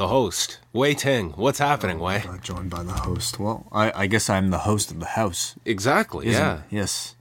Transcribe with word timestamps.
the 0.00 0.08
host, 0.08 0.60
Wai 0.72 0.94
Ting. 0.94 1.32
What's 1.32 1.58
happening, 1.58 1.98
Wei? 1.98 2.20
Got 2.20 2.40
joined 2.40 2.70
by 2.70 2.82
the 2.82 2.92
host. 2.92 3.38
Well, 3.38 3.66
I, 3.70 3.92
I 3.94 4.06
guess 4.06 4.30
I'm 4.30 4.48
the 4.48 4.60
host 4.60 4.90
of 4.90 4.98
the 4.98 5.04
house. 5.04 5.56
Exactly, 5.66 6.28
isn't 6.28 6.40
yeah. 6.40 6.56
it? 6.60 6.62
Yes. 6.70 7.16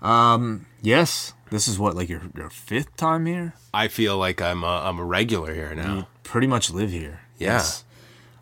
Um. 0.00 0.66
Yes. 0.80 1.32
This 1.50 1.66
is 1.66 1.76
what 1.76 1.96
like 1.96 2.08
your 2.08 2.22
your 2.36 2.50
fifth 2.50 2.96
time 2.96 3.26
here. 3.26 3.54
I 3.72 3.88
feel 3.88 4.16
like 4.16 4.40
I'm 4.40 4.62
a, 4.62 4.82
I'm 4.84 5.00
a 5.00 5.04
regular 5.04 5.52
here 5.52 5.74
now. 5.74 5.94
You 5.96 6.06
pretty 6.22 6.46
much 6.46 6.70
live 6.70 6.92
here. 6.92 7.22
Yeah. 7.36 7.54
Yes. 7.54 7.84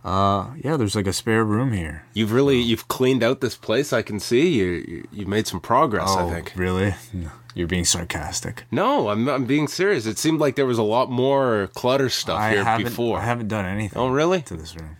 Uh. 0.04 0.50
Yeah. 0.62 0.77
There's 0.77 0.94
like 0.94 1.06
a 1.06 1.12
spare 1.14 1.42
room 1.42 1.72
here. 1.72 2.04
You've 2.12 2.32
really 2.32 2.60
you've 2.60 2.88
cleaned 2.88 3.22
out 3.22 3.41
this 3.41 3.56
place. 3.56 3.91
I 3.94 4.02
can 4.02 4.20
see 4.20 4.48
you. 4.50 4.66
you 4.86 5.08
you've 5.12 5.28
made 5.28 5.47
some 5.47 5.60
progress. 5.60 6.10
I 6.10 6.28
think. 6.28 6.52
Oh, 6.54 6.60
Really? 6.60 6.94
No, 7.14 7.30
You're 7.55 7.67
being 7.69 7.84
sarcastic. 7.84 8.64
No, 8.70 9.08
I'm 9.11 9.28
I'm 9.28 9.45
being 9.45 9.69
serious. 9.69 10.06
It 10.06 10.19
seemed 10.19 10.41
like 10.41 10.56
there 10.56 10.67
was 10.67 10.78
a 10.78 10.83
lot 10.83 11.11
more 11.11 11.69
clutter 11.75 12.09
stuff 12.09 12.39
I 12.39 12.50
here 12.53 12.64
haven't. 12.64 12.84
before. 12.86 13.19
I 13.19 13.25
haven't 13.25 13.48
done 13.48 13.67
anything. 13.67 13.98
Oh, 13.98 14.09
really? 14.09 14.41
To 14.42 14.56
this 14.56 14.75
room. 14.75 14.97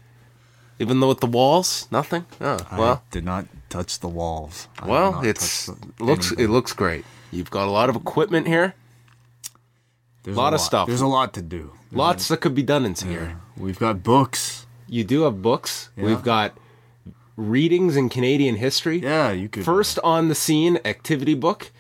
Even 0.79 1.01
though 1.01 1.09
with 1.09 1.21
the 1.21 1.27
walls, 1.27 1.89
nothing. 1.91 2.27
Oh, 2.41 2.59
well, 2.77 3.05
did 3.11 3.25
not 3.25 3.47
touch 3.69 4.01
the 4.01 4.09
walls. 4.09 4.69
I 4.79 4.87
well, 4.87 5.21
it's 5.25 5.69
looks 6.01 6.29
anything. 6.29 6.45
it 6.45 6.49
looks 6.51 6.73
great. 6.73 7.05
You've 7.31 7.51
got 7.51 7.69
a 7.69 7.71
lot 7.71 7.89
of 7.89 7.97
equipment 7.97 8.47
here. 8.49 8.75
There's 10.25 10.37
a 10.37 10.41
lot 10.41 10.49
a 10.49 10.51
lot. 10.51 10.55
of 10.55 10.61
stuff. 10.61 10.89
There's 10.89 11.01
a 11.01 11.07
lot 11.07 11.33
to 11.35 11.43
do. 11.43 11.73
There's 11.91 11.99
Lots 11.99 12.29
that 12.29 12.39
could 12.39 12.55
be 12.55 12.63
done 12.63 12.85
in 12.85 12.93
a- 12.93 13.05
here. 13.05 13.41
We've 13.57 13.79
got 13.79 14.03
books. 14.03 14.67
You 14.89 15.05
do 15.05 15.23
have 15.23 15.41
books. 15.41 15.89
Yeah. 15.97 16.05
We've 16.05 16.23
got 16.23 16.57
readings 17.37 17.97
in 17.97 18.09
Canadian 18.09 18.57
history. 18.57 18.99
Yeah, 18.99 19.31
you 19.33 19.49
could. 19.49 19.65
First 19.65 19.99
on 20.05 20.29
the 20.29 20.35
scene 20.35 20.79
activity 20.85 21.35
book, 21.35 21.71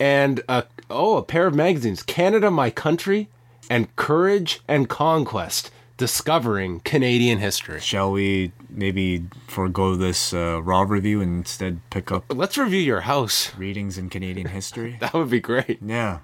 and 0.00 0.42
a, 0.48 0.64
oh, 0.90 1.16
a 1.16 1.22
pair 1.22 1.46
of 1.46 1.54
magazines: 1.54 2.02
Canada, 2.02 2.50
My 2.50 2.70
Country, 2.70 3.28
and 3.70 3.94
Courage 3.96 4.60
and 4.68 4.88
Conquest: 4.88 5.70
Discovering 5.96 6.80
Canadian 6.80 7.38
History. 7.38 7.80
Shall 7.80 8.12
we 8.12 8.52
maybe 8.70 9.24
forego 9.46 9.94
this 9.96 10.32
uh, 10.32 10.62
raw 10.62 10.82
review 10.82 11.20
and 11.20 11.38
instead 11.38 11.80
pick 11.90 12.12
up 12.12 12.24
Let's 12.28 12.56
review 12.56 12.80
your 12.80 13.00
house. 13.02 13.54
readings 13.56 13.98
in 13.98 14.08
Canadian 14.08 14.48
history? 14.48 14.96
That 15.00 15.14
would 15.14 15.30
be 15.30 15.40
great. 15.40 15.78
Yeah, 15.84 16.18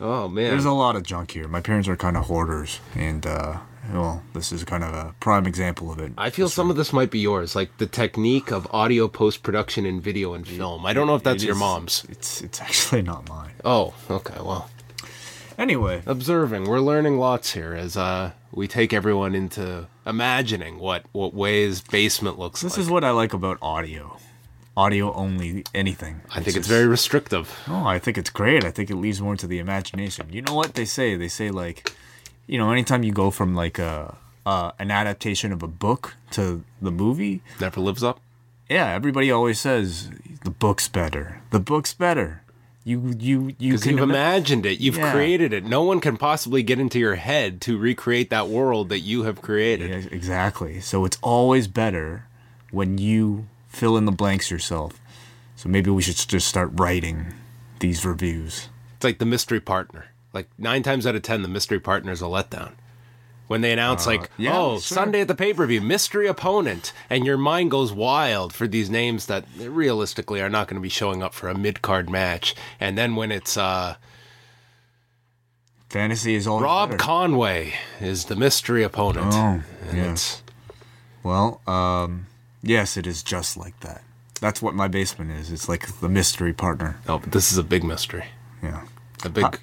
Oh 0.00 0.28
man, 0.28 0.50
there's 0.50 0.64
a 0.64 0.72
lot 0.72 0.96
of 0.96 1.02
junk 1.02 1.32
here. 1.32 1.46
My 1.46 1.60
parents 1.60 1.86
are 1.86 1.96
kind 1.96 2.16
of 2.16 2.24
hoarders, 2.24 2.80
and 2.94 3.26
uh, 3.26 3.58
well, 3.92 4.22
this 4.34 4.52
is 4.52 4.62
kind 4.64 4.84
of 4.84 4.92
a 4.94 5.14
prime 5.20 5.46
example 5.46 5.90
of 5.90 5.98
it. 5.98 6.12
I 6.18 6.30
feel 6.30 6.48
some 6.48 6.70
of 6.70 6.76
this 6.76 6.92
might 6.92 7.10
be 7.10 7.18
yours, 7.18 7.54
like 7.56 7.76
the 7.78 7.86
technique 7.86 8.50
of 8.52 8.66
audio 8.72 9.08
post 9.08 9.42
production 9.42 9.86
in 9.86 10.00
video 10.00 10.34
and 10.34 10.46
film. 10.46 10.84
I 10.86 10.92
don't 10.92 11.06
know 11.06 11.14
if 11.14 11.22
that's 11.22 11.42
It 11.42 11.46
your 11.46 11.54
is- 11.54 11.60
mom's. 11.60 12.04
It's 12.08 12.40
it's 12.42 12.60
actually 12.60 13.02
not 13.02 13.28
mine. 13.28 13.52
Oh, 13.64 13.94
okay. 14.10 14.34
Well, 14.36 14.68
Anyway, 15.58 16.02
observing, 16.06 16.64
we're 16.64 16.80
learning 16.80 17.18
lots 17.18 17.52
here 17.52 17.74
as 17.74 17.94
uh, 17.94 18.30
we 18.50 18.66
take 18.66 18.94
everyone 18.94 19.34
into 19.34 19.86
imagining 20.06 20.78
what 20.78 21.04
what 21.12 21.34
Wai's 21.34 21.82
basement 21.82 22.38
looks 22.38 22.62
like. 22.62 22.70
this 22.72 22.78
like. 22.78 22.84
is 22.86 22.90
what 22.90 23.04
I 23.04 23.10
like 23.10 23.34
about 23.34 23.58
audio. 23.60 24.16
Audio 24.76 25.12
only 25.12 25.64
anything. 25.74 26.22
I 26.30 26.36
think 26.36 26.46
it's 26.48 26.56
just- 26.56 26.68
very 26.68 26.86
restrictive. 26.86 27.58
Oh, 27.68 27.84
I 27.84 27.98
think 27.98 28.16
it's 28.16 28.30
great. 28.30 28.64
I 28.64 28.70
think 28.70 28.88
it 28.88 28.96
leaves 28.96 29.20
more 29.20 29.36
to 29.36 29.46
the 29.46 29.58
imagination. 29.58 30.28
You 30.32 30.40
know 30.42 30.54
what 30.54 30.74
they 30.74 30.86
say? 30.86 31.14
They 31.16 31.28
say 31.28 31.50
like, 31.50 31.92
you 32.50 32.58
know, 32.58 32.70
anytime 32.72 33.02
you 33.04 33.12
go 33.12 33.30
from 33.30 33.54
like 33.54 33.78
a 33.78 34.16
uh, 34.44 34.72
an 34.78 34.90
adaptation 34.90 35.52
of 35.52 35.62
a 35.62 35.68
book 35.68 36.16
to 36.32 36.64
the 36.82 36.90
movie, 36.90 37.40
Never 37.60 37.80
lives 37.80 38.02
up. 38.02 38.18
yeah, 38.68 38.88
everybody 38.88 39.30
always 39.30 39.60
says 39.60 40.10
the 40.44 40.50
book's 40.50 40.88
better. 40.88 41.40
The 41.50 41.60
book's 41.60 41.94
better. 41.94 42.42
You 42.82 43.14
you 43.18 43.54
you 43.58 43.72
Because 43.72 43.82
can 43.84 43.92
you've 43.92 44.02
ima- 44.02 44.14
imagined 44.14 44.64
it, 44.66 44.80
you've 44.80 44.96
Yeah. 44.96 45.12
created 45.12 45.52
it. 45.52 45.64
No 45.64 45.82
one 45.84 46.00
can 46.00 46.16
possibly 46.16 46.62
get 46.62 46.80
into 46.80 46.98
your 46.98 47.16
head 47.16 47.60
to 47.62 47.78
recreate 47.78 48.30
that 48.30 48.48
world 48.48 48.88
that 48.88 49.00
you 49.00 49.22
have 49.24 49.40
created. 49.42 49.90
Yeah, 49.90 50.08
exactly. 50.10 50.80
So 50.80 51.04
it's 51.04 51.18
always 51.22 51.68
better 51.68 52.24
when 52.72 52.98
you 52.98 53.46
fill 53.68 53.96
in 53.98 54.06
the 54.06 54.12
blanks 54.22 54.50
yourself. 54.50 54.98
So 55.56 55.68
maybe 55.68 55.90
we 55.90 56.02
should 56.02 56.16
just 56.16 56.48
start 56.48 56.70
writing 56.74 57.34
these 57.80 58.04
reviews. 58.04 58.68
It's 58.96 59.04
like 59.04 59.18
the 59.18 59.26
mystery 59.26 59.60
partner. 59.60 60.06
Like 60.32 60.48
nine 60.58 60.82
times 60.82 61.06
out 61.06 61.14
of 61.14 61.22
ten, 61.22 61.42
the 61.42 61.48
mystery 61.48 61.80
partner 61.80 62.12
is 62.12 62.22
a 62.22 62.26
letdown. 62.26 62.72
When 63.48 63.62
they 63.62 63.72
announce, 63.72 64.06
like, 64.06 64.22
Uh, 64.22 64.26
yeah, 64.38 64.56
oh, 64.56 64.72
sure. 64.74 64.80
Sunday 64.94 65.22
at 65.22 65.28
the 65.28 65.34
pay 65.34 65.52
per 65.52 65.66
view, 65.66 65.80
mystery 65.80 66.28
opponent, 66.28 66.92
and 67.08 67.26
your 67.26 67.36
mind 67.36 67.72
goes 67.72 67.92
wild 67.92 68.52
for 68.52 68.68
these 68.68 68.88
names 68.88 69.26
that 69.26 69.44
realistically 69.58 70.40
are 70.40 70.48
not 70.48 70.68
going 70.68 70.76
to 70.76 70.80
be 70.80 70.88
showing 70.88 71.20
up 71.20 71.34
for 71.34 71.48
a 71.48 71.58
mid 71.58 71.82
card 71.82 72.08
match. 72.08 72.54
And 72.78 72.96
then 72.96 73.16
when 73.16 73.32
it's 73.32 73.56
uh, 73.56 73.96
Fantasy 75.88 76.34
is 76.36 76.46
always 76.46 76.62
Rob 76.62 76.90
better. 76.90 76.98
Conway 77.02 77.74
is 78.00 78.26
the 78.26 78.36
mystery 78.36 78.84
opponent. 78.84 79.32
Oh, 79.34 79.62
it's 79.90 80.42
Well, 81.24 81.60
um, 81.66 82.26
yes, 82.62 82.96
it 82.96 83.06
is 83.06 83.24
just 83.24 83.56
like 83.56 83.78
that. 83.80 84.02
That's 84.40 84.62
what 84.62 84.74
my 84.74 84.86
basement 84.86 85.32
is. 85.32 85.50
It's 85.50 85.68
like 85.68 85.98
the 86.00 86.08
mystery 86.08 86.52
partner. 86.52 86.98
oh, 87.08 87.18
but 87.18 87.32
this 87.32 87.50
is 87.50 87.58
a 87.58 87.64
big 87.64 87.82
mystery. 87.82 88.26
Yeah. 88.62 88.84
A 89.24 89.28
big, 89.28 89.58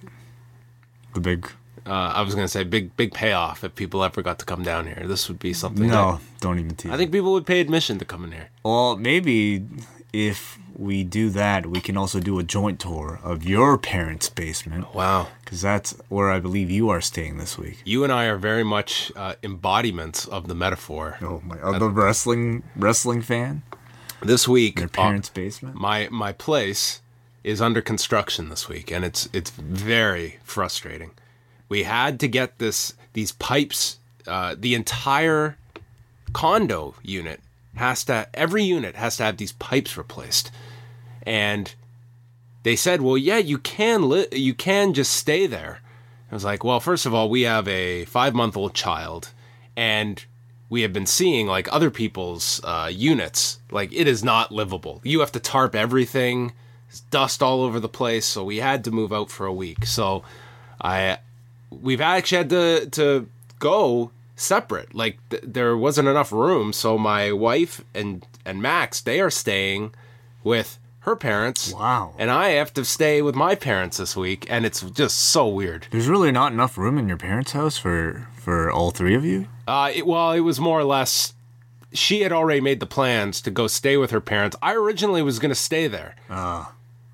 The 1.18 1.22
big. 1.22 1.50
uh, 1.88 1.90
I 2.16 2.22
was 2.22 2.36
going 2.36 2.46
to 2.46 2.50
say 2.50 2.64
big, 2.64 2.96
big 2.96 3.12
payoff 3.12 3.64
if 3.64 3.74
people 3.74 4.04
ever 4.04 4.22
got 4.22 4.38
to 4.40 4.46
come 4.46 4.62
down 4.62 4.86
here. 4.86 5.04
This 5.08 5.28
would 5.28 5.40
be 5.40 5.52
something. 5.54 5.88
No, 5.88 6.20
don't 6.42 6.58
even 6.60 6.70
that- 6.70 6.78
tease. 6.78 6.92
I 6.92 6.98
think 6.98 7.12
people 7.12 7.32
would 7.34 7.46
pay 7.48 7.60
admission 7.60 7.98
to 8.00 8.06
come 8.06 8.24
in 8.24 8.32
here. 8.34 8.50
Well, 8.64 8.96
maybe 8.98 9.66
if 10.14 10.60
we 10.76 11.04
do 11.04 11.32
that, 11.32 11.66
we 11.66 11.82
can 11.82 11.98
also 11.98 12.20
do 12.20 12.38
a 12.38 12.44
joint 12.44 12.80
tour 12.80 13.20
of 13.24 13.44
your 13.44 13.80
parents' 13.80 14.30
basement. 14.30 14.94
Wow. 14.94 15.30
Because 15.44 15.60
that's 15.62 15.96
where 16.08 16.30
I 16.30 16.40
believe 16.40 16.70
you 16.70 16.90
are 16.90 17.02
staying 17.02 17.40
this 17.40 17.58
week. 17.58 17.82
You 17.84 18.04
and 18.04 18.14
I 18.14 18.26
are 18.26 18.38
very 18.38 18.64
much 18.64 19.12
uh, 19.16 19.34
embodiments 19.42 20.28
of 20.28 20.48
the 20.48 20.54
metaphor. 20.56 21.18
Oh, 21.22 21.42
my 21.44 21.58
other 21.62 21.90
wrestling 21.90 22.62
wrestling 22.76 23.24
fan? 23.24 23.64
This 24.22 24.48
week, 24.48 24.76
Their 24.76 24.86
uh, 24.86 24.90
parents' 24.90 25.30
basement? 25.30 25.76
my 25.76 26.10
my 26.12 26.32
place 26.32 27.02
is 27.48 27.62
under 27.62 27.82
construction 27.82 28.50
this 28.50 28.68
week, 28.68 28.92
and 28.92 29.06
it's 29.06 29.30
it's 29.32 29.52
very 29.52 30.38
frustrating. 30.44 31.12
We 31.70 31.84
had 31.84 32.20
to 32.20 32.28
get 32.28 32.60
this 32.60 32.94
these 33.14 33.32
pipes. 33.32 34.00
Uh, 34.28 34.56
the 34.60 34.76
entire 34.76 35.58
condo 36.34 36.96
unit 37.02 37.40
has 37.76 38.04
to 38.04 38.28
every 38.34 38.64
unit 38.64 38.98
has 38.98 39.16
to 39.18 39.24
have 39.24 39.38
these 39.38 39.54
pipes 39.54 39.96
replaced, 39.96 40.52
and 41.24 41.74
they 42.64 42.76
said, 42.76 43.02
"Well, 43.02 43.18
yeah, 43.18 43.38
you 43.38 43.58
can 43.58 44.10
li- 44.10 44.28
you 44.34 44.54
can 44.54 44.94
just 44.94 45.14
stay 45.14 45.48
there." 45.48 45.80
I 46.30 46.36
was 46.36 46.44
like, 46.44 46.66
"Well, 46.66 46.82
first 46.82 47.06
of 47.06 47.14
all, 47.14 47.30
we 47.30 47.44
have 47.44 47.66
a 47.70 48.04
five 48.06 48.36
month 48.36 48.58
old 48.58 48.74
child, 48.74 49.32
and 49.78 50.22
we 50.68 50.82
have 50.82 50.92
been 50.92 51.06
seeing 51.06 51.48
like 51.48 51.72
other 51.72 51.92
people's 51.92 52.60
uh, 52.66 52.92
units. 52.94 53.60
Like 53.72 53.94
it 53.94 54.06
is 54.06 54.22
not 54.22 54.52
livable. 54.52 55.00
You 55.06 55.22
have 55.22 55.32
to 55.32 55.40
tarp 55.40 55.76
everything. 55.76 56.52
Dust 57.12 57.44
all 57.44 57.62
over 57.62 57.80
the 57.80 57.90
place. 57.90 58.26
So 58.26 58.44
we 58.44 58.58
had 58.58 58.84
to 58.86 58.92
move 58.92 59.14
out 59.14 59.30
for 59.30 59.46
a 59.46 59.54
week. 59.54 59.86
So 59.86 60.24
I 60.82 61.20
we've 61.70 62.02
actually 62.02 62.38
had 62.40 62.50
to 62.50 62.90
to 62.92 63.30
go 63.60 64.12
separate. 64.36 64.94
Like 64.96 65.18
th- 65.30 65.44
there 65.46 65.76
wasn't 65.78 66.08
enough 66.08 66.32
room. 66.32 66.74
So 66.74 66.98
my 66.98 67.32
wife 67.32 67.84
and 67.94 68.26
and 68.46 68.62
Max 68.62 69.02
they 69.02 69.20
are 69.20 69.30
staying 69.30 69.94
with 70.44 70.80
her 71.08 71.16
parents. 71.16 71.74
Wow. 71.74 72.14
And 72.18 72.30
I 72.30 72.50
have 72.50 72.74
to 72.74 72.84
stay 72.84 73.22
with 73.22 73.34
my 73.34 73.56
parents 73.56 73.96
this 73.98 74.18
week, 74.18 74.46
and 74.50 74.66
it's 74.66 74.82
just 74.82 75.18
so 75.18 75.48
weird. 75.48 75.88
There's 75.90 76.10
really 76.10 76.34
not 76.34 76.52
enough 76.52 76.78
room 76.78 76.98
in 76.98 77.08
your 77.08 77.18
parents' 77.18 77.54
house 77.54 77.78
for 77.78 78.28
for 78.36 78.70
all 78.70 78.92
three 78.92 79.16
of 79.16 79.24
you. 79.26 79.48
Uh, 79.68 79.92
it, 79.94 80.06
well, 80.06 80.32
it 80.32 80.42
was 80.42 80.60
more 80.60 80.80
or 80.80 80.84
less. 80.84 81.34
She 81.94 82.22
had 82.22 82.34
already 82.34 82.60
made 82.60 82.82
the 82.82 82.86
plans 82.86 83.42
to 83.42 83.50
go 83.52 83.68
stay 83.68 83.96
with 83.96 84.12
her 84.12 84.20
parents. 84.20 84.58
I 84.62 84.74
originally 84.74 85.22
was 85.22 85.40
going 85.40 85.50
to 85.50 85.56
stay 85.56 85.88
there, 85.88 86.16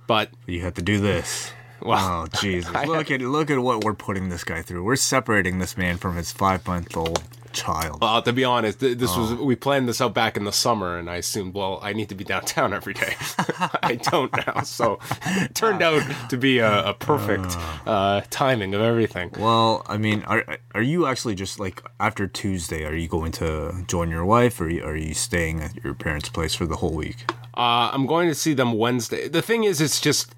But 0.07 0.29
You 0.45 0.61
have 0.61 0.73
to 0.75 0.81
do 0.81 0.99
this. 0.99 1.51
Wow. 1.81 2.23
Oh 2.23 2.37
Jesus! 2.41 2.71
look 2.87 3.11
at 3.11 3.21
look 3.21 3.49
at 3.49 3.59
what 3.59 3.83
we're 3.83 3.93
putting 3.93 4.29
this 4.29 4.43
guy 4.43 4.61
through. 4.61 4.83
We're 4.83 4.95
separating 4.95 5.59
this 5.59 5.77
man 5.77 5.97
from 5.97 6.15
his 6.15 6.31
five 6.31 6.65
month 6.65 6.95
old 6.95 7.23
child. 7.53 8.01
well, 8.01 8.21
to 8.21 8.33
be 8.33 8.43
honest, 8.43 8.79
th- 8.79 8.97
this 8.97 9.15
was 9.15 9.31
Oh. 9.31 9.43
we 9.43 9.55
planned 9.55 9.87
this 9.87 10.01
out 10.01 10.13
back 10.13 10.35
in 10.37 10.43
the 10.43 10.51
summer, 10.51 10.97
and 10.97 11.09
I 11.09 11.15
assumed, 11.17 11.53
well, 11.53 11.79
I 11.81 11.93
need 11.93 12.09
to 12.09 12.15
be 12.15 12.23
downtown 12.23 12.73
every 12.79 12.93
day. 12.93 13.15
I 13.83 13.95
don't 14.01 14.31
now, 14.45 14.61
so 14.63 14.99
it 15.25 15.55
turned 15.55 15.81
out 15.81 16.03
to 16.29 16.37
be 16.37 16.59
a, 16.59 16.89
a 16.89 16.93
perfect 16.93 17.55
uh, 17.87 18.21
timing 18.29 18.73
of 18.73 18.81
everything. 18.81 19.31
Well, 19.37 19.83
I 19.87 19.97
mean, 19.97 20.23
are 20.23 20.43
are 20.75 20.81
you 20.81 21.05
actually 21.05 21.35
just 21.35 21.59
like 21.59 21.81
after 21.99 22.27
Tuesday? 22.27 22.85
Are 22.85 22.95
you 22.95 23.07
going 23.07 23.31
to 23.33 23.83
join 23.87 24.09
your 24.09 24.25
wife, 24.25 24.59
or 24.59 24.65
are 24.65 24.95
you, 24.95 25.13
staying 25.13 25.61
at 25.61 25.83
your 25.83 25.93
parents' 25.93 26.29
place 26.29 26.55
for 26.55 26.65
the 26.65 26.77
whole 26.77 26.93
week? 26.93 27.29
Uh, 27.55 27.89
I'm 27.93 28.05
going 28.07 28.27
to 28.29 28.35
see 28.35 28.53
them 28.53 28.73
Wednesday. 28.73 29.27
The 29.27 29.41
thing 29.41 29.63
is, 29.63 29.79
it's 29.79 30.01
just 30.01 30.33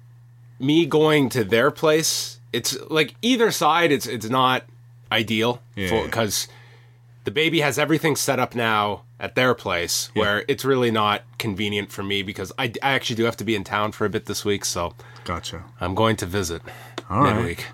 me 0.58 0.84
going 0.86 1.28
to 1.30 1.44
their 1.44 1.70
place. 1.70 2.40
It's 2.52 2.76
like 2.90 3.14
either 3.22 3.50
side. 3.50 3.90
It's 3.92 4.06
it's 4.06 4.28
not 4.28 4.64
ideal 5.12 5.60
Yeah. 5.74 6.08
The 7.26 7.30
baby 7.32 7.60
has 7.60 7.76
everything 7.78 8.16
set 8.16 8.38
up 8.38 8.54
now 8.54 9.02
at 9.20 9.34
their 9.34 9.52
place, 9.54 10.10
where 10.14 10.44
it's 10.48 10.64
really 10.64 10.90
not 10.92 11.22
convenient 11.38 11.90
for 11.90 12.02
me 12.02 12.22
because 12.22 12.52
I, 12.56 12.72
I 12.82 12.92
actually 12.92 13.16
do 13.16 13.24
have 13.24 13.36
to 13.38 13.44
be 13.44 13.54
in 13.56 13.64
town 13.64 13.92
for 13.92 14.04
a 14.06 14.08
bit 14.08 14.26
this 14.26 14.44
week. 14.44 14.64
So 14.64 14.94
Gotcha. 15.24 15.64
I'm 15.80 15.94
going 15.94 16.16
to 16.16 16.26
visit 16.26 16.62
All 17.10 17.22
right. 17.22 17.36
midweek, 17.36 17.66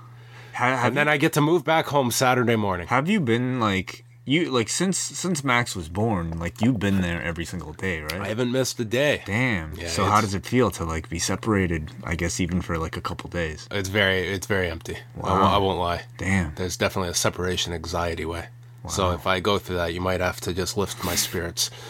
Ha- 0.55 0.65
have, 0.77 0.85
and 0.87 0.97
then 0.97 1.07
I 1.07 1.19
get 1.19 1.35
to 1.35 1.41
move 1.43 1.65
back 1.65 1.87
home 1.87 2.11
Saturday 2.11 2.57
morning. 2.57 2.87
have 2.89 3.09
you 3.11 3.21
been 3.21 3.61
like 3.61 4.05
you 4.25 4.51
like 4.51 4.69
since 4.71 4.97
since 4.97 5.45
Max 5.45 5.77
was 5.77 5.89
born? 5.91 6.39
Like 6.39 6.63
you've 6.63 6.79
been 6.79 7.03
there 7.03 7.21
every 7.23 7.45
single 7.45 7.73
day, 7.75 8.01
right? 8.03 8.21
I 8.21 8.29
haven't 8.29 8.53
missed 8.53 8.81
a 8.81 8.85
day. 8.87 9.23
Damn. 9.27 9.75
Yeah, 9.75 9.89
so 9.89 10.05
how 10.05 10.21
does 10.23 10.33
it 10.35 10.47
feel 10.47 10.71
to 10.73 10.85
like 10.85 11.11
be 11.11 11.19
separated? 11.19 11.91
I 12.05 12.15
guess 12.15 12.41
even 12.41 12.63
for 12.63 12.79
like 12.79 12.97
a 12.97 13.01
couple 13.03 13.29
days. 13.29 13.69
It's 13.71 13.89
very 13.91 14.29
it's 14.29 14.47
very 14.47 14.71
empty. 14.71 14.97
Wow. 15.17 15.31
won't, 15.41 15.43
I 15.55 15.59
won't 15.59 15.79
lie. 15.79 16.03
Damn. 16.17 16.55
There's 16.55 16.77
definitely 16.79 17.11
a 17.11 17.15
separation 17.15 17.73
anxiety 17.75 18.25
way. 18.25 18.47
So 18.89 19.13
if 19.13 19.27
I 19.27 19.39
go 19.41 19.59
through 19.59 19.77
that, 19.77 19.95
you 19.95 20.01
might 20.01 20.21
have 20.21 20.41
to 20.43 20.53
just 20.53 20.77
lift 20.77 21.05
my 21.05 21.15
spirits. 21.15 21.71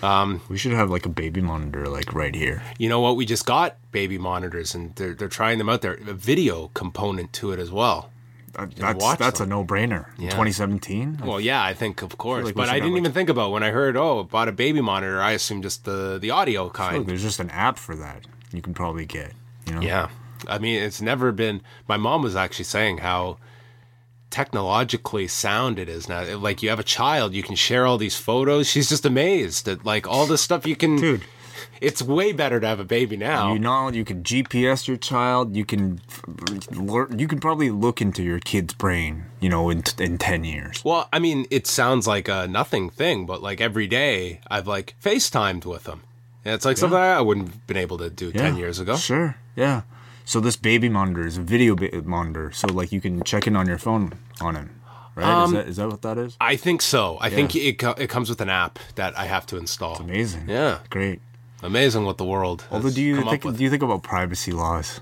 Um, 0.00 0.42
we 0.48 0.56
should 0.58 0.70
have 0.72 0.90
like 0.90 1.06
a 1.06 1.08
baby 1.08 1.40
monitor 1.40 1.88
like 1.88 2.14
right 2.14 2.32
here. 2.32 2.62
You 2.78 2.88
know 2.88 3.00
what? 3.00 3.16
We 3.16 3.26
just 3.26 3.44
got 3.44 3.78
baby 3.90 4.16
monitors, 4.16 4.72
and 4.72 4.94
they're 4.94 5.12
they're 5.12 5.26
trying 5.26 5.58
them 5.58 5.68
out 5.68 5.80
there. 5.82 5.94
A 5.94 6.14
video 6.14 6.68
component 6.68 7.32
to 7.32 7.50
it 7.50 7.58
as 7.58 7.72
well. 7.72 8.08
That- 8.52 8.76
That's 8.76 9.16
that's 9.16 9.38
them. 9.40 9.48
a 9.48 9.56
no 9.56 9.64
brainer. 9.64 10.06
Yeah. 10.16 10.30
2017. 10.30 11.22
Well, 11.24 11.40
yeah, 11.40 11.62
I 11.64 11.74
think 11.74 12.02
of 12.02 12.16
course, 12.16 12.44
like 12.44 12.54
but 12.54 12.68
I 12.68 12.74
didn't 12.74 12.92
like- 12.92 13.00
even 13.00 13.12
think 13.12 13.28
about 13.28 13.50
when 13.50 13.64
I 13.64 13.70
heard 13.72 13.96
oh 13.96 14.22
bought 14.22 14.46
a 14.46 14.52
baby 14.52 14.80
monitor. 14.80 15.20
I 15.20 15.32
assumed 15.32 15.64
just 15.64 15.84
the 15.84 16.18
the 16.20 16.30
audio 16.30 16.68
kind. 16.70 17.04
there's 17.04 17.22
just 17.22 17.40
an 17.40 17.50
app 17.50 17.76
for 17.76 17.96
that. 17.96 18.24
You 18.52 18.62
can 18.62 18.74
probably 18.74 19.04
get. 19.04 19.32
You 19.66 19.74
know. 19.74 19.80
Yeah, 19.80 20.10
I 20.48 20.58
mean 20.58 20.80
it's 20.80 21.00
never 21.02 21.32
been. 21.32 21.60
My 21.88 21.96
mom 21.96 22.22
was 22.22 22.36
actually 22.36 22.66
saying 22.66 22.98
how 22.98 23.38
technologically 24.30 25.26
sound 25.26 25.78
it 25.78 25.88
is 25.88 26.08
now. 26.08 26.36
Like 26.36 26.62
you 26.62 26.68
have 26.68 26.78
a 26.78 26.84
child, 26.84 27.34
you 27.34 27.42
can 27.42 27.54
share 27.54 27.86
all 27.86 27.98
these 27.98 28.16
photos. 28.16 28.68
She's 28.68 28.88
just 28.88 29.04
amazed 29.04 29.68
at 29.68 29.84
like 29.84 30.06
all 30.06 30.26
this 30.26 30.42
stuff 30.42 30.66
you 30.66 30.76
can. 30.76 30.96
Dude. 30.96 31.22
it's 31.80 32.02
way 32.02 32.32
better 32.32 32.60
to 32.60 32.66
have 32.66 32.80
a 32.80 32.84
baby 32.84 33.16
now. 33.16 33.52
You 33.52 33.58
know, 33.58 33.90
you 33.90 34.04
can 34.04 34.22
GPS 34.22 34.86
your 34.86 34.96
child. 34.96 35.56
You 35.56 35.64
can, 35.64 36.00
learn, 36.70 37.18
you 37.18 37.28
can 37.28 37.40
probably 37.40 37.70
look 37.70 38.00
into 38.00 38.22
your 38.22 38.40
kid's 38.40 38.74
brain. 38.74 39.26
You 39.40 39.48
know, 39.48 39.70
in 39.70 39.84
in 39.98 40.18
ten 40.18 40.44
years. 40.44 40.84
Well, 40.84 41.08
I 41.12 41.18
mean, 41.18 41.46
it 41.50 41.66
sounds 41.66 42.06
like 42.06 42.28
a 42.28 42.46
nothing 42.48 42.90
thing, 42.90 43.26
but 43.26 43.42
like 43.42 43.60
every 43.60 43.86
day 43.86 44.40
I've 44.50 44.66
like 44.66 44.94
FaceTimed 45.02 45.64
with 45.64 45.84
them. 45.84 46.02
And 46.44 46.54
it's 46.54 46.64
like 46.64 46.76
something 46.78 46.98
I 46.98 47.20
wouldn't 47.20 47.48
have 47.48 47.66
been 47.66 47.76
able 47.76 47.98
to 47.98 48.08
do 48.08 48.32
10 48.32 48.56
years 48.56 48.78
ago. 48.78 48.96
Sure. 48.96 49.36
Yeah. 49.54 49.82
So 50.28 50.40
this 50.40 50.56
baby 50.56 50.90
monitor 50.90 51.26
is 51.26 51.38
a 51.38 51.40
video 51.40 51.74
ba- 51.74 52.02
monitor. 52.04 52.52
So 52.52 52.68
like 52.68 52.92
you 52.92 53.00
can 53.00 53.22
check 53.24 53.46
in 53.46 53.56
on 53.56 53.66
your 53.66 53.78
phone 53.78 54.12
on 54.42 54.56
him. 54.56 54.78
Right? 55.14 55.26
Um, 55.26 55.44
is 55.44 55.52
that 55.52 55.68
is 55.68 55.76
that 55.76 55.88
what 55.88 56.02
that 56.02 56.18
is? 56.18 56.36
I 56.38 56.54
think 56.54 56.82
so. 56.82 57.16
I 57.18 57.30
think 57.30 57.56
it, 57.56 57.78
co- 57.78 57.96
it 57.96 58.10
comes 58.10 58.28
with 58.28 58.42
an 58.42 58.50
app 58.50 58.78
that 58.96 59.16
I 59.18 59.24
have 59.24 59.46
to 59.46 59.56
install. 59.56 59.96
Amazing. 59.96 60.44
Yeah. 60.46 60.80
Great. 60.90 61.22
Amazing 61.62 62.04
what 62.04 62.18
the 62.18 62.26
world 62.26 62.60
has 62.62 62.72
Although, 62.72 62.90
do 62.90 63.00
you 63.00 63.24
think 63.24 63.42
do 63.56 63.64
you 63.64 63.70
think 63.70 63.82
about 63.82 64.02
privacy 64.02 64.52
laws 64.52 65.00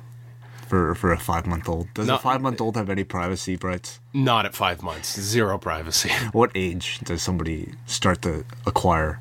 for 0.68 0.94
for 0.94 1.10
a 1.10 1.18
five 1.18 1.44
month 1.44 1.68
old? 1.68 1.88
Does 1.94 2.08
a 2.08 2.18
five 2.18 2.40
month 2.40 2.60
old 2.60 2.76
have 2.76 2.88
any 2.88 3.02
privacy 3.02 3.56
rights? 3.56 3.98
Not 4.14 4.46
at 4.46 4.54
five 4.54 4.80
months. 4.80 5.20
Zero 5.20 5.58
privacy. 5.58 6.10
What 6.30 6.52
age 6.54 7.00
does 7.00 7.20
somebody 7.20 7.74
start 7.86 8.22
to 8.22 8.44
acquire 8.64 9.18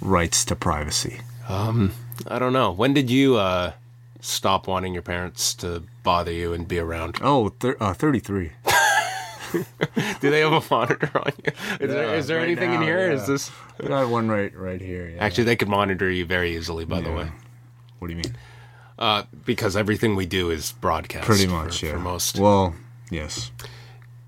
rights 0.00 0.44
to 0.44 0.54
privacy? 0.54 1.22
Um, 1.48 1.92
I 2.28 2.38
don't 2.38 2.52
know. 2.52 2.70
When 2.70 2.94
did 2.94 3.10
you 3.10 3.36
uh, 3.36 3.72
stop 4.20 4.66
wanting 4.66 4.92
your 4.94 5.02
parents 5.02 5.54
to 5.54 5.84
bother 6.02 6.32
you 6.32 6.52
and 6.52 6.66
be 6.66 6.78
around? 6.78 7.16
Oh, 7.22 7.50
thir- 7.60 7.76
uh, 7.80 7.94
33. 7.94 8.52
Do 9.52 10.30
they 10.30 10.40
have 10.40 10.52
a 10.52 10.62
monitor 10.70 11.10
on 11.14 11.32
you? 11.44 11.52
Is 11.80 11.90
there, 11.90 12.14
is 12.14 12.26
there 12.26 12.38
right 12.38 12.44
anything 12.44 12.72
in 12.74 12.80
now, 12.80 12.86
here? 12.86 13.10
Is 13.10 13.22
yeah. 13.22 13.26
this 13.26 13.50
I 13.82 13.88
got 13.88 14.08
one 14.10 14.28
right 14.28 14.54
right 14.54 14.80
here. 14.80 15.08
Yeah. 15.08 15.24
actually 15.24 15.44
they 15.44 15.56
could 15.56 15.68
monitor 15.68 16.10
you 16.10 16.26
very 16.26 16.54
easily? 16.56 16.84
By 16.84 17.00
the 17.00 17.10
way, 17.10 17.30
what 17.98 18.08
do 18.08 18.14
you 18.14 18.20
mean? 18.22 18.36
uh, 18.98 19.22
because 19.46 19.76
everything 19.76 20.16
we 20.16 20.26
do 20.26 20.50
is 20.50 20.72
broadcast. 20.72 21.24
Pretty 21.24 21.46
for- 21.46 21.52
much, 21.52 21.82
yeah. 21.82 21.92
For 21.92 21.98
most. 21.98 22.38
Well, 22.38 22.74
yes. 23.10 23.50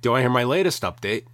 Do 0.01 0.15
I 0.15 0.21
hear 0.21 0.31
my 0.31 0.45
latest 0.45 0.83
update? 0.83 1.25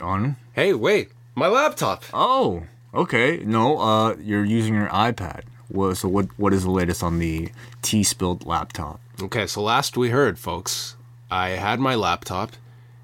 On. 0.00 0.36
Hey, 0.52 0.74
wait, 0.74 1.10
my 1.34 1.46
laptop. 1.46 2.04
Oh, 2.12 2.64
okay. 2.92 3.38
No, 3.44 3.78
uh, 3.78 4.16
you're 4.16 4.44
using 4.44 4.74
your 4.74 4.88
iPad. 4.88 5.42
Well, 5.76 5.94
so 5.94 6.08
what? 6.08 6.26
What 6.38 6.52
is 6.52 6.64
the 6.64 6.70
latest 6.70 7.02
on 7.02 7.18
the 7.18 7.50
tea 7.82 8.02
spilled 8.02 8.46
laptop? 8.46 9.00
Okay, 9.22 9.46
so 9.46 9.62
last 9.62 9.96
we 9.96 10.10
heard, 10.10 10.38
folks, 10.38 10.96
I 11.30 11.50
had 11.50 11.78
my 11.78 11.94
laptop, 11.94 12.52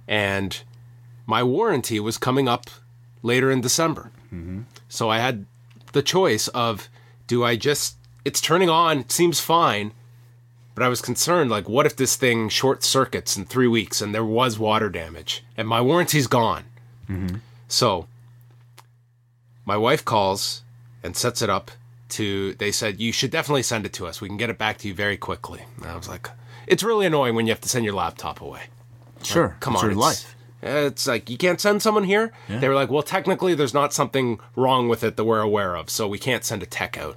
and 0.08 0.60
my 1.26 1.42
warranty 1.42 2.00
was 2.00 2.18
coming 2.18 2.48
up 2.48 2.70
later 3.22 3.50
in 3.50 3.60
December. 3.60 4.10
Mm-hmm. 4.32 4.62
So 4.88 5.08
I 5.08 5.18
had 5.18 5.46
the 5.92 6.02
choice 6.02 6.48
of 6.48 6.88
do 7.26 7.44
I 7.44 7.56
just 7.56 7.96
it's 8.24 8.40
turning 8.40 8.68
on, 8.68 9.00
it 9.00 9.12
seems 9.12 9.40
fine, 9.40 9.92
but 10.74 10.82
I 10.82 10.88
was 10.88 11.00
concerned 11.00 11.50
like 11.50 11.68
what 11.68 11.86
if 11.86 11.96
this 11.96 12.16
thing 12.16 12.48
short 12.48 12.82
circuits 12.82 13.36
in 13.36 13.44
3 13.44 13.68
weeks 13.68 14.00
and 14.00 14.14
there 14.14 14.24
was 14.24 14.58
water 14.58 14.88
damage 14.88 15.44
and 15.56 15.68
my 15.68 15.80
warranty's 15.80 16.26
gone. 16.26 16.64
Mm-hmm. 17.08 17.36
So 17.68 18.06
my 19.64 19.76
wife 19.76 20.04
calls 20.04 20.62
and 21.02 21.16
sets 21.16 21.42
it 21.42 21.50
up 21.50 21.70
to 22.12 22.54
they 22.54 22.72
said 22.72 23.00
you 23.00 23.12
should 23.12 23.30
definitely 23.30 23.62
send 23.62 23.86
it 23.86 23.92
to 23.94 24.06
us. 24.06 24.20
We 24.20 24.28
can 24.28 24.36
get 24.36 24.50
it 24.50 24.58
back 24.58 24.78
to 24.78 24.88
you 24.88 24.94
very 24.94 25.16
quickly. 25.16 25.62
And 25.76 25.86
I 25.86 25.96
was 25.96 26.08
like 26.08 26.28
it's 26.66 26.82
really 26.82 27.06
annoying 27.06 27.34
when 27.34 27.46
you 27.46 27.52
have 27.52 27.60
to 27.62 27.68
send 27.68 27.84
your 27.84 27.94
laptop 27.94 28.40
away. 28.40 28.62
Sure. 29.22 29.56
Come 29.60 29.74
it's 29.74 29.82
on, 29.82 29.90
your 29.90 29.98
it's- 29.98 30.24
life. 30.24 30.36
It's 30.64 31.08
like 31.08 31.28
you 31.28 31.36
can't 31.36 31.60
send 31.60 31.82
someone 31.82 32.04
here. 32.04 32.30
They 32.48 32.68
were 32.68 32.74
like, 32.76 32.88
well, 32.88 33.02
technically, 33.02 33.52
there's 33.56 33.74
not 33.74 33.92
something 33.92 34.38
wrong 34.54 34.88
with 34.88 35.02
it 35.02 35.16
that 35.16 35.24
we're 35.24 35.40
aware 35.40 35.74
of, 35.74 35.90
so 35.90 36.06
we 36.06 36.20
can't 36.20 36.44
send 36.44 36.62
a 36.62 36.66
tech 36.66 36.96
out. 36.96 37.16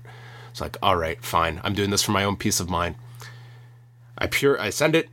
It's 0.50 0.62
like, 0.62 0.78
all 0.82 0.96
right, 0.98 1.24
fine. 1.24 1.62
I'm 1.64 1.76
doing 1.76 1.92
this 1.92 2.02
for 2.02 2.12
my 2.12 2.24
own 2.24 2.38
peace 2.38 2.60
of 2.60 2.72
mind. 2.72 2.96
I 4.18 4.26
pure, 4.26 4.60
I 4.60 4.72
send 4.72 4.96
it. 4.96 5.10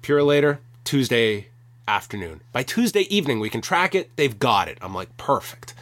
Pure 0.00 0.22
later 0.22 0.60
Tuesday 0.84 1.48
afternoon. 1.88 2.42
By 2.52 2.62
Tuesday 2.62 3.02
evening, 3.12 3.40
we 3.40 3.50
can 3.50 3.60
track 3.60 3.96
it. 3.96 4.14
They've 4.14 4.38
got 4.38 4.68
it. 4.68 4.78
I'm 4.80 4.94
like, 4.94 5.16
perfect. 5.16 5.74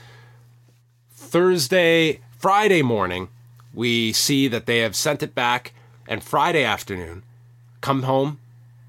Thursday, 1.12 2.20
Friday 2.38 2.80
morning, 2.82 3.28
we 3.72 4.12
see 4.12 4.48
that 4.48 4.66
they 4.66 4.78
have 4.80 4.96
sent 4.96 5.22
it 5.22 5.34
back, 5.34 5.72
and 6.06 6.22
Friday 6.22 6.64
afternoon, 6.64 7.22
come 7.80 8.02
home, 8.02 8.38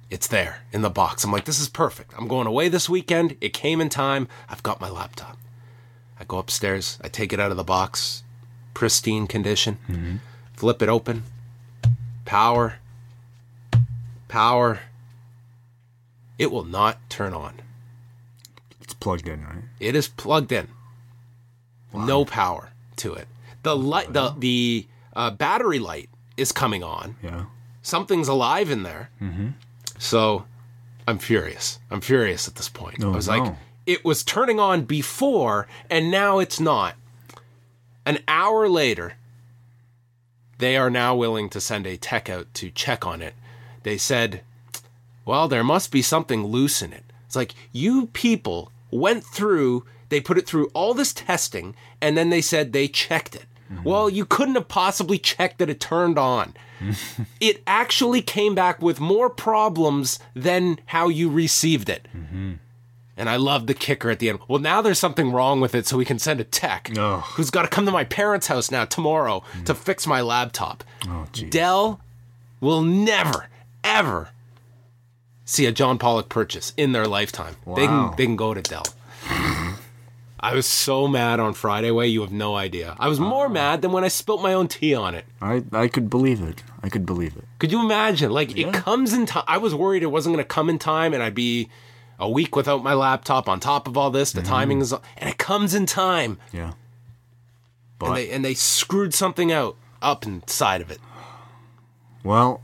it's 0.09 0.27
there 0.27 0.63
in 0.73 0.81
the 0.81 0.89
box. 0.89 1.23
I'm 1.23 1.31
like, 1.31 1.45
this 1.45 1.59
is 1.59 1.69
perfect. 1.69 2.13
I'm 2.17 2.27
going 2.27 2.47
away 2.47 2.67
this 2.67 2.89
weekend. 2.89 3.37
It 3.39 3.53
came 3.53 3.79
in 3.79 3.89
time. 3.89 4.27
I've 4.49 4.63
got 4.63 4.81
my 4.81 4.89
laptop. 4.89 5.37
I 6.19 6.25
go 6.25 6.37
upstairs. 6.37 6.99
I 7.01 7.07
take 7.07 7.31
it 7.31 7.39
out 7.39 7.51
of 7.51 7.57
the 7.57 7.63
box, 7.63 8.23
pristine 8.73 9.25
condition. 9.25 9.77
Mm-hmm. 9.87 10.15
Flip 10.53 10.81
it 10.81 10.89
open. 10.89 11.23
Power. 12.25 12.75
Power. 14.27 14.81
It 16.37 16.51
will 16.51 16.65
not 16.65 16.97
turn 17.09 17.33
on. 17.33 17.61
It's 18.81 18.93
plugged 18.93 19.27
in, 19.27 19.43
right? 19.43 19.63
It 19.79 19.95
is 19.95 20.07
plugged 20.07 20.51
in. 20.51 20.67
No 21.93 22.25
power 22.25 22.71
to 22.97 23.13
it. 23.13 23.27
The 23.63 23.75
light, 23.75 24.11
the 24.13 24.33
the 24.37 24.87
uh, 25.15 25.31
battery 25.31 25.79
light 25.79 26.09
is 26.37 26.51
coming 26.51 26.83
on. 26.83 27.15
Yeah. 27.21 27.45
something's 27.81 28.27
alive 28.27 28.69
in 28.69 28.83
there. 28.83 29.09
Mm-hmm. 29.21 29.49
So 29.97 30.45
I'm 31.07 31.19
furious. 31.19 31.79
I'm 31.89 32.01
furious 32.01 32.47
at 32.47 32.55
this 32.55 32.69
point. 32.69 33.03
Oh, 33.03 33.11
I 33.11 33.15
was 33.15 33.27
like, 33.27 33.53
it 33.85 34.05
was 34.05 34.23
turning 34.23 34.59
on 34.59 34.83
before, 34.85 35.67
and 35.89 36.09
now 36.11 36.39
it's 36.39 36.59
not. 36.59 36.95
An 38.05 38.19
hour 38.27 38.67
later, 38.67 39.13
they 40.57 40.77
are 40.77 40.89
now 40.89 41.15
willing 41.15 41.49
to 41.49 41.61
send 41.61 41.85
a 41.85 41.97
tech 41.97 42.29
out 42.29 42.53
to 42.55 42.69
check 42.71 43.05
on 43.05 43.21
it. 43.21 43.33
They 43.83 43.97
said, 43.97 44.41
well, 45.25 45.47
there 45.47 45.63
must 45.63 45.91
be 45.91 46.01
something 46.01 46.45
loose 46.45 46.81
in 46.81 46.93
it. 46.93 47.03
It's 47.25 47.35
like, 47.35 47.53
you 47.71 48.07
people 48.07 48.71
went 48.91 49.23
through, 49.23 49.85
they 50.09 50.19
put 50.19 50.37
it 50.37 50.45
through 50.47 50.69
all 50.73 50.93
this 50.93 51.13
testing, 51.13 51.75
and 52.01 52.17
then 52.17 52.29
they 52.29 52.41
said 52.41 52.73
they 52.73 52.87
checked 52.87 53.35
it. 53.35 53.45
Mm-hmm. 53.71 53.87
Well, 53.87 54.09
you 54.09 54.25
couldn't 54.25 54.55
have 54.55 54.67
possibly 54.67 55.17
checked 55.17 55.59
that 55.59 55.69
it 55.69 55.79
turned 55.79 56.17
on. 56.17 56.53
it 57.39 57.61
actually 57.67 58.21
came 58.21 58.55
back 58.55 58.81
with 58.81 58.99
more 58.99 59.29
problems 59.29 60.19
than 60.35 60.79
how 60.87 61.07
you 61.09 61.29
received 61.29 61.89
it. 61.89 62.07
Mm-hmm. 62.15 62.53
And 63.17 63.29
I 63.29 63.35
love 63.35 63.67
the 63.67 63.73
kicker 63.73 64.09
at 64.09 64.19
the 64.19 64.29
end. 64.29 64.39
Well, 64.47 64.59
now 64.59 64.81
there's 64.81 64.97
something 64.97 65.31
wrong 65.31 65.61
with 65.61 65.75
it, 65.75 65.85
so 65.85 65.95
we 65.97 66.05
can 66.05 66.17
send 66.17 66.39
a 66.39 66.43
tech 66.43 66.91
Ugh. 66.97 67.21
who's 67.21 67.51
got 67.51 67.61
to 67.63 67.67
come 67.67 67.85
to 67.85 67.91
my 67.91 68.03
parents' 68.03 68.47
house 68.47 68.71
now 68.71 68.85
tomorrow 68.85 69.43
mm. 69.53 69.65
to 69.65 69.75
fix 69.75 70.07
my 70.07 70.21
laptop. 70.21 70.83
Oh. 71.07 71.27
Dell 71.49 72.01
will 72.61 72.81
never, 72.81 73.47
ever 73.83 74.29
see 75.45 75.65
a 75.65 75.71
John 75.71 75.97
Pollock 75.97 76.29
purchase 76.29 76.73
in 76.77 76.93
their 76.93 77.05
lifetime. 77.05 77.57
They 77.65 77.85
Wow. 77.85 78.07
can 78.09 78.17
they 78.17 78.25
can 78.25 78.35
go 78.37 78.53
to 78.53 78.61
Dell. 78.61 78.85
I 80.43 80.55
was 80.55 80.65
so 80.65 81.07
mad 81.07 81.39
on 81.39 81.53
Friday, 81.53 81.91
Wai 81.91 82.05
you 82.05 82.21
have 82.21 82.31
no 82.31 82.55
idea. 82.55 82.95
I 82.99 83.07
was 83.07 83.19
more 83.19 83.45
uh, 83.45 83.49
mad 83.49 83.83
than 83.83 83.91
when 83.91 84.03
I 84.03 84.07
spilt 84.07 84.41
my 84.41 84.53
own 84.53 84.67
tea 84.67 84.95
on 84.95 85.13
it. 85.13 85.25
I 85.39 85.63
I 85.71 85.87
could 85.87 86.09
believe 86.09 86.41
it. 86.41 86.63
I 86.81 86.89
could 86.89 87.05
believe 87.05 87.37
it. 87.37 87.45
Could 87.59 87.71
you 87.71 87.79
imagine? 87.79 88.31
Like 88.31 88.57
it 88.57 88.73
comes 88.73 89.13
in 89.13 89.27
time. 89.27 89.43
I 89.47 89.57
was 89.59 89.75
worried 89.75 90.01
it 90.01 90.07
wasn't 90.07 90.35
going 90.35 90.43
to 90.43 90.47
come 90.47 90.69
in 90.69 90.79
time, 90.79 91.13
and 91.13 91.21
I'd 91.21 91.35
be 91.35 91.69
a 92.19 92.27
week 92.27 92.55
without 92.55 92.83
my 92.83 92.95
laptop. 92.95 93.47
On 93.47 93.59
top 93.59 93.87
of 93.87 93.97
all 93.97 94.09
this, 94.09 94.31
the 94.31 94.41
mm-hmm. 94.41 94.49
timing 94.49 94.81
is, 94.81 94.91
and 94.91 95.29
it 95.29 95.37
comes 95.37 95.75
in 95.75 95.85
time, 95.85 96.39
Yeah. 96.51 96.73
and 98.01 98.15
they 98.15 98.31
and 98.31 98.43
they 98.43 98.55
screwed 98.55 99.13
something 99.13 99.51
out 99.51 99.77
up 100.01 100.25
inside 100.25 100.81
of 100.81 100.89
it. 100.89 100.99
well, 102.23 102.61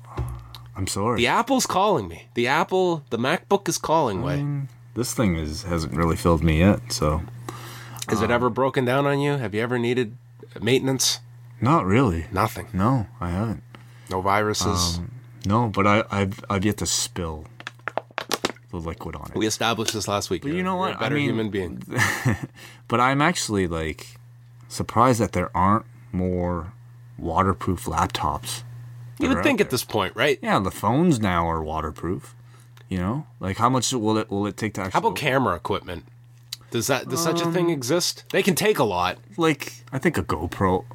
I'm 0.75 0.87
sorry. 0.87 1.17
The 1.17 1.27
Apple's 1.27 1.67
calling 1.67 2.07
me. 2.07 2.27
The 2.33 2.47
Apple, 2.47 3.03
the 3.11 3.17
MacBook 3.17 3.69
is 3.69 3.77
calling. 3.77 4.23
Way 4.23 4.67
This 4.95 5.13
thing 5.13 5.35
is 5.35 5.61
hasn't 5.61 5.93
really 5.93 6.15
filled 6.15 6.43
me 6.43 6.59
yet, 6.59 6.91
so 6.91 7.21
is 8.11 8.21
it 8.21 8.31
ah. 8.31 8.33
ever 8.33 8.49
broken 8.49 8.85
down 8.85 9.05
on 9.05 9.19
you? 9.19 9.33
Have 9.37 9.53
you 9.53 9.61
ever 9.61 9.77
needed 9.79 10.15
maintenance? 10.61 11.19
not 11.59 11.85
really. 11.85 12.25
Nothing. 12.31 12.67
No, 12.73 13.07
I 13.19 13.29
haven't. 13.31 13.63
No 14.09 14.21
viruses. 14.21 14.97
Um, 14.99 15.11
no, 15.45 15.67
but 15.69 15.87
I, 15.87 16.03
I've 16.11 16.43
I've 16.49 16.63
yet 16.65 16.77
to 16.77 16.85
spill 16.85 17.45
the 18.71 18.77
liquid 18.77 19.15
on 19.15 19.31
it. 19.31 19.37
we 19.37 19.47
established 19.47 19.93
this 19.93 20.07
last 20.07 20.29
week. 20.29 20.43
you 20.43 20.51
You're- 20.51 20.63
know 20.63 20.71
you're 20.73 20.79
what? 20.79 20.93
A 20.93 20.97
I 20.97 20.99
better 20.99 21.15
mean- 21.15 21.25
human 21.25 21.49
being. 21.49 21.81
But 22.89 23.01
I'm 23.01 23.21
actually 23.21 23.67
like 23.67 24.17
surprised 24.69 25.19
that 25.19 25.33
there 25.33 25.49
aren't 25.55 25.85
more 26.13 26.71
waterproof 27.17 27.83
laptops. 27.85 28.63
You 29.19 29.27
would 29.29 29.43
think 29.43 29.59
at 29.59 29.71
this 29.71 29.83
point, 29.83 30.15
right? 30.15 30.39
Yeah, 30.41 30.59
the 30.59 30.71
phones 30.71 31.19
now 31.19 31.49
are 31.49 31.61
waterproof. 31.63 32.33
You 32.87 32.99
know, 32.99 33.27
like 33.41 33.57
how 33.57 33.69
much 33.69 33.91
will 33.91 34.17
it 34.17 34.29
will 34.29 34.45
it 34.47 34.55
take 34.55 34.75
to 34.75 34.81
actually? 34.81 34.93
How 34.93 34.99
about 34.99 35.17
camera 35.17 35.55
equipment? 35.55 36.05
Does 36.71 36.87
that 36.87 37.07
does 37.09 37.23
such 37.23 37.41
a 37.41 37.45
Um, 37.45 37.53
thing 37.53 37.69
exist? 37.69 38.23
They 38.31 38.43
can 38.43 38.55
take 38.55 38.79
a 38.79 38.83
lot. 38.83 39.17
like 39.37 39.73
I 39.91 39.97
think 39.99 40.17
a 40.17 40.23
GoPro 40.23 40.85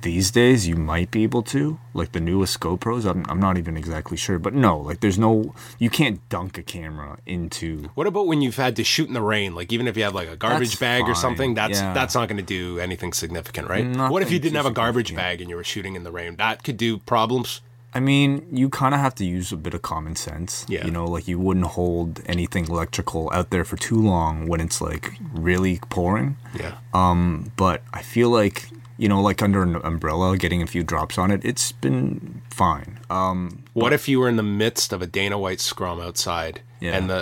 these 0.00 0.30
days 0.30 0.66
you 0.66 0.74
might 0.74 1.10
be 1.10 1.22
able 1.22 1.42
to 1.42 1.78
like 1.92 2.12
the 2.12 2.20
newest 2.20 2.60
GoPros. 2.60 3.04
I'm 3.04 3.26
I'm 3.28 3.38
not 3.38 3.58
even 3.58 3.76
exactly 3.76 4.16
sure, 4.16 4.38
but 4.38 4.54
no, 4.54 4.78
like 4.78 5.00
there's 5.00 5.18
no 5.18 5.54
you 5.78 5.90
can't 5.90 6.26
dunk 6.30 6.56
a 6.56 6.62
camera 6.62 7.18
into. 7.26 7.90
What 7.94 8.06
about 8.06 8.26
when 8.26 8.40
you've 8.40 8.56
had 8.56 8.74
to 8.76 8.84
shoot 8.84 9.08
in 9.08 9.12
the 9.14 9.20
rain? 9.20 9.54
Like 9.54 9.72
even 9.74 9.86
if 9.86 9.96
you 9.96 10.04
have 10.04 10.14
like 10.14 10.28
a 10.30 10.36
garbage 10.36 10.70
That's 10.70 10.80
bag 10.80 11.02
or 11.02 11.06
fine, 11.08 11.14
something, 11.16 11.54
that's 11.54 11.78
yeah. 11.80 11.92
that's 11.92 12.14
not 12.14 12.28
going 12.28 12.38
to 12.38 12.42
do 12.42 12.78
anything 12.78 13.12
significant, 13.12 13.68
right? 13.68 13.84
Nothing 13.84 14.12
what 14.12 14.22
if 14.22 14.30
you 14.30 14.38
didn't 14.38 14.56
have 14.56 14.66
a 14.66 14.70
garbage 14.70 15.14
bag 15.14 15.40
and 15.42 15.50
you 15.50 15.56
were 15.56 15.64
shooting 15.64 15.94
in 15.94 16.04
the 16.04 16.12
rain? 16.12 16.36
That 16.36 16.62
could 16.64 16.78
do 16.78 16.96
problems. 16.98 17.60
I 17.96 18.00
mean, 18.00 18.46
you 18.52 18.68
kind 18.68 18.94
of 18.94 19.00
have 19.00 19.14
to 19.16 19.24
use 19.24 19.52
a 19.52 19.56
bit 19.56 19.74
of 19.74 19.80
common 19.82 20.16
sense. 20.16 20.66
Yeah. 20.68 20.84
You 20.86 20.90
know, 20.96 21.06
like 21.16 21.26
you 21.28 21.38
wouldn't 21.46 21.66
hold 21.78 22.20
anything 22.26 22.64
electrical 22.68 23.30
out 23.32 23.48
there 23.50 23.64
for 23.64 23.76
too 23.76 24.00
long 24.14 24.46
when 24.50 24.60
it's 24.60 24.80
like 24.80 25.04
really 25.32 25.78
pouring. 25.88 26.36
Yeah. 26.62 26.74
Um, 26.92 27.52
But 27.56 27.78
I 27.92 28.02
feel 28.02 28.30
like 28.30 28.68
you 28.98 29.08
know, 29.10 29.20
like 29.28 29.42
under 29.46 29.62
an 29.62 29.76
umbrella, 29.84 30.36
getting 30.38 30.62
a 30.62 30.66
few 30.66 30.82
drops 30.82 31.18
on 31.18 31.30
it, 31.30 31.44
it's 31.44 31.72
been 31.72 32.40
fine. 32.50 32.98
Um, 33.10 33.64
What 33.74 33.92
if 33.92 34.08
you 34.08 34.20
were 34.20 34.28
in 34.28 34.36
the 34.36 34.42
midst 34.64 34.92
of 34.94 35.02
a 35.02 35.06
Dana 35.06 35.36
White 35.38 35.60
scrum 35.60 36.00
outside 36.00 36.60
Yeah. 36.80 36.96
and 36.96 37.08
the 37.10 37.20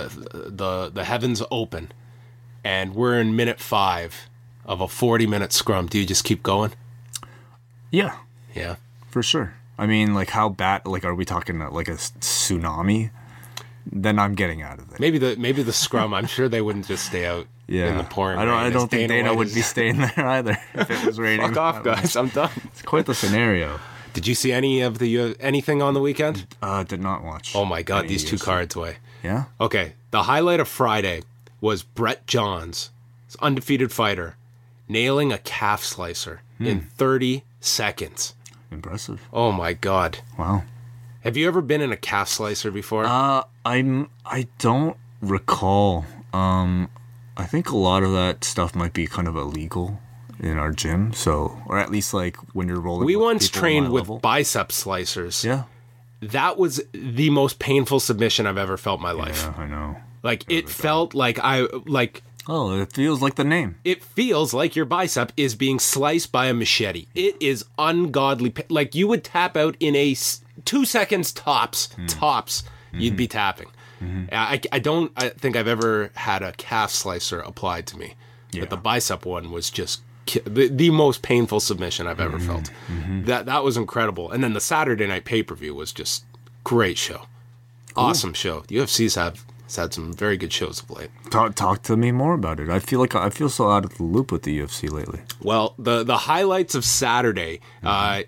the 0.61 0.91
the 0.93 1.03
heavens 1.03 1.41
open 1.51 1.91
and 2.63 2.95
we're 2.95 3.19
in 3.21 3.35
minute 3.35 3.59
5 3.59 4.11
of 4.65 4.81
a 4.81 4.87
40 4.87 5.27
minute 5.27 5.53
scrum? 5.53 5.87
Do 5.87 5.97
you 5.99 6.05
just 6.05 6.23
keep 6.23 6.41
going? 6.43 6.71
yeah, 7.91 8.13
Yeah. 8.55 8.75
for 9.09 9.23
sure. 9.23 9.53
I 9.77 9.85
mean, 9.87 10.13
like 10.13 10.29
how 10.29 10.49
bad? 10.49 10.85
Like, 10.85 11.03
are 11.05 11.13
we 11.15 11.25
talking 11.25 11.59
like 11.59 11.87
a 11.87 11.93
tsunami? 11.93 13.11
Then 13.91 14.17
I'm 14.17 14.33
getting 14.33 14.61
out 14.61 14.79
of 14.79 14.91
it. 14.93 14.99
Maybe 14.99 15.17
the 15.17 15.35
maybe 15.37 15.61
the 15.63 15.73
scrum, 15.73 16.13
I'm 16.13 16.25
sure 16.27 16.49
they 16.49 16.61
wouldn't 16.61 16.87
just 16.87 17.05
stay 17.05 17.25
out 17.25 17.45
Yeah, 17.67 17.91
in 17.91 17.97
the 17.97 18.03
pouring 18.03 18.39
I 18.39 18.45
don't. 18.45 18.53
rain 18.55 18.63
I 18.65 18.69
don't 18.71 18.89
think 18.89 19.09
Dana 19.09 19.29
White 19.29 19.37
would 19.37 19.47
is- 19.47 19.53
be 19.55 19.61
staying 19.61 19.97
there 19.97 20.13
either 20.17 20.57
if 20.73 20.89
it 20.89 21.05
was 21.05 21.19
raining. 21.19 21.47
Fuck 21.49 21.57
off, 21.57 21.83
guys. 21.83 22.15
I'm 22.15 22.29
done. 22.29 22.49
It's 22.65 22.81
quite 22.81 23.05
the 23.05 23.13
scenario. 23.13 23.79
Did 24.13 24.25
you 24.27 24.33
see 24.33 24.51
any 24.53 24.81
of 24.81 24.97
the 24.97 25.19
uh, 25.19 25.33
anything 25.39 25.81
on 25.81 25.93
the 25.93 25.99
weekend? 25.99 26.47
Uh, 26.61 26.83
did 26.83 27.01
not 27.01 27.23
watch. 27.23 27.55
Oh 27.55 27.65
my 27.65 27.83
god, 27.83 28.07
these 28.07 28.23
two 28.23 28.37
cards 28.37 28.75
Wai. 28.75 28.97
Yeah. 29.23 29.45
Okay, 29.61 29.93
the 30.11 30.23
highlight 30.23 30.59
of 30.59 30.67
Friday 30.67 31.21
was 31.61 31.83
Brett 31.83 32.25
Johns, 32.25 32.89
undefeated 33.41 33.91
fighter, 33.91 34.35
nailing 34.87 35.31
a 35.33 35.37
calf 35.37 35.83
slicer 35.83 36.41
in 36.59 36.81
30 36.81 37.43
seconds. 37.59 38.33
Impressive. 38.71 39.21
Oh 39.31 39.51
my 39.51 39.73
god. 39.73 40.19
Wow. 40.37 40.63
Have 41.21 41.35
you 41.37 41.47
ever 41.47 41.61
been 41.61 41.81
in 41.81 41.91
a 41.91 41.97
calf 41.97 42.29
slicer 42.29 42.71
before? 42.71 43.05
Uh, 43.05 43.43
I'm. 43.65 44.09
I 44.25 44.47
don't 44.59 44.97
recall. 45.21 46.05
Um, 46.33 46.89
I 47.37 47.45
think 47.45 47.69
a 47.69 47.77
lot 47.77 48.03
of 48.03 48.11
that 48.11 48.43
stuff 48.43 48.75
might 48.75 48.93
be 48.93 49.07
kind 49.07 49.27
of 49.27 49.35
illegal 49.35 49.99
in 50.39 50.57
our 50.57 50.71
gym. 50.71 51.13
So, 51.13 51.61
or 51.65 51.79
at 51.79 51.89
least 51.89 52.13
like 52.13 52.37
when 52.53 52.67
you're 52.67 52.79
rolling. 52.79 53.05
we 53.05 53.15
once 53.15 53.49
trained 53.49 53.91
with 53.91 54.03
level. 54.03 54.19
bicep 54.19 54.69
slicers. 54.69 55.43
Yeah. 55.43 55.63
That 56.21 56.57
was 56.57 56.81
the 56.91 57.29
most 57.29 57.59
painful 57.59 57.99
submission 57.99 58.47
I've 58.47 58.57
ever 58.57 58.77
felt 58.77 58.99
in 58.99 59.03
my 59.03 59.11
life. 59.11 59.43
Yeah, 59.43 59.61
I 59.61 59.67
know. 59.67 59.97
Like 60.23 60.45
it 60.49 60.69
felt 60.69 61.13
like 61.13 61.39
I 61.39 61.67
like 61.85 62.23
Oh, 62.47 62.79
it 62.79 62.93
feels 62.93 63.21
like 63.21 63.35
the 63.35 63.43
name. 63.43 63.75
it 63.83 64.03
feels 64.03 64.53
like 64.53 64.75
your 64.75 64.85
bicep 64.85 65.31
is 65.35 65.55
being 65.55 65.79
sliced 65.79 66.31
by 66.31 66.45
a 66.45 66.53
machete. 66.53 67.07
It 67.15 67.35
is 67.41 67.65
ungodly. 67.79 68.51
pa- 68.51 68.63
Like 68.69 68.93
you 68.93 69.07
would 69.07 69.23
tap 69.23 69.57
out 69.57 69.75
in 69.79 69.95
a 69.95 70.11
s- 70.11 70.41
two 70.63 70.85
seconds 70.85 71.31
tops. 71.31 71.91
Hmm. 71.93 72.05
Tops, 72.05 72.63
you'd 72.93 73.15
be 73.17 73.27
mm-hmm. 73.27 73.31
tapping. 73.31 73.67
Mm-hmm. 74.01 74.25
I, 74.31 74.61
I 74.71 74.79
don't. 74.79 75.11
I 75.17 75.29
think 75.29 75.55
I've 75.55 75.67
ever 75.67 76.11
had 76.15 76.43
a 76.43 76.51
calf 76.51 76.91
slicer 76.91 77.39
applied 77.39 77.87
to 77.87 77.97
me, 77.97 78.13
yeah. 78.51 78.59
but 78.59 78.69
the 78.69 78.77
bicep 78.77 79.25
one 79.25 79.51
was 79.51 79.69
just 79.71 80.01
ki- 80.25 80.41
the, 80.45 80.67
the 80.67 80.89
most 80.91 81.21
painful 81.21 81.59
submission 81.61 82.05
I've 82.05 82.19
ever 82.19 82.37
mm-hmm. 82.37 82.47
felt. 82.47 83.25
That 83.25 83.45
that 83.47 83.63
was 83.63 83.75
incredible. 83.77 84.29
And 84.31 84.43
then 84.43 84.53
the 84.53 84.61
Saturday 84.61 85.07
night 85.07 85.25
pay 85.25 85.41
per 85.43 85.55
view 85.55 85.73
was 85.73 85.91
just 85.93 86.25
great 86.63 86.97
show, 86.97 87.25
awesome 87.95 88.33
show. 88.33 88.63
The 88.67 88.75
UFC's 88.77 89.15
have 89.15 89.45
has 89.65 89.75
had 89.75 89.93
some 89.93 90.13
very 90.13 90.37
good 90.37 90.51
shows 90.53 90.81
of 90.81 90.89
late. 90.91 91.09
Talk, 91.29 91.55
talk 91.55 91.83
to 91.83 91.97
me 91.97 92.11
more 92.11 92.33
about 92.33 92.59
it. 92.59 92.69
I 92.69 92.79
feel 92.79 92.99
like 92.99 93.13
I 93.15 93.29
feel 93.29 93.49
so 93.49 93.69
out 93.69 93.85
of 93.85 93.97
the 93.97 94.03
loop 94.03 94.31
with 94.31 94.43
the 94.43 94.59
UFC 94.59 94.89
lately. 94.91 95.21
Well, 95.41 95.75
the 95.77 96.03
the 96.03 96.17
highlights 96.17 96.75
of 96.75 96.85
Saturday, 96.85 97.59
uh, 97.83 98.23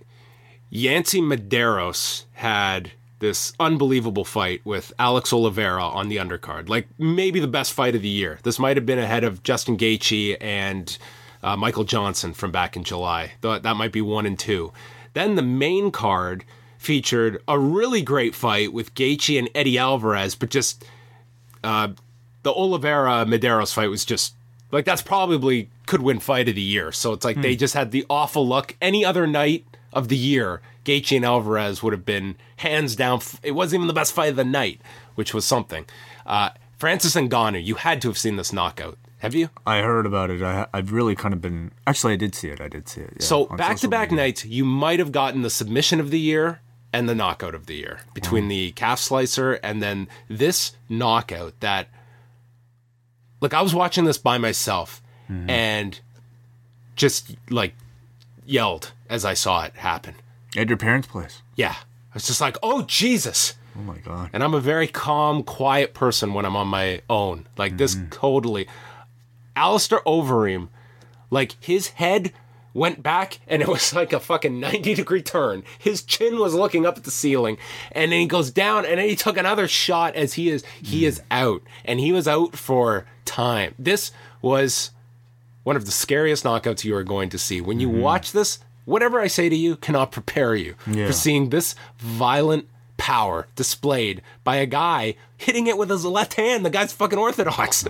Yancy 0.70 1.22
Medeiros 1.22 2.26
had 2.34 2.92
this 3.20 3.54
unbelievable 3.60 4.26
fight 4.26 4.62
with 4.64 4.94
Alex 5.00 5.34
Oliveira 5.34 5.84
on 5.84 6.08
the 6.10 6.18
undercard. 6.18 6.70
Like 6.70 6.88
maybe 7.00 7.40
the 7.40 7.48
best 7.48 7.74
fight 7.74 7.96
of 7.96 8.02
the 8.02 8.08
year. 8.10 8.38
This 8.44 8.60
might 8.60 8.78
have 8.78 8.86
been 8.86 9.00
ahead 9.00 9.24
of 9.24 9.42
Justin 9.44 9.76
Gaethje 9.78 10.38
and 10.40 10.96
uh, 11.42 11.56
Michael 11.58 11.84
Johnson 11.84 12.34
from 12.34 12.52
back 12.52 12.76
in 12.76 12.84
July. 12.84 13.32
Th- 13.42 13.62
That 13.64 13.76
might 13.76 13.92
be 13.92 14.02
one 14.02 14.26
and 14.28 14.38
two. 14.38 14.72
Then 15.14 15.34
the 15.36 15.42
main 15.42 15.90
card 15.90 16.46
featured 16.78 17.42
a 17.48 17.58
really 17.58 18.04
great 18.04 18.36
fight 18.36 18.72
with 18.72 18.94
Gaethje 18.94 19.40
and 19.40 19.50
Eddie 19.56 19.80
Alvarez, 19.80 20.36
but 20.36 20.52
just 20.52 20.86
uh, 21.68 21.90
the 22.44 22.52
Oliveira 22.54 23.26
Medeiros 23.26 23.74
fight 23.74 23.90
was 23.90 24.06
just 24.06 24.34
like 24.72 24.86
that's 24.86 25.02
probably 25.02 25.70
could 25.86 26.02
win 26.02 26.20
fight 26.20 26.48
of 26.48 26.56
the 26.56 26.62
year. 26.62 26.94
So 26.94 27.12
it's 27.12 27.26
like 27.26 27.42
they 27.42 27.56
just 27.58 27.74
had 27.74 27.92
the 27.92 28.06
awful 28.10 28.48
luck. 28.48 28.76
Any 28.82 29.04
other 29.04 29.28
night 29.28 29.66
of 29.92 30.08
the 30.08 30.16
year, 30.16 30.62
Gaethje 30.86 31.18
and 31.18 31.26
Alvarez 31.26 31.84
would 31.84 31.92
have 31.92 32.06
been 32.06 32.36
hands 32.58 32.96
down. 32.96 33.20
It 33.44 33.52
wasn't 33.52 33.80
even 33.80 33.88
the 33.88 33.94
best 33.94 34.14
fight 34.14 34.30
of 34.30 34.38
the 34.38 34.46
night, 34.46 34.80
which 35.16 35.34
was 35.34 35.44
something. 35.44 35.86
Uh, 36.26 36.52
Francis 36.78 37.16
and 37.18 37.30
Ngannou, 37.30 37.64
you 37.64 37.76
had 37.76 38.02
to 38.04 38.08
have 38.08 38.18
seen 38.18 38.38
this 38.38 38.54
knockout. 38.54 38.98
Have 39.20 39.34
you? 39.36 39.50
I 39.66 39.82
heard 39.82 40.06
about 40.06 40.30
it. 40.30 40.42
I, 40.42 40.68
I've 40.74 40.94
really 40.94 41.16
kind 41.16 41.34
of 41.34 41.42
been. 41.42 41.72
Actually, 41.86 42.14
I 42.14 42.18
did 42.18 42.34
see 42.36 42.50
it. 42.50 42.62
I 42.62 42.70
did 42.70 42.88
see 42.88 43.02
it. 43.02 43.14
yeah, 43.20 43.26
So 43.26 43.46
back 43.46 43.78
to 43.78 43.90
back 43.90 44.12
nights, 44.12 44.46
you 44.46 44.64
might 44.64 45.00
have 45.00 45.12
gotten 45.12 45.42
the 45.42 45.50
submission 45.50 46.00
of 46.00 46.12
the 46.12 46.20
year 46.20 46.62
and 46.94 47.08
the 47.08 47.16
knockout 47.16 47.54
of 47.54 47.66
the 47.66 47.76
year 47.76 48.00
between 48.14 48.46
mm. 48.46 48.50
the 48.50 48.72
calf 48.72 49.00
slicer 49.00 49.54
and 49.54 49.82
then 49.82 50.08
this 50.30 50.76
knockout 50.90 51.60
that 51.60 51.90
look, 53.42 53.54
I 53.54 53.62
was 53.62 53.76
watching 53.76 54.06
this 54.06 54.18
by 54.18 54.38
myself 54.38 55.02
mm-hmm. 55.30 55.50
and 55.50 56.00
just 56.96 57.36
like 57.50 57.76
yelled 58.46 58.94
as 59.10 59.26
I 59.26 59.34
saw 59.34 59.64
it 59.64 59.76
happen. 59.76 60.16
At 60.56 60.70
your 60.70 60.78
parents' 60.78 61.08
place. 61.08 61.42
Yeah. 61.56 61.76
I 61.78 62.14
was 62.14 62.26
just 62.26 62.42
like, 62.42 62.58
oh 62.64 62.84
Jesus. 62.84 63.56
Oh 63.78 63.82
my 63.82 63.98
god. 64.00 64.32
And 64.34 64.44
I'm 64.44 64.54
a 64.54 64.60
very 64.60 64.88
calm, 64.88 65.44
quiet 65.44 65.94
person 65.94 66.34
when 66.34 66.46
I'm 66.46 66.56
on 66.56 66.68
my 66.68 67.02
own. 67.10 67.48
Like 67.58 67.78
this 67.78 67.96
mm-hmm. 67.96 68.10
totally. 68.10 68.68
Alistair 69.56 70.00
Overeem, 70.06 70.70
like 71.30 71.56
his 71.60 71.90
head 71.90 72.32
went 72.78 73.02
back 73.02 73.40
and 73.48 73.62
it 73.62 73.68
was 73.78 73.94
like 73.94 74.14
a 74.14 74.20
fucking 74.20 74.60
90 74.60 74.94
degree 74.94 75.22
turn. 75.22 75.64
His 75.80 76.04
chin 76.04 76.40
was 76.40 76.54
looking 76.54 76.86
up 76.86 76.98
at 76.98 77.04
the 77.04 77.12
ceiling 77.12 77.58
and 77.92 78.12
then 78.12 78.22
he 78.22 78.28
goes 78.28 78.52
down 78.52 78.86
and 78.86 79.00
then 79.00 79.10
he 79.10 79.16
took 79.16 79.38
another 79.38 79.68
shot 79.68 80.16
as 80.16 80.36
he 80.36 80.50
is 80.50 80.64
he 80.82 81.06
is 81.06 81.22
out 81.32 81.62
and 81.84 82.00
he 82.00 82.12
was 82.12 82.28
out 82.28 82.56
for 82.56 83.06
time. 83.26 83.74
This 83.78 84.12
was 84.42 84.92
one 85.64 85.76
of 85.76 85.86
the 85.86 85.92
scariest 85.92 86.46
knockouts 86.46 86.84
you 86.84 86.96
are 86.96 87.04
going 87.04 87.30
to 87.30 87.38
see. 87.38 87.60
When 87.60 87.80
you 87.80 87.90
mm-hmm. 87.90 88.00
watch 88.00 88.32
this, 88.32 88.60
whatever 88.86 89.20
I 89.20 89.28
say 89.28 89.50
to 89.50 89.56
you 89.56 89.76
cannot 89.76 90.12
prepare 90.12 90.56
you 90.56 90.76
Yeah. 90.86 91.08
for 91.08 91.14
seeing 91.14 91.50
this 91.50 91.76
violent 91.98 92.70
power 92.98 93.48
displayed 93.56 94.22
by 94.44 94.58
a 94.58 94.66
guy 94.66 95.16
hitting 95.38 95.68
it 95.68 95.78
with 95.78 95.90
his 95.90 96.06
left 96.06 96.36
hand. 96.36 96.66
The 96.66 96.70
guy's 96.70 96.94
fucking 96.94 97.20
orthodox. 97.20 97.86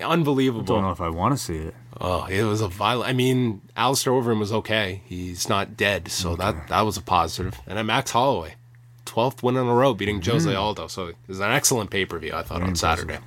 Unbelievable. 0.00 0.62
I 0.62 0.66
Don't 0.76 0.82
know 0.82 0.90
if 0.90 1.00
I 1.00 1.08
want 1.08 1.36
to 1.36 1.42
see 1.42 1.56
it. 1.56 1.74
Oh, 2.00 2.24
it 2.26 2.42
was 2.44 2.60
a 2.60 2.68
violent. 2.68 3.08
I 3.08 3.12
mean, 3.14 3.62
Alistair 3.76 4.12
Overeem 4.12 4.38
was 4.38 4.52
okay. 4.52 5.02
He's 5.06 5.48
not 5.48 5.76
dead, 5.76 6.08
so 6.08 6.36
that 6.36 6.68
that 6.68 6.82
was 6.82 6.96
a 6.98 7.02
positive. 7.02 7.58
And 7.66 7.78
then 7.78 7.86
Max 7.86 8.10
Holloway, 8.10 8.56
twelfth 9.06 9.42
win 9.42 9.56
in 9.56 9.66
a 9.66 9.74
row, 9.74 9.94
beating 9.94 10.20
Jose 10.20 10.54
Aldo. 10.54 10.88
So 10.88 11.06
it 11.06 11.16
was 11.26 11.40
an 11.40 11.50
excellent 11.50 11.90
pay 11.90 12.04
per 12.04 12.18
view. 12.18 12.34
I 12.34 12.42
thought 12.42 12.62
on 12.62 12.76
Saturday. 12.76 13.18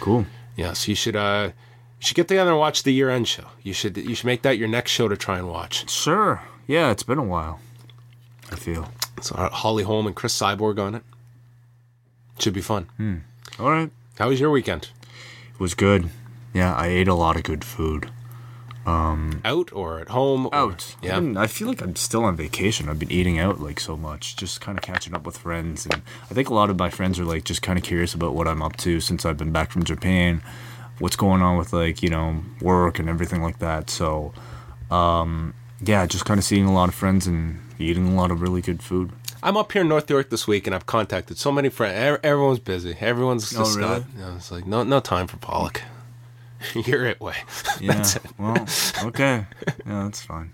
Cool. 0.00 0.26
Yes, 0.56 0.86
you 0.88 0.94
should. 0.94 1.16
uh 1.16 1.52
You 2.00 2.06
should 2.06 2.16
get 2.16 2.28
together 2.28 2.50
and 2.50 2.58
watch 2.58 2.82
the 2.82 2.92
year 2.92 3.08
end 3.08 3.26
show. 3.28 3.44
You 3.62 3.72
should. 3.72 3.96
You 3.96 4.14
should 4.14 4.26
make 4.26 4.42
that 4.42 4.58
your 4.58 4.68
next 4.68 4.90
show 4.90 5.08
to 5.08 5.16
try 5.16 5.38
and 5.38 5.48
watch. 5.48 5.88
Sure. 5.90 6.42
Yeah, 6.66 6.90
it's 6.90 7.02
been 7.04 7.18
a 7.18 7.24
while. 7.24 7.60
I 8.52 8.56
feel. 8.56 8.92
So 9.22 9.34
uh, 9.36 9.48
Holly 9.48 9.84
Holm 9.84 10.06
and 10.06 10.14
Cris 10.14 10.38
Cyborg 10.38 10.78
on 10.78 10.94
it. 10.94 11.02
Should 12.38 12.52
be 12.54 12.60
fun. 12.60 12.84
Hmm. 12.98 13.16
All 13.58 13.70
right. 13.70 13.90
How 14.18 14.28
was 14.28 14.38
your 14.38 14.50
weekend? 14.50 14.90
It 15.54 15.60
was 15.60 15.74
good. 15.74 16.10
Yeah, 16.52 16.74
I 16.74 16.86
ate 16.88 17.08
a 17.08 17.14
lot 17.14 17.36
of 17.36 17.42
good 17.42 17.64
food. 17.64 18.10
Out 18.86 19.70
or 19.74 20.00
at 20.00 20.08
home? 20.08 20.46
or- 20.46 20.54
Out. 20.54 20.96
Yeah. 21.02 21.16
Been- 21.20 21.36
I 21.36 21.46
feel 21.46 21.68
like 21.68 21.82
I'm 21.82 21.94
still 21.94 22.24
on 22.24 22.36
vacation. 22.36 22.88
I've 22.88 22.98
been 22.98 23.12
eating 23.12 23.38
out 23.38 23.60
like 23.60 23.80
so 23.80 23.98
much, 23.98 24.34
just 24.34 24.62
kind 24.62 24.78
of 24.78 24.82
catching 24.82 25.14
up 25.14 25.26
with 25.26 25.36
friends, 25.36 25.84
and 25.84 26.00
I 26.30 26.34
think 26.34 26.48
a 26.48 26.54
lot 26.54 26.70
of 26.70 26.78
my 26.78 26.88
friends 26.88 27.18
are 27.20 27.24
like 27.26 27.44
just 27.44 27.60
kind 27.60 27.78
of 27.78 27.84
curious 27.84 28.14
about 28.14 28.34
what 28.34 28.48
I'm 28.48 28.62
up 28.62 28.76
to 28.78 29.00
since 29.00 29.26
I've 29.26 29.36
been 29.36 29.52
back 29.52 29.70
from 29.72 29.82
Japan, 29.84 30.40
what's 31.00 31.16
going 31.16 31.42
on 31.42 31.58
with 31.58 31.74
like 31.74 32.02
you 32.02 32.08
know 32.08 32.42
work 32.62 32.98
and 32.98 33.10
everything 33.10 33.42
like 33.42 33.58
that. 33.58 33.90
So, 33.90 34.32
um, 34.90 35.52
yeah, 35.84 36.06
just 36.06 36.24
kind 36.24 36.38
of 36.38 36.44
seeing 36.44 36.64
a 36.64 36.72
lot 36.72 36.88
of 36.88 36.94
friends 36.94 37.26
and 37.26 37.60
eating 37.78 38.08
a 38.08 38.14
lot 38.14 38.30
of 38.30 38.40
really 38.40 38.62
good 38.62 38.82
food. 38.82 39.10
I'm 39.42 39.58
up 39.58 39.70
here 39.70 39.82
in 39.82 39.88
North 39.88 40.08
York 40.08 40.30
this 40.30 40.48
week, 40.48 40.66
and 40.66 40.74
I've 40.74 40.86
contacted 40.86 41.36
so 41.36 41.52
many 41.52 41.68
friends. 41.68 42.18
Everyone's 42.24 42.58
busy. 42.58 42.96
Everyone's 43.00 43.50
just 43.50 43.76
Oh, 43.76 43.78
really? 43.78 44.00
got. 44.00 44.14
You 44.16 44.20
know, 44.22 44.34
it's 44.36 44.50
like 44.50 44.66
no, 44.66 44.82
no 44.82 45.00
time 45.00 45.26
for 45.26 45.36
Pollock. 45.36 45.82
You're 46.74 47.06
it 47.06 47.20
way. 47.20 47.34
Yeah. 47.80 47.94
That's 47.94 48.16
it. 48.16 48.22
well, 48.38 48.66
okay. 49.08 49.46
Yeah, 49.86 50.04
that's 50.04 50.20
fine. 50.22 50.52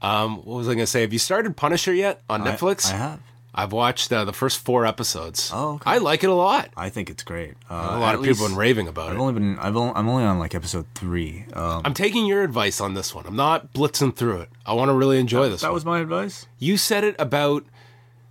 Um, 0.00 0.36
what 0.38 0.56
was 0.58 0.68
I 0.68 0.74
gonna 0.74 0.86
say? 0.86 1.00
Have 1.00 1.12
you 1.12 1.18
started 1.18 1.56
Punisher 1.56 1.92
yet 1.92 2.22
on 2.30 2.42
I- 2.46 2.54
Netflix? 2.54 2.92
I, 2.92 2.96
have. 2.96 3.20
I've 3.54 3.72
watched 3.72 4.12
uh, 4.12 4.24
the 4.24 4.32
first 4.32 4.60
four 4.60 4.86
episodes. 4.86 5.50
Oh, 5.52 5.74
okay. 5.74 5.90
I 5.90 5.98
like 5.98 6.22
it 6.22 6.30
a 6.30 6.34
lot. 6.34 6.68
I 6.76 6.90
think 6.90 7.10
it's 7.10 7.24
great. 7.24 7.54
Uh, 7.68 7.74
a 7.92 7.98
lot 7.98 8.14
of 8.14 8.22
people 8.22 8.42
have 8.44 8.50
been 8.50 8.56
raving 8.56 8.86
about 8.86 9.08
I've 9.10 9.16
it. 9.16 9.20
only 9.20 9.32
been. 9.32 9.58
I've 9.58 9.76
only, 9.76 9.92
I'm 9.96 10.08
only 10.08 10.22
on 10.22 10.38
like 10.38 10.54
episode 10.54 10.86
three. 10.94 11.44
Um, 11.54 11.82
I'm 11.84 11.94
taking 11.94 12.26
your 12.26 12.44
advice 12.44 12.80
on 12.80 12.94
this 12.94 13.12
one. 13.14 13.26
I'm 13.26 13.34
not 13.34 13.72
blitzing 13.72 14.14
through 14.14 14.42
it. 14.42 14.48
I 14.64 14.74
want 14.74 14.90
to 14.90 14.92
really 14.92 15.18
enjoy 15.18 15.48
this. 15.48 15.62
that 15.62 15.68
one. 15.68 15.74
was 15.74 15.84
my 15.84 15.98
advice. 15.98 16.46
You 16.60 16.76
said 16.76 17.02
it 17.02 17.16
about. 17.18 17.64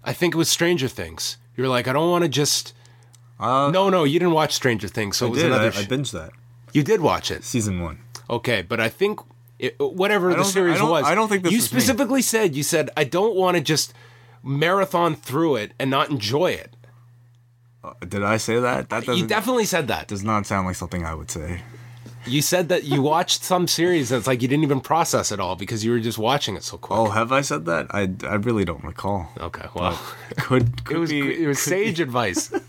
I 0.05 0.13
think 0.13 0.33
it 0.33 0.37
was 0.37 0.47
Stranger 0.49 0.87
Things. 0.87 1.35
You 1.57 1.63
were 1.63 1.69
like, 1.69 1.89
I 1.89 1.93
don't 1.93 2.09
want 2.09 2.23
to 2.23 2.29
just. 2.29 2.73
Uh, 3.37 3.69
no, 3.71 3.89
no, 3.89 4.05
you 4.05 4.19
didn't 4.19 4.33
watch 4.33 4.53
Stranger 4.53 4.87
Things, 4.87 5.17
so 5.17 5.25
it 5.25 5.29
I 5.29 5.31
was 5.31 5.41
did. 5.41 5.51
Another. 5.51 5.67
I 5.67 5.71
sh- 5.71 5.87
binged 5.87 6.11
that 6.11 6.31
you 6.73 6.83
did 6.83 7.01
watch 7.01 7.31
it. 7.31 7.43
season 7.43 7.81
one. 7.81 7.99
Okay, 8.29 8.61
but 8.61 8.79
I 8.79 8.89
think 8.89 9.19
it, 9.59 9.75
whatever 9.79 10.33
the 10.33 10.43
series 10.43 10.79
I 10.79 10.83
was, 10.83 11.05
I 11.05 11.15
don't 11.15 11.29
think 11.29 11.43
this 11.43 11.51
you 11.51 11.57
was 11.59 11.71
me. 11.73 11.79
specifically 11.79 12.21
said 12.21 12.55
you 12.55 12.63
said 12.63 12.89
I 12.97 13.03
don't 13.03 13.35
want 13.35 13.57
to 13.57 13.63
just 13.63 13.93
marathon 14.43 15.15
through 15.15 15.55
it 15.57 15.73
and 15.79 15.89
not 15.89 16.09
enjoy 16.09 16.51
it. 16.51 16.75
Uh, 17.83 17.93
did 18.07 18.23
I 18.23 18.37
say 18.37 18.59
that? 18.59 18.89
That 18.89 19.07
You 19.07 19.25
definitely 19.27 19.65
said 19.65 19.87
that. 19.87 20.07
does 20.07 20.23
not 20.23 20.45
sound 20.45 20.67
like 20.67 20.75
something 20.75 21.05
I 21.05 21.13
would 21.13 21.31
say. 21.31 21.61
You 22.25 22.41
said 22.41 22.67
that 22.69 22.83
you 22.83 23.01
watched 23.01 23.43
some 23.43 23.67
series 23.69 24.11
and 24.11 24.19
it's 24.19 24.27
like 24.27 24.41
you 24.41 24.49
didn't 24.49 24.63
even 24.63 24.81
process 24.81 25.31
it 25.31 25.39
all 25.39 25.55
because 25.55 25.85
you 25.85 25.91
were 25.91 25.99
just 25.99 26.17
watching 26.17 26.57
it 26.57 26.63
so 26.63 26.77
quick. 26.77 26.99
Oh, 26.99 27.09
have 27.09 27.31
I 27.31 27.39
said 27.39 27.63
that? 27.65 27.87
I, 27.91 28.09
I 28.27 28.35
really 28.35 28.65
don't 28.65 28.83
recall. 28.83 29.29
Okay, 29.39 29.65
well, 29.73 29.97
Could, 30.37 30.83
could 30.85 30.97
it 30.97 30.99
was 30.99 31.09
be, 31.09 31.43
it 31.43 31.47
was 31.47 31.59
sage 31.59 32.01
advice. 32.01 32.51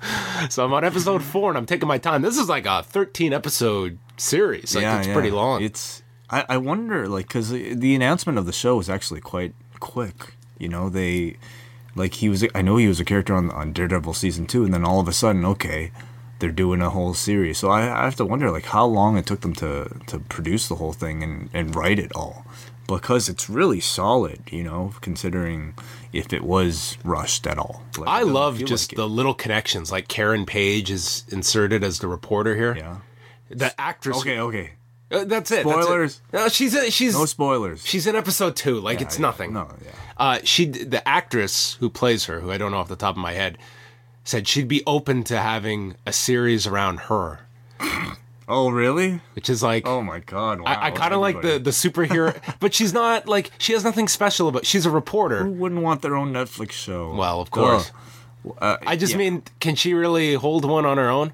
so 0.50 0.64
I'm 0.64 0.72
on 0.72 0.84
episode 0.84 1.22
four 1.22 1.50
and 1.50 1.58
I'm 1.58 1.66
taking 1.66 1.88
my 1.88 1.98
time. 1.98 2.22
This 2.22 2.38
is 2.38 2.48
like 2.48 2.66
a 2.66 2.82
13 2.82 3.32
episode 3.32 3.98
series. 4.16 4.74
Like 4.74 4.84
it's 4.84 5.08
pretty 5.08 5.30
long. 5.30 5.62
It's 5.62 6.02
I, 6.30 6.44
I 6.48 6.56
wonder 6.58 7.08
like 7.08 7.28
because 7.28 7.50
the 7.50 7.94
announcement 7.94 8.38
of 8.38 8.46
the 8.46 8.52
show 8.52 8.76
was 8.76 8.88
actually 8.88 9.20
quite 9.20 9.54
quick. 9.80 10.34
You 10.58 10.68
know 10.68 10.88
they 10.88 11.36
like 11.94 12.14
he 12.14 12.28
was 12.28 12.44
I 12.54 12.62
know 12.62 12.76
he 12.76 12.88
was 12.88 13.00
a 13.00 13.04
character 13.04 13.34
on 13.34 13.50
on 13.50 13.72
Daredevil 13.72 14.14
season 14.14 14.46
two, 14.46 14.64
and 14.64 14.72
then 14.72 14.84
all 14.84 15.00
of 15.00 15.08
a 15.08 15.12
sudden 15.12 15.44
okay. 15.44 15.92
They're 16.40 16.52
doing 16.52 16.80
a 16.80 16.90
whole 16.90 17.14
series, 17.14 17.58
so 17.58 17.68
I, 17.68 17.80
I 17.80 18.04
have 18.04 18.14
to 18.14 18.24
wonder 18.24 18.52
like 18.52 18.66
how 18.66 18.86
long 18.86 19.18
it 19.18 19.26
took 19.26 19.40
them 19.40 19.54
to 19.54 19.90
to 20.06 20.20
produce 20.20 20.68
the 20.68 20.76
whole 20.76 20.92
thing 20.92 21.24
and, 21.24 21.50
and 21.52 21.74
write 21.74 21.98
it 21.98 22.12
all, 22.14 22.46
because 22.88 23.28
it's 23.28 23.48
really 23.48 23.78
solid, 23.78 24.40
you 24.50 24.64
know, 24.64 24.92
considering 25.00 25.74
if 26.12 26.32
it 26.32 26.42
was 26.42 26.98
rushed 27.04 27.46
at 27.46 27.58
all. 27.58 27.84
Like, 27.96 28.08
I 28.08 28.22
love 28.22 28.58
just 28.64 28.90
like 28.90 28.96
the 28.96 29.08
little 29.08 29.34
connections. 29.34 29.92
Like 29.92 30.08
Karen 30.08 30.44
Page 30.44 30.90
is 30.90 31.24
inserted 31.28 31.84
as 31.84 32.00
the 32.00 32.08
reporter 32.08 32.56
here. 32.56 32.74
yeah. 32.76 32.96
The 33.50 33.78
actress. 33.80 34.18
Okay, 34.18 34.40
okay. 34.40 34.72
Uh, 35.10 35.24
that's 35.24 35.50
it. 35.50 35.64
that's 35.64 35.78
it. 35.78 35.82
Spoilers. 35.84 36.20
No, 36.32 36.48
she's 36.48 36.74
in, 36.74 36.90
she's 36.90 37.14
No 37.14 37.24
spoilers. 37.24 37.86
she's 37.86 38.06
in 38.06 38.14
episode 38.16 38.56
two. 38.56 38.78
Like 38.80 39.00
it's 39.00 39.16
Yeah, 39.18 39.22
nothing. 39.22 39.52
No, 39.54 39.68
yeah. 39.82 39.90
Uh, 40.18 40.38
she 40.44 40.66
the 40.66 41.06
actress 41.08 41.74
who 41.80 41.88
plays 41.88 42.24
her, 42.26 42.40
who 42.40 42.50
I 42.50 42.58
don't 42.58 42.72
know 42.72 42.78
off 42.78 42.88
the 42.88 42.96
top 42.96 43.14
of 43.16 43.22
my 43.22 43.32
head, 43.32 43.56
said 44.24 44.46
she'd 44.48 44.68
be 44.68 44.82
open 44.86 45.24
to 45.24 45.38
having 45.38 45.94
a 46.04 46.12
series 46.12 46.66
around 46.66 47.00
her, 47.00 47.40
Oh, 48.48 48.70
really? 48.70 49.20
which 49.34 49.50
is 49.50 49.62
like. 49.62 49.86
Oh 49.86 50.02
my 50.02 50.20
god! 50.20 50.60
Wow. 50.60 50.72
I, 50.72 50.86
I 50.86 50.90
kind 50.90 51.12
of 51.12 51.20
like 51.20 51.42
the, 51.42 51.58
the 51.58 51.70
superhero, 51.70 52.34
but 52.60 52.72
she's 52.74 52.92
not 52.92 53.28
like 53.28 53.50
she 53.58 53.72
has 53.74 53.84
nothing 53.84 54.08
special 54.08 54.48
about. 54.48 54.64
She's 54.64 54.86
a 54.86 54.90
reporter. 54.90 55.44
Who 55.44 55.52
wouldn't 55.52 55.82
want 55.82 56.02
their 56.02 56.16
own 56.16 56.32
Netflix 56.32 56.72
show? 56.72 57.14
Well, 57.14 57.40
of 57.40 57.50
course. 57.50 57.92
Uh, 58.58 58.78
I 58.86 58.96
just 58.96 59.12
yeah. 59.12 59.18
mean, 59.18 59.42
can 59.60 59.74
she 59.74 59.92
really 59.94 60.34
hold 60.34 60.64
one 60.64 60.86
on 60.86 60.96
her 60.96 61.08
own? 61.10 61.32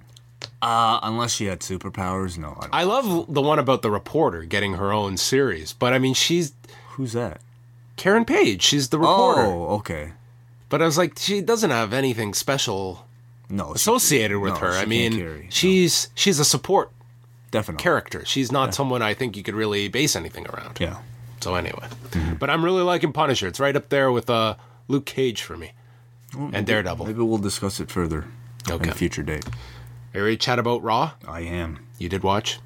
uh, 0.61 0.99
unless 1.03 1.35
she 1.35 1.47
had 1.47 1.61
superpowers, 1.61 2.37
no. 2.39 2.59
I. 2.73 2.81
I 2.81 2.83
love 2.85 3.33
the 3.33 3.43
one 3.43 3.59
about 3.59 3.83
the 3.83 3.91
reporter 3.91 4.43
getting 4.45 4.75
her 4.75 4.93
own 4.93 5.17
series, 5.17 5.73
but 5.73 5.93
I 5.93 5.99
mean, 5.99 6.15
she's 6.15 6.53
Who's 6.95 7.13
that? 7.13 7.41
Karen 7.97 8.25
Page. 8.25 8.63
She's 8.63 8.89
the 8.89 8.99
reporter. 8.99 9.43
Oh, 9.43 9.67
okay. 9.77 10.13
But 10.69 10.83
I 10.83 10.87
was 10.87 10.99
like, 10.99 11.19
she 11.19 11.41
doesn't 11.41 11.71
have 11.71 11.93
anything 11.93 12.35
special 12.35 13.07
No, 13.49 13.69
she- 13.69 13.75
associated 13.77 14.39
with 14.41 14.55
no, 14.55 14.59
her. 14.61 14.71
I 14.73 14.85
mean, 14.87 15.17
carry, 15.17 15.43
no. 15.45 15.47
she's 15.51 16.09
she's 16.15 16.39
a 16.39 16.45
support 16.45 16.91
definitely 17.55 17.83
character. 17.83 18.25
She's 18.27 18.51
not 18.53 18.75
someone 18.75 19.01
I 19.01 19.15
think 19.15 19.37
you 19.37 19.43
could 19.43 19.55
really 19.55 19.89
base 19.89 20.15
anything 20.17 20.47
around. 20.49 20.79
Yeah. 20.81 20.99
So 21.41 21.55
anyway, 21.55 21.87
but 22.39 22.51
I'm 22.51 22.65
really 22.65 22.83
liking 22.83 23.13
Punisher. 23.13 23.47
It's 23.47 23.61
right 23.61 23.77
up 23.77 23.89
there 23.89 24.11
with 24.13 24.29
uh, 24.29 24.57
Luke 24.89 25.05
Cage 25.07 25.43
for 25.43 25.57
me 25.57 25.73
and 26.53 26.67
Daredevil. 26.67 27.07
Maybe 27.07 27.21
we'll 27.23 27.39
discuss 27.39 27.81
it 27.81 27.91
further 27.91 28.27
Okay. 28.71 28.85
in 28.85 28.91
a 28.91 28.95
future 28.95 29.23
date. 29.23 29.47
Are 30.15 30.19
you 30.19 30.25
ready 30.25 30.37
to 30.37 30.43
chat 30.43 30.59
about 30.59 30.83
Raw? 30.83 31.13
I 31.29 31.41
am. 31.41 31.79
You 31.99 32.09
did 32.09 32.23
watch. 32.23 32.61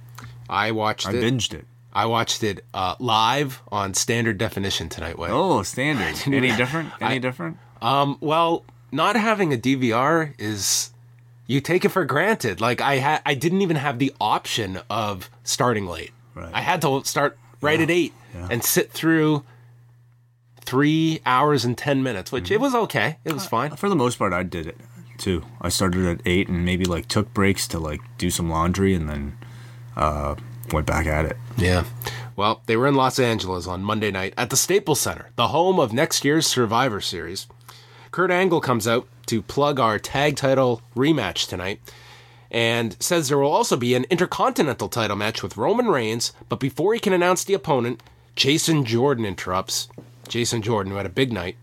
I 0.48 0.70
watched 0.70 1.06
I 1.08 1.12
it. 1.12 1.22
binged 1.22 1.52
it. 1.54 1.66
I 1.92 2.06
watched 2.06 2.42
it 2.44 2.64
uh, 2.72 2.94
live 3.00 3.62
on 3.72 3.94
standard 3.94 4.38
definition 4.38 4.88
tonight. 4.88 5.18
Way. 5.18 5.28
Oh, 5.30 5.62
standard. 5.64 6.14
Any 6.32 6.54
different? 6.56 6.90
Any 7.00 7.18
different? 7.18 7.56
Um, 7.82 8.16
well, 8.20 8.64
not 8.92 9.16
having 9.16 9.52
a 9.52 9.56
DVR 9.56 10.34
is 10.38 10.90
you 11.48 11.60
take 11.60 11.84
it 11.84 11.88
for 11.88 12.04
granted. 12.04 12.60
Like 12.60 12.80
I 12.80 12.96
had, 12.98 13.22
I 13.26 13.34
didn't 13.34 13.62
even 13.62 13.76
have 13.76 13.98
the 13.98 14.12
option 14.20 14.78
of 14.88 15.28
starting 15.42 15.86
late. 15.86 16.12
Right. 16.36 16.50
I 16.54 16.60
had 16.60 16.80
to 16.82 17.02
start 17.04 17.36
right 17.60 17.80
at 17.80 17.90
eight 17.90 18.12
and 18.50 18.62
sit 18.62 18.92
through 18.92 19.44
three 20.60 21.20
hours 21.26 21.64
and 21.64 21.76
ten 21.76 22.02
minutes, 22.02 22.30
which 22.30 22.44
Mm-hmm. 22.44 22.54
it 22.54 22.60
was 22.60 22.74
okay. 22.74 23.16
It 23.24 23.32
was 23.32 23.46
fine. 23.46 23.74
For 23.76 23.88
the 23.88 23.96
most 23.96 24.18
part, 24.18 24.32
I 24.32 24.42
did 24.44 24.66
it 24.66 24.76
too. 25.16 25.42
I 25.60 25.68
started 25.68 26.06
at 26.06 26.20
eight 26.26 26.48
and 26.48 26.64
maybe 26.64 26.84
like 26.84 27.08
took 27.08 27.32
breaks 27.34 27.66
to 27.68 27.78
like 27.78 28.00
do 28.18 28.30
some 28.30 28.48
laundry 28.50 28.94
and 28.94 29.08
then 29.08 29.38
uh, 29.96 30.36
went 30.72 30.86
back 30.86 31.06
at 31.06 31.24
it. 31.24 31.36
Yeah. 31.56 31.84
Well, 32.36 32.62
they 32.66 32.76
were 32.76 32.86
in 32.86 32.94
Los 32.94 33.18
Angeles 33.18 33.66
on 33.66 33.82
Monday 33.82 34.12
night 34.12 34.34
at 34.36 34.50
the 34.50 34.56
Staples 34.56 35.00
Center, 35.00 35.30
the 35.34 35.48
home 35.48 35.80
of 35.80 35.92
next 35.92 36.24
year's 36.24 36.46
Survivor 36.46 37.00
Series. 37.00 37.48
Kurt 38.12 38.30
Angle 38.30 38.60
comes 38.60 38.86
out 38.86 39.08
to 39.28 39.42
plug 39.42 39.78
our 39.78 39.98
tag 39.98 40.36
title 40.36 40.82
rematch 40.96 41.48
tonight 41.48 41.80
and 42.50 42.96
says 43.00 43.28
there 43.28 43.38
will 43.38 43.50
also 43.50 43.76
be 43.76 43.94
an 43.94 44.06
intercontinental 44.10 44.88
title 44.88 45.16
match 45.16 45.42
with 45.42 45.56
Roman 45.56 45.88
Reigns, 45.88 46.32
but 46.48 46.60
before 46.60 46.94
he 46.94 47.00
can 47.00 47.12
announce 47.12 47.44
the 47.44 47.54
opponent, 47.54 48.02
Jason 48.36 48.84
Jordan 48.84 49.24
interrupts. 49.24 49.88
Jason 50.28 50.62
Jordan, 50.62 50.92
who 50.92 50.96
had 50.96 51.06
a 51.06 51.10
big 51.10 51.32
night, 51.32 51.56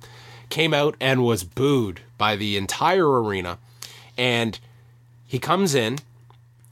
came 0.49 0.73
out 0.73 0.95
and 0.99 1.23
was 1.23 1.43
booed 1.43 2.01
by 2.17 2.35
the 2.35 2.57
entire 2.57 3.21
arena. 3.21 3.57
And 4.17 4.59
he 5.25 5.39
comes 5.39 5.73
in 5.73 5.99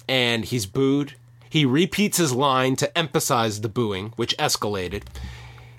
and 0.08 0.46
he's 0.46 0.66
booed. 0.66 1.16
He 1.50 1.66
repeats 1.66 2.18
his 2.18 2.34
line 2.34 2.76
to 2.78 2.98
emphasize 2.98 3.62
the 3.62 3.70
booing, 3.70 4.14
which 4.16 4.38
escalated. 4.38 5.04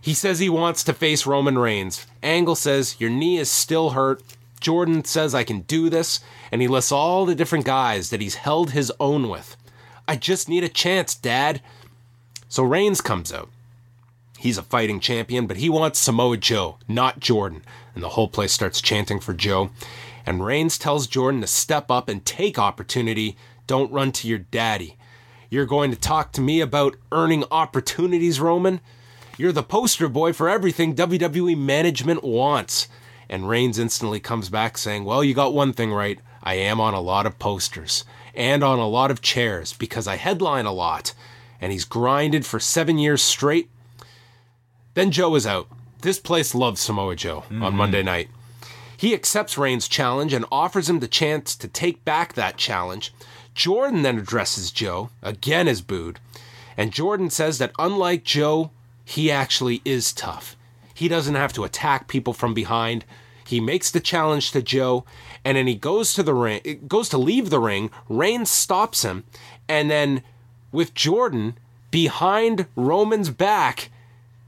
He 0.00 0.14
says 0.14 0.38
he 0.38 0.48
wants 0.48 0.84
to 0.84 0.92
face 0.92 1.26
Roman 1.26 1.58
Reigns. 1.58 2.06
Angle 2.22 2.56
says, 2.56 2.96
Your 3.00 3.10
knee 3.10 3.38
is 3.38 3.50
still 3.50 3.90
hurt. 3.90 4.22
Jordan 4.64 5.04
says, 5.04 5.34
I 5.34 5.44
can 5.44 5.60
do 5.60 5.90
this. 5.90 6.20
And 6.50 6.62
he 6.62 6.68
lists 6.68 6.90
all 6.90 7.26
the 7.26 7.34
different 7.34 7.66
guys 7.66 8.08
that 8.08 8.22
he's 8.22 8.36
held 8.36 8.70
his 8.70 8.90
own 8.98 9.28
with. 9.28 9.56
I 10.08 10.16
just 10.16 10.48
need 10.48 10.64
a 10.64 10.68
chance, 10.68 11.14
Dad. 11.14 11.60
So 12.48 12.62
Reigns 12.62 13.02
comes 13.02 13.30
out. 13.30 13.50
He's 14.38 14.56
a 14.56 14.62
fighting 14.62 15.00
champion, 15.00 15.46
but 15.46 15.58
he 15.58 15.68
wants 15.68 15.98
Samoa 15.98 16.38
Joe, 16.38 16.78
not 16.88 17.20
Jordan. 17.20 17.62
And 17.94 18.02
the 18.02 18.10
whole 18.10 18.28
place 18.28 18.52
starts 18.52 18.80
chanting 18.80 19.20
for 19.20 19.34
Joe. 19.34 19.70
And 20.24 20.44
Reigns 20.44 20.78
tells 20.78 21.06
Jordan 21.06 21.42
to 21.42 21.46
step 21.46 21.90
up 21.90 22.08
and 22.08 22.24
take 22.24 22.58
opportunity. 22.58 23.36
Don't 23.66 23.92
run 23.92 24.12
to 24.12 24.28
your 24.28 24.38
daddy. 24.38 24.96
You're 25.50 25.66
going 25.66 25.90
to 25.90 25.96
talk 25.96 26.32
to 26.32 26.40
me 26.40 26.60
about 26.62 26.96
earning 27.12 27.44
opportunities, 27.50 28.40
Roman? 28.40 28.80
You're 29.36 29.52
the 29.52 29.62
poster 29.62 30.08
boy 30.08 30.32
for 30.32 30.48
everything 30.48 30.94
WWE 30.94 31.56
management 31.58 32.24
wants. 32.24 32.88
And 33.34 33.48
Reigns 33.48 33.80
instantly 33.80 34.20
comes 34.20 34.48
back 34.48 34.78
saying, 34.78 35.04
Well, 35.04 35.24
you 35.24 35.34
got 35.34 35.52
one 35.52 35.72
thing 35.72 35.92
right. 35.92 36.20
I 36.40 36.54
am 36.54 36.80
on 36.80 36.94
a 36.94 37.00
lot 37.00 37.26
of 37.26 37.40
posters 37.40 38.04
and 38.32 38.62
on 38.62 38.78
a 38.78 38.86
lot 38.86 39.10
of 39.10 39.22
chairs 39.22 39.72
because 39.72 40.06
I 40.06 40.14
headline 40.14 40.66
a 40.66 40.72
lot. 40.72 41.14
And 41.60 41.72
he's 41.72 41.84
grinded 41.84 42.46
for 42.46 42.60
seven 42.60 42.96
years 42.96 43.22
straight. 43.22 43.68
Then 44.94 45.10
Joe 45.10 45.34
is 45.34 45.48
out. 45.48 45.66
This 46.02 46.20
place 46.20 46.54
loves 46.54 46.80
Samoa 46.80 47.16
Joe 47.16 47.40
mm-hmm. 47.40 47.64
on 47.64 47.74
Monday 47.74 48.04
night. 48.04 48.28
He 48.96 49.14
accepts 49.14 49.58
Reigns' 49.58 49.88
challenge 49.88 50.32
and 50.32 50.44
offers 50.52 50.88
him 50.88 51.00
the 51.00 51.08
chance 51.08 51.56
to 51.56 51.66
take 51.66 52.04
back 52.04 52.34
that 52.34 52.56
challenge. 52.56 53.12
Jordan 53.52 54.02
then 54.02 54.16
addresses 54.16 54.70
Joe, 54.70 55.10
again 55.22 55.66
is 55.66 55.82
booed, 55.82 56.20
and 56.76 56.92
Jordan 56.92 57.30
says 57.30 57.58
that 57.58 57.72
unlike 57.80 58.22
Joe, 58.22 58.70
he 59.04 59.28
actually 59.28 59.82
is 59.84 60.12
tough. 60.12 60.54
He 60.94 61.08
doesn't 61.08 61.34
have 61.34 61.52
to 61.54 61.64
attack 61.64 62.06
people 62.06 62.32
from 62.32 62.54
behind. 62.54 63.04
He 63.46 63.60
makes 63.60 63.90
the 63.90 64.00
challenge 64.00 64.52
to 64.52 64.62
Joe, 64.62 65.04
and 65.44 65.56
then 65.56 65.66
he 65.66 65.74
goes 65.74 66.14
to 66.14 66.22
the 66.22 66.34
ring, 66.34 66.84
goes 66.88 67.08
to 67.10 67.18
leave 67.18 67.50
the 67.50 67.60
ring. 67.60 67.90
Reigns 68.08 68.50
stops 68.50 69.02
him, 69.02 69.24
and 69.68 69.90
then 69.90 70.22
with 70.72 70.94
Jordan 70.94 71.56
behind 71.90 72.66
Roman's 72.74 73.30
back, 73.30 73.90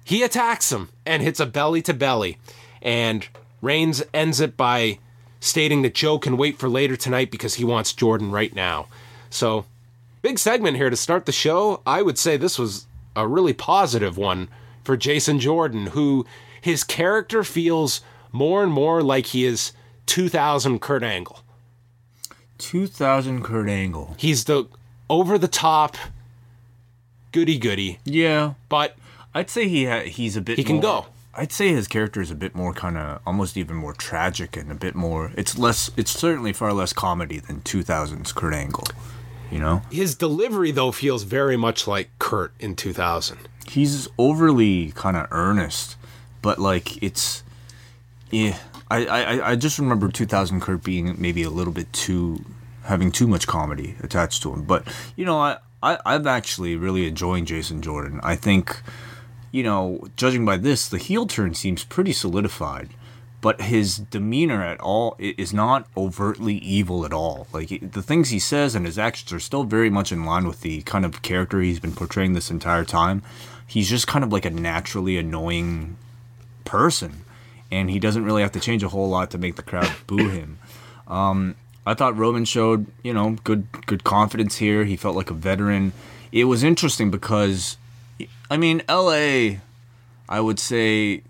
he 0.05 0.23
attacks 0.23 0.73
him 0.73 0.89
and 1.05 1.23
hits 1.23 1.41
a 1.41 1.47
belly 1.47 1.83
to 1.83 1.95
belly. 1.95 2.39
And 2.83 3.27
Reigns 3.63 4.03
ends 4.13 4.41
it 4.41 4.57
by 4.57 4.99
stating 5.41 5.83
that 5.83 5.95
Joe 5.95 6.19
can 6.19 6.37
wait 6.37 6.59
for 6.59 6.69
later 6.69 6.97
tonight 6.97 7.31
because 7.31 7.55
he 7.55 7.65
wants 7.65 7.93
Jordan 7.93 8.31
right 8.31 8.55
now. 8.55 8.87
So, 9.31 9.65
big 10.23 10.39
segment 10.39 10.77
here 10.77 10.91
to 10.91 10.97
start 10.97 11.27
the 11.27 11.33
show. 11.33 11.83
I 11.87 12.03
would 12.03 12.19
say 12.19 12.37
this 12.37 12.59
was 12.59 12.87
a 13.15 13.27
really 13.27 13.53
positive 13.53 14.17
one 14.17 14.49
for 14.83 14.97
Jason 14.97 15.41
Jordan, 15.41 15.89
who 15.89 16.27
his 16.61 16.85
character 16.85 17.45
feels 17.45 18.01
more 18.33 18.63
and 18.63 18.73
more 18.73 19.03
like 19.03 19.27
he 19.27 19.45
is 19.45 19.73
2000 20.07 20.81
Kurt 20.81 21.03
Angle. 21.03 21.41
2000 22.59 23.43
Kurt 23.43 23.69
Angle. 23.69 24.15
He's 24.19 24.45
the 24.45 24.67
over 25.09 25.39
the 25.39 25.49
top 25.49 25.97
goody 27.33 27.59
goody. 27.59 27.99
Yeah, 28.05 28.55
but 28.69 28.97
I'd 29.35 29.51
say 29.51 29.69
he 29.69 29.85
ha- 29.85 30.05
he's 30.05 30.37
a 30.37 30.41
bit. 30.41 30.57
He 30.57 30.65
can 30.65 30.77
more, 30.77 30.83
go. 30.83 31.07
I'd 31.35 31.53
say 31.53 31.69
his 31.69 31.87
character 31.87 32.23
is 32.23 32.31
a 32.31 32.35
bit 32.35 32.55
more 32.55 32.73
kind 32.73 32.97
of 32.97 33.21
almost 33.27 33.57
even 33.57 33.77
more 33.77 33.93
tragic 33.93 34.57
and 34.57 34.73
a 34.73 34.75
bit 34.75 34.95
more. 34.95 35.33
It's 35.37 35.59
less. 35.59 35.91
It's 35.97 36.11
certainly 36.11 36.53
far 36.53 36.73
less 36.73 36.93
comedy 36.93 37.39
than 37.39 37.61
2000's 37.61 38.33
Kurt 38.33 38.55
Angle. 38.55 38.87
You 39.51 39.61
know, 39.61 39.83
his 39.93 40.15
delivery 40.15 40.71
though 40.71 40.93
feels 40.93 41.23
very 41.23 41.57
much 41.57 41.87
like 41.87 42.11
Kurt 42.19 42.53
in 42.59 42.75
2000. 42.75 43.39
He's 43.69 44.09
overly 44.19 44.93
kind 44.93 45.17
of 45.17 45.29
earnest, 45.31 45.97
but 46.43 46.59
like 46.59 47.03
it's, 47.03 47.43
yeah. 48.31 48.59
I, 48.91 49.07
I 49.07 49.51
I 49.51 49.57
just 49.57 49.79
remember 49.79 50.09
2000 50.09 50.61
Kurt 50.61 50.85
being 50.85 51.17
maybe 51.19 51.43
a 51.43 51.51
little 51.51 51.73
bit 51.73 51.93
too 51.93 52.45
having 52.85 53.11
too 53.11 53.27
much 53.27 53.47
comedy 53.47 53.97
attached 54.01 54.43
to 54.43 54.53
him. 54.53 54.63
But 54.63 54.87
you 55.17 55.25
know, 55.25 55.39
I, 55.39 55.59
I 55.83 55.99
I'm 56.05 56.27
actually 56.27 56.77
really 56.77 57.07
enjoying 57.07 57.47
Jason 57.47 57.83
Jordan. 57.83 58.21
I 58.23 58.37
think, 58.37 58.81
you 59.51 59.63
know, 59.63 60.07
judging 60.17 60.45
by 60.45 60.57
this, 60.57 60.89
the 60.89 60.99
heel 60.99 61.27
turn 61.27 61.55
seems 61.55 61.85
pretty 61.85 62.13
solidified 62.13 62.91
but 63.47 63.61
his 63.61 63.99
demeanor 63.99 64.61
at 64.61 64.81
all 64.81 65.15
is 65.19 65.53
not 65.53 65.87
overtly 65.97 66.57
evil 66.57 67.05
at 67.05 67.13
all. 67.13 67.47
Like 67.53 67.69
the 67.93 68.03
things 68.03 68.31
he 68.31 68.41
says 68.41 68.75
and 68.75 68.87
his 68.87 68.99
actions 68.99 69.33
are 69.33 69.39
still 69.39 69.63
very 69.63 69.91
much 69.91 70.11
in 70.11 70.25
line 70.25 70.49
with 70.49 70.63
the 70.63 70.83
kind 70.83 71.05
of 71.05 71.23
character 71.23 71.61
he's 71.61 71.79
been 71.79 71.95
portraying 71.95 72.33
this 72.33 72.51
entire 72.51 72.85
time. 72.85 73.23
He's 73.65 73.89
just 73.89 74.09
kind 74.09 74.25
of 74.25 74.33
like 74.33 74.45
a 74.45 74.51
naturally 74.51 75.17
annoying 75.17 75.97
person, 76.65 77.25
and 77.71 77.91
he 77.91 77.99
doesn't 77.99 78.25
really 78.25 78.43
have 78.43 78.53
to 78.53 78.61
change 78.61 78.83
a 78.83 78.89
whole 78.89 79.09
lot 79.09 79.31
to 79.31 79.39
make 79.39 79.57
the 79.57 79.63
crowd 79.63 79.91
boo 80.07 80.29
him. 80.29 80.59
Um, 81.09 81.57
I 81.87 81.95
thought 81.95 82.17
Roman 82.17 82.45
showed, 82.45 82.87
you 83.03 83.15
know, 83.15 83.37
good 83.45 83.67
good 83.87 84.05
confidence 84.05 84.57
here. 84.57 84.85
He 84.85 84.97
felt 84.97 85.17
like 85.17 85.31
a 85.31 85.35
veteran. 85.35 85.93
It 86.33 86.45
was 86.45 86.65
interesting 86.65 87.11
because, 87.11 87.77
I 88.51 88.57
mean, 88.57 88.83
L.A. 88.89 89.61
I 90.29 90.41
would 90.41 90.59
say 90.59 91.23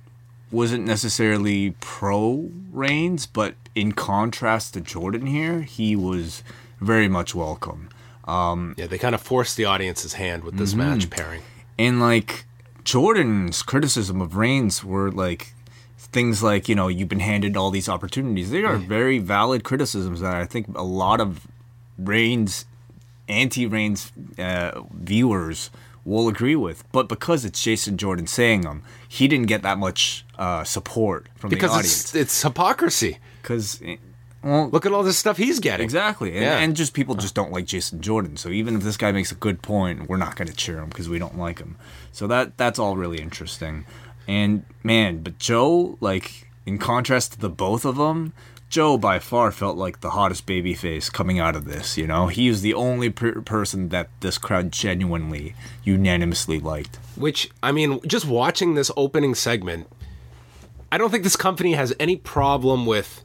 wasn't 0.50 0.86
necessarily 0.86 1.74
pro 1.80 2.50
Reigns, 2.72 3.26
but 3.26 3.54
in 3.74 3.92
contrast 3.92 4.74
to 4.74 4.80
Jordan 4.80 5.26
here, 5.26 5.62
he 5.62 5.94
was 5.94 6.42
very 6.80 7.08
much 7.08 7.34
welcome. 7.34 7.90
Um, 8.24 8.74
yeah, 8.76 8.86
they 8.86 8.98
kind 8.98 9.14
of 9.14 9.20
forced 9.20 9.56
the 9.56 9.66
audience's 9.66 10.14
hand 10.14 10.44
with 10.44 10.56
this 10.56 10.70
mm-hmm. 10.70 10.80
match 10.80 11.10
pairing. 11.10 11.42
And 11.78 12.00
like 12.00 12.44
Jordan's 12.84 13.62
criticism 13.62 14.20
of 14.20 14.36
Reigns 14.36 14.82
were 14.82 15.10
like 15.10 15.52
things 16.16 16.42
like, 16.42 16.66
you 16.66 16.74
know, 16.74 16.88
you've 16.88 17.10
been 17.10 17.20
handed 17.20 17.58
all 17.58 17.70
these 17.70 17.90
opportunities. 17.90 18.50
They 18.50 18.64
are 18.64 18.78
mm. 18.78 18.86
very 18.86 19.18
valid 19.18 19.64
criticisms 19.64 20.20
that 20.20 20.34
I 20.34 20.46
think 20.46 20.66
a 20.74 20.82
lot 20.82 21.20
of 21.20 21.46
Reigns, 21.98 22.64
anti 23.28 23.66
Reigns 23.66 24.12
uh, 24.38 24.80
viewers 24.94 25.70
will 26.06 26.26
agree 26.26 26.56
with. 26.56 26.90
But 26.90 27.10
because 27.10 27.44
it's 27.44 27.62
Jason 27.62 27.98
Jordan 27.98 28.26
saying 28.26 28.62
them, 28.62 28.82
he 29.06 29.28
didn't 29.28 29.46
get 29.46 29.60
that 29.60 29.76
much 29.76 30.24
uh, 30.38 30.64
support 30.64 31.26
from 31.36 31.50
because 31.50 31.72
the 31.72 31.76
audience. 31.76 32.04
It's, 32.04 32.14
it's 32.14 32.42
hypocrisy. 32.42 33.18
Because 33.42 33.82
eh, 33.84 33.96
well, 34.42 34.70
look 34.70 34.86
at 34.86 34.92
all 34.92 35.02
this 35.02 35.18
stuff 35.18 35.36
he's 35.36 35.60
getting. 35.60 35.84
Exactly, 35.84 36.32
and, 36.32 36.40
yeah. 36.40 36.58
and 36.58 36.74
just 36.74 36.94
people 36.94 37.14
just 37.14 37.34
don't 37.34 37.52
like 37.52 37.66
Jason 37.66 38.00
Jordan. 38.00 38.38
So 38.38 38.48
even 38.48 38.76
if 38.76 38.84
this 38.84 38.96
guy 38.96 39.12
makes 39.12 39.32
a 39.32 39.34
good 39.34 39.60
point, 39.60 40.08
we're 40.08 40.16
not 40.16 40.36
going 40.36 40.48
to 40.48 40.54
cheer 40.54 40.78
him 40.78 40.88
because 40.88 41.10
we 41.10 41.18
don't 41.18 41.36
like 41.36 41.58
him. 41.58 41.76
So 42.12 42.26
that 42.28 42.56
that's 42.56 42.78
all 42.78 42.96
really 42.96 43.20
interesting. 43.20 43.84
And 44.26 44.64
man, 44.82 45.22
but 45.22 45.38
Joe, 45.38 45.96
like 46.00 46.48
in 46.64 46.78
contrast 46.78 47.32
to 47.34 47.38
the 47.38 47.48
both 47.48 47.84
of 47.84 47.96
them, 47.96 48.32
Joe 48.68 48.98
by 48.98 49.18
far 49.20 49.52
felt 49.52 49.76
like 49.76 50.00
the 50.00 50.10
hottest 50.10 50.46
babyface 50.46 51.12
coming 51.12 51.38
out 51.38 51.54
of 51.54 51.64
this. 51.64 51.96
You 51.96 52.06
know, 52.06 52.26
he 52.26 52.48
was 52.48 52.62
the 52.62 52.74
only 52.74 53.10
per- 53.10 53.40
person 53.42 53.90
that 53.90 54.08
this 54.20 54.38
crowd 54.38 54.72
genuinely, 54.72 55.54
unanimously 55.84 56.58
liked. 56.58 56.96
Which 57.14 57.50
I 57.62 57.72
mean, 57.72 58.00
just 58.06 58.26
watching 58.26 58.74
this 58.74 58.90
opening 58.96 59.34
segment, 59.34 59.86
I 60.90 60.98
don't 60.98 61.10
think 61.10 61.24
this 61.24 61.36
company 61.36 61.74
has 61.74 61.94
any 62.00 62.16
problem 62.16 62.86
with 62.86 63.22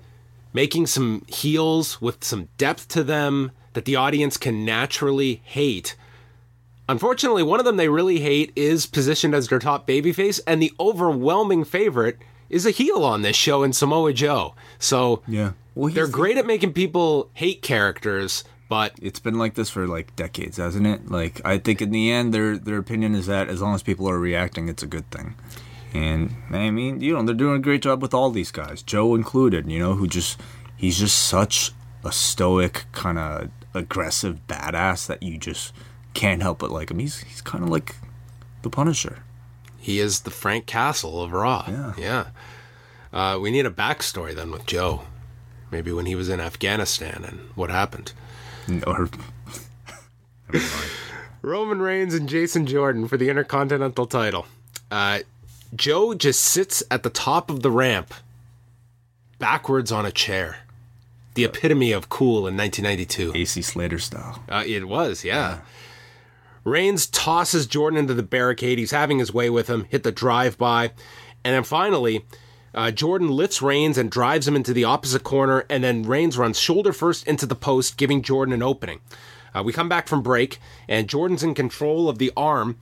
making 0.53 0.87
some 0.87 1.23
heels 1.27 2.01
with 2.01 2.23
some 2.23 2.49
depth 2.57 2.87
to 2.89 3.03
them 3.03 3.51
that 3.73 3.85
the 3.85 3.95
audience 3.95 4.37
can 4.37 4.65
naturally 4.65 5.41
hate. 5.43 5.95
Unfortunately, 6.91 7.41
one 7.41 7.58
of 7.58 7.65
them 7.65 7.77
they 7.77 7.88
really 7.88 8.19
hate 8.19 8.51
is 8.54 8.86
positioned 8.86 9.34
as 9.34 9.47
their 9.47 9.60
top 9.60 9.88
babyface, 9.88 10.41
and 10.45 10.62
the 10.62 10.73
overwhelming 10.77 11.63
favorite 11.63 12.17
is 12.49 12.65
a 12.65 12.71
heel 12.71 13.06
on 13.06 13.21
this 13.21 13.38
show 13.38 13.63
in 13.63 13.71
Samoa 13.71 14.12
Joe. 14.12 14.56
So 14.77 15.23
yeah, 15.25 15.54
well, 15.73 15.93
they're 15.93 16.06
great 16.06 16.36
at 16.36 16.45
making 16.45 16.73
people 16.73 17.30
hate 17.34 17.62
characters, 17.62 18.43
but 18.67 18.91
it's 19.01 19.21
been 19.21 19.39
like 19.39 19.54
this 19.54 19.69
for 19.69 19.88
like 19.88 20.17
decades, 20.17 20.58
hasn't 20.58 20.86
it? 20.86 21.10
Like 21.10 21.39
I 21.45 21.60
think 21.60 21.82
in 21.82 21.91
the 21.91 22.12
end, 22.12 22.34
their 22.34 22.58
their 22.58 22.77
opinion 22.77 23.15
is 23.15 23.25
that 23.27 23.47
as 23.47 23.62
long 23.62 23.73
as 23.73 23.82
people 23.82 24.10
are 24.10 24.19
reacting, 24.19 24.67
it's 24.67 24.84
a 24.84 24.88
good 24.88 25.10
thing. 25.12 25.36
And 25.93 26.36
I 26.51 26.71
mean, 26.71 26.99
you 26.99 27.13
know, 27.13 27.23
they're 27.23 27.34
doing 27.34 27.56
a 27.56 27.60
great 27.60 27.84
job 27.84 28.01
with 28.01 28.13
all 28.13 28.32
these 28.32 28.51
guys, 28.51 28.82
Joe 28.82 29.15
included. 29.15 29.71
You 29.71 29.80
know, 29.80 29.93
who 29.93 30.08
just 30.08 30.41
he's 30.75 30.99
just 30.99 31.17
such 31.17 31.71
a 32.04 32.12
stoic 32.12 32.84
kind 32.91 33.17
of 33.17 33.49
aggressive 33.73 34.41
badass 34.49 35.08
that 35.08 35.23
you 35.23 35.38
just 35.38 35.71
can't 36.13 36.41
help 36.41 36.60
but 36.60 36.71
like 36.71 36.91
him. 36.91 37.00
He's 37.00 37.19
he's 37.19 37.41
kind 37.41 37.63
of 37.63 37.69
like 37.69 37.95
the 38.62 38.69
Punisher. 38.69 39.24
He 39.78 40.00
is 40.00 40.21
the 40.21 40.32
Frank 40.32 40.65
Castle 40.67 41.21
of 41.24 41.32
Raw. 41.32 41.65
Yeah. 41.67 41.93
Yeah. 41.97 42.26
Uh, 43.12 43.39
we 43.39 43.52
need 43.52 43.65
a 43.65 43.71
backstory 43.71 44.36
then 44.36 44.52
with 44.52 44.65
Joe. 44.65 45.02
Maybe 45.71 45.91
when 45.91 46.06
he 46.06 46.15
was 46.15 46.30
in 46.30 46.39
Afghanistan 46.39 47.24
and 47.28 47.39
what 47.56 47.69
happened. 47.69 48.13
Or 48.86 49.10
Roman 51.41 51.82
Reigns 51.82 52.13
and 52.13 52.30
Jason 52.30 52.67
Jordan 52.67 53.08
for 53.08 53.17
the 53.17 53.30
Intercontinental 53.30 54.06
title. 54.06 54.45
Uh, 54.91 55.19
Joe 55.76 56.13
just 56.13 56.41
sits 56.41 56.84
at 56.91 57.04
the 57.04 57.10
top 57.10 57.50
of 57.50 57.62
the 57.62 57.71
ramp, 57.71 58.13
backwards 59.39 59.91
on 59.91 60.06
a 60.06 60.12
chair. 60.12 60.60
The 61.34 61.45
epitome 61.45 61.93
of 61.93 62.10
cool 62.10 62.45
in 62.47 62.58
1992. 62.58 63.32
AC 63.34 63.62
Slater 63.62 64.00
style. 64.00 64.43
Uh, 64.50 64.63
it 64.67 64.88
was, 64.88 65.24
yeah. 65.24 65.34
yeah. 65.34 65.60
Reigns 66.63 67.08
tosses 67.08 67.65
Jordan 67.65 68.00
into 68.00 68.13
the 68.13 68.24
barricade. 68.24 68.78
He's 68.78 68.91
having 68.91 69.19
his 69.19 69.34
way 69.34 69.50
with 69.50 69.67
him, 69.67 69.86
hit 69.89 70.04
the 70.04 70.12
drive 70.12 70.58
by. 70.58 70.91
And 71.43 71.56
then 71.56 71.63
finally, 71.63 72.26
uh, 72.74 72.91
Jordan 72.91 73.30
lifts 73.30 73.62
Reigns 73.62 73.97
and 73.97 74.12
drives 74.12 74.47
him 74.47 74.56
into 74.56 74.74
the 74.74 74.84
opposite 74.84 75.24
corner. 75.24 75.65
And 75.69 75.84
then 75.84 76.04
Reigns 76.04 76.38
runs 76.38 76.60
shoulder 76.60 76.93
first 76.93 77.28
into 77.28 77.45
the 77.45 77.56
post, 77.56 77.97
giving 77.97 78.21
Jordan 78.21 78.54
an 78.54 78.63
opening. 78.63 79.00
Uh, 79.54 79.63
we 79.63 79.74
come 79.74 79.89
back 79.89 80.08
from 80.08 80.21
break, 80.21 80.60
and 80.88 81.10
Jordan's 81.10 81.43
in 81.43 81.54
control 81.54 82.08
of 82.08 82.19
the 82.19 82.32
arm. 82.38 82.78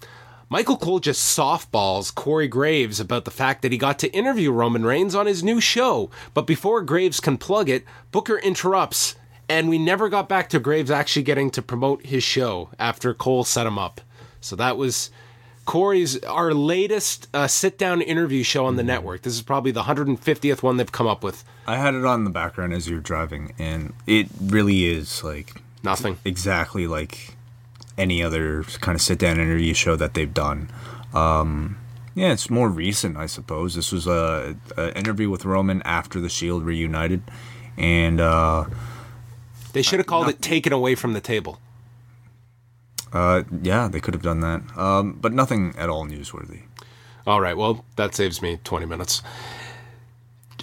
Michael 0.51 0.77
Cole 0.77 0.99
just 0.99 1.37
softballs 1.37 2.13
Corey 2.13 2.47
Graves 2.47 2.99
about 2.99 3.23
the 3.23 3.31
fact 3.31 3.61
that 3.61 3.71
he 3.71 3.77
got 3.77 3.99
to 3.99 4.11
interview 4.11 4.51
Roman 4.51 4.83
Reigns 4.83 5.13
on 5.13 5.27
his 5.27 5.43
new 5.43 5.61
show. 5.61 6.09
But 6.33 6.47
before 6.47 6.81
Graves 6.81 7.19
can 7.19 7.37
plug 7.37 7.69
it, 7.69 7.85
Booker 8.11 8.39
interrupts, 8.39 9.15
and 9.49 9.67
we 9.67 9.77
never 9.79 10.07
got 10.07 10.29
back 10.29 10.49
to 10.49 10.59
Graves 10.59 10.91
actually 10.91 11.23
getting 11.23 11.49
to 11.51 11.61
promote 11.61 12.05
his 12.05 12.23
show 12.23 12.69
after 12.79 13.13
Cole 13.13 13.43
set 13.43 13.65
him 13.67 13.77
up. 13.79 13.99
So 14.39 14.55
that 14.55 14.77
was 14.77 15.09
Corey's 15.65 16.23
our 16.23 16.53
latest 16.53 17.27
uh, 17.33 17.47
sit 17.47 17.77
down 17.77 18.01
interview 18.01 18.43
show 18.43 18.65
on 18.65 18.75
the 18.75 18.83
network. 18.83 19.23
This 19.23 19.33
is 19.33 19.41
probably 19.41 19.71
the 19.71 19.83
150th 19.83 20.63
one 20.63 20.77
they've 20.77 20.91
come 20.91 21.07
up 21.07 21.23
with. 21.23 21.43
I 21.67 21.77
had 21.77 21.93
it 21.93 22.05
on 22.05 22.21
in 22.21 22.23
the 22.23 22.29
background 22.31 22.73
as 22.73 22.89
you're 22.89 22.99
driving, 23.01 23.53
and 23.59 23.93
it 24.07 24.27
really 24.41 24.85
is 24.85 25.23
like 25.23 25.61
Nothing. 25.83 26.17
exactly 26.25 26.87
like 26.87 27.35
any 27.97 28.23
other 28.23 28.63
kind 28.81 28.95
of 28.95 29.01
sit 29.01 29.19
down 29.19 29.39
interview 29.39 29.73
show 29.73 29.95
that 29.95 30.13
they've 30.13 30.33
done. 30.33 30.69
Um, 31.13 31.77
yeah, 32.15 32.31
it's 32.31 32.49
more 32.49 32.69
recent, 32.69 33.17
I 33.17 33.27
suppose. 33.27 33.75
This 33.75 33.91
was 33.91 34.07
a, 34.07 34.55
a 34.77 34.97
interview 34.97 35.29
with 35.29 35.45
Roman 35.45 35.81
after 35.83 36.19
the 36.19 36.29
Shield 36.29 36.63
reunited, 36.63 37.21
and 37.77 38.19
uh, 38.19 38.65
They 39.73 39.81
should 39.81 39.99
have 39.99 40.07
called 40.07 40.29
it 40.29 40.41
"Taken 40.41 40.73
Away 40.73 40.95
from 40.95 41.13
the 41.13 41.21
Table." 41.21 41.59
uh, 43.13 43.43
yeah, 43.61 43.87
they 43.87 43.99
could 43.99 44.13
have 44.13 44.23
done 44.23 44.41
that. 44.41 44.61
Um, 44.77 45.13
but 45.13 45.33
nothing 45.33 45.73
at 45.77 45.89
all 45.89 46.05
newsworthy. 46.05 46.61
All 47.25 47.41
right, 47.41 47.57
well, 47.57 47.85
that 47.95 48.15
saves 48.15 48.41
me 48.41 48.59
20 48.63 48.85
minutes. 48.85 49.21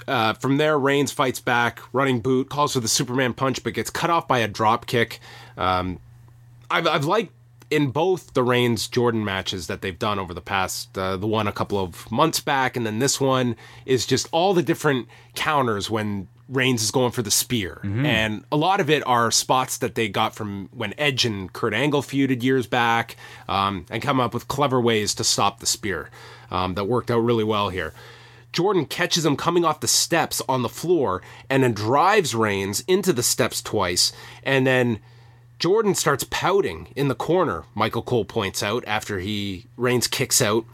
Uh, 0.07 0.35
from 0.35 0.57
there, 0.57 0.79
Reigns 0.79 1.11
fights 1.11 1.41
back, 1.41 1.81
running 1.93 2.21
boot, 2.21 2.49
calls 2.49 2.75
for 2.75 2.81
the 2.81 2.89
Superman 2.89 3.35
punch, 3.35 3.63
but 3.63 3.75
gets 3.75 3.91
cut 3.91 4.11
off 4.11 4.29
by 4.29 4.39
a 4.39 4.49
drop 4.49 4.87
kick. 4.87 5.21
Um, 5.57 5.99
I've, 6.71 6.87
I've 6.87 7.05
liked 7.05 7.33
in 7.71 7.91
both 7.91 8.35
the 8.35 8.45
Reigns 8.45 8.87
Jordan 8.87 9.25
matches 9.25 9.67
that 9.67 9.83
they've 9.83 9.99
done 9.99 10.21
over 10.21 10.33
the 10.33 10.41
past, 10.41 10.97
uh, 10.97 11.17
the 11.17 11.27
one 11.27 11.49
a 11.49 11.53
couple 11.53 11.79
of 11.79 12.11
months 12.13 12.39
back, 12.39 12.77
and 12.77 12.87
then 12.87 13.01
this 13.01 13.21
one 13.21 13.57
is 13.85 14.07
just 14.07 14.29
all 14.31 14.55
the 14.55 14.63
different 14.63 15.09
counters 15.35 15.91
when 15.91 16.29
Reigns 16.49 16.83
is 16.83 16.91
going 16.91 17.13
for 17.13 17.23
the 17.23 17.31
spear. 17.31 17.81
And 17.83 18.45
a 18.53 18.57
lot 18.57 18.81
of 18.81 18.89
it 18.89 19.05
are 19.07 19.31
spots 19.31 19.79
that 19.79 19.95
they 19.95 20.09
got 20.09 20.35
from 20.35 20.69
when 20.73 20.95
Edge 20.99 21.25
and 21.25 21.53
Kurt 21.53 21.75
Angle 21.75 22.03
feuded 22.03 22.43
years 22.43 22.67
back 22.67 23.17
um, 23.49 23.87
and 23.91 24.03
come 24.03 24.21
up 24.21 24.33
with 24.33 24.49
clever 24.49 24.81
ways 24.81 25.15
to 25.17 25.25
stop 25.25 25.61
the 25.61 25.67
spear 25.67 26.11
um, 26.51 26.75
that 26.75 26.85
worked 26.85 27.11
out 27.11 27.19
really 27.19 27.45
well 27.45 27.71
here. 27.71 27.93
Jordan 28.53 28.87
catches 28.87 29.27
him 29.27 29.37
coming 29.37 29.65
off 29.65 29.81
the 29.81 29.89
steps 29.89 30.41
on 30.49 30.63
the 30.63 30.69
floor 30.69 31.21
and 31.51 31.63
then 31.63 31.75
drives 31.75 32.35
Reigns 32.35 32.81
into 32.89 33.13
the 33.13 33.23
steps 33.23 33.61
twice. 33.61 34.13
And 34.43 34.67
then 34.67 35.01
Jordan 35.59 35.95
starts 35.95 36.25
pouting 36.31 36.89
in 36.97 37.09
the 37.09 37.15
corner, 37.15 37.65
Michael 37.75 38.03
Cole 38.03 38.25
points 38.25 38.63
out 38.63 38.85
after 38.87 39.19
he 39.19 39.67
Reigns 39.77 40.07
kicks 40.07 40.41
out. 40.41 40.65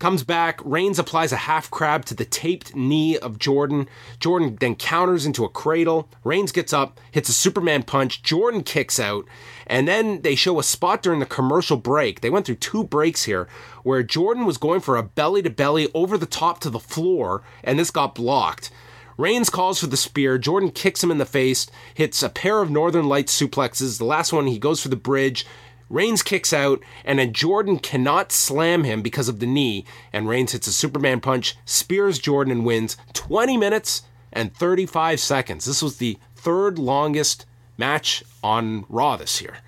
Comes 0.00 0.24
back, 0.24 0.62
Reigns 0.64 0.98
applies 0.98 1.30
a 1.30 1.36
half 1.36 1.70
crab 1.70 2.06
to 2.06 2.14
the 2.14 2.24
taped 2.24 2.74
knee 2.74 3.18
of 3.18 3.38
Jordan. 3.38 3.86
Jordan 4.18 4.56
then 4.58 4.74
counters 4.74 5.26
into 5.26 5.44
a 5.44 5.48
cradle. 5.50 6.08
Reigns 6.24 6.52
gets 6.52 6.72
up, 6.72 6.98
hits 7.12 7.28
a 7.28 7.34
Superman 7.34 7.82
punch. 7.82 8.22
Jordan 8.22 8.62
kicks 8.62 8.98
out. 8.98 9.26
And 9.66 9.86
then 9.86 10.22
they 10.22 10.34
show 10.34 10.58
a 10.58 10.62
spot 10.62 11.02
during 11.02 11.20
the 11.20 11.26
commercial 11.26 11.76
break. 11.76 12.22
They 12.22 12.30
went 12.30 12.46
through 12.46 12.56
two 12.56 12.82
breaks 12.82 13.24
here 13.24 13.46
where 13.82 14.02
Jordan 14.02 14.46
was 14.46 14.56
going 14.56 14.80
for 14.80 14.96
a 14.96 15.02
belly 15.02 15.42
to 15.42 15.50
belly 15.50 15.88
over 15.92 16.16
the 16.16 16.24
top 16.24 16.60
to 16.60 16.70
the 16.70 16.80
floor, 16.80 17.42
and 17.62 17.78
this 17.78 17.90
got 17.90 18.14
blocked. 18.14 18.70
Reigns 19.18 19.50
calls 19.50 19.80
for 19.80 19.86
the 19.86 19.98
spear. 19.98 20.38
Jordan 20.38 20.70
kicks 20.70 21.04
him 21.04 21.10
in 21.10 21.18
the 21.18 21.26
face, 21.26 21.66
hits 21.92 22.22
a 22.22 22.30
pair 22.30 22.62
of 22.62 22.70
Northern 22.70 23.06
Lights 23.06 23.38
suplexes. 23.38 23.98
The 23.98 24.06
last 24.06 24.32
one, 24.32 24.46
he 24.46 24.58
goes 24.58 24.80
for 24.80 24.88
the 24.88 24.96
bridge. 24.96 25.44
Reigns 25.90 26.22
kicks 26.22 26.52
out, 26.52 26.80
and 27.04 27.18
then 27.18 27.32
Jordan 27.32 27.78
cannot 27.78 28.32
slam 28.32 28.84
him 28.84 29.02
because 29.02 29.28
of 29.28 29.40
the 29.40 29.46
knee. 29.46 29.84
And 30.12 30.28
Reigns 30.28 30.52
hits 30.52 30.68
a 30.68 30.72
Superman 30.72 31.20
punch, 31.20 31.56
spears 31.66 32.18
Jordan, 32.18 32.52
and 32.52 32.64
wins 32.64 32.96
20 33.12 33.56
minutes 33.56 34.02
and 34.32 34.54
35 34.54 35.20
seconds. 35.20 35.64
This 35.66 35.82
was 35.82 35.98
the 35.98 36.16
third 36.36 36.78
longest 36.78 37.44
match 37.76 38.22
on 38.42 38.86
Raw 38.88 39.16
this 39.16 39.42
year. 39.42 39.58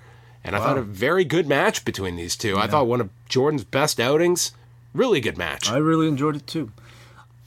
And 0.43 0.55
I 0.55 0.59
thought 0.59 0.77
a 0.77 0.81
very 0.81 1.23
good 1.23 1.47
match 1.47 1.85
between 1.85 2.15
these 2.15 2.35
two. 2.35 2.57
I 2.57 2.67
thought 2.67 2.87
one 2.87 2.99
of 3.01 3.09
Jordan's 3.29 3.63
best 3.63 3.99
outings. 3.99 4.51
Really 4.93 5.21
good 5.21 5.37
match. 5.37 5.69
I 5.69 5.77
really 5.77 6.07
enjoyed 6.07 6.35
it 6.35 6.47
too. 6.47 6.71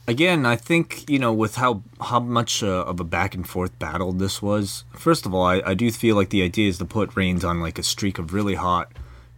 Again, 0.09 0.45
I 0.45 0.55
think 0.55 1.09
you 1.09 1.19
know 1.19 1.33
with 1.33 1.55
how 1.55 1.83
how 1.99 2.21
much 2.21 2.63
uh, 2.63 2.67
of 2.67 3.01
a 3.01 3.03
back 3.03 3.35
and 3.35 3.47
forth 3.47 3.77
battle 3.77 4.13
this 4.13 4.41
was. 4.41 4.85
First 4.93 5.25
of 5.25 5.33
all, 5.33 5.43
I, 5.43 5.61
I 5.65 5.73
do 5.73 5.91
feel 5.91 6.15
like 6.15 6.29
the 6.29 6.43
idea 6.43 6.69
is 6.69 6.77
to 6.77 6.85
put 6.85 7.15
Reigns 7.17 7.43
on 7.43 7.59
like 7.59 7.77
a 7.77 7.83
streak 7.83 8.17
of 8.17 8.33
really 8.33 8.55
hot 8.55 8.89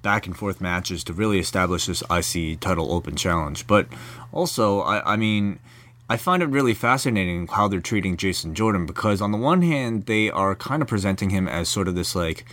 back 0.03 0.27
and 0.27 0.37
forth 0.37 0.61
matches 0.61 1.03
to 1.05 1.13
really 1.13 1.39
establish 1.39 1.87
this 1.87 2.03
IC 2.11 2.59
title 2.59 2.93
open 2.93 3.15
challenge. 3.15 3.65
But 3.65 3.87
also, 4.31 4.81
I, 4.81 5.13
I 5.13 5.15
mean, 5.15 5.57
I 6.07 6.17
find 6.17 6.43
it 6.43 6.49
really 6.49 6.75
fascinating 6.75 7.47
how 7.47 7.67
they're 7.67 7.79
treating 7.79 8.15
Jason 8.15 8.53
Jordan 8.53 8.85
because 8.85 9.21
on 9.21 9.31
the 9.31 9.39
one 9.39 9.63
hand, 9.63 10.05
they 10.05 10.29
are 10.29 10.55
kind 10.55 10.83
of 10.83 10.87
presenting 10.87 11.31
him 11.31 11.47
as 11.47 11.67
sort 11.67 11.87
of 11.87 11.95
this 11.95 12.15
like, 12.15 12.45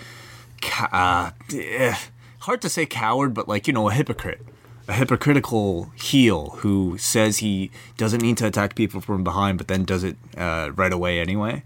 uh, 0.91 1.33
eh, 1.55 1.95
hard 2.41 2.63
to 2.63 2.71
say 2.71 2.87
coward, 2.87 3.35
but 3.35 3.47
like 3.47 3.67
you 3.67 3.75
know 3.75 3.91
a 3.91 3.93
hypocrite 3.93 4.41
a 4.89 4.93
hypocritical 4.93 5.91
heel 5.97 6.51
who 6.59 6.97
says 6.99 7.39
he 7.39 7.71
doesn't 7.97 8.23
need 8.23 8.37
to 8.39 8.47
attack 8.47 8.75
people 8.75 9.01
from 9.01 9.25
behind, 9.25 9.59
but 9.59 9.69
then 9.69 9.85
does 9.85 10.05
it 10.05 10.17
uh, 10.37 10.71
right 10.75 10.93
away 10.93 11.21
anyway. 11.21 11.63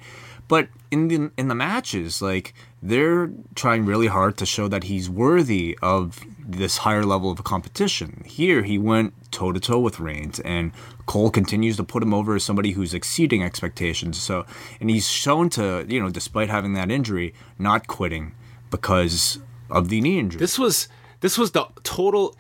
But 0.49 0.69
in 0.91 1.09
the 1.09 1.31
in 1.37 1.47
the 1.47 1.55
matches, 1.55 2.21
like 2.21 2.55
they're 2.83 3.31
trying 3.55 3.87
really 3.87 4.09
hard 4.09 4.37
to 4.39 4.47
show 4.47 4.67
that 4.67 4.85
he's 4.85 5.09
worthy 5.09 5.79
of 5.81 6.21
this 6.45 6.79
higher 6.79 7.05
level 7.05 7.31
of 7.31 7.45
competition. 7.45 8.25
Here, 8.27 8.63
he 8.65 8.77
went 8.77 9.15
toe 9.31 9.53
to 9.53 9.61
toe 9.61 9.79
with 9.79 10.01
Reigns, 10.01 10.41
and 10.41 10.73
Cole 11.07 11.31
continues 11.31 11.77
to 11.77 11.85
put 11.85 12.03
him 12.03 12.13
over 12.13 12.35
as 12.35 12.43
somebody 12.43 12.73
who's 12.73 12.95
exceeding 12.95 13.45
expectations. 13.45 14.21
So, 14.21 14.45
and 14.81 14.91
he's 14.91 15.09
shown 15.09 15.51
to, 15.51 15.87
you 15.89 16.01
know, 16.03 16.11
despite 16.11 16.49
having 16.49 16.73
that 16.73 16.91
injury, 16.91 17.33
not 17.57 17.87
quitting 17.87 18.35
because 18.71 19.39
of 19.71 19.89
the 19.89 20.01
knee 20.01 20.19
injury. 20.19 20.41
This 20.41 20.59
was 20.59 20.89
this 21.21 21.39
was 21.39 21.53
the 21.53 21.67
total. 21.85 22.35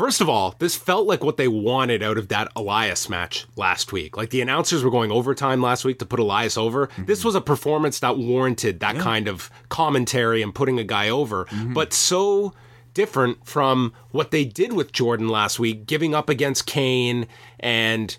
First 0.00 0.22
of 0.22 0.30
all, 0.30 0.54
this 0.58 0.76
felt 0.76 1.06
like 1.06 1.22
what 1.22 1.36
they 1.36 1.46
wanted 1.46 2.02
out 2.02 2.16
of 2.16 2.28
that 2.28 2.50
Elias 2.56 3.10
match 3.10 3.46
last 3.54 3.92
week. 3.92 4.16
Like 4.16 4.30
the 4.30 4.40
announcers 4.40 4.82
were 4.82 4.90
going 4.90 5.12
overtime 5.12 5.60
last 5.60 5.84
week 5.84 5.98
to 5.98 6.06
put 6.06 6.18
Elias 6.18 6.56
over. 6.56 6.86
Mm-hmm. 6.86 7.04
This 7.04 7.22
was 7.22 7.34
a 7.34 7.40
performance 7.42 7.98
that 8.00 8.16
warranted 8.16 8.80
that 8.80 8.96
kind 8.96 9.28
of 9.28 9.50
commentary 9.68 10.40
and 10.40 10.54
putting 10.54 10.78
a 10.78 10.84
guy 10.84 11.10
over, 11.10 11.44
mm-hmm. 11.44 11.74
but 11.74 11.92
so 11.92 12.54
different 12.94 13.46
from 13.46 13.92
what 14.10 14.30
they 14.30 14.42
did 14.42 14.72
with 14.72 14.90
Jordan 14.90 15.28
last 15.28 15.58
week, 15.58 15.84
giving 15.84 16.14
up 16.14 16.30
against 16.30 16.64
Kane 16.64 17.26
and 17.58 18.16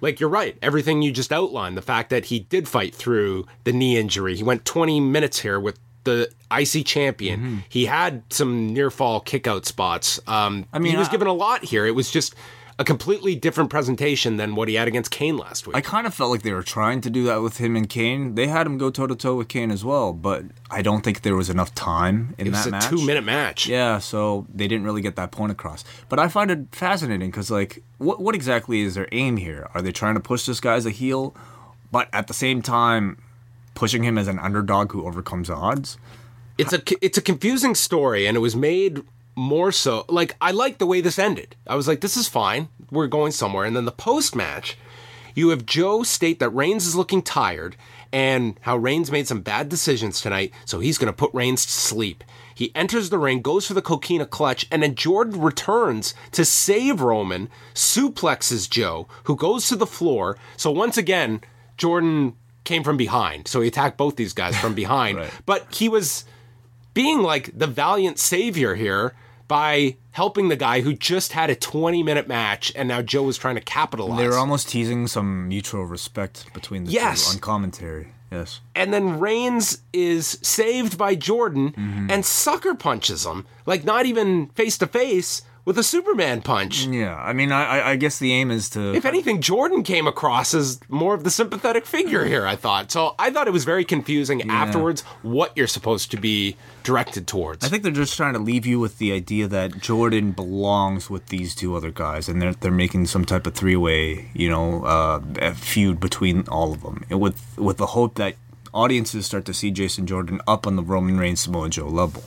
like 0.00 0.20
you're 0.20 0.30
right, 0.30 0.56
everything 0.62 1.02
you 1.02 1.10
just 1.10 1.32
outlined, 1.32 1.76
the 1.76 1.82
fact 1.82 2.10
that 2.10 2.26
he 2.26 2.38
did 2.38 2.68
fight 2.68 2.94
through 2.94 3.44
the 3.64 3.72
knee 3.72 3.96
injury. 3.96 4.36
He 4.36 4.44
went 4.44 4.64
20 4.64 5.00
minutes 5.00 5.40
here 5.40 5.58
with 5.58 5.80
the 6.04 6.30
IC 6.50 6.86
champion. 6.86 7.64
He 7.68 7.86
had 7.86 8.22
some 8.30 8.72
near 8.72 8.90
fall 8.90 9.20
kick 9.20 9.46
out 9.46 9.66
spots. 9.66 10.20
Um, 10.26 10.66
I 10.72 10.78
mean, 10.78 10.92
he 10.92 10.98
was 10.98 11.08
I- 11.08 11.12
given 11.12 11.26
a 11.28 11.32
lot 11.32 11.64
here. 11.64 11.84
It 11.86 11.94
was 11.94 12.10
just 12.10 12.34
a 12.76 12.84
completely 12.84 13.36
different 13.36 13.70
presentation 13.70 14.36
than 14.36 14.56
what 14.56 14.66
he 14.66 14.74
had 14.74 14.88
against 14.88 15.12
Kane 15.12 15.36
last 15.36 15.64
week. 15.64 15.76
I 15.76 15.80
kind 15.80 16.08
of 16.08 16.12
felt 16.14 16.32
like 16.32 16.42
they 16.42 16.52
were 16.52 16.64
trying 16.64 17.00
to 17.02 17.10
do 17.10 17.22
that 17.26 17.36
with 17.40 17.58
him 17.58 17.76
and 17.76 17.88
Kane. 17.88 18.34
They 18.34 18.48
had 18.48 18.66
him 18.66 18.78
go 18.78 18.90
toe 18.90 19.06
to 19.06 19.14
toe 19.14 19.36
with 19.36 19.46
Kane 19.46 19.70
as 19.70 19.84
well, 19.84 20.12
but 20.12 20.42
I 20.72 20.82
don't 20.82 21.02
think 21.02 21.22
there 21.22 21.36
was 21.36 21.48
enough 21.48 21.72
time 21.76 22.34
in 22.36 22.48
it 22.48 22.50
was 22.50 22.64
that 22.64 22.68
a 22.68 22.72
match. 22.72 22.88
two 22.88 23.06
minute 23.06 23.22
match. 23.22 23.68
Yeah, 23.68 23.98
so 23.98 24.46
they 24.52 24.66
didn't 24.66 24.84
really 24.86 25.02
get 25.02 25.14
that 25.14 25.30
point 25.30 25.52
across. 25.52 25.84
But 26.08 26.18
I 26.18 26.26
find 26.26 26.50
it 26.50 26.66
fascinating 26.72 27.30
because, 27.30 27.48
like, 27.48 27.80
what 27.98 28.20
what 28.20 28.34
exactly 28.34 28.80
is 28.80 28.96
their 28.96 29.06
aim 29.12 29.36
here? 29.36 29.68
Are 29.72 29.80
they 29.80 29.92
trying 29.92 30.14
to 30.14 30.20
push 30.20 30.44
this 30.44 30.58
guy 30.58 30.74
as 30.74 30.84
a 30.84 30.90
heel, 30.90 31.32
but 31.92 32.08
at 32.12 32.26
the 32.26 32.34
same 32.34 32.60
time 32.60 33.18
pushing 33.74 34.02
him 34.04 34.16
as 34.16 34.28
an 34.28 34.38
underdog 34.38 34.92
who 34.92 35.06
overcomes 35.06 35.50
odds? 35.50 35.98
it's 36.58 36.72
a 36.72 36.82
it's 37.04 37.18
a 37.18 37.22
confusing 37.22 37.74
story 37.74 38.26
and 38.26 38.36
it 38.36 38.40
was 38.40 38.54
made 38.54 39.02
more 39.36 39.72
so 39.72 40.04
like 40.08 40.36
I 40.40 40.52
like 40.52 40.78
the 40.78 40.86
way 40.86 41.00
this 41.00 41.18
ended. 41.18 41.56
I 41.66 41.74
was 41.74 41.88
like 41.88 42.00
this 42.00 42.16
is 42.16 42.28
fine. 42.28 42.68
We're 42.90 43.08
going 43.08 43.32
somewhere 43.32 43.64
and 43.64 43.74
then 43.74 43.84
the 43.84 43.92
post 43.92 44.36
match 44.36 44.78
you 45.34 45.48
have 45.48 45.66
Joe 45.66 46.04
state 46.04 46.38
that 46.38 46.50
Reigns 46.50 46.86
is 46.86 46.94
looking 46.94 47.20
tired 47.20 47.74
and 48.12 48.56
how 48.60 48.76
Reigns 48.76 49.10
made 49.10 49.26
some 49.26 49.40
bad 49.40 49.68
decisions 49.68 50.20
tonight, 50.20 50.52
so 50.64 50.78
he's 50.78 50.98
going 50.98 51.12
to 51.12 51.16
put 51.16 51.34
Reigns 51.34 51.66
to 51.66 51.72
sleep. 51.72 52.22
He 52.54 52.70
enters 52.76 53.10
the 53.10 53.18
ring, 53.18 53.42
goes 53.42 53.66
for 53.66 53.74
the 53.74 53.82
coquina 53.82 54.26
clutch, 54.26 54.68
and 54.70 54.84
then 54.84 54.94
Jordan 54.94 55.40
returns 55.40 56.14
to 56.30 56.44
save 56.44 57.00
Roman, 57.00 57.48
suplexes 57.74 58.70
Joe, 58.70 59.08
who 59.24 59.34
goes 59.34 59.66
to 59.66 59.74
the 59.74 59.88
floor. 59.88 60.38
So 60.56 60.70
once 60.70 60.96
again, 60.96 61.40
Jordan 61.76 62.36
came 62.64 62.82
from 62.82 62.96
behind. 62.96 63.46
So 63.48 63.60
he 63.60 63.68
attacked 63.68 63.96
both 63.96 64.16
these 64.16 64.32
guys 64.32 64.56
from 64.58 64.74
behind. 64.84 65.18
Right. 65.18 65.30
But 65.46 65.66
he 65.74 65.88
was 65.88 66.24
being 66.94 67.22
like 67.22 67.56
the 67.58 67.66
valiant 67.66 68.18
savior 68.18 68.74
here 68.74 69.14
by 69.48 69.96
helping 70.12 70.48
the 70.48 70.56
guy 70.56 70.80
who 70.80 70.94
just 70.94 71.32
had 71.32 71.50
a 71.50 71.54
20 71.56 72.02
minute 72.02 72.26
match 72.28 72.72
and 72.74 72.88
now 72.88 73.02
Joe 73.02 73.24
was 73.24 73.36
trying 73.36 73.56
to 73.56 73.60
capitalize. 73.60 74.18
They 74.18 74.28
were 74.28 74.38
almost 74.38 74.68
teasing 74.68 75.06
some 75.06 75.48
mutual 75.48 75.84
respect 75.84 76.52
between 76.54 76.84
the 76.84 76.92
Yes. 76.92 77.26
two 77.26 77.34
on 77.36 77.40
commentary. 77.40 78.08
Yes. 78.32 78.60
and 78.74 78.92
then 78.92 79.20
Reigns 79.20 79.78
is 79.92 80.38
saved 80.42 80.98
by 80.98 81.14
Jordan 81.14 81.70
Mm-hmm. 81.72 82.10
and 82.10 82.24
sucker 82.26 82.74
punches 82.74 83.24
him, 83.26 83.46
like 83.64 83.84
not 83.84 84.06
even 84.06 84.46
face 84.56 84.76
to 84.78 84.86
face 84.88 85.42
with 85.64 85.78
a 85.78 85.82
Superman 85.82 86.42
punch. 86.42 86.86
Yeah. 86.86 87.16
I 87.16 87.32
mean, 87.32 87.50
I, 87.52 87.90
I- 87.90 87.96
guess 87.96 88.18
the 88.18 88.32
aim 88.32 88.50
is 88.50 88.68
to. 88.70 88.92
If 88.94 89.04
anything, 89.04 89.40
Jordan 89.40 89.82
came 89.82 90.06
across 90.06 90.52
as 90.52 90.80
more 90.88 91.14
of 91.14 91.24
the 91.24 91.30
sympathetic 91.30 91.86
figure 91.86 92.24
here, 92.24 92.46
I 92.46 92.56
thought. 92.56 92.90
So 92.90 93.14
I 93.18 93.30
thought 93.30 93.46
it 93.46 93.52
was 93.52 93.64
very 93.64 93.84
confusing 93.84 94.50
afterwards 94.50 95.02
what 95.22 95.56
you're 95.56 95.66
supposed 95.66 96.10
to 96.10 96.16
be 96.16 96.56
directed 96.82 97.26
towards. 97.26 97.64
I 97.64 97.68
think 97.68 97.82
they're 97.82 97.92
just 97.92 98.16
trying 98.16 98.34
to 98.34 98.40
leave 98.40 98.66
you 98.66 98.78
with 98.80 98.98
the 98.98 99.12
idea 99.12 99.46
that 99.48 99.78
Jordan 99.80 100.32
belongs 100.32 101.08
with 101.08 101.26
these 101.28 101.54
two 101.54 101.74
other 101.76 101.90
guys, 101.90 102.28
and 102.28 102.42
they're 102.42 102.52
they're 102.54 102.70
making 102.72 103.06
some 103.06 103.24
type 103.24 103.46
of 103.46 103.54
three 103.54 103.76
way, 103.76 104.30
you 104.34 104.50
know, 104.50 104.84
uh, 104.84 105.54
feud 105.54 106.00
between 106.00 106.46
all 106.48 106.72
of 106.72 106.82
them, 106.82 107.04
and 107.08 107.20
with 107.20 107.40
with 107.56 107.76
the 107.78 107.86
hope 107.86 108.16
that 108.16 108.34
audiences 108.74 109.24
start 109.24 109.44
to 109.46 109.54
see 109.54 109.70
Jason 109.70 110.04
Jordan 110.06 110.40
up 110.48 110.66
on 110.66 110.74
the 110.76 110.82
Roman 110.82 111.16
Reigns 111.16 111.40
Samoa 111.40 111.68
Joe 111.70 111.86
level. 111.86 112.24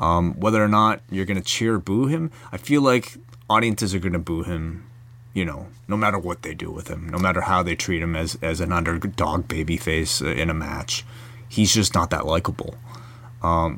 Um, 0.00 0.34
whether 0.40 0.64
or 0.64 0.68
not 0.68 1.00
you're 1.10 1.26
gonna 1.26 1.40
cheer 1.42 1.74
or 1.74 1.78
boo 1.78 2.06
him, 2.06 2.30
I 2.50 2.56
feel 2.56 2.82
like 2.82 3.18
audiences 3.48 3.94
are 3.94 3.98
gonna 4.00 4.18
boo 4.18 4.42
him. 4.42 4.86
You 5.32 5.44
know, 5.44 5.68
no 5.86 5.96
matter 5.96 6.18
what 6.18 6.42
they 6.42 6.54
do 6.54 6.72
with 6.72 6.88
him, 6.88 7.08
no 7.08 7.18
matter 7.18 7.42
how 7.42 7.62
they 7.62 7.76
treat 7.76 8.02
him 8.02 8.16
as 8.16 8.36
as 8.42 8.60
an 8.60 8.72
underdog 8.72 9.46
babyface 9.46 10.20
uh, 10.24 10.30
in 10.30 10.50
a 10.50 10.54
match, 10.54 11.04
he's 11.48 11.72
just 11.72 11.94
not 11.94 12.10
that 12.10 12.26
likable 12.26 12.74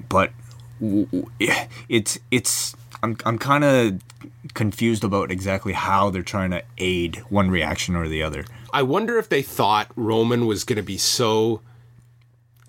but 0.09 0.33
w- 0.81 1.07
w- 1.07 1.27
it's 1.89 2.19
it's 2.31 2.75
I'm 3.03 3.17
I'm 3.25 3.39
kind 3.39 3.65
of 3.65 4.01
confused 4.55 5.05
about 5.05 5.31
exactly 5.31 5.73
how 5.73 6.11
they're 6.11 6.23
trying 6.23 6.51
to 6.51 6.63
aid 6.79 7.17
one 7.29 7.51
reaction 7.51 7.95
or 7.95 8.09
the 8.09 8.23
other. 8.23 8.45
I 8.73 8.83
wonder 8.83 9.19
if 9.19 9.29
they 9.29 9.43
thought 9.43 9.91
Roman 9.97 10.47
was 10.47 10.65
going 10.65 10.77
to 10.77 10.83
be 10.83 10.99
so 10.99 11.61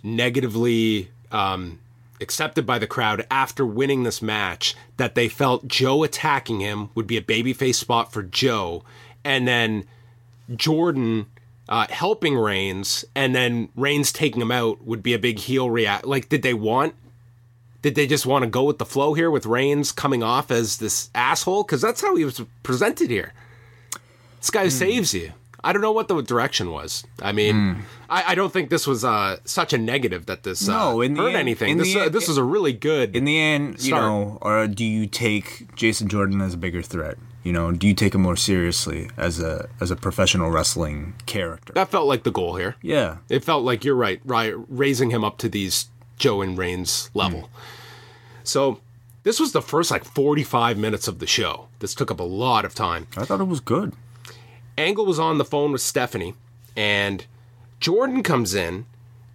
negatively 0.04 1.10
um, 1.32 1.80
accepted 2.22 2.66
by 2.66 2.80
the 2.80 2.88
crowd 2.88 3.26
after 3.30 3.66
winning 3.66 4.04
this 4.04 4.22
match 4.22 4.76
that 4.98 5.16
they 5.16 5.28
felt 5.28 5.68
Joe 5.68 6.04
attacking 6.04 6.60
him 6.60 6.90
would 6.96 7.08
be 7.08 7.18
a 7.18 7.22
babyface 7.22 7.76
spot 7.76 8.14
for 8.14 8.24
Joe, 8.24 8.84
and 9.24 9.48
then 9.48 9.86
Jordan 10.56 11.28
uh, 11.70 11.88
helping 11.90 12.38
Reigns, 12.38 13.06
and 13.16 13.34
then 13.34 13.70
Reigns 13.76 14.12
taking 14.12 14.42
him 14.42 14.52
out 14.52 14.84
would 14.84 15.02
be 15.02 15.14
a 15.14 15.20
big 15.20 15.40
heel 15.40 15.70
react. 15.70 16.06
Like, 16.06 16.30
did 16.30 16.42
they 16.42 16.54
want? 16.54 16.94
Did 17.82 17.96
they 17.96 18.08
just 18.08 18.26
want 18.26 18.44
to 18.44 18.50
go 18.50 18.64
with 18.64 18.78
the 18.78 18.86
flow 18.86 19.14
here 19.14 19.30
with 19.32 19.46
Reigns 19.46 19.92
coming 19.92 20.24
off 20.24 20.52
as 20.52 20.78
this 20.78 21.10
asshole? 21.16 21.64
Because 21.64 21.82
that's 21.82 22.02
how 22.02 22.16
he 22.16 22.24
was 22.26 22.42
presented 22.64 23.10
here. 23.10 23.34
This 24.40 24.50
guy 24.50 24.64
Hmm. 24.66 24.70
saves 24.70 25.14
you. 25.14 25.34
I 25.64 25.72
don't 25.72 25.82
know 25.82 25.92
what 25.94 26.08
the 26.10 26.22
direction 26.22 26.72
was. 26.72 27.06
I 27.22 27.32
mean, 27.32 27.86
I, 28.10 28.32
I 28.32 28.36
don't 28.36 28.52
think 28.52 28.70
this 28.70 28.86
was 28.86 29.06
uh, 29.06 29.38
such 29.46 29.72
a 29.74 29.78
negative 29.78 30.26
that 30.26 30.44
this 30.44 30.68
uh. 30.68 30.72
No, 30.78 31.02
in 31.02 31.14
the 31.14 31.22
hurt 31.22 31.28
end- 31.30 31.38
anything. 31.38 31.70
in 31.72 31.78
This 31.78 31.96
uh, 31.96 32.00
end- 32.02 32.14
this 32.14 32.28
was 32.28 32.38
a 32.38 32.44
really 32.44 32.74
good. 32.74 33.16
In 33.16 33.24
the 33.26 33.40
end, 33.40 33.76
you 33.80 33.88
Start. 33.88 34.04
know, 34.04 34.38
or 34.42 34.68
do 34.68 34.84
you 34.84 35.08
take 35.08 35.74
Jason 35.76 36.08
Jordan 36.10 36.42
as 36.42 36.54
a 36.54 36.58
bigger 36.58 36.82
threat? 36.82 37.18
You 37.44 37.52
know, 37.54 37.72
do 37.72 37.88
you 37.88 37.94
take 37.94 38.16
him 38.16 38.22
more 38.22 38.36
seriously 38.38 39.10
as 39.18 39.40
a 39.40 39.68
as 39.82 39.92
a 39.92 39.96
professional 39.96 40.50
wrestling 40.50 41.14
character? 41.26 41.74
that 41.74 41.90
felt 41.90 42.08
like 42.08 42.24
the 42.24 42.32
goal 42.32 42.56
here. 42.56 42.76
Yeah, 42.82 43.18
It 43.30 43.44
felt 43.44 43.64
like 43.64 43.84
you're 43.86 43.96
right, 43.96 44.22
right, 44.26 44.54
raising 44.70 45.10
him 45.12 45.24
up 45.24 45.38
to 45.40 45.50
these 45.50 45.88
Joe 46.18 46.42
and 46.42 46.58
Reigns 46.58 47.10
level. 47.14 47.42
Hmm. 47.42 47.48
So 48.44 48.80
this 49.24 49.40
was 49.40 49.52
the 49.54 49.62
first 49.62 49.92
like 49.92 50.04
45 50.04 50.78
minutes 50.78 51.08
of 51.08 51.20
the 51.20 51.28
show. 51.28 51.68
This 51.80 51.94
took 51.96 52.12
up 52.12 52.20
a 52.20 52.24
lot 52.24 52.66
of 52.66 52.74
time. 52.76 53.08
I 53.18 53.26
thought 53.26 53.42
it 53.42 53.48
was 53.48 53.60
good. 53.62 53.94
Angle 54.78 55.06
was 55.06 55.20
on 55.20 55.38
the 55.38 55.46
phone 55.46 55.72
with 55.72 55.82
Stephanie, 55.82 56.34
and 56.76 57.26
Jordan 57.80 58.24
comes 58.24 58.56
in, 58.56 58.86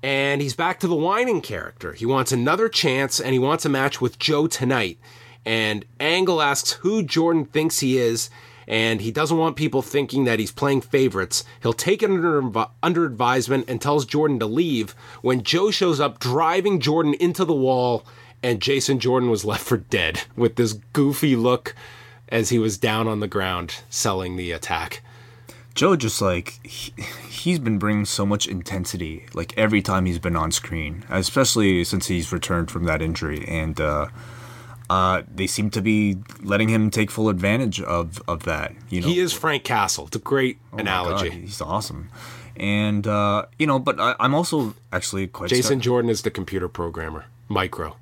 and 0.03 0.41
he's 0.41 0.55
back 0.55 0.81
to 0.81 0.89
the 0.89 0.95
whining 0.95 1.41
character. 1.41 1.93
He 1.93 2.07
wants 2.07 2.33
another 2.33 2.69
chance, 2.69 3.21
and 3.21 3.33
he 3.33 3.39
wants 3.39 3.65
a 3.65 3.69
match 3.69 4.01
with 4.01 4.19
Joe 4.19 4.47
tonight. 4.47 4.99
And 5.45 5.85
Angle 6.01 6.43
asks 6.43 6.73
who 6.73 7.03
Jordan 7.03 7.45
thinks 7.45 7.81
he 7.81 7.99
is, 7.99 8.31
and 8.67 9.01
he 9.01 9.11
doesn't 9.11 9.39
want 9.39 9.57
people 9.57 9.81
thinking 9.81 10.25
that 10.25 10.39
he's 10.39 10.53
playing 10.53 10.83
favorites. 10.83 11.45
He'll 11.63 11.73
take 11.73 12.03
it 12.03 12.11
under, 12.11 12.67
under 12.83 13.05
advisement 13.07 13.65
and 13.69 13.81
tells 13.81 14.05
Jordan 14.05 14.39
to 14.41 14.47
leave 14.47 14.93
when 15.23 15.43
Joe 15.43 15.71
shows 15.71 16.01
up, 16.01 16.19
driving 16.19 16.81
Jordan 16.81 17.15
into 17.15 17.45
the 17.45 17.55
wall, 17.55 18.05
and 18.43 18.61
Jason 18.61 19.01
Jordan 19.01 19.31
was 19.31 19.45
left 19.47 19.65
for 19.65 19.79
dead 19.79 20.23
with 20.37 20.57
this 20.57 20.75
goofy 20.93 21.35
look 21.35 21.75
as 22.29 22.51
he 22.51 22.59
was 22.59 22.77
down 22.77 23.09
on 23.09 23.21
the 23.21 23.29
ground 23.29 23.81
selling 23.89 24.37
the 24.37 24.53
attack. 24.53 25.03
Joe 25.79 25.95
just 25.95 26.21
like 26.21 26.59
he, 26.67 26.93
he's 27.31 27.61
been 27.61 27.79
bringing 27.79 28.05
so 28.05 28.27
much 28.27 28.49
intensity 28.49 29.27
like 29.33 29.57
every 29.57 29.81
time 29.81 30.07
he's 30.07 30.19
been 30.19 30.35
on 30.35 30.51
screen, 30.51 31.05
especially 31.09 31.85
since 31.85 32.09
he's 32.09 32.33
returned 32.33 32.69
from 32.69 32.83
that 32.87 33.01
injury, 33.01 33.47
and 33.47 33.81
uh, 33.81 34.09
uh, 34.91 35.23
they 35.33 35.47
seem 35.47 35.71
to 35.71 35.81
be 35.81 36.17
letting 36.43 36.69
him 36.69 36.91
take 36.91 37.13
full 37.13 37.29
advantage 37.29 37.81
of 37.81 38.21
of 38.27 38.43
that. 38.43 38.75
You 38.91 39.03
know, 39.03 39.07
He 39.07 39.21
is 39.21 39.33
Frank 39.33 39.63
Castle. 39.63 40.09
It's 40.09 40.17
a 40.17 40.19
great 40.19 40.59
Oh 40.73 40.79
analogy. 40.79 41.29
God, 41.29 41.39
he's 41.39 41.61
awesome, 41.61 42.11
and 42.57 43.07
uh, 43.07 43.47
you 43.57 43.69
know, 43.69 43.79
but 43.79 44.01
I, 44.01 44.17
I'm 44.19 44.35
also 44.35 44.75
actually 44.93 45.29
quite 45.29 45.49
Jason 45.49 45.81
Jordan 45.81 46.11
is 46.11 46.23
the 46.23 46.31
computer 46.33 46.67
programmer, 46.69 47.27
Micro. 47.49 47.95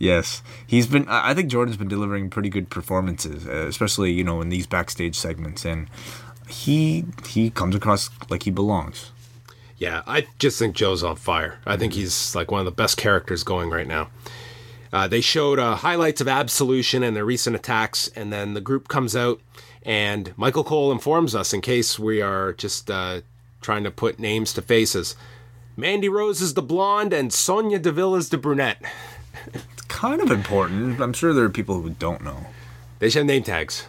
Yes, 0.00 0.42
he's 0.66 0.86
been. 0.86 1.06
I 1.08 1.34
think 1.34 1.50
Jordan's 1.50 1.76
been 1.76 1.86
delivering 1.86 2.30
pretty 2.30 2.48
good 2.48 2.70
performances, 2.70 3.46
uh, 3.46 3.66
especially 3.68 4.10
you 4.12 4.24
know 4.24 4.40
in 4.40 4.48
these 4.48 4.66
backstage 4.66 5.14
segments, 5.14 5.66
and 5.66 5.88
he 6.48 7.04
he 7.28 7.50
comes 7.50 7.74
across 7.74 8.08
like 8.30 8.44
he 8.44 8.50
belongs. 8.50 9.12
Yeah, 9.76 10.02
I 10.06 10.26
just 10.38 10.58
think 10.58 10.74
Joe's 10.74 11.04
on 11.04 11.16
fire. 11.16 11.58
I 11.66 11.76
think 11.76 11.92
he's 11.92 12.34
like 12.34 12.50
one 12.50 12.60
of 12.60 12.64
the 12.64 12.70
best 12.70 12.96
characters 12.96 13.44
going 13.44 13.68
right 13.68 13.86
now. 13.86 14.08
Uh, 14.90 15.06
they 15.06 15.20
showed 15.20 15.58
uh, 15.58 15.76
highlights 15.76 16.22
of 16.22 16.28
Absolution 16.28 17.02
and 17.02 17.14
their 17.14 17.24
recent 17.26 17.54
attacks, 17.54 18.08
and 18.16 18.32
then 18.32 18.54
the 18.54 18.60
group 18.62 18.88
comes 18.88 19.14
out, 19.14 19.40
and 19.82 20.32
Michael 20.38 20.64
Cole 20.64 20.92
informs 20.92 21.34
us, 21.34 21.52
in 21.52 21.60
case 21.60 21.98
we 21.98 22.22
are 22.22 22.54
just 22.54 22.90
uh, 22.90 23.20
trying 23.60 23.84
to 23.84 23.90
put 23.90 24.18
names 24.18 24.54
to 24.54 24.62
faces. 24.62 25.14
Mandy 25.76 26.08
Rose 26.08 26.40
is 26.40 26.54
the 26.54 26.62
blonde, 26.62 27.12
and 27.12 27.32
Sonya 27.32 27.78
Deville 27.78 28.16
is 28.16 28.30
the 28.30 28.38
brunette. 28.38 28.82
It's 29.54 29.82
kind 29.88 30.20
of 30.20 30.30
important. 30.30 31.00
I'm 31.00 31.12
sure 31.12 31.32
there 31.32 31.44
are 31.44 31.50
people 31.50 31.80
who 31.80 31.90
don't 31.90 32.22
know. 32.22 32.46
They 32.98 33.08
should 33.10 33.20
have 33.20 33.26
name 33.26 33.42
tags, 33.42 33.86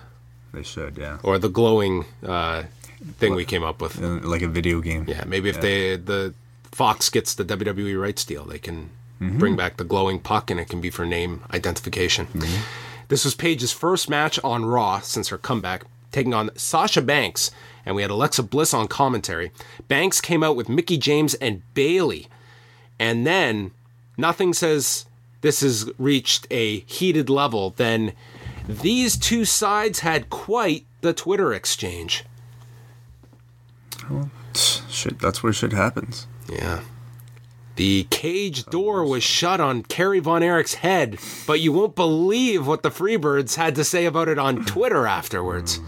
They 0.54 0.64
should, 0.64 0.98
yeah, 0.98 1.18
or 1.24 1.38
the 1.38 1.50
glowing 1.50 2.06
uh, 2.26 2.64
thing 3.18 3.36
we 3.36 3.46
came 3.46 3.64
up 3.64 3.82
with. 3.82 4.02
Uh, 4.02 4.20
like 4.28 4.42
a 4.42 4.48
video 4.48 4.82
game. 4.82 5.06
Yeah, 5.08 5.24
maybe 5.26 5.50
if 5.50 5.60
they 5.62 5.98
the 5.98 6.34
Fox 6.72 7.10
gets 7.10 7.34
the 7.36 7.44
WWE 7.44 8.00
rights 8.02 8.24
deal, 8.26 8.46
they 8.46 8.60
can 8.60 8.90
bring 9.20 9.56
back 9.56 9.78
the 9.78 9.84
glowing 9.84 10.20
puck, 10.20 10.50
and 10.50 10.60
it 10.60 10.68
can 10.70 10.82
be 10.82 10.90
for 10.90 11.06
name 11.06 11.44
identification. 11.54 12.28
This 13.10 13.26
was 13.26 13.36
Paige's 13.36 13.72
first 13.74 14.10
match 14.10 14.40
on 14.44 14.66
Raw 14.66 15.00
since 15.02 15.28
her 15.30 15.38
comeback, 15.38 15.84
taking 16.12 16.34
on 16.34 16.50
Sasha 16.56 17.02
Banks, 17.02 17.52
and 17.86 17.96
we 17.96 18.02
had 18.02 18.10
Alexa 18.12 18.44
Bliss 18.44 18.74
on 18.74 18.88
commentary. 18.88 19.52
Banks 19.90 20.22
came 20.22 20.42
out 20.44 20.56
with 20.56 20.70
Mickie 20.70 20.98
James 20.98 21.34
and 21.36 21.62
Bayley, 21.74 22.28
and 22.98 23.28
then 23.28 23.72
nothing 24.18 24.54
says 24.54 25.06
this 25.42 25.62
has 25.62 25.90
reached 25.98 26.48
a 26.50 26.80
heated 26.82 27.30
level. 27.30 27.72
Then 27.72 28.14
these 28.68 29.18
two 29.18 29.46
sides 29.46 30.00
had 30.00 30.30
quite 30.30 30.86
the 31.02 31.14
Twitter 31.14 31.54
exchange. 31.54 32.24
Shit, 34.54 35.20
that's 35.20 35.42
where 35.42 35.54
shit 35.54 35.74
happens. 35.74 36.28
Yeah. 36.52 36.82
The 37.78 38.06
cage 38.10 38.66
door 38.66 39.06
was 39.06 39.24
shut 39.24 39.60
on 39.60 39.84
Kerry 39.84 40.20
Von 40.20 40.44
Erich's 40.44 40.76
head, 40.76 41.18
but 41.48 41.62
you 41.62 41.72
won't 41.72 41.96
believe 41.96 42.68
what 42.68 42.84
the 42.84 42.92
Freebirds 42.92 43.56
had 43.56 43.76
to 43.76 43.84
say 43.84 44.06
about 44.06 44.28
it 44.28 44.38
on 44.38 44.66
Twitter 44.66 45.08
afterwards. 45.08 45.80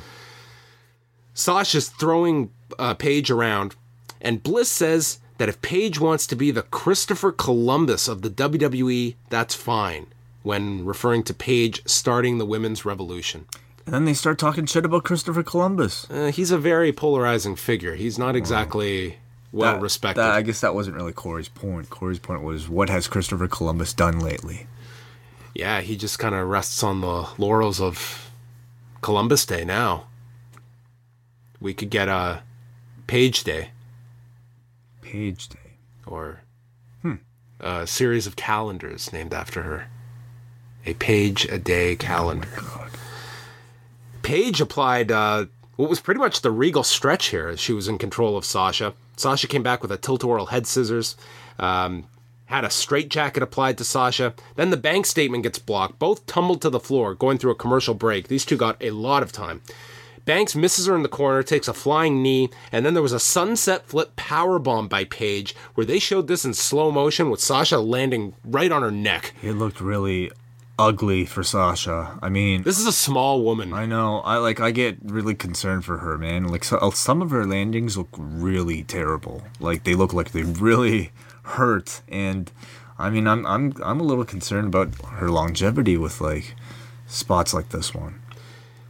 Sasha's 1.34 1.89
throwing 1.89 2.51
uh, 2.80 2.93
Paige 2.93 3.30
around, 3.30 3.75
and 4.21 4.41
Bliss 4.41 4.69
says 4.69 5.19
that 5.38 5.49
if 5.49 5.61
Paige 5.61 5.99
wants 5.99 6.27
to 6.27 6.36
be 6.36 6.51
the 6.51 6.61
Christopher 6.63 7.31
Columbus 7.31 8.07
of 8.07 8.21
the 8.21 8.29
WWE, 8.29 9.15
that's 9.29 9.55
fine, 9.55 10.07
when 10.43 10.86
referring 10.86 11.23
to 11.23 11.34
Paige 11.34 11.81
starting 11.88 12.38
the 12.38 12.45
women's 12.45 12.86
revolution. 12.86 13.45
And 13.86 13.93
then 13.93 14.05
they 14.05 14.13
start 14.13 14.38
talking 14.39 14.65
shit 14.65 14.86
about 14.86 15.03
Christopher 15.03 15.43
Columbus. 15.43 16.09
Uh, 16.09 16.31
he's 16.31 16.51
a 16.51 16.57
very 16.57 16.93
polarizing 16.93 17.55
figure. 17.55 17.95
He's 17.95 18.17
not 18.17 18.36
exactly 18.36 19.17
well 19.51 19.73
That- 19.73 19.81
respected. 19.81 20.21
that- 20.21 20.31
I 20.36 20.41
guess 20.41 20.61
that 20.61 20.73
wasn't 20.75 20.95
really 20.95 21.11
Corey's 21.13 21.49
point. 21.49 21.89
Corey's 21.89 22.19
point 22.19 22.43
was, 22.43 22.69
what 22.69 22.89
has 22.89 23.07
Christopher 23.07 23.47
Columbus 23.47 23.91
done 23.93 24.19
lately? 24.19 24.67
Yeah, 25.53 25.81
he 25.81 25.95
just 25.97 26.17
kind 26.17 26.34
of 26.34 26.47
rests 26.47 26.81
on 26.84 27.01
the 27.01 27.27
laurels 27.38 27.81
of 27.81 28.29
Columbus 29.01 29.45
Day 29.45 29.65
now. 29.65 30.05
We 31.59 31.73
could 31.73 31.89
get 31.89 32.07
a 32.07 32.41
Page 33.07 33.43
Day 33.43 33.69
Paige 35.14 35.47
Day. 35.49 35.78
or 36.07 36.41
a 37.59 37.86
series 37.86 38.26
of 38.26 38.36
calendars 38.36 39.14
named 39.14 39.32
after 39.32 39.61
her. 39.61 39.88
A 40.88 40.95
page 40.95 41.45
a 41.45 41.59
day 41.59 41.95
calendar. 41.95 42.49
Page 44.24 44.59
applied 44.59 45.11
uh, 45.11 45.45
what 45.76 45.88
was 45.88 45.99
pretty 45.99 46.20
much 46.20 46.41
the 46.41 46.49
regal 46.49 46.82
stretch 46.82 47.28
here 47.28 47.47
as 47.47 47.59
she 47.59 47.74
was 47.74 47.88
in 47.88 47.99
control 47.99 48.36
of 48.36 48.43
Sasha. 48.43 48.95
Sasha 49.16 49.47
came 49.47 49.61
back 49.61 49.84
with 49.84 49.91
a 49.91 49.97
tilt-a-whirl 49.97 50.47
head 50.47 50.66
scissors, 50.66 51.16
um, 51.59 52.05
had 52.47 52.66
a 52.66 52.72
straight 52.72 53.09
jacket 53.09 53.43
applied 53.43 53.78
to 53.78 53.84
Sasha. 53.84 54.34
Then 54.55 54.72
the 54.72 54.78
bank 54.78 55.05
statement 55.05 55.43
gets 55.43 55.59
blocked. 55.59 55.99
Both 55.99 56.26
tumbled 56.26 56.61
to 56.64 56.72
the 56.72 56.80
floor, 56.80 57.14
going 57.14 57.38
through 57.38 57.51
a 57.51 57.55
commercial 57.55 57.93
break. 57.93 58.30
These 58.30 58.45
two 58.45 58.57
got 58.57 58.78
a 58.82 58.89
lot 58.89 59.22
of 59.22 59.32
time. 59.32 59.61
Banks 60.26 60.55
misses 60.55 60.86
her 60.88 60.95
in 60.95 61.03
the 61.03 61.09
corner, 61.09 61.43
takes 61.43 61.67
a 61.67 61.74
flying 61.74 62.21
knee, 62.21 62.49
and 62.71 62.86
then 62.86 62.93
there 62.93 63.03
was 63.03 63.11
a 63.13 63.19
sunset 63.19 63.86
flip 63.86 64.15
power 64.15 64.57
bomb 64.57 64.88
by 64.88 65.03
Paige, 65.03 65.55
where 65.76 65.86
they 65.86 65.99
showed 65.99 66.28
this 66.28 66.45
in 66.45 66.53
slow 66.53 66.91
motion 66.91 67.30
with 67.30 67.41
Sasha 67.41 67.80
landing 67.80 68.34
right 68.45 68.71
on 68.71 68.82
her 68.84 68.91
neck. 68.91 69.34
It 69.41 69.53
looked 69.53 69.82
really 69.82 70.32
ugly 70.80 71.26
for 71.26 71.43
Sasha. 71.43 72.17
I 72.21 72.30
mean, 72.30 72.63
This 72.63 72.80
is 72.80 72.88
a 72.88 72.93
small 72.93 73.43
woman. 73.43 73.74
I 73.74 73.86
know. 73.86 74.19
I 74.21 74.38
like. 74.38 74.59
I 74.59 74.71
get 74.71 74.97
really 75.03 75.36
concerned 75.36 75.86
for 75.86 75.97
her, 75.97 76.17
man. 76.17 76.45
Like 76.45 76.63
so, 76.63 76.78
uh, 76.78 76.91
some 76.91 77.21
of 77.21 77.32
her 77.32 77.45
landings 77.45 77.97
look 77.97 78.09
really 78.17 78.84
terrible. 78.84 79.43
Like 79.59 79.84
they 79.84 79.93
look 79.95 80.13
like 80.13 80.32
they 80.32 80.43
really 80.43 81.11
hurt, 81.43 82.01
and 82.07 82.49
I 82.97 83.09
mean, 83.09 83.28
I'm 83.28 83.45
I'm 83.45 83.74
I'm 83.84 83.99
a 83.99 84.03
little 84.03 84.26
concerned 84.26 84.67
about 84.67 84.95
her 85.19 85.30
longevity 85.30 85.97
with 85.97 86.21
like 86.21 86.55
spots 87.07 87.53
like 87.53 87.69
this 87.69 87.93
one. 87.93 88.21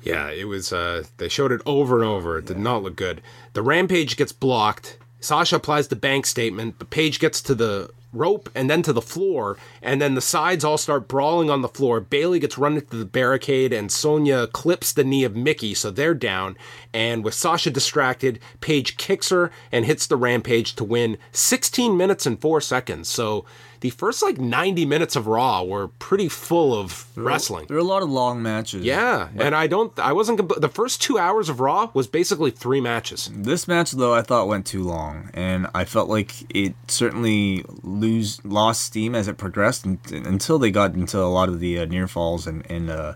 Yeah, 0.03 0.29
it 0.29 0.45
was. 0.45 0.73
Uh, 0.73 1.03
they 1.17 1.29
showed 1.29 1.51
it 1.51 1.61
over 1.65 1.95
and 1.95 2.07
over. 2.07 2.37
It 2.37 2.45
did 2.45 2.59
not 2.59 2.83
look 2.83 2.95
good. 2.95 3.21
The 3.53 3.61
rampage 3.61 4.17
gets 4.17 4.33
blocked. 4.33 4.97
Sasha 5.21 5.55
applies 5.55 5.87
the 5.87 5.95
bank 5.95 6.25
statement, 6.25 6.75
but 6.77 6.89
Paige 6.89 7.19
gets 7.19 7.41
to 7.43 7.55
the 7.55 7.89
rope 8.11 8.49
and 8.53 8.69
then 8.69 8.81
to 8.83 8.93
the 8.93 9.01
floor, 9.01 9.57
and 9.81 10.01
then 10.01 10.15
the 10.15 10.21
sides 10.21 10.63
all 10.63 10.77
start 10.77 11.07
brawling 11.07 11.49
on 11.49 11.61
the 11.61 11.67
floor. 11.67 11.99
Bayley 11.99 12.39
gets 12.39 12.57
run 12.57 12.75
into 12.75 12.97
the 12.97 13.05
barricade, 13.05 13.73
and 13.73 13.91
Sonya 13.91 14.47
clips 14.47 14.93
the 14.93 15.03
knee 15.03 15.23
of 15.23 15.35
Mickie, 15.35 15.73
so 15.73 15.89
they're 15.89 16.13
down. 16.13 16.55
And 16.93 17.23
with 17.23 17.33
Sasha 17.33 17.71
distracted, 17.71 18.39
Paige 18.61 18.97
kicks 18.97 19.29
her 19.29 19.51
and 19.71 19.85
hits 19.85 20.05
the 20.05 20.17
rampage 20.17 20.75
to 20.75 20.83
win 20.83 21.17
16 21.31 21.97
minutes 21.97 22.25
and 22.25 22.39
four 22.39 22.61
seconds. 22.61 23.07
So 23.09 23.45
the 23.83 23.89
first 23.91 24.23
like 24.23 24.37
90 24.39 24.85
minutes 24.85 25.15
of 25.17 25.27
Raw 25.27 25.61
were 25.63 25.89
pretty 25.99 26.29
full 26.29 26.73
of 26.73 27.05
wrestling. 27.17 27.65
There 27.67 27.75
were 27.75 27.81
a 27.81 27.93
lot 27.95 28.01
of 28.01 28.09
long 28.09 28.41
matches. 28.41 28.83
Yeah, 28.85 29.27
and 29.37 29.53
I 29.53 29.67
don't. 29.67 29.91
I 29.99 30.13
wasn't. 30.13 30.39
compl- 30.39 30.61
The 30.61 30.69
first 30.69 31.01
two 31.01 31.19
hours 31.19 31.49
of 31.49 31.59
Raw 31.59 31.91
was 31.93 32.07
basically 32.07 32.49
three 32.49 32.79
matches. 32.79 33.29
This 33.33 33.67
match, 33.67 33.91
though, 33.91 34.13
I 34.13 34.21
thought 34.21 34.47
went 34.47 34.65
too 34.65 34.83
long, 34.83 35.29
and 35.33 35.67
I 35.75 35.83
felt 35.83 36.07
like 36.09 36.31
it 36.55 36.75
certainly 36.87 37.65
lose 37.83 38.39
lost 38.45 38.83
steam 38.83 39.15
as 39.15 39.27
it 39.27 39.37
progressed 39.37 39.85
un- 39.85 39.99
until 40.11 40.57
they 40.59 40.71
got 40.71 40.93
into 40.95 41.19
a 41.19 41.27
lot 41.27 41.49
of 41.49 41.59
the 41.59 41.79
uh, 41.79 41.85
near 41.85 42.07
falls 42.07 42.47
and, 42.47 42.65
and 42.71 42.89
uh, 42.89 43.13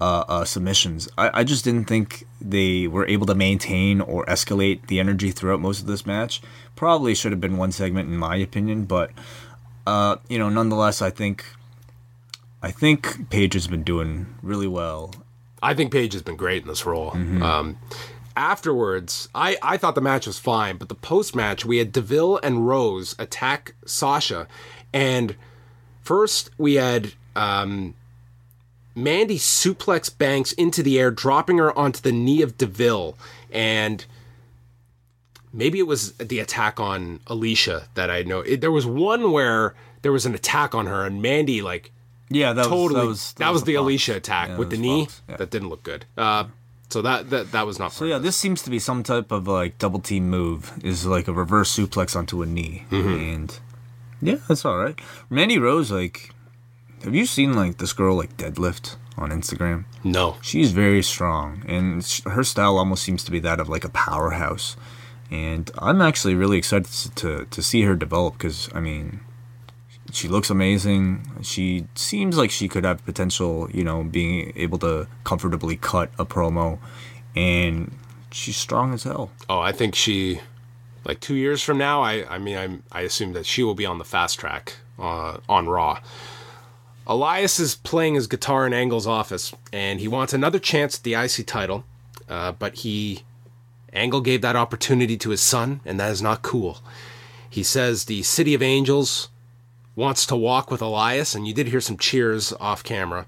uh, 0.00 0.24
uh, 0.28 0.44
submissions. 0.44 1.08
I, 1.16 1.40
I 1.40 1.44
just 1.44 1.62
didn't 1.64 1.84
think 1.84 2.26
they 2.40 2.88
were 2.88 3.06
able 3.06 3.26
to 3.26 3.34
maintain 3.36 4.00
or 4.00 4.26
escalate 4.26 4.88
the 4.88 4.98
energy 4.98 5.30
throughout 5.30 5.60
most 5.60 5.80
of 5.82 5.86
this 5.86 6.04
match. 6.04 6.42
Probably 6.74 7.14
should 7.14 7.30
have 7.32 7.40
been 7.40 7.58
one 7.58 7.70
segment, 7.70 8.08
in 8.08 8.16
my 8.16 8.36
opinion, 8.36 8.86
but 8.86 9.10
uh, 9.86 10.16
you 10.28 10.38
know, 10.38 10.48
nonetheless, 10.48 11.02
I 11.02 11.10
think 11.10 11.44
I 12.62 12.70
think 12.70 13.30
Paige 13.30 13.54
has 13.54 13.66
been 13.66 13.82
doing 13.82 14.26
really 14.42 14.68
well. 14.68 15.14
I 15.62 15.74
think 15.74 15.92
Paige 15.92 16.12
has 16.14 16.22
been 16.22 16.36
great 16.36 16.62
in 16.62 16.68
this 16.68 16.86
role. 16.86 17.10
Um, 17.12 17.78
afterwards, 18.36 19.28
I, 19.34 19.58
I 19.62 19.76
thought 19.76 19.94
the 19.94 20.00
match 20.00 20.26
was 20.26 20.38
fine, 20.38 20.76
but 20.78 20.88
the 20.88 20.94
post 20.94 21.34
match, 21.34 21.64
we 21.64 21.78
had 21.78 21.92
Deville 21.92 22.38
and 22.42 22.66
Rose 22.66 23.14
attack 23.18 23.74
Sasha. 23.84 24.46
And 24.92 25.36
first, 26.02 26.50
we 26.56 26.74
had 26.74 27.12
um, 27.36 27.94
Mandy 28.94 29.38
suplex 29.38 30.16
Banks 30.16 30.52
into 30.52 30.82
the 30.82 30.98
air, 30.98 31.10
dropping 31.10 31.58
her 31.58 31.76
onto 31.78 32.00
the 32.00 32.12
knee 32.12 32.42
of 32.42 32.56
Deville. 32.56 33.16
And 33.52 34.04
maybe 35.52 35.78
it 35.78 35.86
was 35.86 36.12
the 36.14 36.38
attack 36.38 36.78
on 36.80 37.20
Alicia 37.26 37.88
that 37.94 38.10
I 38.10 38.22
know. 38.22 38.40
It, 38.40 38.60
there 38.60 38.72
was 38.72 38.86
one 38.86 39.32
where 39.32 39.74
there 40.02 40.12
was 40.12 40.26
an 40.26 40.34
attack 40.34 40.74
on 40.74 40.86
her, 40.86 41.04
and 41.04 41.20
Mandy, 41.22 41.60
like, 41.62 41.90
Yeah, 42.30 42.52
that 42.52 42.66
totally. 42.66 43.06
was 43.06 43.32
that 43.34 43.52
was, 43.52 43.64
the 43.64 43.74
Fox. 43.74 43.80
Alicia 43.82 44.16
attack 44.16 44.48
Yeah, 44.50 44.56
with 44.58 44.70
the 44.70 44.78
knee. 44.78 45.08
Yeah. 45.28 45.36
That 45.36 45.50
didn't 45.50 45.68
look 45.68 45.82
good. 45.82 46.04
Uh, 46.16 46.44
so 46.88 47.02
that 47.02 47.30
that 47.30 47.52
that 47.52 47.66
was 47.66 47.78
not. 47.78 47.92
So 47.92 48.04
yeah, 48.04 48.18
this 48.18 48.36
seems 48.36 48.62
to 48.62 48.70
be 48.70 48.78
some 48.80 49.02
type 49.02 49.30
of 49.30 49.46
like 49.46 49.78
double 49.78 50.00
team 50.00 50.28
move. 50.28 50.72
Is 50.82 51.06
like 51.06 51.28
a 51.28 51.32
reverse 51.32 51.76
suplex 51.76 52.16
onto 52.16 52.42
a 52.42 52.46
knee, 52.46 52.84
and 52.90 53.56
yeah, 54.20 54.36
that's 54.48 54.64
all 54.64 54.76
right. 54.76 54.98
Mandy 55.28 55.58
Rose, 55.58 55.92
like, 55.92 56.30
have 57.04 57.14
you 57.14 57.26
seen 57.26 57.54
like 57.54 57.78
this 57.78 57.92
girl 57.92 58.16
like 58.16 58.36
deadlift 58.36 58.96
on 59.16 59.30
Instagram? 59.30 59.84
no. 60.02 60.36
She's 60.42 60.72
very 60.72 61.02
strong, 61.02 61.62
and 61.68 62.02
her 62.26 62.42
style 62.42 62.76
almost 62.76 63.04
seems 63.04 63.22
to 63.24 63.30
be 63.30 63.38
that 63.40 63.60
of 63.60 63.68
like 63.68 63.84
a 63.84 63.90
powerhouse. 63.90 64.76
And 65.30 65.70
I'm 65.78 66.00
actually 66.00 66.34
really 66.34 66.58
excited 66.58 67.14
to 67.16 67.46
to 67.46 67.62
see 67.62 67.82
her 67.82 67.94
develop 67.94 68.34
because 68.34 68.68
I 68.74 68.80
mean, 68.80 69.20
she 70.12 70.28
looks 70.28 70.50
amazing. 70.50 71.42
She 71.42 71.86
seems 71.94 72.36
like 72.36 72.50
she 72.50 72.68
could 72.68 72.84
have 72.84 73.04
potential, 73.04 73.68
you 73.72 73.84
know, 73.84 74.02
being 74.02 74.52
able 74.56 74.78
to 74.78 75.06
comfortably 75.24 75.76
cut 75.76 76.10
a 76.18 76.26
promo, 76.26 76.78
and 77.36 77.92
she's 78.32 78.56
strong 78.56 78.94
as 78.94 79.04
hell. 79.04 79.30
Oh, 79.48 79.60
I 79.60 79.72
think 79.72 79.94
she, 79.94 80.40
like 81.04 81.20
two 81.20 81.34
years 81.34 81.62
from 81.62 81.78
now, 81.78 82.02
I 82.02 82.26
I 82.28 82.38
mean 82.38 82.56
I'm 82.56 82.82
I 82.90 83.02
assume 83.02 83.32
that 83.34 83.46
she 83.46 83.62
will 83.62 83.74
be 83.74 83.86
on 83.86 83.98
the 83.98 84.04
fast 84.04 84.38
track 84.38 84.74
uh, 84.98 85.38
on 85.48 85.68
Raw. 85.68 86.00
Elias 87.06 87.58
is 87.58 87.74
playing 87.74 88.14
his 88.14 88.26
guitar 88.26 88.66
in 88.66 88.72
Angle's 88.72 89.06
office, 89.06 89.52
and 89.72 90.00
he 90.00 90.08
wants 90.08 90.32
another 90.32 90.58
chance 90.58 90.98
at 90.98 91.02
the 91.02 91.14
IC 91.14 91.46
title, 91.46 91.84
uh, 92.28 92.52
but 92.52 92.76
he 92.76 93.24
Angle 93.92 94.20
gave 94.20 94.42
that 94.42 94.56
opportunity 94.56 95.16
to 95.18 95.30
his 95.30 95.40
son, 95.40 95.80
and 95.84 95.98
that 95.98 96.10
is 96.10 96.22
not 96.22 96.42
cool. 96.42 96.78
He 97.48 97.62
says 97.62 98.04
the 98.04 98.22
City 98.22 98.54
of 98.54 98.62
Angels 98.62 99.28
wants 99.96 100.24
to 100.26 100.36
walk 100.36 100.70
with 100.70 100.80
Elias, 100.80 101.34
and 101.34 101.46
you 101.46 101.52
did 101.52 101.68
hear 101.68 101.80
some 101.80 101.98
cheers 101.98 102.52
off 102.60 102.84
camera. 102.84 103.26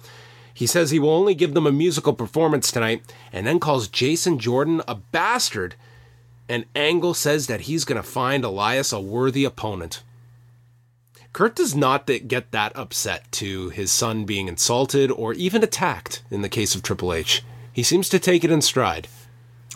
He 0.54 0.66
says 0.66 0.90
he 0.90 0.98
will 0.98 1.10
only 1.10 1.34
give 1.34 1.54
them 1.54 1.66
a 1.66 1.72
musical 1.72 2.12
performance 2.12 2.70
tonight, 2.70 3.02
and 3.32 3.46
then 3.46 3.58
calls 3.58 3.88
Jason 3.88 4.38
Jordan 4.38 4.82
a 4.86 4.94
bastard. 4.94 5.74
And 6.48 6.66
Angle 6.76 7.14
says 7.14 7.46
that 7.46 7.62
he's 7.62 7.84
going 7.84 8.00
to 8.00 8.08
find 8.08 8.44
Elias 8.44 8.92
a 8.92 9.00
worthy 9.00 9.44
opponent. 9.44 10.02
Kurt 11.32 11.56
does 11.56 11.74
not 11.74 12.06
get 12.06 12.50
that 12.50 12.76
upset 12.76 13.30
to 13.32 13.70
his 13.70 13.90
son 13.90 14.24
being 14.24 14.48
insulted 14.48 15.10
or 15.10 15.32
even 15.32 15.62
attacked 15.62 16.22
in 16.30 16.42
the 16.42 16.48
case 16.48 16.74
of 16.74 16.82
Triple 16.82 17.12
H. 17.12 17.42
He 17.72 17.82
seems 17.82 18.10
to 18.10 18.18
take 18.18 18.44
it 18.44 18.50
in 18.50 18.60
stride. 18.60 19.08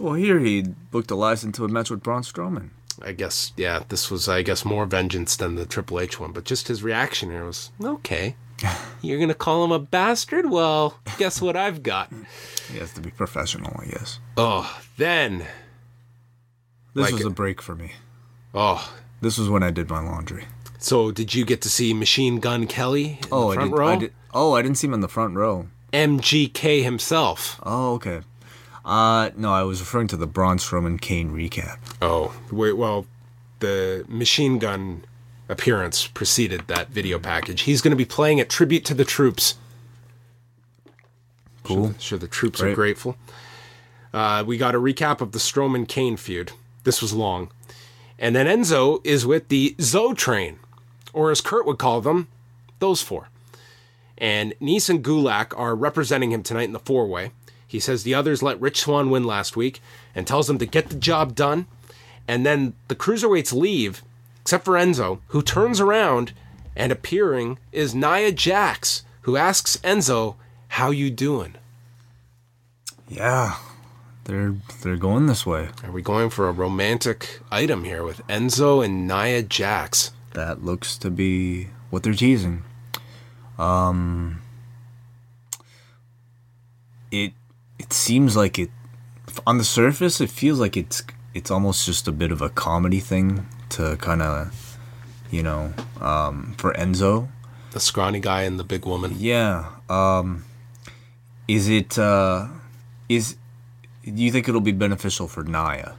Well, 0.00 0.14
here 0.14 0.38
he 0.40 0.62
booked 0.90 1.10
Elias 1.10 1.42
into 1.44 1.64
a 1.64 1.68
match 1.68 1.90
with 1.90 2.02
Braun 2.02 2.22
Strowman. 2.22 2.70
I 3.02 3.12
guess, 3.12 3.52
yeah, 3.56 3.82
this 3.88 4.10
was, 4.10 4.28
I 4.28 4.42
guess, 4.42 4.64
more 4.64 4.86
vengeance 4.86 5.36
than 5.36 5.54
the 5.54 5.66
Triple 5.66 6.00
H 6.00 6.18
one, 6.18 6.32
but 6.32 6.44
just 6.44 6.68
his 6.68 6.82
reaction 6.82 7.30
here 7.30 7.44
was 7.44 7.70
okay. 7.82 8.36
You're 9.02 9.18
going 9.18 9.28
to 9.28 9.34
call 9.34 9.64
him 9.64 9.72
a 9.72 9.78
bastard? 9.78 10.48
Well, 10.50 10.98
guess 11.18 11.42
what 11.42 11.56
I've 11.56 11.82
got? 11.82 12.10
He 12.72 12.78
has 12.78 12.92
to 12.94 13.02
be 13.02 13.10
professional, 13.10 13.78
I 13.80 13.86
guess. 13.86 14.18
Oh, 14.38 14.80
then, 14.96 15.40
This 16.94 17.04
Like 17.10 17.12
was 17.14 17.24
a 17.26 17.30
break 17.30 17.60
for 17.60 17.74
me. 17.74 17.92
oh, 18.54 18.90
This 19.20 19.36
was 19.36 19.50
when 19.50 19.62
I 19.62 19.70
did 19.70 19.90
my 19.90 20.00
laundry. 20.00 20.44
so 20.78 21.10
did 21.10 21.34
you 21.34 21.44
get 21.44 21.60
to 21.62 21.68
see 21.70 21.92
Machine 21.92 22.40
Gun 22.40 22.66
Kelly 22.66 23.18
in 23.22 23.28
Oh, 23.30 23.50
the 23.50 23.54
front 23.56 23.68
I 23.68 23.70
did, 23.74 23.78
row? 23.78 23.86
I 23.88 23.96
did. 23.96 24.12
Oh, 24.32 24.54
I 24.54 24.62
didn't 24.62 24.78
see 24.78 24.86
him 24.86 24.94
in 24.94 25.00
the 25.00 25.08
front 25.08 25.34
row. 25.36 25.68
MGK 25.92 26.82
himself. 26.82 27.60
Oh, 27.62 27.94
okay. 27.94 28.20
Uh, 28.86 29.30
no, 29.36 29.52
I 29.52 29.64
was 29.64 29.80
referring 29.80 30.06
to 30.08 30.16
the 30.16 30.28
Braun 30.28 30.58
Strowman 30.58 31.00
Kane 31.00 31.32
recap. 31.32 31.78
Oh, 32.00 32.32
wait, 32.52 32.74
well, 32.74 33.04
the 33.58 34.04
machine 34.06 34.60
gun 34.60 35.04
appearance 35.48 36.06
preceded 36.06 36.68
that 36.68 36.88
video 36.88 37.18
package. 37.18 37.62
He's 37.62 37.82
going 37.82 37.90
to 37.90 37.96
be 37.96 38.04
playing 38.04 38.38
at 38.38 38.48
Tribute 38.48 38.84
to 38.84 38.94
the 38.94 39.04
Troops. 39.04 39.56
Cool. 41.64 41.94
Sure, 41.98 42.16
the 42.16 42.28
troops 42.28 42.62
are 42.62 42.72
grateful. 42.74 43.16
Uh, 44.14 44.44
we 44.46 44.56
got 44.56 44.76
a 44.76 44.78
recap 44.78 45.20
of 45.20 45.32
the 45.32 45.40
Strowman 45.40 45.88
Kane 45.88 46.16
feud. 46.16 46.52
This 46.84 47.02
was 47.02 47.12
long. 47.12 47.50
And 48.20 48.36
then 48.36 48.46
Enzo 48.46 49.04
is 49.04 49.26
with 49.26 49.48
the 49.48 49.74
Zo 49.80 50.14
train, 50.14 50.60
or 51.12 51.32
as 51.32 51.40
Kurt 51.40 51.66
would 51.66 51.78
call 51.78 52.00
them, 52.00 52.28
those 52.78 53.02
four. 53.02 53.30
And 54.16 54.54
Nese 54.60 54.88
and 54.88 55.04
Gulak 55.04 55.58
are 55.58 55.74
representing 55.74 56.30
him 56.30 56.44
tonight 56.44 56.62
in 56.62 56.72
the 56.72 56.78
four 56.78 57.06
way. 57.08 57.32
He 57.66 57.80
says 57.80 58.02
the 58.02 58.14
others 58.14 58.42
let 58.42 58.60
Rich 58.60 58.80
Swann 58.80 59.10
win 59.10 59.24
last 59.24 59.56
week 59.56 59.80
and 60.14 60.26
tells 60.26 60.46
them 60.46 60.58
to 60.58 60.66
get 60.66 60.88
the 60.88 60.96
job 60.96 61.34
done. 61.34 61.66
And 62.28 62.44
then 62.46 62.74
the 62.88 62.96
cruiserweights 62.96 63.52
leave, 63.52 64.02
except 64.40 64.64
for 64.64 64.74
Enzo, 64.74 65.20
who 65.28 65.42
turns 65.42 65.80
around 65.80 66.32
and 66.74 66.92
appearing 66.92 67.58
is 67.72 67.94
Nia 67.94 68.32
Jax, 68.32 69.02
who 69.22 69.36
asks 69.36 69.76
Enzo, 69.78 70.36
"How 70.68 70.90
you 70.90 71.10
doing?" 71.10 71.54
Yeah, 73.08 73.56
they're 74.24 74.56
they're 74.82 74.96
going 74.96 75.26
this 75.26 75.46
way. 75.46 75.70
Are 75.84 75.92
we 75.92 76.02
going 76.02 76.30
for 76.30 76.48
a 76.48 76.52
romantic 76.52 77.40
item 77.50 77.84
here 77.84 78.04
with 78.04 78.26
Enzo 78.26 78.84
and 78.84 79.06
Nia 79.06 79.42
Jax? 79.42 80.12
That 80.34 80.64
looks 80.64 80.98
to 80.98 81.10
be 81.10 81.68
what 81.90 82.02
they're 82.02 82.12
teasing. 82.12 82.64
Um, 83.58 84.42
it 87.10 87.32
it 87.78 87.92
seems 87.92 88.36
like 88.36 88.58
it 88.58 88.70
on 89.46 89.58
the 89.58 89.64
surface 89.64 90.20
it 90.20 90.30
feels 90.30 90.58
like 90.58 90.76
it's 90.76 91.02
it's 91.34 91.50
almost 91.50 91.84
just 91.84 92.08
a 92.08 92.12
bit 92.12 92.32
of 92.32 92.40
a 92.40 92.48
comedy 92.48 93.00
thing 93.00 93.46
to 93.68 93.96
kind 93.98 94.22
of 94.22 94.78
you 95.30 95.42
know 95.42 95.72
um, 96.00 96.54
for 96.58 96.72
Enzo. 96.74 97.28
The 97.72 97.80
scrawny 97.80 98.20
guy 98.20 98.42
and 98.42 98.58
the 98.58 98.64
big 98.64 98.86
woman. 98.86 99.16
Yeah. 99.18 99.70
Um, 99.90 100.44
is 101.46 101.68
it 101.68 101.98
uh, 101.98 102.48
is 103.08 103.36
do 104.04 104.22
you 104.22 104.32
think 104.32 104.48
it'll 104.48 104.60
be 104.60 104.72
beneficial 104.72 105.28
for 105.28 105.42
Nia? 105.44 105.96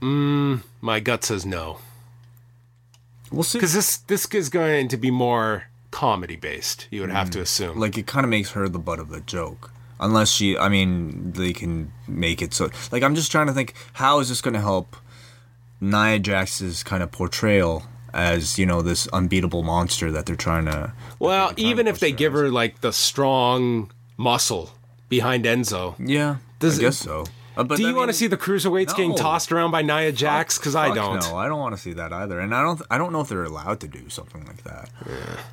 Mm, 0.00 0.62
my 0.80 1.00
gut 1.00 1.24
says 1.24 1.44
no. 1.44 1.78
We'll 3.32 3.42
see. 3.42 3.58
Because 3.58 3.74
this 3.74 3.96
this 3.96 4.26
is 4.26 4.48
going 4.48 4.88
to 4.88 4.96
be 4.96 5.10
more 5.10 5.64
comedy 5.90 6.36
based. 6.36 6.86
You 6.90 7.00
would 7.00 7.10
have 7.10 7.30
to 7.30 7.38
mm. 7.38 7.42
assume. 7.42 7.78
like 7.78 7.96
it 7.96 8.06
kind 8.06 8.24
of 8.24 8.30
makes 8.30 8.52
her 8.52 8.68
the 8.68 8.78
butt 8.78 8.98
of 8.98 9.08
the 9.08 9.20
joke 9.20 9.70
unless 10.00 10.30
she 10.30 10.56
i 10.56 10.68
mean 10.68 11.32
they 11.32 11.52
can 11.52 11.92
make 12.06 12.40
it 12.40 12.54
so 12.54 12.70
like 12.92 13.02
i'm 13.02 13.14
just 13.14 13.30
trying 13.30 13.46
to 13.46 13.52
think 13.52 13.74
how 13.94 14.20
is 14.20 14.28
this 14.28 14.40
going 14.40 14.54
to 14.54 14.60
help 14.60 14.96
nia 15.80 16.18
jax's 16.18 16.82
kind 16.82 17.02
of 17.02 17.10
portrayal 17.10 17.84
as 18.14 18.58
you 18.58 18.66
know 18.66 18.80
this 18.82 19.06
unbeatable 19.08 19.62
monster 19.62 20.10
that 20.10 20.26
they're 20.26 20.36
trying 20.36 20.64
to 20.64 20.92
well, 21.18 21.48
trying 21.48 21.66
even 21.66 21.86
to 21.86 21.90
if 21.90 21.98
they 21.98 22.12
give 22.12 22.32
her 22.32 22.42
her 22.42 22.50
like 22.50 22.80
the 22.80 22.92
strong 22.92 23.90
muscle 24.16 24.70
behind 25.08 25.44
Enzo, 25.44 25.94
yeah 25.98 26.36
Does 26.58 26.78
i 26.78 26.82
it- 26.82 26.86
guess 26.86 26.98
so 26.98 27.24
Uh, 27.58 27.64
but 27.64 27.76
do 27.76 27.86
I 27.86 27.90
you 27.90 27.96
want 27.96 28.08
to 28.08 28.12
see 28.14 28.28
the 28.28 28.36
cruiserweights 28.36 28.94
getting 28.94 29.16
tossed 29.16 29.50
around 29.50 29.72
by 29.72 29.82
Nia 29.82 30.12
Jax? 30.12 30.58
Because 30.58 30.76
I 30.76 30.94
don't. 30.94 31.20
no 31.20 31.36
i 31.36 31.48
don't 31.48 31.58
want 31.58 31.74
to 31.74 31.80
see 31.80 31.92
that 31.94 32.12
either. 32.12 32.38
And 32.38 32.54
i 32.54 32.62
don't 32.62 32.80
i 32.88 32.96
don't 32.96 33.12
know 33.12 33.20
if 33.20 33.28
they're 33.28 33.42
allowed 33.42 33.80
to 33.80 33.88
do 33.88 34.08
something 34.08 34.46
like 34.46 34.62
that. 34.62 34.88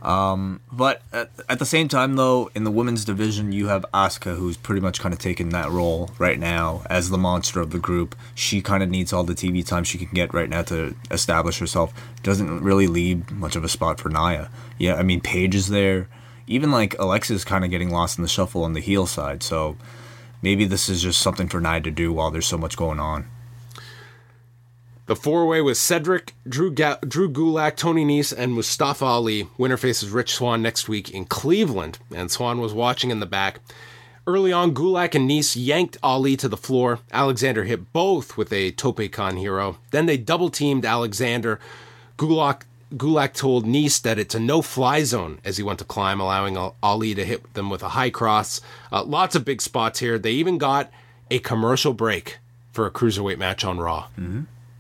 Um 0.08 0.62
but 0.72 1.02
at, 1.12 1.32
at 1.50 1.58
the 1.58 1.66
same 1.66 1.88
time 1.88 2.16
though 2.16 2.52
in 2.54 2.64
the 2.64 2.70
women's 2.70 3.06
division 3.06 3.52
you 3.52 3.68
have 3.70 3.84
asuka 3.92 4.38
who's 4.38 4.56
pretty 4.56 4.82
much 4.82 5.00
kind 5.00 5.14
of 5.14 5.20
taking 5.20 5.50
that 5.50 5.72
role 5.72 6.12
right 6.20 6.40
now 6.40 6.84
as 6.92 7.10
the 7.10 7.18
monster 7.18 7.60
of 7.60 7.72
the 7.72 7.80
group. 7.80 8.16
She 8.36 8.62
kind 8.62 8.84
of 8.84 8.90
needs 8.90 9.12
all 9.12 9.24
the 9.24 9.34
tv 9.34 9.66
time 9.66 9.84
she 9.84 9.98
can 9.98 10.10
get 10.14 10.32
right 10.32 10.50
now 10.50 10.62
to 10.64 10.96
establish 11.10 11.58
herself. 11.58 11.92
Doesn't 12.22 12.62
really 12.62 12.86
leave 12.88 13.32
much 13.32 13.56
of 13.56 13.64
a 13.64 13.70
spot 13.70 14.00
for 14.00 14.10
nia 14.10 14.52
yeah 14.78 14.94
i 14.96 15.02
mean 15.02 15.22
paige 15.22 15.56
is 15.56 15.70
there. 15.70 16.08
Even 16.48 16.70
like 16.70 16.94
alexa's 17.00 17.44
kind 17.44 17.66
of 17.66 17.72
getting 17.72 17.90
lost 17.90 18.20
in 18.20 18.22
the 18.22 18.28
shuffle 18.30 18.64
on 18.64 18.74
the 18.74 18.80
heel 18.80 19.08
side 19.08 19.42
so 19.42 19.76
maybe 20.46 20.64
this 20.64 20.88
is 20.88 21.02
just 21.02 21.20
something 21.20 21.50
for 21.50 21.60
Nia 21.60 21.82
to 21.82 21.92
do 21.92 22.14
while 22.14 22.30
there's 22.30 22.46
so 22.46 22.58
much 22.58 22.78
going 22.78 23.00
on 23.00 23.26
The 25.08 25.16
four 25.16 25.46
way 25.48 25.60
was 25.60 25.80
Cedric, 25.80 26.34
Drew, 26.48 26.72
Ga- 26.72 27.00
Drew 27.08 27.30
Gulak, 27.30 27.76
Tony 27.76 28.06
Nese, 28.06 28.32
and 28.36 28.54
Mustafa 28.54 29.06
Ali. 29.06 29.48
Winner 29.58 29.78
faces 29.78 30.10
Rich 30.10 30.34
Swann 30.36 30.62
next 30.62 30.88
week 30.88 31.10
in 31.12 31.26
Cleveland, 31.26 32.00
and 32.14 32.32
Swann 32.32 32.60
was 32.60 32.74
watching 32.74 33.12
in 33.12 33.20
the 33.20 33.26
back. 33.26 33.60
Early 34.28 34.52
on, 34.52 34.74
Gulak 34.74 35.14
and 35.14 35.30
Nese 35.30 35.56
yanked 35.56 35.98
Ali 36.02 36.36
to 36.38 36.48
the 36.48 36.58
floor. 36.58 37.00
Alexander 37.12 37.64
hit 37.66 37.94
both 37.94 38.36
with 38.38 38.52
a 38.52 38.72
Tope 38.72 39.12
Con 39.12 39.36
Giro. 39.36 39.78
Then 39.92 40.08
they 40.08 40.18
double 40.18 40.50
teamed 40.50 40.86
Alexander. 40.86 41.60
Gulak, 42.18 42.64
Gulak 42.98 43.34
told 43.34 43.66
Nese 43.66 44.02
that 44.02 44.20
it's 44.20 44.36
a 44.36 44.40
no 44.40 44.62
fly 44.62 45.04
zone 45.04 45.40
as 45.44 45.58
he 45.58 45.64
went 45.64 45.80
to 45.80 45.86
climb, 45.86 46.20
allowing 46.20 46.58
Ali 46.82 47.14
to 47.16 47.26
hit 47.26 47.54
them 47.54 47.70
with 47.70 47.84
a 47.84 47.90
high 47.90 48.10
cross. 48.10 48.62
Uh, 48.92 49.04
lots 49.04 49.36
of 49.36 49.44
big 49.46 49.62
spots 49.62 50.00
here. 50.00 50.18
They 50.18 50.32
even 50.32 50.58
got 50.58 50.92
a 51.30 51.40
commercial 51.40 51.94
break 51.94 52.40
for 52.72 52.86
a 52.86 52.92
cruiserweight 52.92 53.38
match 53.38 53.64
on 53.64 53.80
Raw 53.80 54.08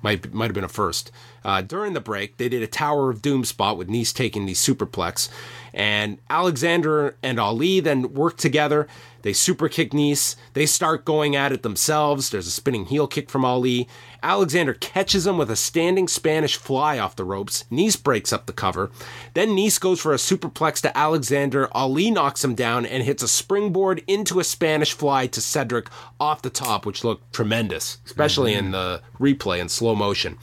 might 0.06 0.34
might 0.34 0.46
have 0.46 0.54
been 0.54 0.64
a 0.64 0.70
first. 0.70 1.12
Uh, 1.46 1.62
during 1.62 1.94
the 1.94 2.02
break, 2.02 2.38
they 2.38 2.50
did 2.50 2.64
a 2.64 2.68
Tower 2.68 3.12
of 3.12 3.22
Doom 3.22 3.46
spot 3.46 3.78
with 3.78 3.88
Nese 3.88 4.12
taking 4.12 4.48
the 4.48 4.54
superplex, 4.54 5.30
and 5.76 6.18
Alexander 6.28 7.16
and 7.22 7.40
Ali 7.40 7.80
then 7.80 8.16
work 8.16 8.36
together. 8.36 8.88
They 9.22 9.34
super 9.34 9.70
kick 9.70 9.92
Nese. 9.92 10.36
They 10.54 10.66
start 10.66 11.06
going 11.06 11.36
at 11.36 11.52
it 11.52 11.64
themselves. 11.64 12.30
There's 12.30 12.48
a 12.48 12.52
spinning 12.52 12.86
heel 12.86 13.08
kick 13.08 13.30
from 13.30 13.46
Ali. 13.46 13.88
Alexander 14.22 14.74
catches 14.74 15.28
him 15.28 15.38
with 15.38 15.52
a 15.52 15.56
standing 15.56 16.08
Spanish 16.08 16.58
fly 16.58 16.98
off 16.98 17.16
the 17.16 17.24
ropes. 17.24 17.66
Nese 17.72 18.02
breaks 18.02 18.32
up 18.34 18.46
the 18.46 18.54
cover. 18.54 18.90
Then 19.34 19.50
Nese 19.50 19.80
goes 19.80 20.00
for 20.00 20.14
a 20.14 20.18
superplex 20.18 20.82
to 20.82 20.98
Alexander. 20.98 21.70
Ali 21.74 22.10
knocks 22.10 22.44
him 22.44 22.56
down 22.56 22.86
and 22.86 23.04
hits 23.04 23.24
a 23.24 23.28
springboard 23.28 24.04
into 24.08 24.40
a 24.40 24.44
Spanish 24.44 24.94
fly 24.94 25.28
to 25.28 25.42
Cedric 25.42 25.90
off 26.20 26.42
the 26.42 26.50
top, 26.50 26.86
which 26.86 27.04
looked 27.04 27.34
tremendous, 27.34 28.00
especially 28.06 28.54
in 28.54 28.72
the 28.72 29.02
replay 29.20 29.60
in 29.60 29.70
slow 29.70 29.96
motion. 29.96 30.38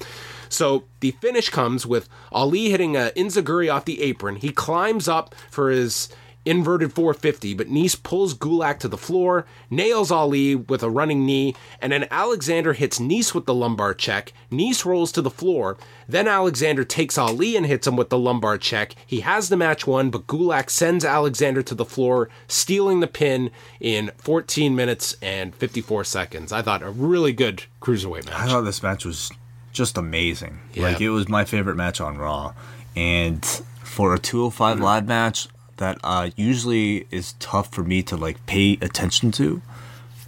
So 0.53 0.85
the 1.01 1.13
finish 1.13 1.49
comes 1.49 1.87
with 1.87 2.09
Ali 2.31 2.71
hitting 2.71 2.97
a 2.97 3.11
Enzuigiri 3.17 3.73
off 3.73 3.85
the 3.85 4.03
apron. 4.03 4.37
He 4.37 4.51
climbs 4.51 5.09
up 5.09 5.35
for 5.51 5.71
his 5.71 6.09
inverted 6.45 6.93
450, 6.93 7.55
but 7.55 7.69
Nese 7.69 8.01
pulls 8.01 8.35
Gulak 8.35 8.79
to 8.81 8.89
the 8.89 8.97
floor, 8.97 9.47
nails 9.71 10.11
Ali 10.11 10.55
with 10.55 10.83
a 10.83 10.91
running 10.91 11.25
knee, 11.25 11.55
and 11.81 11.93
then 11.93 12.07
Alexander 12.11 12.73
hits 12.73 12.99
Nese 12.99 13.35
with 13.35 13.47
the 13.47 13.55
lumbar 13.55 13.95
check. 13.95 14.33
Nese 14.51 14.85
rolls 14.85 15.13
to 15.13 15.23
the 15.23 15.31
floor. 15.31 15.77
Then 16.09 16.27
Alexander 16.27 16.85
takes 16.85 17.17
Ali 17.17 17.57
and 17.57 17.67
hits 17.67 17.87
him 17.87 17.97
with 17.97 18.11
the 18.11 18.19
lumbar 18.19 18.59
check. 18.59 18.95
He 19.07 19.21
has 19.21 19.49
the 19.49 19.57
match 19.57 19.87
won, 19.87 20.11
but 20.11 20.27
Gulak 20.27 20.69
sends 20.69 21.05
Alexander 21.05 21.63
to 21.63 21.75
the 21.75 21.85
floor, 21.85 22.29
stealing 22.49 23.01
the 23.01 23.07
pin 23.07 23.51
in 23.81 24.11
14 24.19 24.75
minutes 24.75 25.17
and 25.23 25.55
54 25.55 26.05
seconds. 26.05 26.53
I 26.53 26.63
thought 26.63 26.83
a 26.83 26.91
really 26.91 27.33
good 27.33 27.65
cruiserweight 27.81 28.27
match. 28.27 28.35
I 28.35 28.47
thought 28.49 28.63
this 28.63 28.83
match 28.83 29.05
was 29.05 29.31
just 29.73 29.97
amazing. 29.99 30.61
Yeah. 30.75 30.85
Like 30.85 31.01
it 31.01 31.11
was 31.11 31.29
my 31.29 31.45
favorite 31.45 31.77
match 31.77 32.01
on 32.01 32.19
Raw, 32.19 32.55
and 32.95 33.45
for 33.83 34.15
a 34.15 34.19
205 34.19 34.81
live 34.81 35.07
match 35.07 35.49
that 35.79 35.99
uh, 36.05 36.31
usually 36.37 37.07
is 37.11 37.33
tough 37.41 37.73
for 37.73 37.83
me 37.83 38.03
to 38.05 38.17
like 38.17 38.45
pay 38.47 38.79
attention 38.81 39.31
to, 39.33 39.61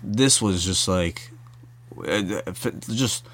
this 0.03 0.41
was 0.43 0.65
just 0.65 0.89
like, 0.89 1.31
uh, 2.07 2.41
just. 2.91 3.27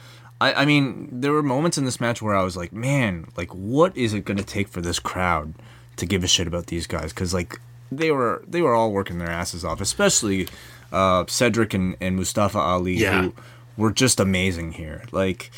I, 0.42 0.54
I 0.62 0.64
mean, 0.64 1.08
there 1.20 1.32
were 1.32 1.42
moments 1.42 1.76
in 1.76 1.84
this 1.84 2.00
match 2.00 2.22
where 2.22 2.34
I 2.34 2.42
was 2.42 2.56
like, 2.56 2.72
man, 2.72 3.26
like, 3.36 3.50
what 3.54 3.94
is 3.94 4.14
it 4.14 4.24
gonna 4.24 4.42
take 4.42 4.68
for 4.68 4.80
this 4.80 4.98
crowd 4.98 5.52
to 5.96 6.06
give 6.06 6.24
a 6.24 6.26
shit 6.26 6.46
about 6.46 6.68
these 6.68 6.86
guys? 6.86 7.12
Because 7.12 7.34
like, 7.34 7.60
they 7.92 8.10
were 8.10 8.42
they 8.48 8.62
were 8.62 8.74
all 8.74 8.90
working 8.90 9.18
their 9.18 9.28
asses 9.30 9.66
off, 9.66 9.82
especially 9.82 10.48
uh, 10.92 11.24
Cedric 11.28 11.74
and, 11.74 11.94
and 12.00 12.16
Mustafa 12.16 12.58
Ali, 12.58 12.94
Yeah. 12.94 13.22
who 13.24 13.34
were 13.76 13.92
just 13.92 14.18
amazing 14.18 14.72
here. 14.72 15.04
Like, 15.12 15.50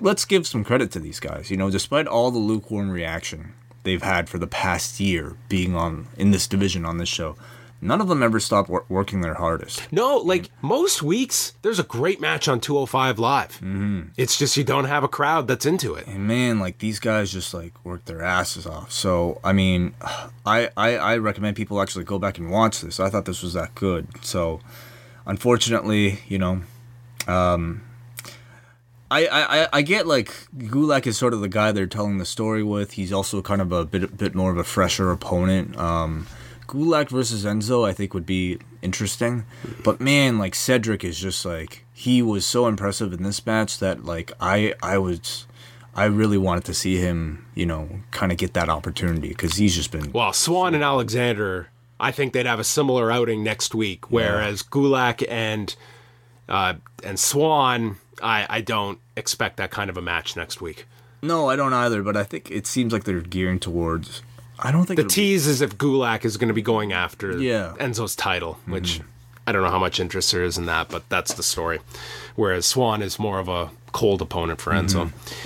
let's 0.00 0.24
give 0.24 0.46
some 0.46 0.64
credit 0.64 0.90
to 0.92 0.98
these 1.00 1.20
guys. 1.20 1.50
You 1.50 1.56
know, 1.56 1.70
despite 1.70 2.06
all 2.06 2.30
the 2.30 2.38
lukewarm 2.38 2.90
reaction 2.90 3.54
they've 3.84 4.02
had 4.02 4.28
for 4.28 4.38
the 4.38 4.46
past 4.46 5.00
year 5.00 5.36
being 5.48 5.74
on 5.74 6.08
in 6.16 6.30
this 6.30 6.46
division 6.46 6.84
on 6.84 6.98
this 6.98 7.08
show, 7.08 7.36
none 7.80 8.00
of 8.00 8.08
them 8.08 8.22
ever 8.22 8.40
stopped 8.40 8.68
wor- 8.68 8.84
working 8.88 9.20
their 9.20 9.34
hardest. 9.34 9.90
No, 9.92 10.16
like 10.16 10.50
most 10.60 11.02
weeks, 11.02 11.54
there's 11.62 11.78
a 11.78 11.84
great 11.84 12.20
match 12.20 12.48
on 12.48 12.60
205 12.60 13.18
Live. 13.18 13.52
Mm-hmm. 13.52 14.02
It's 14.16 14.36
just 14.36 14.56
you 14.56 14.64
don't 14.64 14.86
have 14.86 15.04
a 15.04 15.08
crowd 15.08 15.46
that's 15.48 15.66
into 15.66 15.94
it. 15.94 16.06
And 16.06 16.26
man, 16.26 16.58
like 16.58 16.78
these 16.78 16.98
guys 17.00 17.32
just 17.32 17.54
like 17.54 17.72
work 17.84 18.04
their 18.04 18.22
asses 18.22 18.66
off. 18.66 18.92
So 18.92 19.40
I 19.44 19.52
mean, 19.52 19.94
I, 20.46 20.70
I 20.76 20.96
I 20.96 21.16
recommend 21.18 21.56
people 21.56 21.80
actually 21.80 22.04
go 22.04 22.18
back 22.18 22.38
and 22.38 22.50
watch 22.50 22.80
this. 22.80 23.00
I 23.00 23.10
thought 23.10 23.24
this 23.24 23.42
was 23.42 23.54
that 23.54 23.74
good. 23.74 24.06
So 24.22 24.60
unfortunately, 25.26 26.20
you 26.26 26.38
know, 26.38 26.62
um, 27.26 27.82
I, 29.10 29.26
I, 29.26 29.68
I- 29.72 29.82
get 29.82 30.06
like 30.06 30.28
Gulak 30.56 31.06
is 31.06 31.16
sort 31.16 31.32
of 31.34 31.40
the 31.40 31.48
guy 31.48 31.72
they're 31.72 31.86
telling 31.86 32.18
the 32.18 32.26
story 32.26 32.62
with. 32.62 32.92
He's 32.92 33.12
also 33.12 33.40
kind 33.42 33.60
of 33.62 33.72
a 33.72 33.84
bit 33.84 34.16
bit 34.16 34.34
more 34.34 34.50
of 34.50 34.58
a 34.58 34.64
fresher 34.64 35.10
opponent. 35.10 35.76
Um, 35.78 36.26
Gulak 36.66 37.08
versus 37.08 37.44
Enzo, 37.46 37.88
I 37.88 37.92
think 37.94 38.12
would 38.12 38.26
be 38.26 38.58
interesting. 38.82 39.44
But 39.82 40.00
man, 40.00 40.38
like 40.38 40.54
Cedric 40.54 41.02
is 41.04 41.18
just 41.18 41.44
like 41.46 41.84
he 41.94 42.20
was 42.22 42.44
so 42.44 42.66
impressive 42.66 43.12
in 43.12 43.22
this 43.22 43.44
match 43.46 43.78
that 43.78 44.04
like 44.04 44.32
I 44.40 44.74
I 44.82 44.98
was 44.98 45.46
I 45.94 46.04
really 46.04 46.38
wanted 46.38 46.64
to 46.66 46.74
see 46.74 46.98
him, 46.98 47.46
you 47.54 47.64
know, 47.66 47.88
kind 48.10 48.30
of 48.30 48.38
get 48.38 48.52
that 48.54 48.68
opportunity 48.68 49.28
because 49.28 49.56
he's 49.56 49.74
just 49.74 49.90
been 49.90 50.12
Well, 50.12 50.32
Swann 50.34 50.74
and 50.74 50.84
Alexander, 50.84 51.70
I 51.98 52.12
think 52.12 52.34
they'd 52.34 52.46
have 52.46 52.60
a 52.60 52.64
similar 52.64 53.10
outing 53.10 53.42
next 53.42 53.74
week, 53.74 54.10
whereas 54.10 54.62
Gulak 54.62 55.26
and 55.28 55.74
uh, 56.48 56.74
and 57.02 57.18
Swann, 57.18 57.96
I, 58.22 58.46
I 58.48 58.60
don't 58.60 58.98
expect 59.16 59.56
that 59.58 59.70
kind 59.70 59.90
of 59.90 59.96
a 59.96 60.02
match 60.02 60.36
next 60.36 60.60
week. 60.60 60.86
no, 61.22 61.48
I 61.48 61.56
don't 61.56 61.72
either. 61.72 62.02
But 62.02 62.16
I 62.16 62.24
think 62.24 62.50
it 62.50 62.66
seems 62.66 62.92
like 62.92 63.04
they're 63.04 63.20
gearing 63.20 63.58
towards. 63.58 64.22
I 64.60 64.72
don't 64.72 64.86
think 64.86 64.96
The 64.98 65.04
be- 65.04 65.10
tease 65.10 65.46
is 65.46 65.60
if 65.60 65.78
Gulak 65.78 66.24
is 66.24 66.36
going 66.36 66.48
to 66.48 66.54
be 66.54 66.62
going 66.62 66.92
after 66.92 67.38
Yeah. 67.38 67.74
Enzo's 67.78 68.16
title, 68.16 68.54
mm-hmm. 68.62 68.72
which 68.72 69.00
I 69.46 69.52
don't 69.52 69.62
know 69.62 69.70
how 69.70 69.78
much 69.78 70.00
interest 70.00 70.32
there 70.32 70.42
is 70.42 70.58
in 70.58 70.66
that, 70.66 70.88
but 70.88 71.08
that's 71.08 71.34
the 71.34 71.42
story. 71.44 71.78
Whereas 72.34 72.66
Swann 72.66 73.00
is 73.02 73.18
more 73.20 73.38
of 73.38 73.48
a 73.48 73.70
cold 73.92 74.20
opponent 74.20 74.60
for 74.60 74.72
Enzo. 74.72 75.06
Mm-hmm. 75.06 75.44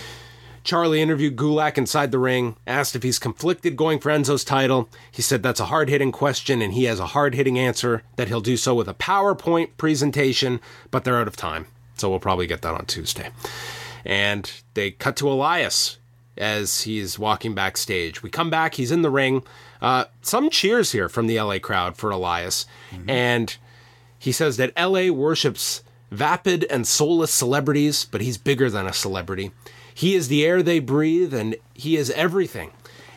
Charly 0.64 1.00
interviewed 1.00 1.36
Gulak 1.36 1.76
inside 1.76 2.12
the 2.12 2.18
ring, 2.20 2.54
asked 2.68 2.94
if 2.94 3.02
he's 3.02 3.18
conflicted 3.18 3.76
going 3.76 3.98
for 3.98 4.10
Enzo's 4.10 4.44
title. 4.44 4.88
He 5.10 5.20
said 5.20 5.42
that's 5.42 5.58
a 5.60 5.66
hard 5.66 5.88
hitting 5.88 6.12
question 6.12 6.62
and 6.62 6.72
he 6.72 6.84
has 6.84 7.00
a 7.00 7.06
hard 7.06 7.34
hitting 7.34 7.58
answer, 7.58 8.04
that 8.16 8.28
he'll 8.28 8.40
do 8.40 8.56
so 8.56 8.74
with 8.74 8.88
a 8.88 8.94
PowerPoint 8.94 9.70
presentation, 9.76 10.60
but 10.92 11.02
they're 11.04 11.18
out 11.18 11.26
of 11.26 11.36
time. 11.36 11.66
So 12.02 12.10
we'll 12.10 12.18
probably 12.18 12.48
get 12.48 12.62
that 12.62 12.74
on 12.74 12.86
Tuesday. 12.86 13.30
And 14.04 14.50
they 14.74 14.90
cut 14.90 15.14
to 15.18 15.30
Elias 15.30 15.98
as 16.36 16.80
he's 16.80 17.16
walking 17.16 17.54
backstage. 17.54 18.24
We 18.24 18.28
come 18.28 18.50
back, 18.50 18.74
he's 18.74 18.90
in 18.90 19.02
the 19.02 19.10
ring. 19.10 19.44
Uh, 19.80 20.06
some 20.20 20.50
cheers 20.50 20.90
here 20.90 21.08
from 21.08 21.28
the 21.28 21.40
LA 21.40 21.60
crowd 21.60 21.96
for 21.96 22.10
Elias. 22.10 22.66
And 23.08 23.56
he 24.18 24.32
says 24.32 24.56
that 24.56 24.72
LA 24.76 25.12
worships 25.12 25.84
vapid 26.10 26.64
and 26.64 26.88
soulless 26.88 27.32
celebrities, 27.32 28.04
but 28.04 28.20
he's 28.20 28.36
bigger 28.36 28.68
than 28.68 28.88
a 28.88 28.92
celebrity. 28.92 29.52
He 29.94 30.16
is 30.16 30.26
the 30.26 30.44
air 30.44 30.60
they 30.60 30.80
breathe, 30.80 31.32
and 31.32 31.54
he 31.72 31.96
is 31.96 32.10
everything. 32.10 32.72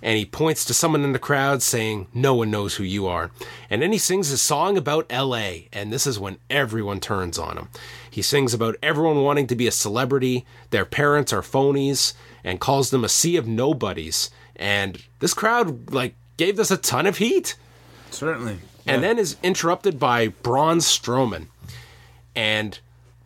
And 0.06 0.20
he 0.20 0.26
points 0.26 0.64
to 0.66 0.74
someone 0.76 1.04
in 1.04 1.14
the 1.14 1.20
crowd 1.20 1.64
saying, 1.64 2.10
No 2.14 2.36
one 2.36 2.52
knows 2.52 2.76
who 2.76 2.84
you 2.84 3.08
are. 3.08 3.32
And 3.72 3.82
then 3.82 3.92
he 3.92 3.98
sings 3.98 4.32
a 4.32 4.38
song 4.38 4.78
about 4.78 5.12
LA, 5.12 5.64
and 5.74 5.92
this 5.92 6.06
is 6.06 6.20
when 6.20 6.38
everyone 6.48 7.00
turns 7.00 7.40
on 7.40 7.58
him. 7.58 7.70
He 8.08 8.22
sings 8.22 8.54
about 8.54 8.76
everyone 8.84 9.24
wanting 9.24 9.48
to 9.48 9.56
be 9.56 9.66
a 9.66 9.72
celebrity, 9.72 10.46
their 10.70 10.86
parents 10.86 11.34
are 11.34 11.42
phonies, 11.42 12.14
and 12.44 12.60
calls 12.60 12.92
them 12.92 13.04
a 13.04 13.10
sea 13.10 13.36
of 13.36 13.48
nobodies. 13.48 14.30
And 14.56 15.02
this 15.22 15.34
crowd, 15.34 15.92
like, 15.92 16.14
gave 16.38 16.56
this 16.56 16.70
a 16.70 16.78
ton 16.78 17.08
of 17.08 17.18
heat 17.18 17.56
Certainly. 18.12 18.60
and 18.86 19.02
then 19.02 19.18
is 19.18 19.38
interrupted 19.42 20.00
by 20.00 20.28
Braun 20.28 20.78
Strowman. 20.78 21.48
And 22.36 22.78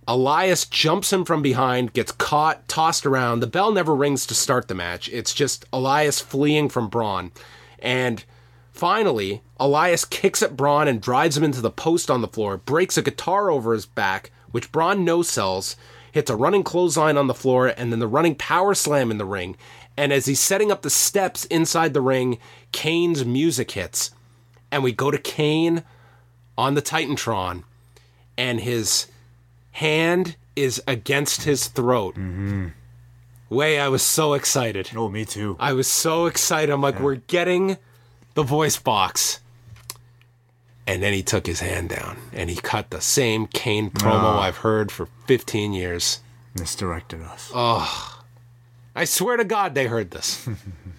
Elias 0.10 0.66
jumps 0.66 1.14
him 1.14 1.24
from 1.24 1.44
behind, 1.44 1.94
gets 1.94 2.12
caught, 2.12 2.68
tossed 2.68 3.06
around. 3.06 3.40
The 3.40 3.48
bell 3.48 3.72
never 3.72 3.96
rings 3.96 4.26
to 4.26 4.34
start 4.34 4.68
the 4.68 4.74
match. 4.74 5.08
It's 5.10 5.36
just 5.36 5.66
Elias 5.72 6.20
fleeing 6.20 6.70
from 6.70 6.90
Braun. 6.90 7.32
And 7.78 8.24
finally, 8.72 9.44
Elias 9.60 10.06
kicks 10.06 10.42
at 10.42 10.58
Braun 10.58 10.88
and 10.88 11.00
drives 11.00 11.38
him 11.38 11.44
into 11.44 11.62
the 11.62 11.70
post 11.70 12.10
on 12.10 12.22
the 12.22 12.28
floor, 12.28 12.58
breaks 12.58 12.98
a 12.98 13.04
guitar 13.04 13.52
over 13.52 13.72
his 13.72 13.86
back, 13.86 14.32
which 14.50 14.72
Braun 14.72 15.06
no 15.06 15.22
sells, 15.22 15.76
hits 16.12 16.32
a 16.32 16.36
running 16.36 16.64
clothesline 16.64 17.16
on 17.16 17.28
the 17.28 17.36
floor, 17.36 17.68
and 17.68 17.92
then 17.92 18.00
the 18.00 18.08
running 18.08 18.34
power 18.34 18.74
slam 18.74 19.12
in 19.12 19.20
the 19.20 19.26
ring. 19.26 19.56
And 19.96 20.12
as 20.12 20.26
he's 20.26 20.40
setting 20.40 20.72
up 20.72 20.82
the 20.82 20.90
steps 20.90 21.46
inside 21.46 21.94
the 21.94 22.02
ring, 22.02 22.40
Kane's 22.72 23.24
music 23.24 23.70
hits 23.72 24.10
and 24.72 24.84
we 24.84 24.92
go 24.92 25.12
to 25.12 25.18
Kane 25.18 25.84
on 26.58 26.74
the 26.74 26.82
Titantron, 26.82 27.64
and 28.38 28.60
his 28.60 29.08
hand 29.80 30.36
is 30.58 30.84
against 30.88 31.44
his 31.44 31.68
throat. 31.68 32.16
Mm-hmm. 32.16 32.68
Way, 33.50 33.80
I 33.80 33.88
was 33.88 34.04
so 34.04 34.34
excited. 34.34 34.92
Oh, 34.94 35.08
me 35.08 35.24
too. 35.24 35.56
I 35.58 35.72
was 35.72 35.88
so 35.88 36.26
excited. 36.26 36.72
I'm 36.72 36.82
like, 36.82 37.00
we're 37.00 37.16
getting 37.16 37.78
the 38.34 38.44
voice 38.44 38.78
box. 38.78 39.40
And 40.86 41.02
then 41.02 41.14
he 41.14 41.24
took 41.24 41.48
his 41.48 41.62
hand 41.62 41.90
down 41.90 42.18
and 42.34 42.50
he 42.50 42.58
cut 42.58 42.90
the 42.90 43.00
same 43.00 43.48
Kane 43.48 43.90
promo 43.90 44.40
I've 44.40 44.58
heard 44.58 44.92
for 44.92 45.08
15 45.28 45.72
years. 45.72 46.20
Misdirected 46.60 47.22
us. 47.22 47.50
Oh, 47.56 48.22
I 48.96 49.06
swear 49.06 49.38
to 49.38 49.46
God, 49.46 49.76
they 49.76 49.88
heard 49.88 50.12
this. 50.12 50.48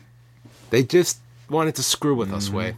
they 0.71 0.83
just 0.85 1.19
wanted 1.51 1.75
to 1.75 1.83
screw 1.83 2.15
with 2.15 2.33
us, 2.33 2.49
way. 2.49 2.77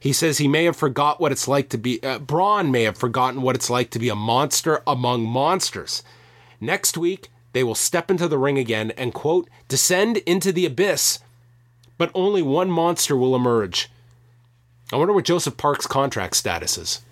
He 0.00 0.12
says 0.14 0.38
he 0.38 0.48
may 0.48 0.64
have 0.64 0.76
forgot 0.76 1.20
what 1.20 1.30
it's 1.30 1.46
like 1.46 1.68
to 1.68 1.78
be. 1.78 2.02
Uh, 2.02 2.18
Braun 2.18 2.70
may 2.72 2.84
have 2.84 2.96
forgotten 2.96 3.42
what 3.42 3.54
it's 3.54 3.70
like 3.70 3.90
to 3.90 3.98
be 3.98 4.08
a 4.08 4.14
monster 4.16 4.82
among 4.86 5.24
monsters. 5.24 6.02
Next 6.58 6.96
week, 6.96 7.28
they 7.52 7.62
will 7.62 7.74
step 7.74 8.10
into 8.10 8.26
the 8.26 8.38
ring 8.38 8.58
again 8.58 8.92
and, 8.92 9.12
quote, 9.12 9.48
descend 9.68 10.16
into 10.18 10.52
the 10.52 10.64
abyss, 10.64 11.18
but 11.98 12.10
only 12.14 12.40
one 12.40 12.70
monster 12.70 13.14
will 13.14 13.36
emerge. 13.36 13.90
I 14.90 14.96
wonder 14.96 15.12
what 15.12 15.26
Joseph 15.26 15.56
Park's 15.58 15.86
contract 15.86 16.34
status 16.34 16.78
is. 16.78 17.02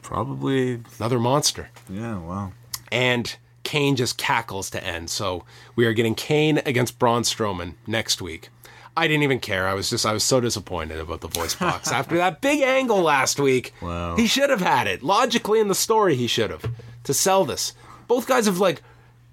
Probably. 0.00 0.80
Another 0.98 1.18
monster. 1.18 1.68
Yeah. 1.90 2.18
Wow. 2.18 2.52
and 2.90 3.36
Kane 3.64 3.96
just 3.96 4.16
cackles 4.16 4.70
to 4.70 4.82
end. 4.82 5.10
So 5.10 5.44
we 5.76 5.84
are 5.84 5.92
getting 5.92 6.14
Kane 6.14 6.58
against 6.64 6.98
Braun 6.98 7.22
Strowman 7.22 7.74
next 7.86 8.22
week. 8.22 8.48
I 8.98 9.06
didn't 9.08 9.22
even 9.22 9.40
care. 9.40 9.68
I 9.68 9.74
was 9.74 9.88
just 9.90 10.04
I 10.04 10.12
was 10.12 10.24
so 10.24 10.40
disappointed 10.40 10.98
about 10.98 11.20
the 11.20 11.28
voice 11.28 11.54
box 11.54 11.92
after 12.00 12.16
that 12.16 12.40
big 12.40 12.60
angle 12.62 13.00
last 13.02 13.38
week. 13.38 13.72
Wow. 13.80 14.16
He 14.16 14.26
should 14.26 14.50
have 14.50 14.60
had 14.60 14.86
it. 14.86 15.02
Logically 15.02 15.60
in 15.60 15.68
the 15.68 15.74
story 15.74 16.14
he 16.16 16.26
should 16.26 16.50
have 16.50 16.64
to 17.04 17.14
sell 17.14 17.44
this. 17.44 17.72
Both 18.06 18.26
guys 18.26 18.46
have 18.46 18.58
like 18.58 18.82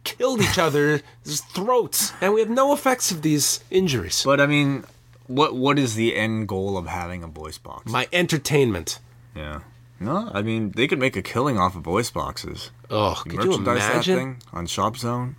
killed 0.03 0.39
each 0.41 0.59
other's 0.59 1.01
throats 1.55 2.13
and 2.21 2.33
we 2.33 2.39
have 2.39 2.49
no 2.49 2.73
effects 2.73 3.11
of 3.11 3.21
these 3.21 3.63
injuries. 3.71 4.21
But 4.23 4.39
I 4.39 4.45
mean, 4.45 4.83
what 5.27 5.55
what 5.55 5.79
is 5.79 5.95
the 5.95 6.15
end 6.15 6.47
goal 6.47 6.77
of 6.77 6.85
having 6.87 7.23
a 7.23 7.27
voice 7.27 7.57
box? 7.57 7.91
My 7.91 8.07
entertainment. 8.13 8.99
yeah. 9.35 9.61
No, 9.99 10.29
I 10.33 10.41
mean 10.41 10.71
they 10.75 10.87
could 10.89 10.99
make 10.99 11.15
a 11.15 11.21
killing 11.21 11.57
off 11.57 11.75
of 11.75 11.81
voice 11.81 12.11
boxes. 12.11 12.69
Oh, 12.91 13.21
could 13.27 13.43
you 13.45 13.53
imagine? 13.55 14.37
on 14.51 14.67
Shop 14.67 14.97
Zone. 14.97 15.37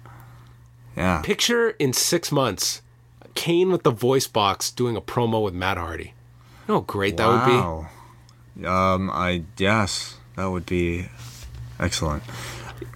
Yeah. 0.96 1.20
Picture 1.22 1.70
in 1.78 1.92
six 1.92 2.32
months, 2.32 2.80
Kane 3.36 3.70
with 3.70 3.84
the 3.84 3.92
voice 3.92 4.26
box 4.26 4.72
doing 4.72 4.96
a 4.96 5.00
promo 5.00 5.44
with 5.44 5.54
Matt 5.54 5.76
Hardy. 5.76 6.14
You 6.66 6.74
know 6.74 6.80
how 6.80 6.80
great 6.80 7.16
that 7.18 7.28
would 7.28 7.46
be? 7.46 7.52
Wow. 7.52 7.88
Um, 8.64 9.10
I 9.10 9.44
yes, 9.56 10.16
that 10.34 10.46
would 10.46 10.66
be 10.66 11.08
excellent. 11.78 12.24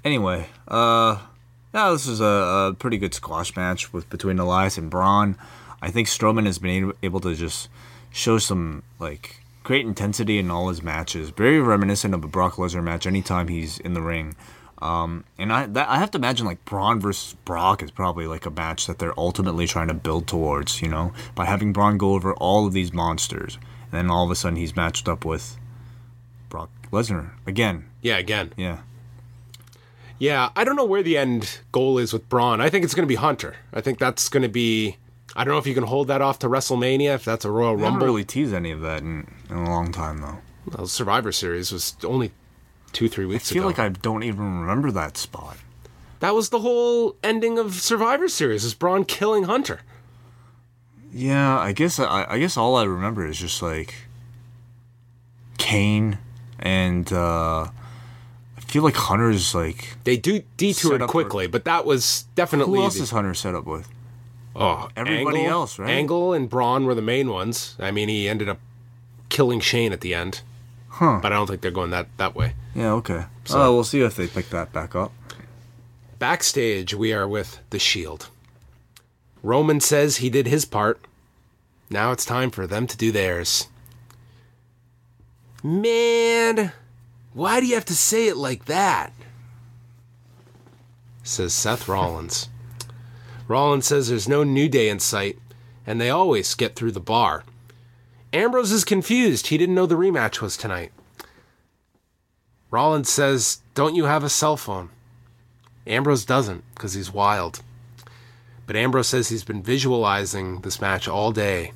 Anyway, 0.04 0.48
uh, 0.66 1.18
yeah, 1.72 1.90
this 1.90 2.06
is 2.06 2.20
a, 2.20 2.24
a 2.24 2.74
pretty 2.76 2.98
good 2.98 3.14
squash 3.14 3.54
match 3.54 3.92
with 3.92 4.10
between 4.10 4.38
Elias 4.38 4.76
and 4.76 4.90
Braun. 4.90 5.36
I 5.80 5.90
think 5.90 6.08
Strowman 6.08 6.46
has 6.46 6.58
been 6.58 6.92
able 7.02 7.20
to 7.20 7.34
just 7.34 7.68
show 8.10 8.38
some 8.38 8.82
like 8.98 9.40
great 9.62 9.86
intensity 9.86 10.38
in 10.38 10.50
all 10.50 10.68
his 10.68 10.82
matches. 10.82 11.30
Very 11.30 11.60
reminiscent 11.60 12.14
of 12.14 12.24
a 12.24 12.28
Brock 12.28 12.54
Lesnar 12.54 12.82
match 12.82 13.06
anytime 13.06 13.48
he's 13.48 13.78
in 13.78 13.94
the 13.94 14.02
ring. 14.02 14.34
Um, 14.82 15.24
and 15.38 15.52
I 15.52 15.66
that, 15.66 15.88
I 15.88 15.98
have 15.98 16.10
to 16.12 16.18
imagine 16.18 16.46
like 16.46 16.64
Braun 16.64 17.00
versus 17.00 17.34
Brock 17.44 17.82
is 17.82 17.90
probably 17.90 18.26
like 18.26 18.46
a 18.46 18.50
match 18.50 18.86
that 18.86 18.98
they're 18.98 19.18
ultimately 19.18 19.66
trying 19.66 19.88
to 19.88 19.94
build 19.94 20.26
towards, 20.26 20.80
you 20.80 20.88
know, 20.88 21.12
by 21.34 21.44
having 21.44 21.72
Braun 21.72 21.98
go 21.98 22.14
over 22.14 22.32
all 22.34 22.66
of 22.66 22.72
these 22.72 22.92
monsters, 22.92 23.56
and 23.84 23.92
then 23.92 24.10
all 24.10 24.24
of 24.24 24.30
a 24.30 24.34
sudden 24.34 24.56
he's 24.56 24.74
matched 24.74 25.06
up 25.08 25.24
with 25.24 25.58
Brock 26.48 26.70
Lesnar 26.90 27.32
again. 27.46 27.84
Yeah, 28.00 28.16
again. 28.16 28.52
Yeah, 28.56 28.78
Yeah, 30.18 30.48
I 30.56 30.64
don't 30.64 30.76
know 30.76 30.84
where 30.86 31.02
the 31.02 31.16
end 31.18 31.60
goal 31.72 31.98
is 31.98 32.12
with 32.12 32.28
Braun. 32.28 32.60
I 32.60 32.70
think 32.70 32.84
it's 32.84 32.94
going 32.94 33.04
to 33.06 33.08
be 33.08 33.16
Hunter. 33.16 33.56
I 33.72 33.80
think 33.80 33.98
that's 33.98 34.28
going 34.28 34.42
to 34.42 34.48
be. 34.48 34.96
I 35.36 35.44
don't 35.44 35.52
know 35.52 35.58
if 35.58 35.66
you 35.66 35.74
can 35.74 35.84
hold 35.84 36.08
that 36.08 36.20
off 36.22 36.38
to 36.40 36.48
WrestleMania, 36.48 37.14
if 37.14 37.24
that's 37.24 37.44
a 37.44 37.50
Royal 37.50 37.68
I 37.68 37.72
haven't 37.72 37.84
Rumble. 37.84 38.06
really 38.06 38.24
teased 38.24 38.52
any 38.52 38.72
of 38.72 38.80
that 38.80 39.02
in, 39.02 39.26
in 39.48 39.56
a 39.58 39.70
long 39.70 39.92
time 39.92 40.18
though. 40.18 40.38
Well, 40.74 40.86
Survivor 40.86 41.30
Series 41.32 41.70
was 41.70 41.94
only 42.04 42.32
two, 42.92 43.08
three 43.08 43.26
weeks 43.26 43.50
I 43.50 43.54
feel 43.54 43.62
ago. 43.62 43.68
like 43.68 43.78
I 43.78 43.88
don't 43.90 44.22
even 44.22 44.60
remember 44.60 44.90
that 44.92 45.16
spot. 45.16 45.56
that 46.20 46.34
was 46.34 46.48
the 46.50 46.60
whole 46.60 47.16
ending 47.22 47.58
of 47.58 47.74
Survivor 47.74 48.28
Series, 48.28 48.64
is 48.64 48.74
Braun 48.74 49.04
killing 49.04 49.44
Hunter. 49.44 49.80
Yeah, 51.12 51.58
I 51.58 51.72
guess 51.72 51.98
I, 51.98 52.26
I 52.28 52.38
guess 52.38 52.56
all 52.56 52.76
I 52.76 52.84
remember 52.84 53.26
is 53.26 53.38
just 53.38 53.62
like 53.62 53.94
Kane 55.58 56.18
and 56.58 57.12
uh 57.12 57.62
I 58.56 58.60
feel 58.60 58.82
like 58.82 58.94
Hunter's 58.96 59.54
like 59.54 59.96
They 60.04 60.16
do 60.16 60.42
detoured 60.56 61.02
up 61.02 61.08
for- 61.08 61.12
quickly, 61.12 61.46
but 61.46 61.64
that 61.64 61.84
was 61.84 62.24
definitely 62.34 62.78
who 62.78 62.84
else 62.84 62.96
the- 62.96 63.02
is 63.02 63.10
Hunter 63.10 63.34
set 63.34 63.54
up 63.54 63.66
with? 63.66 63.88
Oh, 64.54 64.88
Everybody 64.96 65.38
Angle- 65.40 65.50
else, 65.52 65.78
right? 65.78 65.90
Angle 65.90 66.32
and 66.32 66.48
Braun 66.50 66.84
were 66.84 66.94
the 66.94 67.02
main 67.02 67.28
ones. 67.30 67.76
I 67.78 67.90
mean, 67.92 68.08
he 68.08 68.28
ended 68.28 68.48
up 68.48 68.58
killing 69.28 69.60
Shane 69.60 69.92
at 69.92 70.00
the 70.00 70.12
end. 70.12 70.42
Huh. 70.90 71.20
But 71.22 71.32
I 71.32 71.36
don't 71.36 71.46
think 71.46 71.62
they're 71.62 71.70
going 71.70 71.90
that, 71.90 72.08
that 72.18 72.34
way. 72.34 72.54
Yeah, 72.74 72.92
okay. 72.94 73.24
oh, 73.50 73.74
we'll 73.74 73.84
see 73.84 74.00
if 74.02 74.16
they 74.16 74.26
pick 74.26 74.50
that 74.50 74.72
back 74.72 74.94
up. 74.94 75.12
Backstage, 76.18 76.94
we 76.94 77.12
are 77.12 77.26
with 77.26 77.60
The 77.70 77.78
Shield. 77.78 78.28
Roman 79.42 79.80
says 79.80 80.18
he 80.18 80.28
did 80.28 80.46
his 80.46 80.64
part. 80.64 81.00
Now 81.88 82.12
it's 82.12 82.24
time 82.24 82.50
for 82.50 82.66
them 82.66 82.86
to 82.86 82.96
do 82.96 83.10
theirs. 83.10 83.68
Man, 85.62 86.72
why 87.32 87.60
do 87.60 87.66
you 87.66 87.74
have 87.74 87.84
to 87.86 87.96
say 87.96 88.28
it 88.28 88.36
like 88.36 88.66
that? 88.66 89.12
Says 91.22 91.52
Seth 91.52 91.88
Rollins. 91.88 92.48
Rollins 93.48 93.86
says 93.86 94.08
there's 94.08 94.28
no 94.28 94.44
new 94.44 94.68
day 94.68 94.88
in 94.88 95.00
sight, 95.00 95.38
and 95.86 96.00
they 96.00 96.10
always 96.10 96.54
get 96.54 96.76
through 96.76 96.92
the 96.92 97.00
bar. 97.00 97.44
Ambrose 98.32 98.70
is 98.70 98.84
confused. 98.84 99.48
He 99.48 99.58
didn't 99.58 99.74
know 99.74 99.86
the 99.86 99.96
rematch 99.96 100.40
was 100.40 100.56
tonight. 100.56 100.92
Rollins 102.70 103.10
says, 103.10 103.60
Don't 103.74 103.96
you 103.96 104.04
have 104.04 104.22
a 104.22 104.28
cell 104.28 104.56
phone? 104.56 104.90
Ambrose 105.86 106.24
doesn't 106.24 106.62
because 106.74 106.94
he's 106.94 107.12
wild. 107.12 107.62
But 108.66 108.76
Ambrose 108.76 109.08
says 109.08 109.28
he's 109.28 109.42
been 109.42 109.62
visualizing 109.62 110.60
this 110.60 110.80
match 110.80 111.08
all 111.08 111.32
day. 111.32 111.72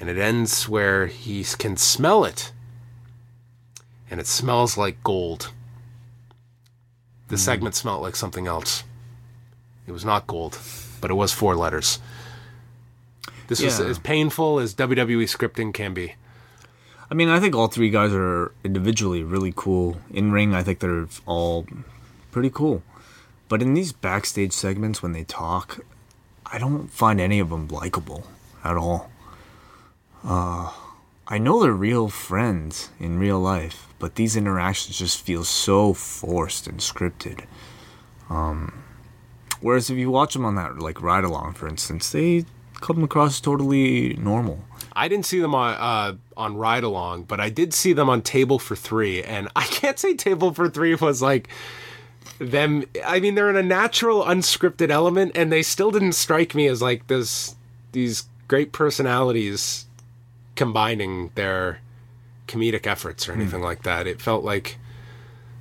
And 0.00 0.08
it 0.08 0.18
ends 0.18 0.68
where 0.68 1.06
he 1.06 1.44
can 1.44 1.76
smell 1.76 2.24
it. 2.24 2.50
And 4.10 4.18
it 4.18 4.26
smells 4.26 4.76
like 4.76 5.04
gold. 5.04 5.52
The 7.28 7.36
hmm. 7.36 7.40
segment 7.40 7.74
smelled 7.76 8.02
like 8.02 8.16
something 8.16 8.48
else. 8.48 8.82
It 9.86 9.92
was 9.92 10.04
not 10.04 10.26
gold, 10.26 10.58
but 11.00 11.10
it 11.10 11.14
was 11.14 11.32
four 11.32 11.54
letters. 11.54 12.00
This 13.48 13.62
was 13.62 13.80
Yeah. 13.80 13.86
as 13.86 13.98
painful 13.98 14.58
as 14.60 14.74
WWE 14.74 15.24
scripting 15.24 15.74
can 15.74 15.92
be. 15.94 16.14
I 17.10 17.14
mean, 17.14 17.28
I 17.30 17.40
think 17.40 17.54
all 17.54 17.68
three 17.68 17.90
guys 17.90 18.12
are 18.12 18.52
individually 18.62 19.22
really 19.22 19.52
cool. 19.56 19.96
In 20.10 20.30
ring, 20.30 20.54
I 20.54 20.62
think 20.62 20.78
they're 20.80 21.06
all 21.26 21.66
pretty 22.30 22.50
cool. 22.50 22.82
But 23.48 23.62
in 23.62 23.72
these 23.74 23.92
backstage 23.92 24.52
segments 24.52 25.02
when 25.02 25.12
they 25.12 25.24
talk, 25.24 25.80
I 26.46 26.58
don't 26.58 26.88
find 26.90 27.18
any 27.20 27.38
of 27.40 27.48
them 27.48 27.66
likable 27.68 28.24
at 28.62 28.76
all. 28.76 29.10
Uh, 30.22 30.70
I 31.26 31.38
know 31.38 31.62
they're 31.62 31.72
real 31.72 32.08
friends 32.08 32.90
in 33.00 33.18
real 33.18 33.38
life, 33.40 33.86
but 33.98 34.16
these 34.16 34.36
interactions 34.36 34.98
just 34.98 35.20
feel 35.22 35.44
so 35.44 35.94
forced 35.94 36.66
and 36.66 36.78
scripted. 36.80 37.44
Um, 38.28 38.82
whereas 39.60 39.88
if 39.88 39.96
you 39.96 40.10
watch 40.10 40.34
them 40.34 40.44
on 40.44 40.54
that 40.56 40.78
like 40.78 41.00
ride 41.00 41.24
along, 41.24 41.54
for 41.54 41.68
instance, 41.68 42.10
they 42.10 42.44
come 42.80 43.02
across 43.02 43.40
totally 43.40 44.14
normal. 44.14 44.64
I 44.94 45.06
didn't 45.06 45.26
see 45.26 45.38
them 45.38 45.54
on 45.54 45.74
uh, 45.74 46.16
on 46.36 46.56
Ride 46.56 46.82
Along, 46.84 47.22
but 47.22 47.40
I 47.40 47.50
did 47.50 47.72
see 47.72 47.92
them 47.92 48.08
on 48.10 48.22
Table 48.22 48.58
for 48.58 48.74
Three, 48.74 49.22
and 49.22 49.48
I 49.56 49.64
can't 49.64 49.98
say 49.98 50.14
Table 50.14 50.52
for 50.52 50.68
Three 50.68 50.94
was 50.94 51.22
like 51.22 51.48
them. 52.38 52.84
I 53.04 53.20
mean, 53.20 53.34
they're 53.34 53.50
in 53.50 53.56
a 53.56 53.62
natural, 53.62 54.24
unscripted 54.24 54.90
element, 54.90 55.32
and 55.34 55.52
they 55.52 55.62
still 55.62 55.90
didn't 55.90 56.12
strike 56.12 56.54
me 56.54 56.66
as 56.66 56.82
like 56.82 57.06
this 57.06 57.54
these 57.92 58.24
great 58.48 58.72
personalities 58.72 59.86
combining 60.56 61.30
their 61.34 61.80
comedic 62.48 62.86
efforts 62.86 63.28
or 63.28 63.32
anything 63.32 63.62
like 63.62 63.84
that. 63.84 64.06
It 64.06 64.20
felt 64.20 64.42
like 64.42 64.78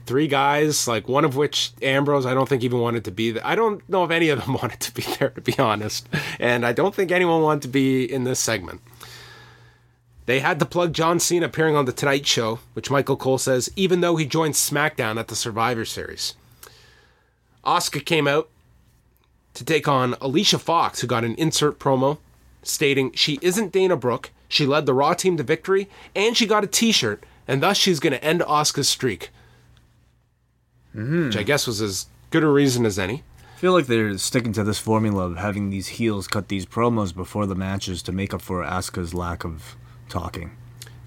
three 0.07 0.27
guys, 0.27 0.87
like 0.87 1.07
one 1.07 1.25
of 1.25 1.35
which 1.35 1.71
Ambrose, 1.81 2.25
I 2.25 2.33
don't 2.33 2.49
think 2.49 2.63
even 2.63 2.79
wanted 2.79 3.05
to 3.05 3.11
be 3.11 3.31
there. 3.31 3.45
I 3.45 3.55
don't 3.55 3.87
know 3.89 4.03
if 4.03 4.11
any 4.11 4.29
of 4.29 4.43
them 4.43 4.53
wanted 4.61 4.79
to 4.79 4.93
be 4.93 5.03
there, 5.19 5.29
to 5.29 5.41
be 5.41 5.57
honest. 5.59 6.07
And 6.39 6.65
I 6.65 6.73
don't 6.73 6.95
think 6.95 7.11
anyone 7.11 7.41
wanted 7.41 7.63
to 7.63 7.67
be 7.67 8.11
in 8.11 8.23
this 8.23 8.39
segment. 8.39 8.81
They 10.25 10.39
had 10.39 10.59
to 10.59 10.65
plug 10.65 10.93
John 10.93 11.19
Cena 11.19 11.45
appearing 11.45 11.75
on 11.75 11.85
The 11.85 11.93
Tonight 11.93 12.25
Show, 12.25 12.59
which 12.73 12.91
Michael 12.91 13.15
Cole 13.15 13.37
says, 13.37 13.69
even 13.75 14.01
though 14.01 14.17
he 14.17 14.25
joined 14.25 14.55
SmackDown 14.55 15.17
at 15.17 15.29
the 15.29 15.35
Survivor 15.35 15.85
Series. 15.85 16.33
Asuka 17.63 18.03
came 18.03 18.27
out 18.27 18.49
to 19.53 19.63
take 19.63 19.87
on 19.87 20.15
Alicia 20.19 20.59
Fox, 20.59 20.99
who 20.99 21.07
got 21.07 21.23
an 21.23 21.35
insert 21.35 21.79
promo 21.79 22.17
stating 22.63 23.11
she 23.13 23.39
isn't 23.41 23.71
Dana 23.71 23.95
Brooke, 23.95 24.31
she 24.49 24.65
led 24.65 24.85
the 24.85 24.93
Raw 24.93 25.13
team 25.13 25.37
to 25.37 25.43
victory, 25.43 25.89
and 26.15 26.35
she 26.35 26.45
got 26.45 26.63
a 26.63 26.67
t 26.67 26.91
shirt, 26.91 27.23
and 27.47 27.63
thus 27.63 27.77
she's 27.77 27.99
going 27.99 28.13
to 28.13 28.23
end 28.23 28.41
Asuka's 28.41 28.89
streak. 28.89 29.29
Which 30.93 31.37
I 31.37 31.43
guess 31.43 31.67
was 31.67 31.81
as 31.81 32.07
good 32.31 32.43
a 32.43 32.47
reason 32.47 32.85
as 32.85 32.97
any. 32.97 33.23
I 33.55 33.59
feel 33.59 33.73
like 33.73 33.87
they're 33.87 34.17
sticking 34.17 34.53
to 34.53 34.63
this 34.63 34.79
formula 34.79 35.25
of 35.25 35.37
having 35.37 35.69
these 35.69 35.87
heels 35.87 36.27
cut 36.27 36.47
these 36.47 36.65
promos 36.65 37.15
before 37.15 37.45
the 37.45 37.55
matches 37.55 38.03
to 38.03 38.11
make 38.11 38.33
up 38.33 38.41
for 38.41 38.63
Asuka's 38.63 39.13
lack 39.13 39.43
of 39.43 39.75
talking. 40.09 40.51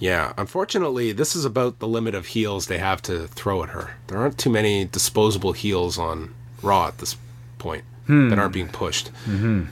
Yeah, 0.00 0.32
unfortunately, 0.38 1.12
this 1.12 1.36
is 1.36 1.44
about 1.44 1.78
the 1.78 1.86
limit 1.86 2.14
of 2.14 2.26
heels 2.26 2.66
they 2.66 2.78
have 2.78 3.02
to 3.02 3.28
throw 3.28 3.62
at 3.62 3.68
her. 3.70 3.94
There 4.06 4.18
aren't 4.18 4.38
too 4.38 4.50
many 4.50 4.86
disposable 4.86 5.52
heels 5.52 5.98
on 5.98 6.34
Raw 6.62 6.88
at 6.88 6.98
this 6.98 7.16
point 7.58 7.84
that 8.08 8.38
aren't 8.38 8.54
being 8.54 8.68
pushed. 8.68 9.12
Mm-hmm. 9.26 9.64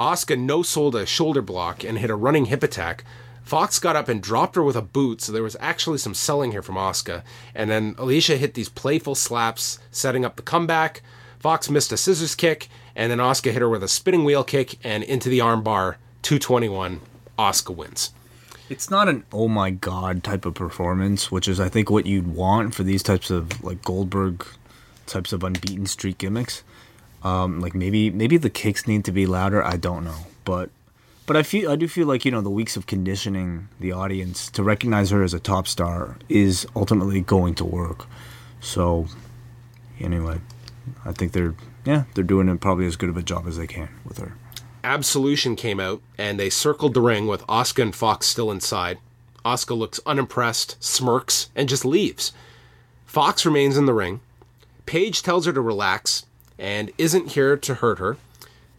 Asuka 0.00 0.36
no 0.36 0.62
sold 0.62 0.96
a 0.96 1.06
shoulder 1.06 1.42
block 1.42 1.84
and 1.84 1.98
hit 1.98 2.10
a 2.10 2.16
running 2.16 2.46
hip 2.46 2.62
attack. 2.64 3.04
Fox 3.44 3.78
got 3.78 3.94
up 3.94 4.08
and 4.08 4.22
dropped 4.22 4.56
her 4.56 4.62
with 4.62 4.74
a 4.74 4.82
boot, 4.82 5.20
so 5.20 5.30
there 5.30 5.42
was 5.42 5.56
actually 5.60 5.98
some 5.98 6.14
selling 6.14 6.50
here 6.50 6.62
from 6.62 6.76
Asuka. 6.76 7.22
And 7.54 7.70
then 7.70 7.94
Alicia 7.98 8.38
hit 8.38 8.54
these 8.54 8.70
playful 8.70 9.14
slaps, 9.14 9.78
setting 9.90 10.24
up 10.24 10.36
the 10.36 10.42
comeback. 10.42 11.02
Fox 11.38 11.68
missed 11.68 11.92
a 11.92 11.98
scissors 11.98 12.34
kick, 12.34 12.68
and 12.96 13.12
then 13.12 13.18
Asuka 13.18 13.52
hit 13.52 13.60
her 13.60 13.68
with 13.68 13.82
a 13.82 13.88
spinning 13.88 14.24
wheel 14.24 14.44
kick 14.44 14.78
and 14.82 15.04
into 15.04 15.28
the 15.28 15.40
armbar. 15.40 15.96
221. 16.22 17.00
Asuka 17.38 17.76
wins. 17.76 18.12
It's 18.70 18.90
not 18.90 19.10
an 19.10 19.24
oh 19.30 19.46
my 19.46 19.68
god 19.70 20.24
type 20.24 20.46
of 20.46 20.54
performance, 20.54 21.30
which 21.30 21.46
is 21.46 21.60
I 21.60 21.68
think 21.68 21.90
what 21.90 22.06
you'd 22.06 22.34
want 22.34 22.74
for 22.74 22.82
these 22.82 23.02
types 23.02 23.30
of 23.30 23.62
like 23.62 23.82
Goldberg 23.82 24.46
types 25.04 25.34
of 25.34 25.44
unbeaten 25.44 25.84
streak 25.84 26.16
gimmicks. 26.16 26.62
Um, 27.22 27.60
like 27.60 27.74
maybe 27.74 28.08
maybe 28.08 28.38
the 28.38 28.48
kicks 28.48 28.86
need 28.86 29.04
to 29.04 29.12
be 29.12 29.26
louder. 29.26 29.62
I 29.62 29.76
don't 29.76 30.04
know, 30.04 30.26
but 30.46 30.70
but 31.26 31.36
I 31.36 31.42
feel 31.42 31.70
I 31.70 31.76
do 31.76 31.88
feel 31.88 32.06
like 32.06 32.24
you 32.24 32.30
know 32.30 32.40
the 32.40 32.50
weeks 32.50 32.76
of 32.76 32.86
conditioning 32.86 33.68
the 33.80 33.92
audience 33.92 34.50
to 34.50 34.62
recognize 34.62 35.10
her 35.10 35.22
as 35.22 35.34
a 35.34 35.40
top 35.40 35.66
star 35.66 36.16
is 36.28 36.66
ultimately 36.76 37.20
going 37.20 37.54
to 37.56 37.64
work. 37.64 38.06
So 38.60 39.06
anyway, 40.00 40.40
I 41.04 41.12
think 41.12 41.32
they're 41.32 41.54
yeah 41.84 42.04
they're 42.14 42.24
doing 42.24 42.48
it 42.48 42.60
probably 42.60 42.86
as 42.86 42.96
good 42.96 43.08
of 43.08 43.16
a 43.16 43.22
job 43.22 43.46
as 43.46 43.56
they 43.56 43.66
can 43.66 43.88
with 44.04 44.18
her. 44.18 44.36
Absolution 44.82 45.56
came 45.56 45.80
out 45.80 46.02
and 46.18 46.38
they 46.38 46.50
circled 46.50 46.92
the 46.92 47.00
ring 47.00 47.26
with 47.26 47.46
Asuka 47.46 47.82
and 47.82 47.94
Fox 47.94 48.26
still 48.26 48.50
inside. 48.50 48.98
Asuka 49.44 49.76
looks 49.76 50.00
unimpressed, 50.04 50.82
smirks, 50.82 51.50
and 51.54 51.68
just 51.68 51.84
leaves. 51.84 52.32
Fox 53.06 53.46
remains 53.46 53.76
in 53.76 53.86
the 53.86 53.94
ring. 53.94 54.20
Paige 54.84 55.22
tells 55.22 55.46
her 55.46 55.52
to 55.52 55.60
relax 55.60 56.26
and 56.58 56.90
isn't 56.98 57.32
here 57.32 57.56
to 57.56 57.74
hurt 57.74 57.98
her. 57.98 58.16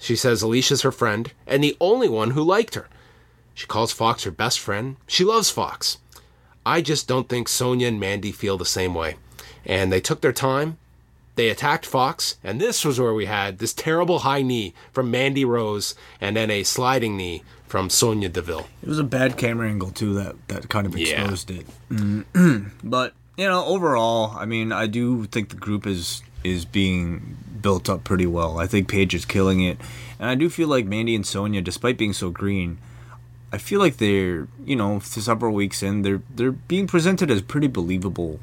She 0.06 0.16
says 0.16 0.44
Alicia's 0.44 0.84
her 0.84 0.92
friend 0.92 1.32
and 1.48 1.64
the 1.64 1.76
only 1.82 2.08
one 2.08 2.32
who 2.32 2.44
liked 2.44 2.76
her. 2.76 2.88
She 3.56 3.66
calls 3.66 3.92
Fox 3.92 4.24
her 4.24 4.30
best 4.32 4.60
friend. 4.60 4.98
She 5.08 5.24
loves 5.24 5.50
Fox. 5.50 5.98
I 6.64 6.82
just 6.82 7.08
don't 7.08 7.28
think 7.28 7.48
Sonya 7.48 7.88
and 7.88 8.00
Mandy 8.00 8.32
feel 8.32 8.56
the 8.58 8.66
same 8.66 8.94
way. 8.94 9.16
And 9.66 9.92
they 9.92 10.00
took 10.00 10.22
their 10.22 10.32
time. 10.34 10.78
They 11.36 11.50
attacked 11.50 11.86
Fox, 11.88 12.38
and 12.44 12.62
this 12.62 12.86
was 12.86 12.98
where 13.00 13.14
we 13.14 13.26
had 13.26 13.58
this 13.58 13.74
terrible 13.74 14.20
high 14.20 14.42
knee 14.44 14.74
from 14.94 15.10
Mandy 15.12 15.44
Rose 15.44 15.96
and 16.22 16.36
then 16.38 16.50
a 16.52 16.64
sliding 16.64 17.18
knee 17.18 17.44
from 17.68 17.90
Sonya 17.90 18.30
Deville. 18.30 18.68
It 18.84 18.88
was 18.88 19.00
a 19.00 19.04
bad 19.04 19.36
camera 19.38 19.68
angle 19.68 19.90
too 19.92 20.14
that 20.14 20.36
that 20.50 20.70
kind 20.70 20.86
of 20.88 20.96
Yeah. 20.98 21.22
exposed 21.24 21.50
it. 21.52 21.66
but 22.84 23.14
you 23.38 23.48
know, 23.48 23.66
overall, 23.66 24.34
I 24.38 24.46
mean, 24.46 24.72
I 24.72 24.86
do 24.88 25.26
think 25.26 25.50
the 25.50 25.56
group 25.58 25.86
is 25.88 26.22
is 26.46 26.66
being 26.66 27.38
built 27.62 27.90
up 27.90 28.04
pretty 28.04 28.28
well. 28.28 28.60
I 28.60 28.68
think 28.68 28.88
Paige 28.88 29.16
is 29.16 29.26
killing 29.26 29.62
it, 29.62 29.78
and 30.20 30.30
I 30.30 30.36
do 30.36 30.50
feel 30.50 30.68
like 30.68 30.86
Mandy 30.86 31.16
and 31.16 31.26
Sonya, 31.26 31.62
despite 31.62 31.98
being 31.98 32.14
so 32.14 32.30
green, 32.30 32.78
I 33.52 33.58
feel 33.58 33.80
like 33.80 33.98
they're 33.98 34.48
you 34.64 34.76
know 34.76 35.00
several 35.00 35.54
weeks 35.54 35.82
in, 35.84 36.02
they're 36.04 36.22
they're 36.36 36.52
being 36.52 36.88
presented 36.88 37.32
as 37.32 37.42
pretty 37.42 37.68
believable 37.68 38.40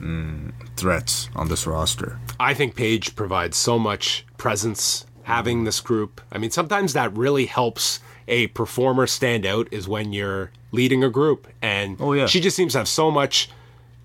mm, 0.00 0.52
threats 0.76 1.28
on 1.36 1.48
this 1.48 1.66
roster. 1.66 2.18
I 2.40 2.54
think 2.54 2.74
Paige 2.74 3.14
provides 3.16 3.56
so 3.56 3.78
much 3.78 4.26
presence 4.38 5.06
having 5.24 5.64
this 5.64 5.80
group. 5.80 6.20
I 6.32 6.38
mean, 6.38 6.50
sometimes 6.50 6.92
that 6.92 7.16
really 7.16 7.46
helps 7.46 8.00
a 8.28 8.48
performer 8.48 9.06
stand 9.06 9.46
out 9.46 9.68
is 9.70 9.86
when 9.88 10.12
you're 10.12 10.50
leading 10.72 11.02
a 11.04 11.10
group. 11.10 11.46
And 11.62 11.96
Oh, 12.00 12.12
yeah. 12.12 12.26
she 12.26 12.40
just 12.40 12.56
seems 12.56 12.72
to 12.72 12.78
have 12.78 12.88
so 12.88 13.10
much 13.10 13.48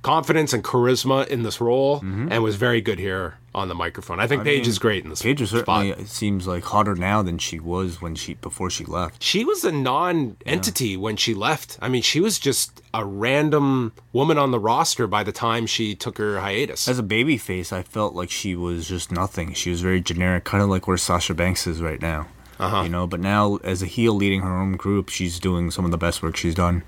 confidence 0.01 0.53
and 0.53 0.63
charisma 0.63 1.27
in 1.27 1.43
this 1.43 1.59
role 1.59 1.99
and 2.01 2.41
was 2.41 2.55
very 2.55 2.81
good 2.81 2.99
here 2.99 3.35
on 3.53 3.67
the 3.67 3.75
microphone. 3.75 4.19
I 4.19 4.27
think 4.27 4.43
Paige 4.43 4.61
mean, 4.61 4.69
is 4.69 4.79
great 4.79 5.03
in 5.03 5.09
this 5.09 5.21
Paige 5.21 5.39
spot. 5.47 5.65
certainly 5.65 5.89
it 5.89 6.07
seems 6.07 6.47
like 6.47 6.63
hotter 6.63 6.95
now 6.95 7.21
than 7.21 7.37
she 7.37 7.59
was 7.59 8.01
when 8.01 8.15
she 8.15 8.35
before 8.35 8.69
she 8.69 8.85
left. 8.85 9.21
She 9.23 9.43
was 9.43 9.63
a 9.63 9.71
non-entity 9.71 10.95
when 10.95 11.17
she 11.17 11.33
left. 11.33 11.77
I 11.81 11.89
mean, 11.89 12.01
she 12.01 12.19
was 12.19 12.39
just 12.39 12.81
a 12.93 13.03
random 13.03 13.93
woman 14.13 14.37
on 14.37 14.51
the 14.51 14.59
roster 14.59 15.07
by 15.07 15.23
the 15.23 15.31
time 15.31 15.65
she 15.65 15.95
took 15.95 16.17
her 16.17 16.39
hiatus. 16.39 16.87
As 16.87 16.99
a 16.99 17.03
baby 17.03 17.37
face, 17.37 17.73
I 17.73 17.81
felt 17.81 18.13
like 18.13 18.29
she 18.29 18.55
was 18.55 18.87
just 18.87 19.11
nothing. 19.11 19.53
She 19.53 19.71
was 19.71 19.81
very 19.81 19.99
generic, 19.99 20.43
kind 20.43 20.63
of 20.63 20.69
like 20.69 20.87
where 20.87 20.97
Sasha 20.97 21.33
Banks 21.33 21.65
is 21.67 21.81
right 21.81 22.01
now. 22.01 22.27
Uh-huh. 22.59 22.83
You 22.83 22.89
know, 22.89 23.07
but 23.07 23.19
now 23.19 23.57
as 23.63 23.81
a 23.81 23.85
heel 23.85 24.13
leading 24.13 24.41
her 24.41 24.55
own 24.55 24.73
group, 24.73 25.09
she's 25.09 25.39
doing 25.39 25.71
some 25.71 25.85
of 25.85 25.91
the 25.91 25.97
best 25.97 26.21
work 26.21 26.35
she's 26.35 26.55
done. 26.55 26.83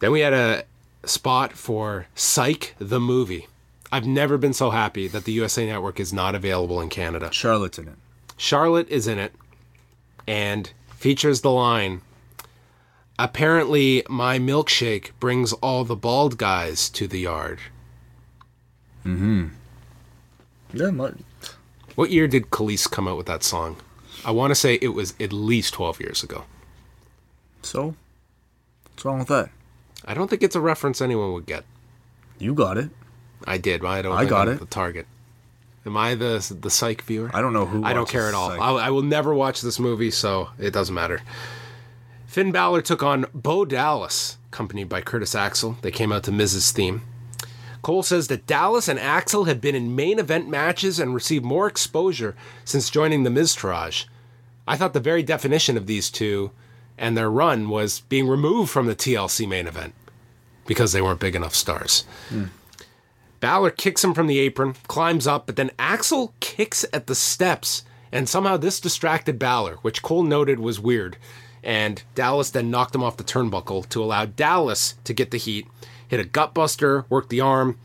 Then 0.00 0.12
we 0.12 0.20
had 0.20 0.32
a 0.32 0.64
spot 1.08 1.52
for 1.52 2.06
Psych 2.14 2.74
the 2.78 3.00
movie. 3.00 3.48
I've 3.90 4.06
never 4.06 4.36
been 4.36 4.52
so 4.52 4.70
happy 4.70 5.08
that 5.08 5.24
the 5.24 5.32
USA 5.32 5.66
Network 5.66 5.98
is 5.98 6.12
not 6.12 6.34
available 6.34 6.80
in 6.80 6.88
Canada. 6.88 7.30
Charlotte's 7.32 7.78
in 7.78 7.88
it. 7.88 7.94
Charlotte 8.36 8.88
is 8.88 9.06
in 9.06 9.18
it 9.18 9.32
and 10.26 10.72
features 10.90 11.40
the 11.40 11.50
line 11.50 12.02
Apparently, 13.18 14.04
my 14.08 14.38
milkshake 14.38 15.10
brings 15.18 15.52
all 15.54 15.82
the 15.84 15.96
bald 15.96 16.38
guys 16.38 16.88
to 16.90 17.08
the 17.08 17.18
yard. 17.18 17.58
Mm 19.04 19.18
hmm. 19.18 19.46
Yeah, 20.72 20.90
my, 20.90 21.12
What 21.96 22.10
year 22.10 22.28
did 22.28 22.50
Kelis 22.50 22.88
come 22.88 23.08
out 23.08 23.16
with 23.16 23.26
that 23.26 23.42
song? 23.42 23.78
I 24.24 24.30
want 24.30 24.52
to 24.52 24.54
say 24.54 24.78
it 24.80 24.88
was 24.88 25.14
at 25.18 25.32
least 25.32 25.74
12 25.74 26.00
years 26.00 26.22
ago. 26.22 26.44
so 27.62 27.94
what's 28.84 29.04
wrong 29.04 29.18
with 29.18 29.28
that? 29.28 29.50
I 30.08 30.14
don't 30.14 30.28
think 30.28 30.42
it's 30.42 30.56
a 30.56 30.60
reference 30.60 31.02
anyone 31.02 31.34
would 31.34 31.44
get. 31.44 31.64
You 32.38 32.54
got 32.54 32.78
it. 32.78 32.88
I 33.46 33.58
did, 33.58 33.82
but 33.82 33.88
I 33.88 34.02
don't 34.02 34.16
I 34.16 34.24
got 34.24 34.48
I'm 34.48 34.54
it. 34.54 34.60
the 34.60 34.66
target. 34.66 35.06
Am 35.84 35.96
I 35.96 36.14
the 36.14 36.56
the 36.60 36.70
psych 36.70 37.02
viewer? 37.02 37.30
I 37.34 37.42
don't 37.42 37.52
know 37.52 37.66
who. 37.66 37.84
I 37.84 37.92
don't 37.92 38.08
care 38.08 38.26
at 38.26 38.34
all. 38.34 38.48
Psych. 38.48 38.60
I, 38.60 38.70
I 38.70 38.90
will 38.90 39.02
never 39.02 39.34
watch 39.34 39.60
this 39.60 39.78
movie, 39.78 40.10
so 40.10 40.48
it 40.58 40.72
doesn't 40.72 40.94
matter. 40.94 41.20
Finn 42.26 42.52
Balor 42.52 42.82
took 42.82 43.02
on 43.02 43.26
Bo 43.34 43.64
Dallas, 43.64 44.38
accompanied 44.50 44.88
by 44.88 45.02
Curtis 45.02 45.34
Axel. 45.34 45.76
They 45.82 45.90
came 45.90 46.10
out 46.10 46.24
to 46.24 46.32
Miz's 46.32 46.72
theme. 46.72 47.02
Cole 47.82 48.02
says 48.02 48.28
that 48.28 48.46
Dallas 48.46 48.88
and 48.88 48.98
Axel 48.98 49.44
have 49.44 49.60
been 49.60 49.74
in 49.74 49.94
main 49.94 50.18
event 50.18 50.48
matches 50.48 50.98
and 50.98 51.14
received 51.14 51.44
more 51.44 51.66
exposure 51.66 52.34
since 52.64 52.90
joining 52.90 53.22
the 53.22 53.30
Miztourage. 53.30 54.06
I 54.66 54.76
thought 54.76 54.92
the 54.94 55.00
very 55.00 55.22
definition 55.22 55.76
of 55.76 55.86
these 55.86 56.10
two 56.10 56.50
and 56.98 57.16
their 57.16 57.30
run 57.30 57.68
was 57.68 58.00
being 58.00 58.28
removed 58.28 58.70
from 58.70 58.86
the 58.86 58.96
TLC 58.96 59.48
main 59.48 59.66
event 59.66 59.94
because 60.66 60.92
they 60.92 61.00
weren't 61.00 61.20
big 61.20 61.34
enough 61.36 61.54
stars. 61.54 62.04
Balor 63.40 63.70
kicks 63.70 64.02
him 64.02 64.14
from 64.14 64.26
the 64.26 64.38
apron, 64.40 64.74
climbs 64.88 65.26
up, 65.26 65.46
but 65.46 65.56
then 65.56 65.70
Axel 65.78 66.34
kicks 66.40 66.84
at 66.92 67.06
the 67.06 67.14
steps, 67.14 67.84
and 68.10 68.28
somehow 68.28 68.56
this 68.56 68.80
distracted 68.80 69.38
Balor, 69.38 69.76
which 69.82 70.02
Cole 70.02 70.24
noted 70.24 70.58
was 70.58 70.80
weird. 70.80 71.16
And 71.62 72.02
Dallas 72.14 72.50
then 72.50 72.70
knocked 72.70 72.94
him 72.94 73.02
off 73.02 73.16
the 73.16 73.24
turnbuckle 73.24 73.88
to 73.90 74.02
allow 74.02 74.24
Dallas 74.24 74.94
to 75.04 75.14
get 75.14 75.30
the 75.30 75.38
heat, 75.38 75.66
hit 76.08 76.20
a 76.20 76.24
gutbuster, 76.24 77.04
worked 77.08 77.30
the 77.30 77.40
arm. 77.40 77.78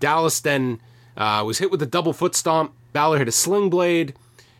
Dallas 0.00 0.40
then 0.40 0.80
uh, 1.16 1.42
was 1.46 1.58
hit 1.58 1.70
with 1.70 1.82
a 1.82 1.86
double 1.86 2.12
foot 2.12 2.34
stomp. 2.34 2.72
Balor 2.92 3.18
hit 3.18 3.28
a 3.28 3.32
sling 3.32 3.70
blade 3.70 4.14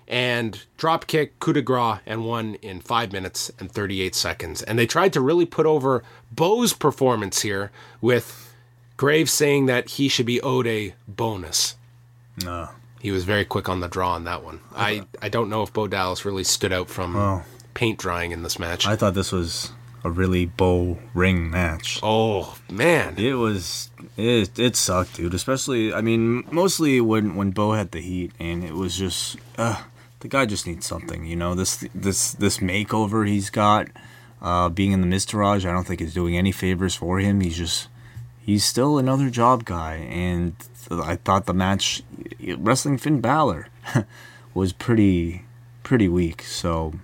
and 0.07 0.64
drop 0.76 1.07
kick, 1.07 1.38
coup 1.40 1.52
de 1.52 1.62
grace, 1.62 2.00
and 2.07 2.24
won 2.26 2.55
in 2.57 2.80
five 2.80 3.12
minutes 3.12 3.50
and 3.59 3.70
38 3.70 4.14
seconds. 4.14 4.62
And 4.62 4.78
they 4.78 4.86
tried 4.86 5.12
to 5.14 5.20
really 5.20 5.46
put 5.46 5.66
over 5.66 6.02
Bo's 6.30 6.72
performance 6.72 7.42
here 7.42 7.70
with 8.00 8.55
Graves 8.96 9.32
saying 9.32 9.66
that 9.66 9.90
he 9.90 10.09
should 10.09 10.26
be 10.26 10.40
owed 10.40 10.66
a 10.66 10.94
bonus. 11.09 11.76
No. 12.42 12.68
He 13.00 13.11
was 13.11 13.24
very 13.24 13.44
quick 13.44 13.68
on 13.68 13.80
the 13.80 13.88
draw 13.88 14.12
on 14.14 14.24
that 14.24 14.42
one. 14.42 14.61
I, 14.74 15.07
I 15.20 15.28
don't 15.28 15.50
know 15.50 15.62
if 15.62 15.72
Bo 15.72 15.86
Dallas 15.86 16.24
really 16.24 16.44
stood 16.44 16.72
out 16.72 16.88
from 16.88 17.42
paint 17.74 17.98
drying 17.98 18.30
in 18.30 18.42
this 18.42 18.59
match. 18.59 18.86
I 18.86 18.96
thought 18.96 19.14
this 19.14 19.30
was 19.32 19.72
a 20.05 20.11
really 20.11 20.46
bow 20.46 20.98
ring 21.12 21.50
match. 21.50 21.98
oh, 22.02 22.57
man. 22.70 23.16
It 23.18 23.34
was 23.34 23.90
it 24.16 24.59
it 24.59 24.76
sucked, 24.76 25.16
dude. 25.16 25.34
Especially, 25.34 25.92
I 25.92 26.00
mean, 26.00 26.44
mostly 26.50 27.00
when 27.00 27.36
when 27.36 27.50
Bo 27.50 27.72
had 27.72 27.90
the 27.90 28.00
heat, 28.00 28.32
and 28.38 28.64
it 28.64 28.74
was 28.74 28.96
just 28.96 29.36
uh, 29.59 29.82
the 30.24 30.28
guy 30.30 30.46
just 30.46 30.66
needs 30.66 30.86
something, 30.86 31.26
you 31.26 31.36
know. 31.36 31.54
This 31.54 31.84
this 31.94 32.32
this 32.32 32.56
makeover 32.58 33.28
he's 33.28 33.50
got, 33.50 33.88
uh, 34.40 34.70
being 34.70 34.92
in 34.92 35.02
the 35.02 35.06
Miztourage, 35.06 35.68
I 35.68 35.72
don't 35.72 35.86
think 35.86 36.00
is 36.00 36.14
doing 36.14 36.34
any 36.34 36.50
favors 36.50 36.94
for 36.94 37.18
him. 37.20 37.42
He's 37.42 37.58
just 37.58 37.88
he's 38.40 38.64
still 38.64 38.96
another 38.96 39.28
job 39.28 39.66
guy, 39.66 39.96
and 39.96 40.56
I 40.90 41.16
thought 41.16 41.44
the 41.44 41.52
match 41.52 42.02
wrestling 42.56 42.96
Finn 42.96 43.20
Balor 43.20 43.68
was 44.54 44.72
pretty 44.72 45.44
pretty 45.82 46.08
weak. 46.08 46.40
So 46.40 46.94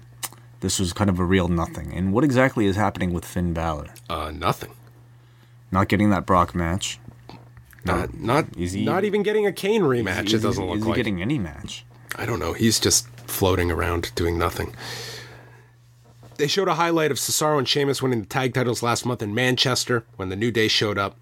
this 0.61 0.81
was 0.81 0.95
kind 0.95 1.11
of 1.11 1.21
a 1.21 1.25
real 1.25 1.49
nothing. 1.49 1.93
And 1.93 2.15
what 2.15 2.25
exactly 2.25 2.65
is 2.65 2.77
happening 2.77 3.13
with 3.13 3.27
Finn 3.27 3.53
Balor? 3.53 3.89
Uh, 4.09 4.31
nothing. 4.35 4.73
Not 5.71 5.89
getting 5.89 6.09
that 6.09 6.25
Brock 6.25 6.55
match. 6.55 6.99
Not 7.85 8.15
not 8.19 8.47
Is 8.57 8.73
he- 8.73 8.87
not 8.87 9.05
even 9.05 9.23
getting 9.23 9.47
a 9.47 9.53
Kane 9.53 9.83
rematch. 9.83 10.29
Is 10.29 10.35
it 10.43 10.43
doesn't 10.43 10.65
look 10.67 10.79
is 10.79 10.87
like. 10.87 10.97
he 10.97 10.99
getting 11.03 11.21
any 11.21 11.39
match? 11.39 11.85
I 12.17 12.27
don't 12.27 12.39
know. 12.39 12.53
He's 12.53 12.81
just 12.81 13.09
floating 13.27 13.71
around 13.71 14.13
doing 14.15 14.39
nothing. 14.39 14.75
They 16.37 16.47
showed 16.47 16.69
a 16.69 16.75
highlight 16.75 17.11
of 17.11 17.19
Cesaro 17.19 17.59
and 17.59 17.69
Sheamus 17.69 18.03
winning 18.03 18.21
the 18.21 18.27
tag 18.27 18.55
titles 18.55 18.83
last 18.83 19.05
month 19.05 19.23
in 19.23 19.35
Manchester 19.35 20.05
when 20.17 20.31
the 20.31 20.37
New 20.37 20.51
Day 20.51 20.69
showed 20.69 20.99
up. 20.99 21.19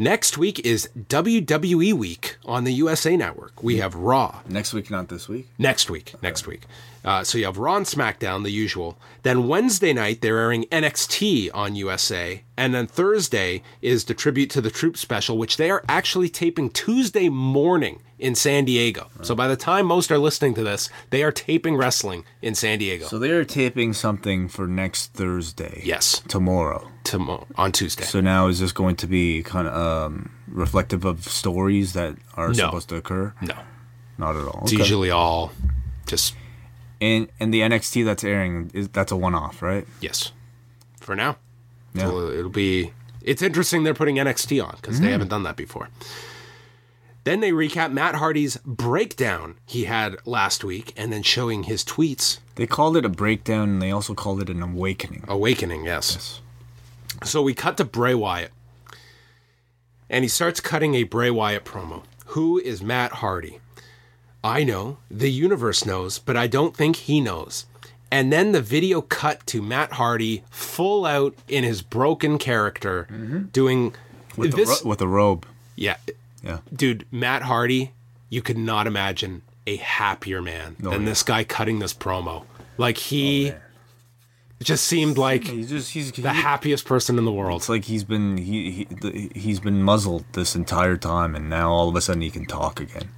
Next 0.00 0.38
week 0.38 0.60
is 0.64 0.88
WWE 0.96 1.92
week 1.92 2.36
on 2.46 2.62
the 2.62 2.72
USA 2.74 3.16
Network. 3.16 3.64
We 3.64 3.78
have 3.78 3.96
Raw 3.96 4.42
Next 4.48 4.72
week, 4.72 4.92
not 4.92 5.08
this 5.08 5.28
week. 5.28 5.48
next 5.58 5.90
week. 5.90 6.14
Next 6.22 6.46
week. 6.46 6.62
Uh, 7.04 7.24
so 7.24 7.36
you 7.36 7.46
have 7.46 7.58
Raw 7.58 7.78
and 7.78 7.86
SmackDown, 7.86 8.44
the 8.44 8.52
usual. 8.52 8.96
Then 9.24 9.48
Wednesday 9.48 9.92
night, 9.92 10.20
they're 10.20 10.38
airing 10.38 10.66
NXT 10.66 11.50
on 11.52 11.74
USA. 11.74 12.44
And 12.56 12.72
then 12.76 12.86
Thursday 12.86 13.64
is 13.82 14.04
the 14.04 14.14
Tribute 14.14 14.50
to 14.50 14.60
the 14.60 14.70
Troops 14.70 15.00
special, 15.00 15.36
which 15.36 15.56
they 15.56 15.68
are 15.68 15.82
actually 15.88 16.28
taping 16.28 16.70
Tuesday 16.70 17.28
morning 17.28 18.00
in 18.20 18.36
San 18.36 18.66
Diego. 18.66 19.08
So 19.22 19.34
by 19.34 19.48
the 19.48 19.56
time 19.56 19.86
most 19.86 20.12
are 20.12 20.18
listening 20.18 20.54
to 20.54 20.62
this, 20.62 20.90
they 21.10 21.24
are 21.24 21.32
taping 21.32 21.76
wrestling 21.76 22.24
in 22.40 22.54
San 22.54 22.78
Diego. 22.78 23.06
So 23.06 23.18
they 23.18 23.30
are 23.30 23.44
taping 23.44 23.94
something 23.94 24.48
for 24.48 24.68
next 24.68 25.12
Thursday. 25.14 25.82
yes, 25.84 26.20
Tomorrow. 26.28 26.88
On 27.14 27.72
Tuesday. 27.72 28.04
So 28.04 28.20
now 28.20 28.48
is 28.48 28.60
this 28.60 28.72
going 28.72 28.96
to 28.96 29.06
be 29.06 29.42
kind 29.42 29.68
of 29.68 29.74
um, 30.10 30.30
reflective 30.46 31.04
of 31.04 31.24
stories 31.24 31.92
that 31.94 32.16
are 32.34 32.52
supposed 32.54 32.88
to 32.90 32.96
occur? 32.96 33.34
no, 33.42 33.54
Not 34.18 34.36
at 34.36 34.44
all. 34.46 34.60
it's 34.62 34.72
Okay. 34.72 34.82
usually 34.82 35.10
all 35.10 35.52
just 36.06 36.34
And 37.00 37.28
and 37.38 37.52
the 37.54 37.60
NXT 37.60 38.04
that's 38.04 38.24
airing 38.24 38.70
is 38.74 38.88
that's 38.88 39.12
a 39.12 39.16
one 39.16 39.34
off, 39.34 39.62
right? 39.62 39.86
yes. 40.00 40.32
For 41.00 41.14
now, 41.16 41.36
Yeah. 41.94 42.06
So 42.08 42.28
it'll 42.30 42.50
be. 42.50 42.92
It's 43.22 43.42
interesting 43.42 43.82
they're 43.82 43.94
putting 43.94 44.16
NXT 44.16 44.62
on 44.64 44.76
because 44.76 45.00
they 45.00 45.10
haven't 45.10 45.28
done 45.28 45.42
that 45.42 45.56
before. 45.56 45.88
Then 47.24 47.40
they 47.40 47.50
recap 47.52 47.92
Matt 47.92 48.14
Hardy's 48.14 48.56
breakdown 48.64 49.56
he 49.66 49.84
had 49.84 50.16
last 50.24 50.64
week, 50.64 50.94
and 50.96 51.12
then 51.12 51.22
showing 51.22 51.64
his 51.64 51.84
tweets. 51.84 52.38
They 52.54 52.66
called 52.66 52.96
it 52.96 53.04
a 53.04 53.08
breakdown, 53.10 53.68
and 53.68 53.82
they 53.82 53.90
also 53.90 54.14
called 54.14 54.40
it 54.40 54.48
an 54.48 54.62
awakening. 54.62 55.24
Awakening, 55.28 55.84
yes. 55.84 56.40
So 57.24 57.42
we 57.42 57.54
cut 57.54 57.76
to 57.78 57.84
Bray 57.84 58.14
Wyatt, 58.14 58.52
and 60.08 60.24
he 60.24 60.28
starts 60.28 60.60
cutting 60.60 60.94
a 60.94 61.02
Bray 61.02 61.30
Wyatt 61.30 61.64
promo. 61.64 62.02
Who 62.26 62.58
is 62.58 62.82
Matt 62.82 63.12
Hardy? 63.12 63.60
I 64.44 64.64
know, 64.64 64.98
the 65.10 65.30
universe 65.30 65.84
knows, 65.84 66.18
but 66.18 66.36
I 66.36 66.46
don't 66.46 66.76
think 66.76 66.96
he 66.96 67.20
knows. 67.20 67.66
And 68.10 68.32
then 68.32 68.52
the 68.52 68.62
video 68.62 69.02
cut 69.02 69.46
to 69.48 69.60
Matt 69.60 69.92
Hardy 69.92 70.44
full 70.50 71.04
out 71.04 71.34
in 71.48 71.64
his 71.64 71.82
broken 71.82 72.38
character 72.38 73.06
mm-hmm. 73.10 73.42
doing 73.46 73.94
with, 74.36 74.54
this. 74.54 74.78
the 74.80 74.84
ro- 74.84 74.90
with 74.90 75.02
a 75.02 75.08
robe. 75.08 75.46
yeah, 75.76 75.96
Yeah. 76.42 76.58
dude, 76.74 77.04
Matt 77.10 77.42
Hardy, 77.42 77.92
you 78.30 78.40
could 78.40 78.56
not 78.56 78.86
imagine 78.86 79.42
a 79.66 79.76
happier 79.76 80.40
man 80.40 80.76
oh, 80.80 80.90
than 80.90 81.02
yeah. 81.02 81.06
Oh, 81.06 81.10
this 81.10 81.22
guy 81.22 81.44
cutting 81.44 81.80
this 81.80 81.92
promo. 81.92 82.44
Like 82.78 82.96
he 82.96 83.50
oh, 83.50 83.56
just 84.64 84.84
seemed 84.86 85.16
like 85.18 85.44
He's 85.44 85.68
just 85.70 85.92
he's 85.92 86.10
the 86.12 86.32
happiest 86.32 86.84
person 86.84 87.18
in 87.18 87.24
the 87.24 87.32
world. 87.32 87.60
It's 87.60 87.68
like 87.68 87.84
he's 87.84 88.04
been 88.04 88.36
he, 88.38 88.86
he 89.02 89.30
he's 89.34 89.60
been 89.60 89.82
muzzled 89.82 90.24
this 90.32 90.54
entire 90.56 90.96
time, 90.96 91.34
and 91.36 91.48
now 91.48 91.70
all 91.70 91.88
of 91.88 91.94
a 91.96 92.00
sudden 92.00 92.22
he 92.22 92.30
can 92.30 92.44
talk 92.44 92.80
again. 92.80 93.10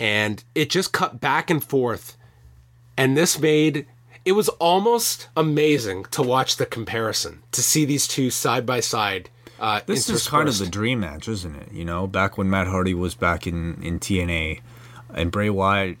and 0.00 0.42
it 0.54 0.70
just 0.70 0.92
cut 0.92 1.20
back 1.20 1.50
and 1.50 1.62
forth 1.62 2.16
and 2.96 3.16
this 3.16 3.38
made 3.38 3.86
it 4.24 4.32
was 4.32 4.48
almost 4.58 5.28
amazing 5.36 6.04
to 6.10 6.22
watch 6.22 6.56
the 6.56 6.66
comparison 6.66 7.42
to 7.52 7.62
see 7.62 7.84
these 7.84 8.06
two 8.08 8.30
side 8.30 8.64
by 8.66 8.80
side 8.80 9.30
uh 9.60 9.80
This 9.86 10.08
is 10.08 10.26
kind 10.26 10.48
of 10.48 10.58
the 10.58 10.66
dream 10.66 11.00
match, 11.00 11.28
isn't 11.28 11.54
it? 11.54 11.70
You 11.72 11.84
know, 11.84 12.06
back 12.06 12.36
when 12.38 12.48
Matt 12.50 12.66
Hardy 12.66 12.94
was 12.94 13.14
back 13.14 13.46
in 13.46 13.80
in 13.82 13.98
TNA, 14.00 14.60
and 15.14 15.30
Bray 15.30 15.50
Wyatt, 15.50 15.98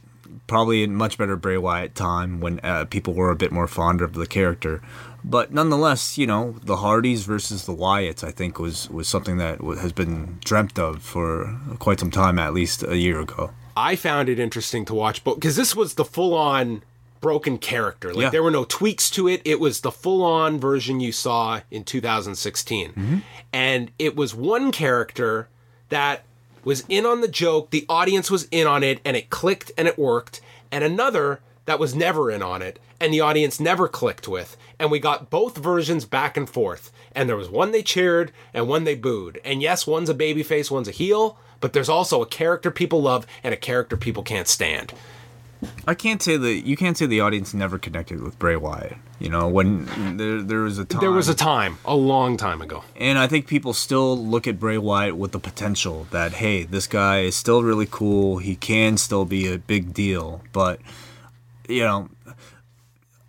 probably 0.50 0.84
a 0.84 0.88
much 0.88 1.16
better 1.16 1.36
Bray 1.36 1.56
Wyatt 1.56 1.94
time 1.94 2.40
when 2.40 2.60
uh, 2.62 2.84
people 2.84 3.14
were 3.14 3.30
a 3.30 3.36
bit 3.36 3.52
more 3.52 3.66
fond 3.68 4.02
of 4.02 4.12
the 4.12 4.26
character. 4.26 4.82
But 5.24 5.52
nonetheless, 5.52 6.18
you 6.18 6.26
know, 6.26 6.56
the 6.62 6.76
Hardys 6.78 7.24
versus 7.24 7.64
the 7.66 7.74
Wyatts, 7.74 8.22
I 8.24 8.30
think 8.32 8.58
was 8.58 8.88
was 8.90 9.06
something 9.08 9.36
that 9.38 9.60
has 9.60 9.92
been 9.92 10.38
dreamt 10.44 10.78
of 10.78 11.02
for 11.02 11.56
quite 11.78 12.00
some 12.00 12.10
time, 12.10 12.38
at 12.38 12.52
least 12.52 12.82
a 12.82 12.96
year 12.98 13.20
ago. 13.20 13.50
i 13.76 13.96
found 13.96 14.28
it 14.28 14.38
interesting 14.46 14.84
to 14.84 14.94
watch 14.94 15.22
but 15.24 15.34
because 15.36 15.56
this 15.56 15.76
was 15.76 15.94
the 15.94 16.04
full 16.04 16.34
on 16.34 16.82
broken 17.20 17.56
character 17.58 18.08
like 18.12 18.22
Yeah. 18.24 18.30
there 18.30 18.42
were 18.42 18.50
no 18.60 18.64
tweaks 18.64 19.08
to 19.16 19.28
it 19.28 19.40
it 19.44 19.60
was 19.60 19.80
the 19.82 19.92
full 19.92 20.22
on 20.24 20.58
version 20.58 20.98
you 21.00 21.12
saw 21.12 21.60
in 21.70 21.84
2016 21.84 22.88
Mm-hmm. 22.92 23.18
and 23.52 23.90
it 23.98 24.16
was 24.16 24.34
one 24.34 24.72
character 24.72 25.48
that 25.88 26.24
was 26.64 26.84
in 26.88 27.06
on 27.06 27.20
the 27.20 27.28
joke 27.28 27.70
the 27.70 27.86
audience 27.88 28.30
was 28.30 28.46
in 28.50 28.66
on 28.66 28.82
it 28.82 29.00
and 29.04 29.16
it 29.16 29.30
clicked 29.30 29.72
and 29.76 29.88
it 29.88 29.98
worked 29.98 30.40
and 30.70 30.84
another 30.84 31.40
that 31.66 31.78
was 31.78 31.94
never 31.94 32.30
in 32.30 32.42
on 32.42 32.62
it 32.62 32.78
and 33.00 33.12
the 33.12 33.20
audience 33.20 33.58
never 33.58 33.88
clicked 33.88 34.28
with 34.28 34.56
and 34.78 34.90
we 34.90 34.98
got 34.98 35.30
both 35.30 35.56
versions 35.56 36.04
back 36.04 36.36
and 36.36 36.48
forth 36.48 36.92
and 37.12 37.28
there 37.28 37.36
was 37.36 37.48
one 37.48 37.72
they 37.72 37.82
cheered 37.82 38.32
and 38.54 38.68
one 38.68 38.84
they 38.84 38.94
booed. 38.94 39.40
And 39.44 39.62
yes 39.62 39.86
one's 39.86 40.10
a 40.10 40.14
babyface 40.14 40.70
one's 40.70 40.88
a 40.88 40.92
heel 40.92 41.38
but 41.60 41.72
there's 41.72 41.88
also 41.88 42.22
a 42.22 42.26
character 42.26 42.70
people 42.70 43.02
love 43.02 43.26
and 43.42 43.52
a 43.52 43.58
character 43.58 43.96
people 43.96 44.22
can't 44.22 44.48
stand 44.48 44.92
I 45.86 45.94
can't 45.94 46.22
say 46.22 46.36
that 46.36 46.66
you 46.66 46.76
can't 46.76 46.96
say 46.96 47.06
the 47.06 47.20
audience 47.20 47.52
never 47.52 47.78
connected 47.78 48.22
with 48.22 48.38
Bray 48.38 48.56
Wyatt. 48.56 48.96
You 49.18 49.28
know, 49.28 49.48
when 49.48 50.16
there 50.16 50.40
there 50.42 50.60
was 50.60 50.78
a 50.78 50.84
time 50.84 51.00
there 51.00 51.10
was 51.10 51.28
a 51.28 51.34
time 51.34 51.78
a 51.84 51.94
long 51.94 52.36
time 52.38 52.62
ago 52.62 52.82
And 52.96 53.18
I 53.18 53.26
think 53.26 53.46
people 53.46 53.74
still 53.74 54.16
look 54.16 54.46
at 54.46 54.58
Bray 54.58 54.78
Wyatt 54.78 55.16
with 55.16 55.32
the 55.32 55.38
potential 55.38 56.06
that, 56.10 56.32
hey, 56.32 56.64
this 56.64 56.86
guy 56.86 57.20
is 57.20 57.36
still 57.36 57.62
really 57.62 57.88
cool. 57.90 58.38
He 58.38 58.56
can 58.56 58.96
still 58.96 59.24
be 59.24 59.52
a 59.52 59.58
big 59.58 59.92
deal. 59.92 60.42
But, 60.52 60.80
you 61.68 61.82
know, 61.82 62.08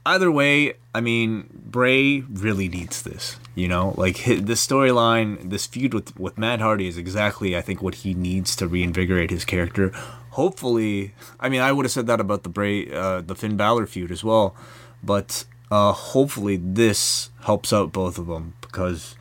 either 0.05 0.31
way, 0.31 0.75
I 0.95 1.01
mean, 1.01 1.49
Bray 1.53 2.21
really 2.21 2.69
needs 2.69 3.01
this. 3.01 3.37
You 3.53 3.67
know, 3.67 3.93
like 3.97 4.23
this 4.23 4.65
storyline, 4.65 5.49
this 5.49 5.65
feud 5.65 5.93
with, 5.93 6.17
with 6.17 6.37
Matt 6.37 6.61
Hardy 6.61 6.87
is 6.87 6.97
exactly, 6.97 7.57
I 7.57 7.61
think, 7.61 7.81
what 7.81 7.95
he 7.95 8.13
needs 8.13 8.55
to 8.57 8.67
reinvigorate 8.67 9.29
his 9.29 9.43
character. 9.43 9.91
Hopefully, 10.31 11.13
I 11.39 11.49
mean, 11.49 11.61
I 11.61 11.71
would 11.71 11.85
have 11.85 11.91
said 11.91 12.07
that 12.07 12.19
about 12.19 12.43
the 12.43 12.49
Bray, 12.49 12.91
uh, 12.91 13.21
the 13.21 13.35
Finn 13.35 13.57
Balor 13.57 13.85
feud 13.85 14.11
as 14.11 14.23
well. 14.23 14.55
But 15.03 15.45
uh, 15.69 15.91
hopefully, 15.91 16.57
this 16.57 17.29
helps 17.43 17.71
out 17.73 17.91
both 17.91 18.17
of 18.17 18.27
them 18.27 18.53
because 18.61 19.15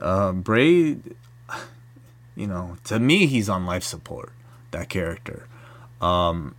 uh, 0.00 0.32
Bray, 0.32 0.98
you 2.36 2.46
know, 2.46 2.76
to 2.84 2.98
me, 2.98 3.26
he's 3.26 3.48
on 3.48 3.66
life 3.66 3.84
support. 3.84 4.32
That 4.70 4.88
character. 4.88 5.46
Um, 6.00 6.56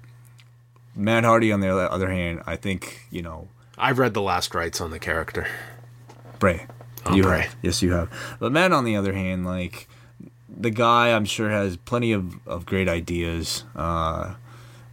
Matt 0.95 1.25
Hardy, 1.25 1.51
on 1.51 1.59
the 1.59 1.67
other 1.69 2.09
hand, 2.09 2.41
I 2.47 2.55
think 2.55 3.01
you 3.11 3.21
know 3.21 3.49
i've 3.77 3.99
read 3.99 4.13
the 4.13 4.21
last 4.21 4.55
rites 4.55 4.79
on 4.79 4.89
the 4.89 4.99
character 4.99 5.45
Bray. 6.39 6.65
Oh, 7.05 7.13
you 7.13 7.23
Bray. 7.23 7.41
have. 7.41 7.55
Yes, 7.61 7.81
you 7.81 7.91
have. 7.91 8.09
But 8.39 8.51
Matt, 8.51 8.71
on 8.71 8.85
the 8.85 8.95
other 8.95 9.13
hand, 9.13 9.45
like 9.45 9.87
the 10.57 10.69
guy 10.69 11.15
I'm 11.15 11.25
sure 11.25 11.49
has 11.49 11.77
plenty 11.77 12.11
of, 12.11 12.39
of 12.47 12.65
great 12.65 12.87
ideas 12.87 13.63
uh, 13.75 14.35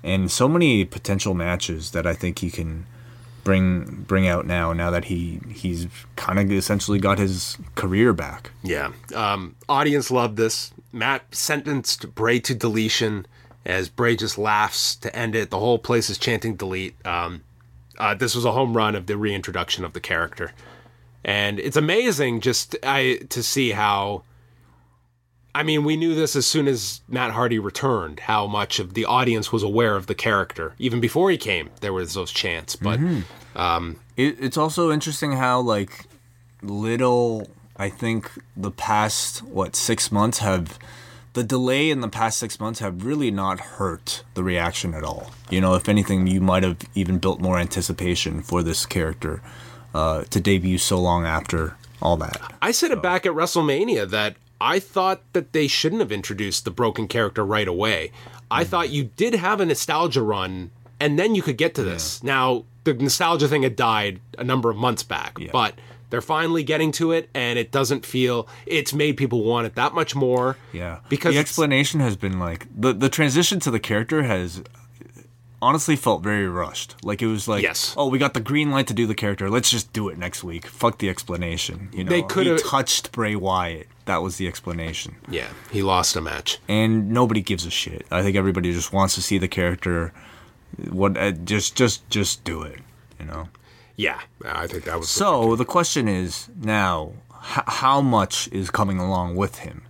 and 0.03 0.31
so 0.31 0.49
many 0.49 0.85
potential 0.85 1.35
matches 1.35 1.93
that 1.93 2.07
I 2.07 2.15
think 2.15 2.41
he 2.41 2.51
can 2.51 2.87
bring 3.45 4.05
bring 4.07 4.29
out 4.29 4.47
now. 4.47 4.73
Now 4.73 4.91
that 4.91 5.07
he 5.07 5.41
he's 5.53 5.87
kind 6.17 6.39
of 6.39 6.51
essentially 6.51 6.99
got 6.99 7.19
his 7.19 7.57
career 7.75 8.13
back. 8.13 8.51
Yeah. 8.63 8.93
Um, 9.15 9.57
audience 9.69 10.11
loved 10.11 10.37
this. 10.37 10.73
Matt 10.93 11.35
sentenced 11.35 12.15
Bray 12.15 12.39
to 12.41 12.55
deletion 12.55 13.27
as 13.65 13.89
Bray 13.89 14.17
just 14.17 14.39
laughs 14.39 14.97
to 14.97 15.15
end 15.17 15.35
it. 15.35 15.51
The 15.51 15.59
whole 15.59 15.79
place 15.79 16.11
is 16.11 16.19
chanting 16.19 16.57
delete. 16.57 16.95
Um, 17.07 17.43
uh, 17.99 18.15
this 18.15 18.35
was 18.35 18.45
a 18.45 18.53
home 18.53 18.77
run 18.77 18.95
of 18.95 19.07
the 19.07 19.17
reintroduction 19.17 19.85
of 19.85 19.93
the 19.93 20.01
character, 20.01 20.53
and 21.25 21.61
it's 21.61 21.77
amazing 21.77 22.41
just 22.41 22.77
I 22.83 23.21
to 23.31 23.43
see 23.43 23.71
how. 23.71 24.25
I 25.55 25.63
mean, 25.63 25.85
we 25.85 25.97
knew 25.97 26.15
this 26.15 26.35
as 26.35 26.47
soon 26.47 26.67
as 26.67 27.03
Matt 27.09 27.33
Hardy 27.33 27.59
returned, 27.59 28.21
how 28.21 28.47
much 28.47 28.79
of 28.79 28.95
the 28.95 29.05
audience 29.05 29.53
was 29.53 29.63
aware 29.63 29.97
of 29.97 30.07
the 30.07 30.15
character. 30.15 30.75
Even 30.79 31.01
before 31.01 31.31
he 31.31 31.37
came, 31.37 31.71
there 31.81 31.93
was 31.93 32.15
those 32.15 32.33
chants. 32.33 32.75
But 32.75 32.99
It, 34.17 34.37
it's 34.41 34.57
also 34.57 34.91
interesting 34.91 35.33
how 35.33 35.61
like 35.61 36.07
little 36.63 37.51
I 37.77 37.89
think 37.89 38.31
the 38.57 38.71
past 38.71 39.43
what 39.43 39.77
six 39.77 40.11
months 40.13 40.39
have 40.39 40.79
the 41.33 41.43
delay 41.43 41.91
in 41.91 42.01
the 42.01 42.09
past 42.09 42.39
six 42.39 42.61
months 42.61 42.81
have 42.81 43.05
really 43.05 43.31
not 43.31 43.59
hurt 43.59 44.23
the 44.35 44.45
reaction 44.45 44.95
at 44.95 45.03
all. 45.03 45.31
You 45.51 45.61
know, 45.61 45.75
if 45.75 45.89
anything, 45.89 46.27
you 46.27 46.41
might 46.41 46.63
have 46.63 46.79
even 46.95 47.19
built 47.19 47.41
more 47.41 47.59
anticipation 47.59 48.43
for 48.43 48.63
this 48.63 48.85
character 48.85 49.43
uh, 49.95 50.25
to 50.25 50.41
debut 50.41 50.79
so 50.79 50.99
long 51.01 51.25
after 51.25 51.77
all 52.03 52.17
that. 52.19 52.41
I 52.61 52.73
said 52.73 52.91
it 52.91 53.03
back 53.03 53.25
at 53.25 53.33
WrestleMania 53.33 54.11
that 54.11 54.37
I 54.63 54.79
thought 54.79 55.21
that 55.33 55.53
they 55.53 55.67
shouldn't 55.67 56.01
have 56.01 56.13
introduced 56.13 56.65
the 56.65 56.71
broken 56.71 57.09
character 57.09 57.45
right 57.45 57.67
away. 57.67 58.13
I 58.49 58.63
hmm. 58.63 58.71
thought 58.71 58.91
you 58.91 59.11
did 59.17 59.35
have 59.35 59.61
a 59.61 59.67
nostalgia 59.67 60.23
run, 60.23 60.71
and 61.01 61.19
then 61.19 61.35
you 61.35 61.43
could 61.43 61.59
get 61.59 61.75
to 61.75 61.83
this. 61.83 62.23
Now, 62.23 62.65
the 62.85 62.95
nostalgia 62.95 63.49
thing 63.49 63.65
had 63.65 63.75
died 63.75 64.21
a 64.39 64.45
number 64.45 64.71
of 64.71 64.77
months 64.77 65.03
back, 65.03 65.37
but 65.51 65.75
they're 66.11 66.21
finally 66.21 66.63
getting 66.63 66.93
to 66.93 67.11
it, 67.11 67.29
and 67.35 67.59
it 67.59 67.73
doesn't 67.73 68.07
feel 68.07 68.47
it's 68.65 68.93
made 68.93 69.17
people 69.17 69.43
want 69.43 69.67
it 69.67 69.75
that 69.75 69.95
much 69.95 70.15
more. 70.15 70.57
Yeah, 70.73 71.01
because 71.09 71.35
the 71.35 71.41
explanation 71.41 71.99
has 71.99 72.17
been 72.17 72.39
like 72.39 72.69
the 72.73 72.93
the 72.93 73.09
transition 73.09 73.59
to 73.61 73.71
the 73.71 73.81
character 73.81 74.23
has 74.23 74.63
honestly 75.63 75.97
felt 75.97 76.23
very 76.23 76.47
rushed. 76.49 76.97
Like 77.03 77.23
it 77.23 77.27
was 77.29 77.47
like, 77.49 77.63
Yes. 77.63 77.95
oh, 77.97 78.09
we 78.09 78.19
got 78.19 78.35
the 78.35 78.41
green 78.41 78.71
light 78.71 78.89
to 78.89 78.95
do 78.95 79.07
the 79.07 79.15
character. 79.15 79.49
Let's 79.49 79.71
just 79.71 79.93
do 79.93 80.09
it 80.11 80.19
next 80.19 80.43
week. 80.45 80.67
Fuck 80.67 80.99
the 80.99 81.09
explanation. 81.09 81.89
You 81.95 82.05
know, 82.05 82.11
They 82.11 82.23
coulda- 82.23 82.59
touched 82.59 83.13
Bray 83.13 83.37
Wyatt. 83.37 83.87
That 84.07 84.21
was 84.23 84.37
the 84.37 84.49
explanation, 84.49 85.15
yeah, 85.31 85.47
he 85.71 85.81
lost 85.81 86.17
a 86.17 86.21
match. 86.21 86.59
and 86.69 87.11
nobody 87.13 87.41
gives 87.41 87.65
a 87.65 87.71
shit. 87.71 88.05
I 88.11 88.21
think 88.23 88.37
everybody 88.37 88.73
just 88.73 88.93
wants 88.93 89.15
to 89.15 89.23
see 89.23 89.39
the 89.39 89.47
character. 89.47 90.13
What? 90.91 91.17
Uh, 91.17 91.31
just, 91.31 91.77
just, 91.77 92.09
just 92.11 92.43
do 92.43 92.63
it. 92.63 92.81
You 93.21 93.27
know. 93.27 93.49
Yeah, 93.95 94.19
I 94.45 94.67
think 94.67 94.85
that 94.85 94.99
was 94.99 95.09
So 95.09 95.55
the 95.55 95.65
question 95.65 96.09
is 96.09 96.49
now, 96.61 97.13
h- 97.33 97.63
how 97.69 98.01
much 98.01 98.49
is 98.51 98.71
coming 98.71 98.99
along 98.99 99.37
with 99.37 99.59
him? 99.59 99.83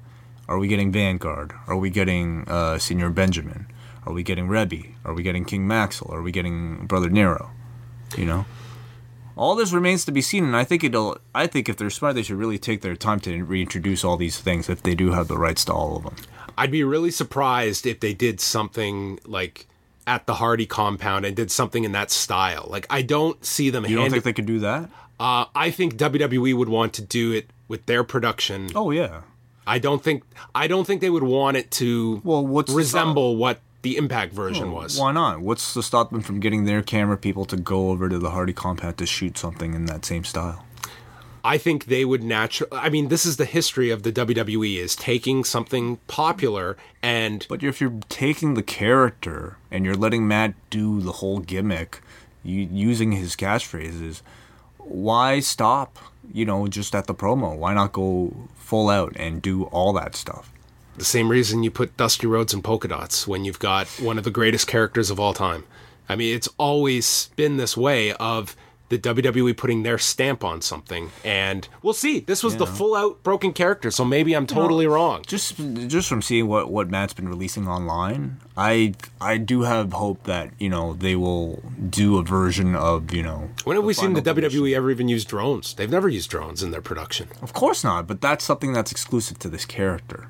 Are 0.49 0.59
we 0.59 0.69
getting 0.69 0.93
Vanguard? 0.93 1.53
Are 1.67 1.77
we 1.79 1.89
getting 1.89 2.43
uh, 2.49 2.75
Señor 2.77 3.15
Benjamin? 3.15 3.67
Are 4.07 4.13
we 4.13 4.23
getting 4.23 4.49
Reby? 4.49 4.95
Are 5.05 5.15
we 5.15 5.23
getting 5.23 5.45
King 5.45 5.67
Maxwell? 5.67 6.15
Are 6.15 6.23
we 6.23 6.33
getting 6.33 6.87
Brother 6.87 7.09
Nero? 7.09 7.51
You 8.17 8.27
know, 8.27 8.45
all 9.37 9.55
this 9.55 9.73
remains 9.73 10.05
to 10.05 10.13
be 10.13 10.21
seen, 10.21 10.45
and 10.45 10.57
I 10.57 10.65
think 10.65 10.85
it'll. 10.85 11.19
I 11.35 11.47
think 11.47 11.69
if 11.69 11.77
they're 11.77 11.91
smart, 11.91 12.15
they 12.15 12.23
should 12.23 12.37
really 12.37 12.59
take 12.59 12.83
their 12.83 12.97
time 12.97 13.21
to 13.21 13.43
reintroduce 13.45 14.05
all 14.05 14.17
these 14.17 14.39
things 14.41 14.69
if 14.69 14.83
they 14.83 14.95
do 14.95 15.13
have 15.13 15.29
the 15.29 15.39
rights 15.39 15.65
to 15.67 15.73
all 15.73 15.97
of 15.97 16.03
them. 16.05 16.17
I'd 16.59 16.71
be 16.71 16.85
really 16.85 17.11
surprised 17.11 17.87
if 17.87 18.01
they 18.01 18.13
did 18.13 18.41
something 18.41 19.19
like 19.25 19.67
at 20.07 20.27
the 20.27 20.35
Hardy 20.35 20.67
compound 20.67 21.25
and 21.25 21.35
did 21.35 21.51
something 21.51 21.85
in 21.85 21.93
that 21.93 22.11
style. 22.11 22.67
Like 22.69 22.87
I 22.91 23.03
don't 23.03 23.43
see 23.45 23.71
them. 23.71 23.87
You 23.87 23.97
don't 23.97 24.11
think 24.11 24.25
they 24.25 24.33
could 24.33 24.47
do 24.47 24.59
that? 24.59 24.91
uh, 25.21 25.47
I 25.55 25.71
think 25.71 25.95
WWE 25.97 26.55
would 26.55 26.69
want 26.69 26.93
to 26.95 27.03
do 27.03 27.33
it 27.33 27.49
with 27.69 27.87
their 27.87 28.05
production. 28.05 28.71
Oh 28.75 28.91
yeah. 28.91 29.23
I 29.67 29.79
don't 29.79 30.03
think. 30.03 30.25
I 30.55 30.67
don't 30.67 30.85
think 30.85 31.01
they 31.01 31.09
would 31.09 31.23
want 31.23 31.57
it 31.57 31.71
to 31.73 32.21
Well, 32.25 32.45
what's 32.45 32.73
resemble 32.73 33.37
what 33.37 33.61
the 33.83 33.97
Impact 33.97 34.33
version 34.33 34.73
was. 34.73 34.99
Why 34.99 35.13
not? 35.13 35.41
What's 35.41 35.75
to 35.75 35.83
stop 35.83 36.11
them 36.11 36.23
from 36.23 36.41
getting 36.41 36.65
their 36.65 36.83
camera 36.83 37.17
people 37.17 37.45
to 37.47 37.57
go 37.57 37.91
over 37.91 38.09
to 38.09 38.19
the 38.19 38.31
Hardy 38.31 38.53
compound 38.53 38.99
to 38.99 39.07
shoot 39.07 39.37
something 39.37 39.75
in 39.75 39.87
that 39.87 40.05
same 40.05 40.25
style? 40.25 40.65
I 41.45 41.59
think 41.59 41.87
they 41.87 42.05
would 42.05 42.23
naturally. 42.23 42.71
I 42.73 42.89
mean, 42.89 43.09
this 43.09 43.27
is 43.27 43.37
the 43.37 43.45
history 43.45 43.91
of 43.91 44.05
the 44.05 44.13
WWE: 44.13 44.79
is 44.79 44.95
taking 44.95 45.43
something 45.43 45.97
popular 46.07 46.77
and 47.03 47.45
But 47.49 47.65
if 47.65 47.81
you're 47.81 47.99
taking 48.09 48.55
the 48.55 48.63
character 48.63 49.57
and 49.71 49.85
you're 49.85 49.97
letting 49.97 50.29
Matt 50.29 50.55
do 50.71 51.01
the 51.01 51.13
whole 51.13 51.41
gimmick, 51.41 52.01
you, 52.45 52.69
using 52.71 53.13
his 53.13 53.35
catchphrases, 53.35 54.23
why 54.79 55.41
stop? 55.41 55.99
You 56.33 56.45
know, 56.45 56.69
just 56.69 56.95
at 56.95 57.09
the 57.09 57.15
promo. 57.15 57.57
Why 57.57 57.75
not 57.75 57.93
go 57.93 58.33
full 58.55 58.89
out 58.89 59.13
and 59.17 59.43
do 59.43 59.65
all 59.65 59.93
that 59.95 60.15
stuff? 60.15 60.52
The 60.97 61.05
same 61.05 61.29
reason 61.29 61.63
you 61.63 61.71
put 61.71 61.97
Dusty 61.97 62.27
Rhodes 62.27 62.53
in 62.53 62.63
polka 62.63 62.89
dots 62.89 63.27
when 63.27 63.45
you've 63.45 63.59
got 63.59 63.87
one 64.01 64.19
of 64.19 64.25
the 64.25 64.31
greatest 64.31 64.67
characters 64.67 65.11
of 65.11 65.19
all 65.19 65.35
time. 65.35 65.65
I 66.09 66.17
mean, 66.17 66.35
it's 66.35 66.49
always 66.59 67.31
been 67.37 67.57
this 67.57 67.77
way 67.77 68.13
of 68.15 68.57
the 68.93 68.99
WWE 68.99 69.57
putting 69.57 69.85
their 69.85 69.97
stamp 69.97 70.45
on 70.45 70.61
something, 70.61 71.11
and 71.25 71.67
we'll 71.83 71.95
see. 71.95 72.21
This 72.21 72.45
was 72.45 72.59
the 72.59 72.67
full 72.67 72.95
out 72.95 73.23
broken 73.23 73.55
character, 73.55 73.91
so 73.91 74.05
maybe 74.05 74.35
I'm 74.35 74.47
totally 74.47 74.87
wrong. 74.87 75.23
Just 75.27 75.57
just 75.89 76.11
from 76.11 76.21
seeing 76.21 76.47
what 76.47 76.71
what 76.71 76.91
Matt's 76.91 77.15
been 77.15 77.27
releasing 77.29 77.67
online, 77.67 78.37
I 78.55 78.93
I 79.19 79.39
do 79.39 79.63
have 79.63 79.95
hope 79.95 80.25
that 80.25 80.51
you 80.59 80.69
know 80.69 80.93
they 80.93 81.17
will 81.17 81.63
do 81.89 82.19
a 82.19 82.23
version 82.23 82.77
of 82.77 83.15
you 83.15 83.23
know. 83.23 83.49
When 83.65 83.77
have 83.77 83.85
we 83.87 83.95
seen 83.95 84.13
the 84.13 84.21
WWE 84.21 84.77
ever 84.77 84.91
even 84.91 85.09
use 85.09 85.25
drones? 85.25 85.73
They've 85.73 85.89
never 85.89 86.11
used 86.11 86.29
drones 86.29 86.63
in 86.63 86.71
their 86.71 86.83
production, 86.83 87.29
Of 87.41 87.55
course 87.55 87.83
not, 87.83 88.07
but 88.07 88.21
that's 88.21 88.45
something 88.45 88.75
that's 88.75 88.93
exclusive 88.93 89.39
to 89.39 89.49
this 89.49 89.65
character. 89.65 90.29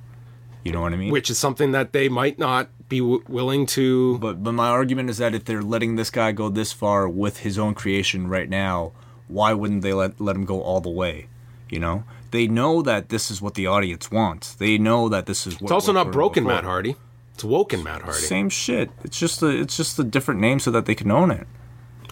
You 0.65 0.73
know 0.73 0.81
what 0.81 0.93
I 0.93 0.97
mean? 0.97 1.11
which 1.11 1.29
is 1.29 1.39
something 1.39 1.73
that 1.73 1.93
they 1.93 2.09
might 2.09 2.39
not 2.39 2.69
be 2.89 3.01
w- 3.01 3.23
willing 3.29 3.67
to. 3.67 4.19
But 4.19 4.45
but 4.45 4.53
my 4.53 4.69
argument 4.69 5.11
is 5.11 5.19
that 5.19 5.35
if 5.35 5.45
they're 5.45 5.63
letting 5.63 5.97
this 5.97 6.11
guy 6.11 6.33
go 6.33 6.49
this 6.49 6.73
far 6.73 7.09
with 7.09 7.39
his 7.39 7.59
own 7.59 7.75
creation 7.75 8.29
right 8.29 8.49
now, 8.49 8.93
why 9.29 9.53
wouldn't 9.55 9.83
they 9.83 9.93
let 9.93 10.21
let 10.21 10.37
him 10.37 10.45
go 10.45 10.63
all 10.63 10.81
the 10.81 10.91
way? 10.91 11.27
You 11.69 11.81
know, 11.81 12.05
they 12.31 12.47
know 12.47 12.81
that 12.83 13.09
this 13.09 13.31
is 13.31 13.43
what 13.43 13.55
the 13.55 13.67
audience 13.67 14.11
wants. 14.11 14.55
They 14.55 14.79
know 14.79 15.09
that 15.09 15.27
this 15.27 15.47
is. 15.47 15.55
What, 15.55 15.63
It's 15.63 15.73
also 15.73 15.93
not 15.93 16.13
broken 16.13 16.45
for. 16.45 16.51
Matt 16.51 16.65
Hardy. 16.65 16.97
It's 17.35 17.43
woken 17.45 17.83
Matt 17.83 18.03
Hardy. 18.03 18.19
Same 18.21 18.49
shit. 18.51 18.91
It's 19.03 19.19
just 19.19 19.43
a 19.43 19.49
it's 19.49 19.77
just 19.77 19.99
a 19.99 20.05
different 20.05 20.41
name 20.41 20.61
so 20.61 20.71
that 20.71 20.87
they 20.87 20.95
can 20.95 21.11
own 21.11 21.31
it. 21.31 21.47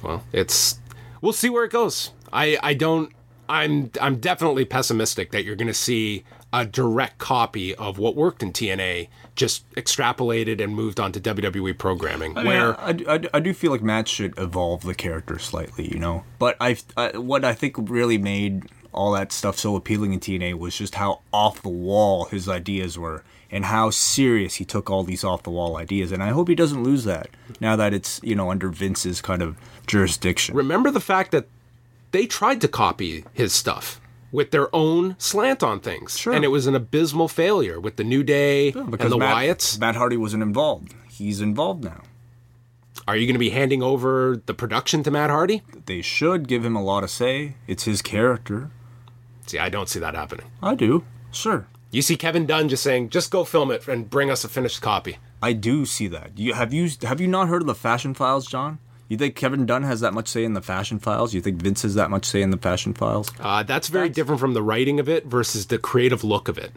Well, 0.03 0.25
it's 0.33 0.81
we'll 1.21 1.35
see 1.35 1.51
where 1.51 1.65
it 1.65 1.71
goes. 1.71 2.13
I 2.33 2.59
I 2.63 2.75
don't 2.75 3.13
I'm 3.49 3.91
I'm 4.01 4.17
definitely 4.19 4.65
pessimistic 4.65 5.31
that 5.33 5.45
you're 5.45 5.57
going 5.57 5.69
to 5.69 5.75
see 5.75 6.25
a 6.53 6.67
direct 6.67 7.19
copy 7.19 7.75
of 7.77 7.99
what 7.99 8.17
worked 8.17 8.43
in 8.43 8.53
TNA 8.53 9.09
just 9.37 9.69
extrapolated 9.75 10.63
and 10.63 10.75
moved 10.75 10.99
on 10.99 11.13
to 11.13 11.21
WWE 11.21 11.79
programming 11.79 12.37
I 12.37 12.43
mean, 12.43 12.47
where 12.47 12.81
I, 12.81 12.97
I, 13.09 13.21
I 13.35 13.41
do 13.41 13.55
feel 13.55 13.71
like 13.71 13.83
Matt 13.83 14.09
should 14.09 14.37
evolve 14.37 14.83
the 14.83 14.95
character 14.95 15.39
slightly, 15.39 15.89
you 15.91 15.99
know. 15.99 16.25
But 16.39 16.57
I, 16.61 16.77
I 16.97 17.17
what 17.17 17.45
I 17.45 17.55
think 17.55 17.77
really 17.79 18.19
made 18.19 18.65
all 18.93 19.13
that 19.13 19.33
stuff 19.33 19.59
so 19.59 19.77
appealing 19.77 20.13
in 20.13 20.21
TNA 20.21 20.55
was 20.59 20.77
just 20.77 20.97
how 20.97 21.21
off 21.33 21.63
the 21.63 21.69
wall 21.69 22.25
his 22.25 22.49
ideas 22.49 22.99
were 22.99 23.23
and 23.51 23.65
how 23.65 23.91
serious 23.91 24.57
he 24.57 24.65
took 24.65 24.91
all 24.91 25.05
these 25.05 25.25
off 25.25 25.45
the 25.45 25.51
wall 25.51 25.77
ideas. 25.77 26.13
And 26.13 26.23
I 26.23 26.31
hope 26.31 26.49
he 26.49 26.55
doesn't 26.55 26.83
lose 26.83 27.05
that 27.05 27.31
now 27.61 27.77
that 27.77 27.95
it's 27.95 28.21
you 28.23 28.35
know 28.35 28.51
under 28.51 28.69
Vince's 28.69 29.21
kind 29.21 29.43
of 29.43 29.57
jurisdiction. 29.87 30.57
remember 30.57 30.91
the 30.91 31.01
fact 31.01 31.31
that 31.31 31.47
they 32.11 32.27
tried 32.27 32.61
to 32.61 32.69
copy 32.69 33.25
his 33.33 33.53
stuff 33.53 34.01
with 34.33 34.51
their 34.51 34.75
own 34.75 35.17
slant 35.19 35.63
on 35.63 35.81
things 35.81 36.17
Sure. 36.19 36.33
and 36.33 36.45
it 36.45 36.49
was 36.49 36.67
an 36.67 36.75
abysmal 36.75 37.29
failure 37.29 37.81
with 37.81 37.97
the 37.97 38.05
New 38.05 38.23
Day 38.23 38.69
and 38.73 38.93
the 38.93 39.19
Matt, 39.19 39.37
Wyatts. 39.37 39.79
Matt 39.79 39.97
Hardy 39.97 40.17
wasn't 40.17 40.43
involved. 40.43 40.95
He's 41.09 41.41
involved 41.41 41.85
now. 41.85 42.03
Are 43.09 43.17
you 43.17 43.27
going 43.27 43.35
to 43.35 43.41
be 43.41 43.51
handing 43.51 43.83
over 43.83 44.41
the 44.47 44.55
production 44.55 45.03
to 45.03 45.11
Matt 45.11 45.31
Hardy? 45.31 45.63
They 45.87 46.01
should 46.03 46.47
give 46.47 46.65
him 46.65 46.77
a 46.77 46.83
lot 46.83 47.03
of 47.03 47.11
say. 47.11 47.57
It's 47.67 47.85
his 47.85 48.03
character. 48.03 48.71
See, 49.47 49.59
I 49.59 49.69
don't 49.69 49.89
see 49.89 49.99
that 49.99 50.15
happening. 50.15 50.47
I 50.63 50.75
do. 50.77 51.05
Sure. 51.33 51.67
You 51.91 52.03
see 52.03 52.17
Kevin 52.17 52.47
Dunn 52.47 52.69
just 52.69 52.85
saying, 52.85 53.11
"Just 53.11 53.33
go 53.33 53.43
film 53.43 53.73
it 53.73 53.89
and 53.89 54.09
bring 54.09 54.31
us 54.31 54.45
a 54.45 54.49
finished 54.49 54.81
copy." 54.81 55.19
I 55.43 55.55
do 55.55 55.87
see 55.87 56.07
that. 56.09 56.39
You 56.39 56.53
have 56.55 56.73
you 56.73 56.89
have 57.03 57.21
you 57.21 57.27
not 57.27 57.49
heard 57.49 57.63
of 57.63 57.67
the 57.67 57.75
Fashion 57.75 58.15
Files, 58.15 58.47
John? 58.47 58.79
You 59.11 59.17
think 59.17 59.35
Kevin 59.35 59.67
Dunn 59.67 59.83
has 59.83 59.99
that 60.01 60.15
much 60.15 60.29
say 60.29 60.45
in 60.45 60.55
the 60.55 60.63
Fashion 60.63 61.01
Files? 61.01 61.35
You 61.35 61.41
think 61.41 61.61
Vince 61.61 61.83
has 61.83 61.97
that 61.97 62.11
much 62.11 62.25
say 62.25 62.43
in 62.43 62.51
the 62.51 62.57
Fashion 62.57 62.95
Files? 62.95 63.29
Uh, 63.41 63.65
that's 63.65 63.89
very 63.89 64.09
different 64.09 64.41
from 64.41 64.55
the 64.55 64.63
writing 64.63 65.01
of 65.01 65.09
it 65.09 65.27
versus 65.27 65.67
the 65.67 65.79
creative 65.79 66.23
look 66.23 66.47
of 66.47 66.57
it. 66.57 66.71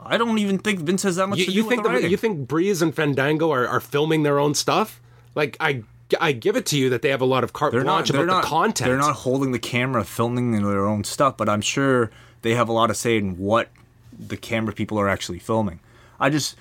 I 0.00 0.18
don't 0.18 0.36
even 0.38 0.58
think 0.58 0.80
Vince 0.80 1.04
has 1.04 1.14
that 1.16 1.28
much 1.28 1.38
You, 1.38 1.44
you 1.44 1.68
think 1.68 1.84
the 1.84 1.90
the, 1.90 2.10
you 2.10 2.16
think 2.16 2.48
Breeze 2.48 2.82
and 2.82 2.92
Fandango 2.92 3.52
are, 3.52 3.68
are 3.68 3.78
filming 3.78 4.24
their 4.24 4.40
own 4.40 4.56
stuff? 4.56 5.00
Like 5.36 5.56
I 5.60 5.84
I 6.20 6.32
give 6.32 6.56
it 6.56 6.66
to 6.66 6.76
you 6.76 6.90
that 6.90 7.02
they 7.02 7.10
have 7.10 7.20
a 7.20 7.24
lot 7.24 7.44
of 7.44 7.52
carte 7.52 7.70
they're 7.70 7.84
not, 7.84 7.98
blanche 7.98 8.08
they're 8.08 8.24
about 8.24 8.32
not, 8.32 8.42
the 8.42 8.48
content. 8.48 8.88
They're 8.88 8.98
not 8.98 9.14
holding 9.14 9.52
the 9.52 9.60
camera, 9.60 10.02
filming 10.02 10.50
their 10.50 10.86
own 10.86 11.04
stuff, 11.04 11.36
but 11.36 11.48
I'm 11.48 11.60
sure 11.60 12.10
they 12.42 12.56
have 12.56 12.68
a 12.68 12.72
lot 12.72 12.90
of 12.90 12.96
say 12.96 13.16
in 13.16 13.38
what 13.38 13.70
the 14.10 14.36
camera 14.36 14.74
people 14.74 14.98
are 14.98 15.08
actually 15.08 15.38
filming. 15.38 15.78
I 16.18 16.30
just 16.30 16.56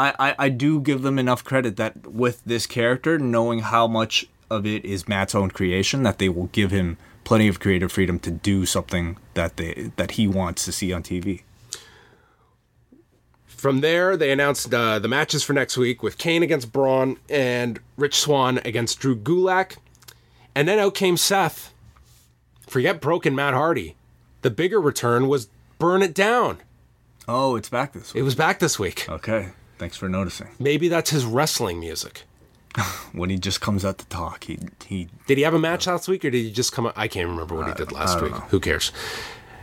I, 0.00 0.14
I, 0.18 0.34
I 0.38 0.48
do 0.48 0.80
give 0.80 1.02
them 1.02 1.18
enough 1.18 1.44
credit 1.44 1.76
that 1.76 2.06
with 2.06 2.42
this 2.46 2.66
character, 2.66 3.18
knowing 3.18 3.58
how 3.58 3.86
much 3.86 4.26
of 4.48 4.64
it 4.64 4.82
is 4.84 5.06
Matt's 5.06 5.34
own 5.34 5.50
creation, 5.50 6.02
that 6.04 6.18
they 6.18 6.30
will 6.30 6.46
give 6.46 6.70
him 6.70 6.96
plenty 7.22 7.48
of 7.48 7.60
creative 7.60 7.92
freedom 7.92 8.18
to 8.20 8.30
do 8.30 8.64
something 8.64 9.18
that 9.34 9.58
they 9.58 9.92
that 9.96 10.12
he 10.12 10.26
wants 10.26 10.64
to 10.64 10.72
see 10.72 10.90
on 10.90 11.02
TV. 11.02 11.42
From 13.46 13.82
there, 13.82 14.16
they 14.16 14.32
announced 14.32 14.72
uh, 14.72 14.98
the 14.98 15.06
matches 15.06 15.44
for 15.44 15.52
next 15.52 15.76
week 15.76 16.02
with 16.02 16.16
Kane 16.16 16.42
against 16.42 16.72
Braun 16.72 17.18
and 17.28 17.78
Rich 17.98 18.20
Swann 18.20 18.56
against 18.64 19.00
Drew 19.00 19.14
Gulak. 19.14 19.76
And 20.54 20.66
then 20.66 20.78
out 20.78 20.94
came 20.94 21.18
Seth. 21.18 21.74
Forget 22.66 23.02
broken 23.02 23.34
Matt 23.34 23.52
Hardy. 23.52 23.96
The 24.40 24.50
bigger 24.50 24.80
return 24.80 25.28
was 25.28 25.48
Burn 25.78 26.00
It 26.00 26.14
Down. 26.14 26.58
Oh, 27.28 27.54
it's 27.54 27.68
back 27.68 27.92
this 27.92 28.14
It 28.14 28.22
was 28.22 28.34
back 28.34 28.60
this 28.60 28.78
week. 28.78 29.06
Okay, 29.06 29.50
thanks 29.80 29.96
for 29.96 30.08
noticing. 30.08 30.48
Maybe 30.58 30.88
that's 30.88 31.10
his 31.10 31.24
wrestling 31.24 31.80
music. 31.80 32.22
When 33.12 33.30
he 33.30 33.38
just 33.38 33.60
comes 33.60 33.84
out 33.84 33.98
to 33.98 34.06
talk, 34.06 34.44
he 34.44 34.58
he 34.86 35.08
Did 35.26 35.38
he 35.38 35.42
have 35.42 35.54
a 35.54 35.58
match 35.58 35.88
last 35.88 36.06
week 36.06 36.24
or 36.24 36.30
did 36.30 36.44
he 36.44 36.52
just 36.52 36.72
come 36.72 36.86
out? 36.86 36.92
I 36.96 37.08
can't 37.08 37.28
remember 37.28 37.56
what 37.56 37.66
he 37.66 37.74
did 37.74 37.90
last 37.90 38.22
week. 38.22 38.32
Who 38.50 38.60
cares? 38.60 38.92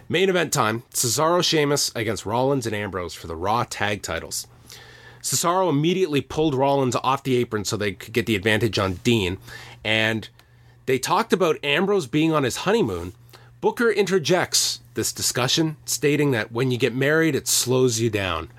Main 0.10 0.28
event 0.28 0.52
time 0.52 0.84
Cesaro 0.94 1.42
Sheamus 1.42 1.92
against 1.96 2.26
Rollins 2.26 2.66
and 2.66 2.76
Ambrose 2.76 3.14
for 3.14 3.28
the 3.28 3.36
Raw 3.38 3.64
tag 3.70 4.02
titles. 4.02 4.48
Cesaro 5.22 5.70
immediately 5.70 6.20
pulled 6.20 6.56
Rollins 6.56 6.98
off 6.98 7.24
the 7.24 7.38
apron 7.38 7.64
so 7.64 7.78
they 7.78 7.94
could 7.94 8.14
get 8.14 8.26
the 8.26 8.36
advantage 8.36 8.78
on 8.78 8.96
Dean. 8.96 9.38
And 9.86 10.28
they 10.86 11.00
talked 11.00 11.32
about 11.32 11.64
Ambrose 11.64 12.08
being 12.08 12.34
on 12.34 12.44
his 12.44 12.58
honeymoon. 12.58 13.14
Booker 13.62 13.90
interjects 13.90 14.82
this 14.94 15.14
discussion, 15.14 15.78
stating 15.86 16.32
that 16.32 16.52
when 16.52 16.72
you 16.72 16.78
get 16.78 16.94
married, 16.94 17.36
it 17.36 17.48
slows 17.48 18.00
you 18.00 18.10
down. 18.10 18.50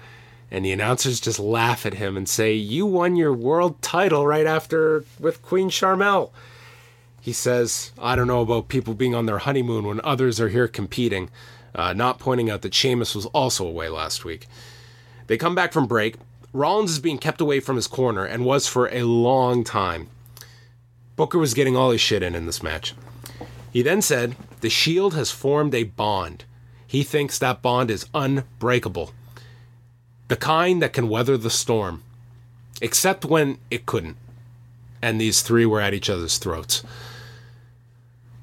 And 0.50 0.64
the 0.64 0.72
announcers 0.72 1.20
just 1.20 1.38
laugh 1.38 1.84
at 1.84 1.94
him 1.94 2.16
and 2.16 2.28
say, 2.28 2.54
You 2.54 2.86
won 2.86 3.16
your 3.16 3.32
world 3.32 3.82
title 3.82 4.26
right 4.26 4.46
after 4.46 5.04
with 5.20 5.42
Queen 5.42 5.68
Sharmell. 5.68 6.30
He 7.20 7.32
says, 7.32 7.92
I 7.98 8.16
don't 8.16 8.26
know 8.26 8.40
about 8.40 8.68
people 8.68 8.94
being 8.94 9.14
on 9.14 9.26
their 9.26 9.38
honeymoon 9.38 9.86
when 9.86 10.00
others 10.02 10.40
are 10.40 10.48
here 10.48 10.68
competing, 10.68 11.28
uh, 11.74 11.92
not 11.92 12.18
pointing 12.18 12.48
out 12.48 12.62
that 12.62 12.72
Sheamus 12.72 13.14
was 13.14 13.26
also 13.26 13.66
away 13.66 13.88
last 13.90 14.24
week. 14.24 14.46
They 15.26 15.36
come 15.36 15.54
back 15.54 15.72
from 15.72 15.86
break. 15.86 16.16
Rollins 16.54 16.92
is 16.92 16.98
being 16.98 17.18
kept 17.18 17.42
away 17.42 17.60
from 17.60 17.76
his 17.76 17.86
corner 17.86 18.24
and 18.24 18.46
was 18.46 18.66
for 18.66 18.88
a 18.88 19.02
long 19.02 19.64
time. 19.64 20.08
Booker 21.16 21.38
was 21.38 21.52
getting 21.52 21.76
all 21.76 21.90
his 21.90 22.00
shit 22.00 22.22
in 22.22 22.34
in 22.34 22.46
this 22.46 22.62
match. 22.62 22.94
He 23.70 23.82
then 23.82 24.00
said, 24.00 24.34
The 24.60 24.70
Shield 24.70 25.12
has 25.14 25.30
formed 25.30 25.74
a 25.74 25.82
bond. 25.82 26.44
He 26.86 27.02
thinks 27.02 27.38
that 27.38 27.60
bond 27.60 27.90
is 27.90 28.06
unbreakable. 28.14 29.12
The 30.28 30.36
kind 30.36 30.80
that 30.82 30.92
can 30.92 31.08
weather 31.08 31.36
the 31.36 31.50
storm. 31.50 32.02
Except 32.80 33.24
when 33.24 33.58
it 33.70 33.86
couldn't. 33.86 34.16
And 35.02 35.20
these 35.20 35.42
three 35.42 35.66
were 35.66 35.80
at 35.80 35.94
each 35.94 36.10
other's 36.10 36.38
throats. 36.38 36.84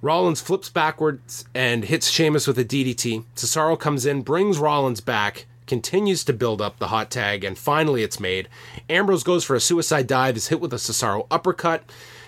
Rollins 0.01 0.41
flips 0.41 0.69
backwards 0.69 1.45
and 1.55 1.85
hits 1.85 2.09
Sheamus 2.09 2.47
with 2.47 2.59
a 2.59 2.65
DDT. 2.65 3.23
Cesaro 3.35 3.79
comes 3.79 4.05
in, 4.05 4.21
brings 4.21 4.59
Rollins 4.59 5.01
back, 5.01 5.45
continues 5.65 6.23
to 6.25 6.33
build 6.33 6.61
up 6.61 6.77
the 6.77 6.89
hot 6.89 7.09
tag, 7.09 7.43
and 7.43 7.57
finally 7.57 8.03
it's 8.03 8.19
made. 8.19 8.47
Ambrose 8.89 9.23
goes 9.23 9.43
for 9.43 9.55
a 9.55 9.59
suicide 9.59 10.05
dive, 10.05 10.37
is 10.37 10.49
hit 10.49 10.61
with 10.61 10.73
a 10.73 10.77
Cesaro 10.77 11.25
uppercut. 11.31 11.83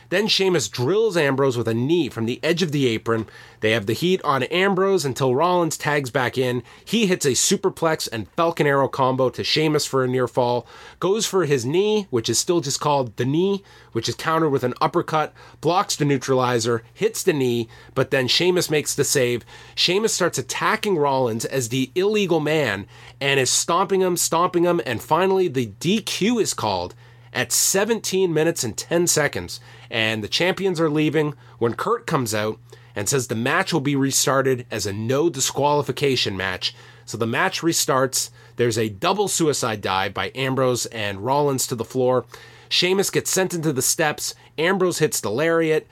Then 0.10 0.28
Sheamus 0.28 0.70
drills 0.70 1.18
Ambrose 1.18 1.58
with 1.58 1.68
a 1.68 1.74
knee 1.74 2.08
from 2.08 2.26
the 2.26 2.40
edge 2.42 2.64
of 2.64 2.72
the 2.72 2.88
apron. 2.88 3.28
They 3.60 3.72
have 3.72 3.88
the 3.88 3.94
heat 3.94 4.22
on 4.24 4.44
Ambrose 4.44 5.04
until 5.04 5.36
Rollins 5.36 5.78
tags 5.78 6.10
back 6.10 6.38
in. 6.38 6.64
He 6.86 7.08
hits 7.08 7.26
a 7.26 7.32
superplex 7.32 8.08
and 8.12 8.30
Falcon 8.30 8.68
Arrow 8.68 8.88
combo 8.88 9.30
to 9.30 9.44
Sheamus 9.44 9.86
for 9.86 10.04
a 10.04 10.08
near 10.08 10.28
fall. 10.28 10.66
Goes 11.00 11.26
for 11.26 11.46
his 11.46 11.66
knee, 11.66 12.08
which 12.10 12.30
is 12.30 12.40
still 12.40 12.62
just 12.62 12.80
called 12.80 13.18
the 13.18 13.26
knee, 13.26 13.64
which 13.92 14.08
is 14.08 14.16
countered 14.16 14.52
with 14.52 14.64
an 14.64 14.76
uppercut. 14.80 15.34
Blocks 15.60 15.96
the 15.96 16.06
neutralizer, 16.06 16.84
hits 16.94 17.24
the 17.24 17.34
knee, 17.34 17.68
but 17.94 18.12
then 18.12 18.28
Sheamus 18.28 18.70
makes 18.70 18.96
the 18.96 19.04
save. 19.04 19.44
Sheamus 19.76 20.14
starts 20.14 20.38
attacking 20.38 20.98
Rollins 20.98 21.44
as 21.44 21.70
the 21.70 21.92
illegal 21.96 22.40
man 22.40 22.88
and 23.20 23.40
is 23.40 23.50
stomping 23.50 24.02
him, 24.02 24.16
stomping 24.16 24.64
him, 24.64 24.80
and 24.86 25.02
finally 25.02 25.48
the 25.48 25.68
DQ 25.80 26.42
is 26.42 26.54
called 26.54 26.96
at 27.34 27.52
17 27.52 28.34
minutes 28.34 28.64
and 28.64 28.78
10 28.78 29.08
seconds. 29.08 29.60
And 29.90 30.24
the 30.24 30.28
champions 30.28 30.80
are 30.80 30.90
leaving 30.90 31.34
when 31.60 31.74
Kurt 31.74 32.08
comes 32.08 32.34
out 32.34 32.60
and 32.96 33.08
says 33.08 33.28
the 33.28 33.36
match 33.36 33.72
will 33.72 33.82
be 33.82 33.96
restarted 33.96 34.66
as 34.72 34.86
a 34.86 34.94
no 34.94 35.30
disqualification 35.30 36.36
match. 36.36 36.76
So 37.06 37.18
the 37.18 37.28
match 37.28 37.62
restarts. 37.62 38.32
There's 38.56 38.78
a 38.78 38.90
double 38.90 39.28
suicide 39.28 39.82
dive 39.82 40.14
by 40.14 40.32
Ambrose 40.34 40.88
and 40.88 41.24
Rollins 41.24 41.68
to 41.68 41.76
the 41.76 41.86
floor. 41.86 42.26
Sheamus 42.70 43.10
gets 43.10 43.30
sent 43.30 43.54
into 43.54 43.72
the 43.72 43.82
steps. 43.82 44.36
Ambrose 44.58 45.00
hits 45.00 45.22
the 45.22 45.32
lariat. 45.32 45.88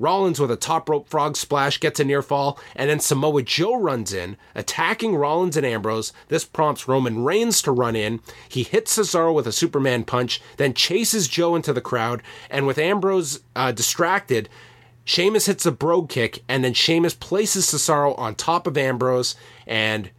Rollins 0.00 0.40
with 0.40 0.50
a 0.50 0.56
top 0.56 0.88
rope 0.88 1.08
frog 1.08 1.36
splash 1.36 1.78
gets 1.78 2.00
a 2.00 2.04
near 2.04 2.22
fall, 2.22 2.58
and 2.74 2.88
then 2.88 2.98
Samoa 3.00 3.42
Joe 3.42 3.78
runs 3.78 4.14
in, 4.14 4.38
attacking 4.54 5.14
Rollins 5.14 5.58
and 5.58 5.66
Ambrose. 5.66 6.12
This 6.28 6.44
prompts 6.44 6.88
Roman 6.88 7.22
Reigns 7.22 7.60
to 7.62 7.70
run 7.70 7.94
in. 7.94 8.20
He 8.48 8.62
hits 8.62 8.96
Cesaro 8.96 9.34
with 9.34 9.46
a 9.46 9.52
Superman 9.52 10.04
punch, 10.04 10.40
then 10.56 10.72
chases 10.72 11.28
Joe 11.28 11.54
into 11.54 11.74
the 11.74 11.82
crowd, 11.82 12.22
and 12.48 12.66
with 12.66 12.78
Ambrose 12.78 13.40
uh, 13.54 13.72
distracted, 13.72 14.48
Sheamus 15.04 15.46
hits 15.46 15.66
a 15.66 15.72
brogue 15.72 16.08
kick, 16.08 16.42
and 16.48 16.64
then 16.64 16.72
Sheamus 16.72 17.14
places 17.14 17.66
Cesaro 17.66 18.18
on 18.18 18.34
top 18.34 18.66
of 18.66 18.78
Ambrose, 18.78 19.34
and 19.66 20.10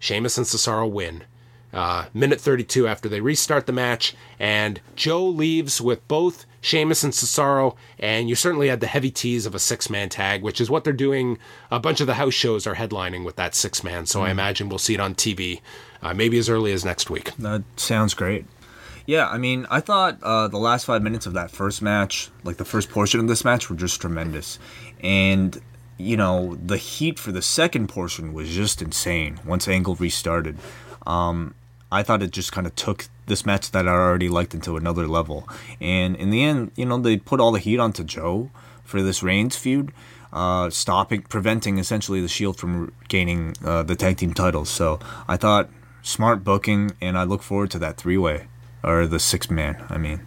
Sheamus 0.00 0.36
and 0.36 0.46
Cesaro 0.46 0.90
win. 0.90 1.24
Uh, 1.72 2.06
minute 2.14 2.40
32 2.40 2.88
after 2.88 3.08
they 3.08 3.20
restart 3.20 3.66
the 3.66 3.72
match, 3.72 4.14
and 4.38 4.80
Joe 4.96 5.26
leaves 5.26 5.80
with 5.80 6.06
both 6.08 6.46
Sheamus 6.60 7.04
and 7.04 7.12
Cesaro, 7.12 7.76
and 7.98 8.28
you 8.28 8.34
certainly 8.34 8.68
had 8.68 8.80
the 8.80 8.86
heavy 8.86 9.10
tease 9.10 9.46
of 9.46 9.54
a 9.54 9.58
six 9.58 9.90
man 9.90 10.08
tag, 10.08 10.42
which 10.42 10.60
is 10.60 10.70
what 10.70 10.84
they're 10.84 10.92
doing. 10.92 11.38
A 11.70 11.78
bunch 11.78 12.00
of 12.00 12.06
the 12.06 12.14
house 12.14 12.34
shows 12.34 12.66
are 12.66 12.74
headlining 12.74 13.24
with 13.24 13.36
that 13.36 13.54
six 13.54 13.84
man, 13.84 14.06
so 14.06 14.22
I 14.22 14.30
imagine 14.30 14.68
we'll 14.68 14.78
see 14.78 14.94
it 14.94 15.00
on 15.00 15.14
TV 15.14 15.60
uh, 16.02 16.14
maybe 16.14 16.38
as 16.38 16.48
early 16.48 16.72
as 16.72 16.84
next 16.84 17.10
week. 17.10 17.34
That 17.36 17.62
sounds 17.76 18.14
great. 18.14 18.46
Yeah, 19.06 19.28
I 19.28 19.38
mean, 19.38 19.66
I 19.70 19.80
thought 19.80 20.22
uh, 20.22 20.48
the 20.48 20.58
last 20.58 20.84
five 20.84 21.02
minutes 21.02 21.26
of 21.26 21.32
that 21.32 21.50
first 21.50 21.80
match, 21.80 22.30
like 22.44 22.58
the 22.58 22.64
first 22.64 22.90
portion 22.90 23.20
of 23.20 23.28
this 23.28 23.44
match, 23.44 23.70
were 23.70 23.76
just 23.76 24.00
tremendous. 24.00 24.58
And, 25.02 25.58
you 25.96 26.16
know, 26.16 26.56
the 26.56 26.76
heat 26.76 27.18
for 27.18 27.32
the 27.32 27.40
second 27.40 27.88
portion 27.88 28.34
was 28.34 28.50
just 28.50 28.82
insane 28.82 29.40
once 29.46 29.66
Angle 29.66 29.94
restarted. 29.94 30.58
Um, 31.06 31.54
I 31.90 32.02
thought 32.02 32.22
it 32.22 32.30
just 32.32 32.52
kind 32.52 32.66
of 32.66 32.74
took 32.76 33.06
this 33.26 33.46
match 33.46 33.70
that 33.70 33.88
I 33.88 33.92
already 33.92 34.28
liked 34.28 34.54
into 34.54 34.76
another 34.76 35.06
level. 35.06 35.48
And 35.80 36.16
in 36.16 36.30
the 36.30 36.42
end, 36.44 36.70
you 36.76 36.84
know, 36.86 36.98
they 36.98 37.16
put 37.16 37.40
all 37.40 37.52
the 37.52 37.58
heat 37.58 37.78
onto 37.78 38.04
Joe 38.04 38.50
for 38.84 39.02
this 39.02 39.22
Reigns 39.22 39.56
feud, 39.56 39.92
uh, 40.32 40.68
stopping, 40.70 41.22
preventing 41.22 41.78
essentially 41.78 42.20
the 42.20 42.28
Shield 42.28 42.58
from 42.58 42.92
gaining 43.08 43.54
uh, 43.64 43.82
the 43.82 43.96
tag 43.96 44.18
team 44.18 44.34
titles. 44.34 44.68
So 44.68 44.98
I 45.26 45.36
thought 45.36 45.70
smart 46.02 46.44
booking, 46.44 46.92
and 47.00 47.16
I 47.18 47.24
look 47.24 47.42
forward 47.42 47.70
to 47.72 47.78
that 47.80 47.96
three 47.96 48.18
way 48.18 48.48
or 48.82 49.06
the 49.06 49.18
six 49.18 49.50
man. 49.50 49.82
I 49.88 49.98
mean, 49.98 50.20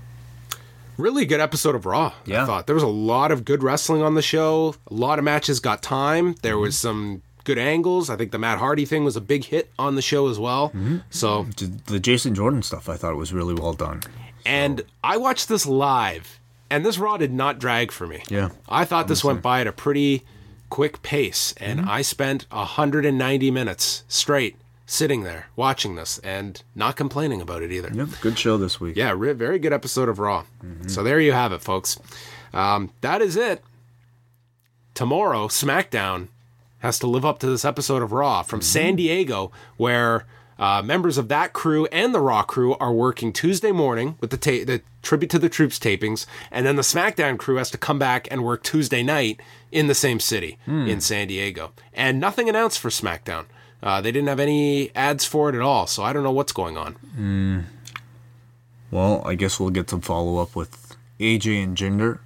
Really 0.98 1.26
good 1.26 1.40
episode 1.40 1.74
of 1.74 1.86
Raw. 1.88 2.08
I 2.10 2.14
Yeah. 2.26 2.46
thought 2.46 2.68
there 2.68 2.76
was 2.76 2.84
a 2.84 2.88
lot 2.88 3.32
of 3.32 3.44
good 3.44 3.64
wrestling 3.64 4.04
on 4.04 4.14
the 4.14 4.22
show. 4.22 4.76
A 4.90 4.94
lot 4.94 5.18
of 5.18 5.26
matches 5.26 5.60
got 5.60 5.82
time. 5.82 6.36
There 6.44 6.60
was 6.60 6.78
some 6.78 7.24
good 7.44 7.58
angles. 7.58 8.10
I 8.10 8.16
think 8.16 8.32
the 8.32 8.38
Matt 8.40 8.58
Hardy 8.60 8.86
thing 8.86 9.04
was 9.04 9.16
a 9.16 9.22
big 9.22 9.46
hit 9.46 9.72
on 9.80 9.96
the 9.96 10.02
show 10.02 10.28
as 10.30 10.38
well. 10.40 10.72
So 11.10 11.48
the 11.88 12.00
Jason 12.00 12.36
Jordan 12.36 12.62
stuff 12.64 12.88
I 12.90 12.98
thought 12.98 13.16
was 13.16 13.34
really 13.34 13.54
well 13.54 13.74
done. 13.74 14.02
And 14.46 14.84
I 15.04 15.18
watched 15.18 15.48
this 15.50 15.66
live, 15.66 16.40
and 16.70 16.86
this 16.86 16.98
Raw 16.98 17.18
did 17.18 17.32
not 17.32 17.60
drag 17.60 17.92
for 17.92 18.08
me. 18.08 18.24
Yeah. 18.30 18.50
I 18.68 18.86
thought 18.86 19.08
this 19.08 19.24
went 19.24 19.42
by 19.42 19.62
at 19.62 19.68
a 19.68 19.72
pretty 19.72 20.24
quick 20.70 21.02
pace, 21.04 21.54
and 21.58 21.82
Mm-hmm. 21.82 21.90
I 21.90 22.02
spent 22.02 22.46
190 22.50 23.52
minutes 23.52 24.04
straight 24.08 24.56
sitting 24.88 25.24
there 25.24 25.48
watching 25.56 25.96
this 25.96 26.18
and 26.20 26.62
not 26.76 26.96
complaining 26.96 27.40
about 27.42 27.62
it 27.62 27.72
either. 27.72 27.90
Yep, 27.94 28.10
good 28.22 28.38
show 28.40 28.58
this 28.58 28.80
week. 28.82 28.96
Yeah, 28.98 29.14
re- 29.16 29.34
very 29.34 29.60
good 29.60 29.74
episode 29.74 30.10
of 30.10 30.18
Raw. 30.20 30.44
Mm-hmm. 30.64 30.88
So 30.90 31.04
there 31.04 31.20
you 31.20 31.32
have 31.34 31.52
it, 31.54 31.62
folks. 31.62 31.98
Um, 32.54 32.92
that 33.02 33.22
is 33.22 33.36
it. 33.38 33.64
Tomorrow, 34.94 35.48
SmackDown 35.48 36.28
has 36.82 37.00
to 37.00 37.08
live 37.08 37.26
up 37.26 37.40
to 37.40 37.48
this 37.48 37.66
episode 37.66 38.02
of 38.04 38.12
Raw 38.12 38.44
from 38.44 38.62
San 38.62 38.96
Diego, 38.96 39.52
where 39.78 40.26
uh, 40.60 40.82
members 40.84 41.18
of 41.18 41.28
that 41.30 41.54
crew 41.54 41.88
and 41.92 42.14
the 42.14 42.20
Raw 42.20 42.44
crew 42.44 42.76
are 42.76 42.92
working 42.94 43.34
Tuesday 43.34 43.72
morning 43.72 44.16
with 44.20 44.30
the, 44.30 44.38
ta- 44.38 44.64
the 44.66 44.82
tribute 45.02 45.30
to 45.32 45.40
the 45.40 45.50
troops 45.50 45.80
tapings, 45.80 46.26
and 46.52 46.66
then 46.66 46.76
the 46.76 46.82
SmackDown 46.84 47.38
crew 47.40 47.56
has 47.56 47.72
to 47.72 47.78
come 47.78 47.98
back 47.98 48.28
and 48.30 48.44
work 48.44 48.62
Tuesday 48.64 49.02
night 49.02 49.40
in 49.72 49.88
the 49.88 49.96
same 49.96 50.20
city 50.20 50.58
in 50.68 51.02
San 51.02 51.28
Diego. 51.28 51.72
And 51.94 52.20
nothing 52.20 52.48
announced 52.50 52.80
for 52.80 52.90
SmackDown. 52.90 53.46
Uh, 53.82 54.00
they 54.02 54.12
didn't 54.12 54.28
have 54.28 54.40
any 54.40 54.94
ads 54.96 55.26
for 55.26 55.50
it 55.50 55.56
at 55.56 55.62
all, 55.62 55.88
so 55.88 56.04
I 56.04 56.14
don't 56.14 56.22
know 56.24 56.32
what's 56.32 56.52
going 56.54 56.78
on. 56.78 57.66
Well, 58.92 59.24
I 59.26 59.34
guess 59.36 59.60
we'll 59.60 59.70
get 59.72 59.88
to 59.88 60.00
follow 60.02 60.38
up 60.38 60.56
with 60.56 60.96
AJ 61.20 61.64
and 61.64 61.78
Jinder. 61.78 62.20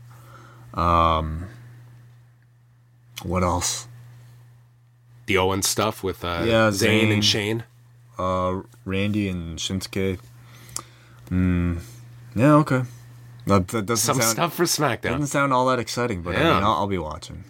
Um, 0.77 1.45
what 3.23 3.44
else? 3.44 3.88
The 5.27 5.38
Owen 5.38 5.61
stuff 5.61 6.03
with 6.03 6.23
uh, 6.23 6.43
Yeah, 6.45 6.69
Zayn 6.69 7.02
Zayn. 7.10 7.14
and 7.14 7.26
Shane. 7.26 7.64
Uh, 8.18 8.61
Randy 8.85 9.27
and 9.30 9.57
Shinsuke. 9.60 10.19
Hmm. 11.30 11.77
Yeah. 12.35 12.53
Okay. 12.56 12.84
That, 13.47 13.68
that 13.69 13.85
doesn't 13.85 14.06
Some 14.15 14.22
sound 14.22 14.31
stuff 14.31 14.53
for 14.56 14.64
SmackDown. 14.64 15.11
doesn't 15.11 15.27
sound 15.27 15.53
all 15.53 15.65
that 15.68 15.80
exciting, 15.80 16.22
but 16.22 16.35
I 16.35 16.39
Yeah. 16.39 16.53
mean, 16.56 16.64
I'll, 16.64 16.73
I'll 16.73 16.88
be 16.88 16.97
watching. 16.97 17.43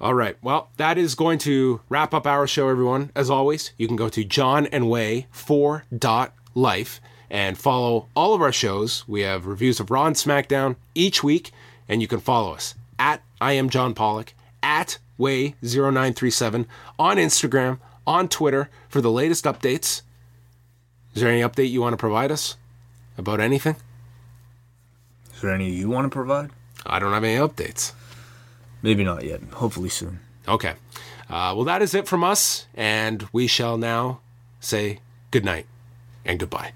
All 0.00 0.12
right. 0.14 0.36
Well, 0.42 0.68
that 0.76 0.98
is 0.98 1.14
going 1.14 1.38
to 1.40 1.80
wrap 1.88 2.12
up 2.12 2.26
our 2.26 2.46
show, 2.46 2.68
everyone. 2.68 3.10
As 3.14 3.30
always, 3.30 3.72
you 3.78 3.86
can 3.86 3.96
go 3.96 4.08
to 4.10 4.24
johnandwai4.life 4.24 7.00
and 7.30 7.56
follow 7.58 8.08
all 8.14 8.34
of 8.34 8.42
our 8.42 8.52
shows. 8.52 9.04
We 9.08 9.22
have 9.22 9.46
reviews 9.46 9.80
of 9.80 9.90
Raw 9.90 10.06
and 10.06 10.16
SmackDown 10.16 10.76
each 10.94 11.24
week, 11.24 11.50
and 11.88 12.02
you 12.02 12.08
can 12.08 12.20
follow 12.20 12.52
us 12.52 12.74
at 12.98 13.22
I 13.40 13.52
am 13.52 13.70
John 13.70 13.94
Pollock, 13.94 14.34
at 14.62 14.98
Wai0937 15.18 16.66
on 16.98 17.16
Instagram, 17.16 17.78
on 18.06 18.28
Twitter 18.28 18.70
for 18.88 19.00
the 19.00 19.10
latest 19.10 19.44
updates. 19.44 20.02
Is 21.14 21.22
there 21.22 21.30
any 21.30 21.40
update 21.40 21.70
you 21.70 21.80
want 21.80 21.94
to 21.94 21.96
provide 21.96 22.30
us 22.30 22.56
about 23.16 23.40
anything? 23.40 23.76
Is 25.34 25.40
there 25.40 25.52
any 25.52 25.70
you 25.70 25.88
want 25.88 26.04
to 26.04 26.10
provide? 26.10 26.50
I 26.84 26.98
don't 26.98 27.12
have 27.12 27.24
any 27.24 27.36
updates. 27.36 27.92
Maybe 28.82 29.04
not 29.04 29.24
yet. 29.24 29.42
Hopefully 29.54 29.88
soon. 29.88 30.20
Okay. 30.46 30.74
Uh, 31.28 31.52
well, 31.56 31.64
that 31.64 31.82
is 31.82 31.94
it 31.94 32.06
from 32.06 32.22
us, 32.22 32.66
and 32.74 33.26
we 33.32 33.46
shall 33.46 33.76
now 33.76 34.20
say 34.60 35.00
good 35.30 35.44
night 35.44 35.66
and 36.24 36.38
goodbye. 36.38 36.72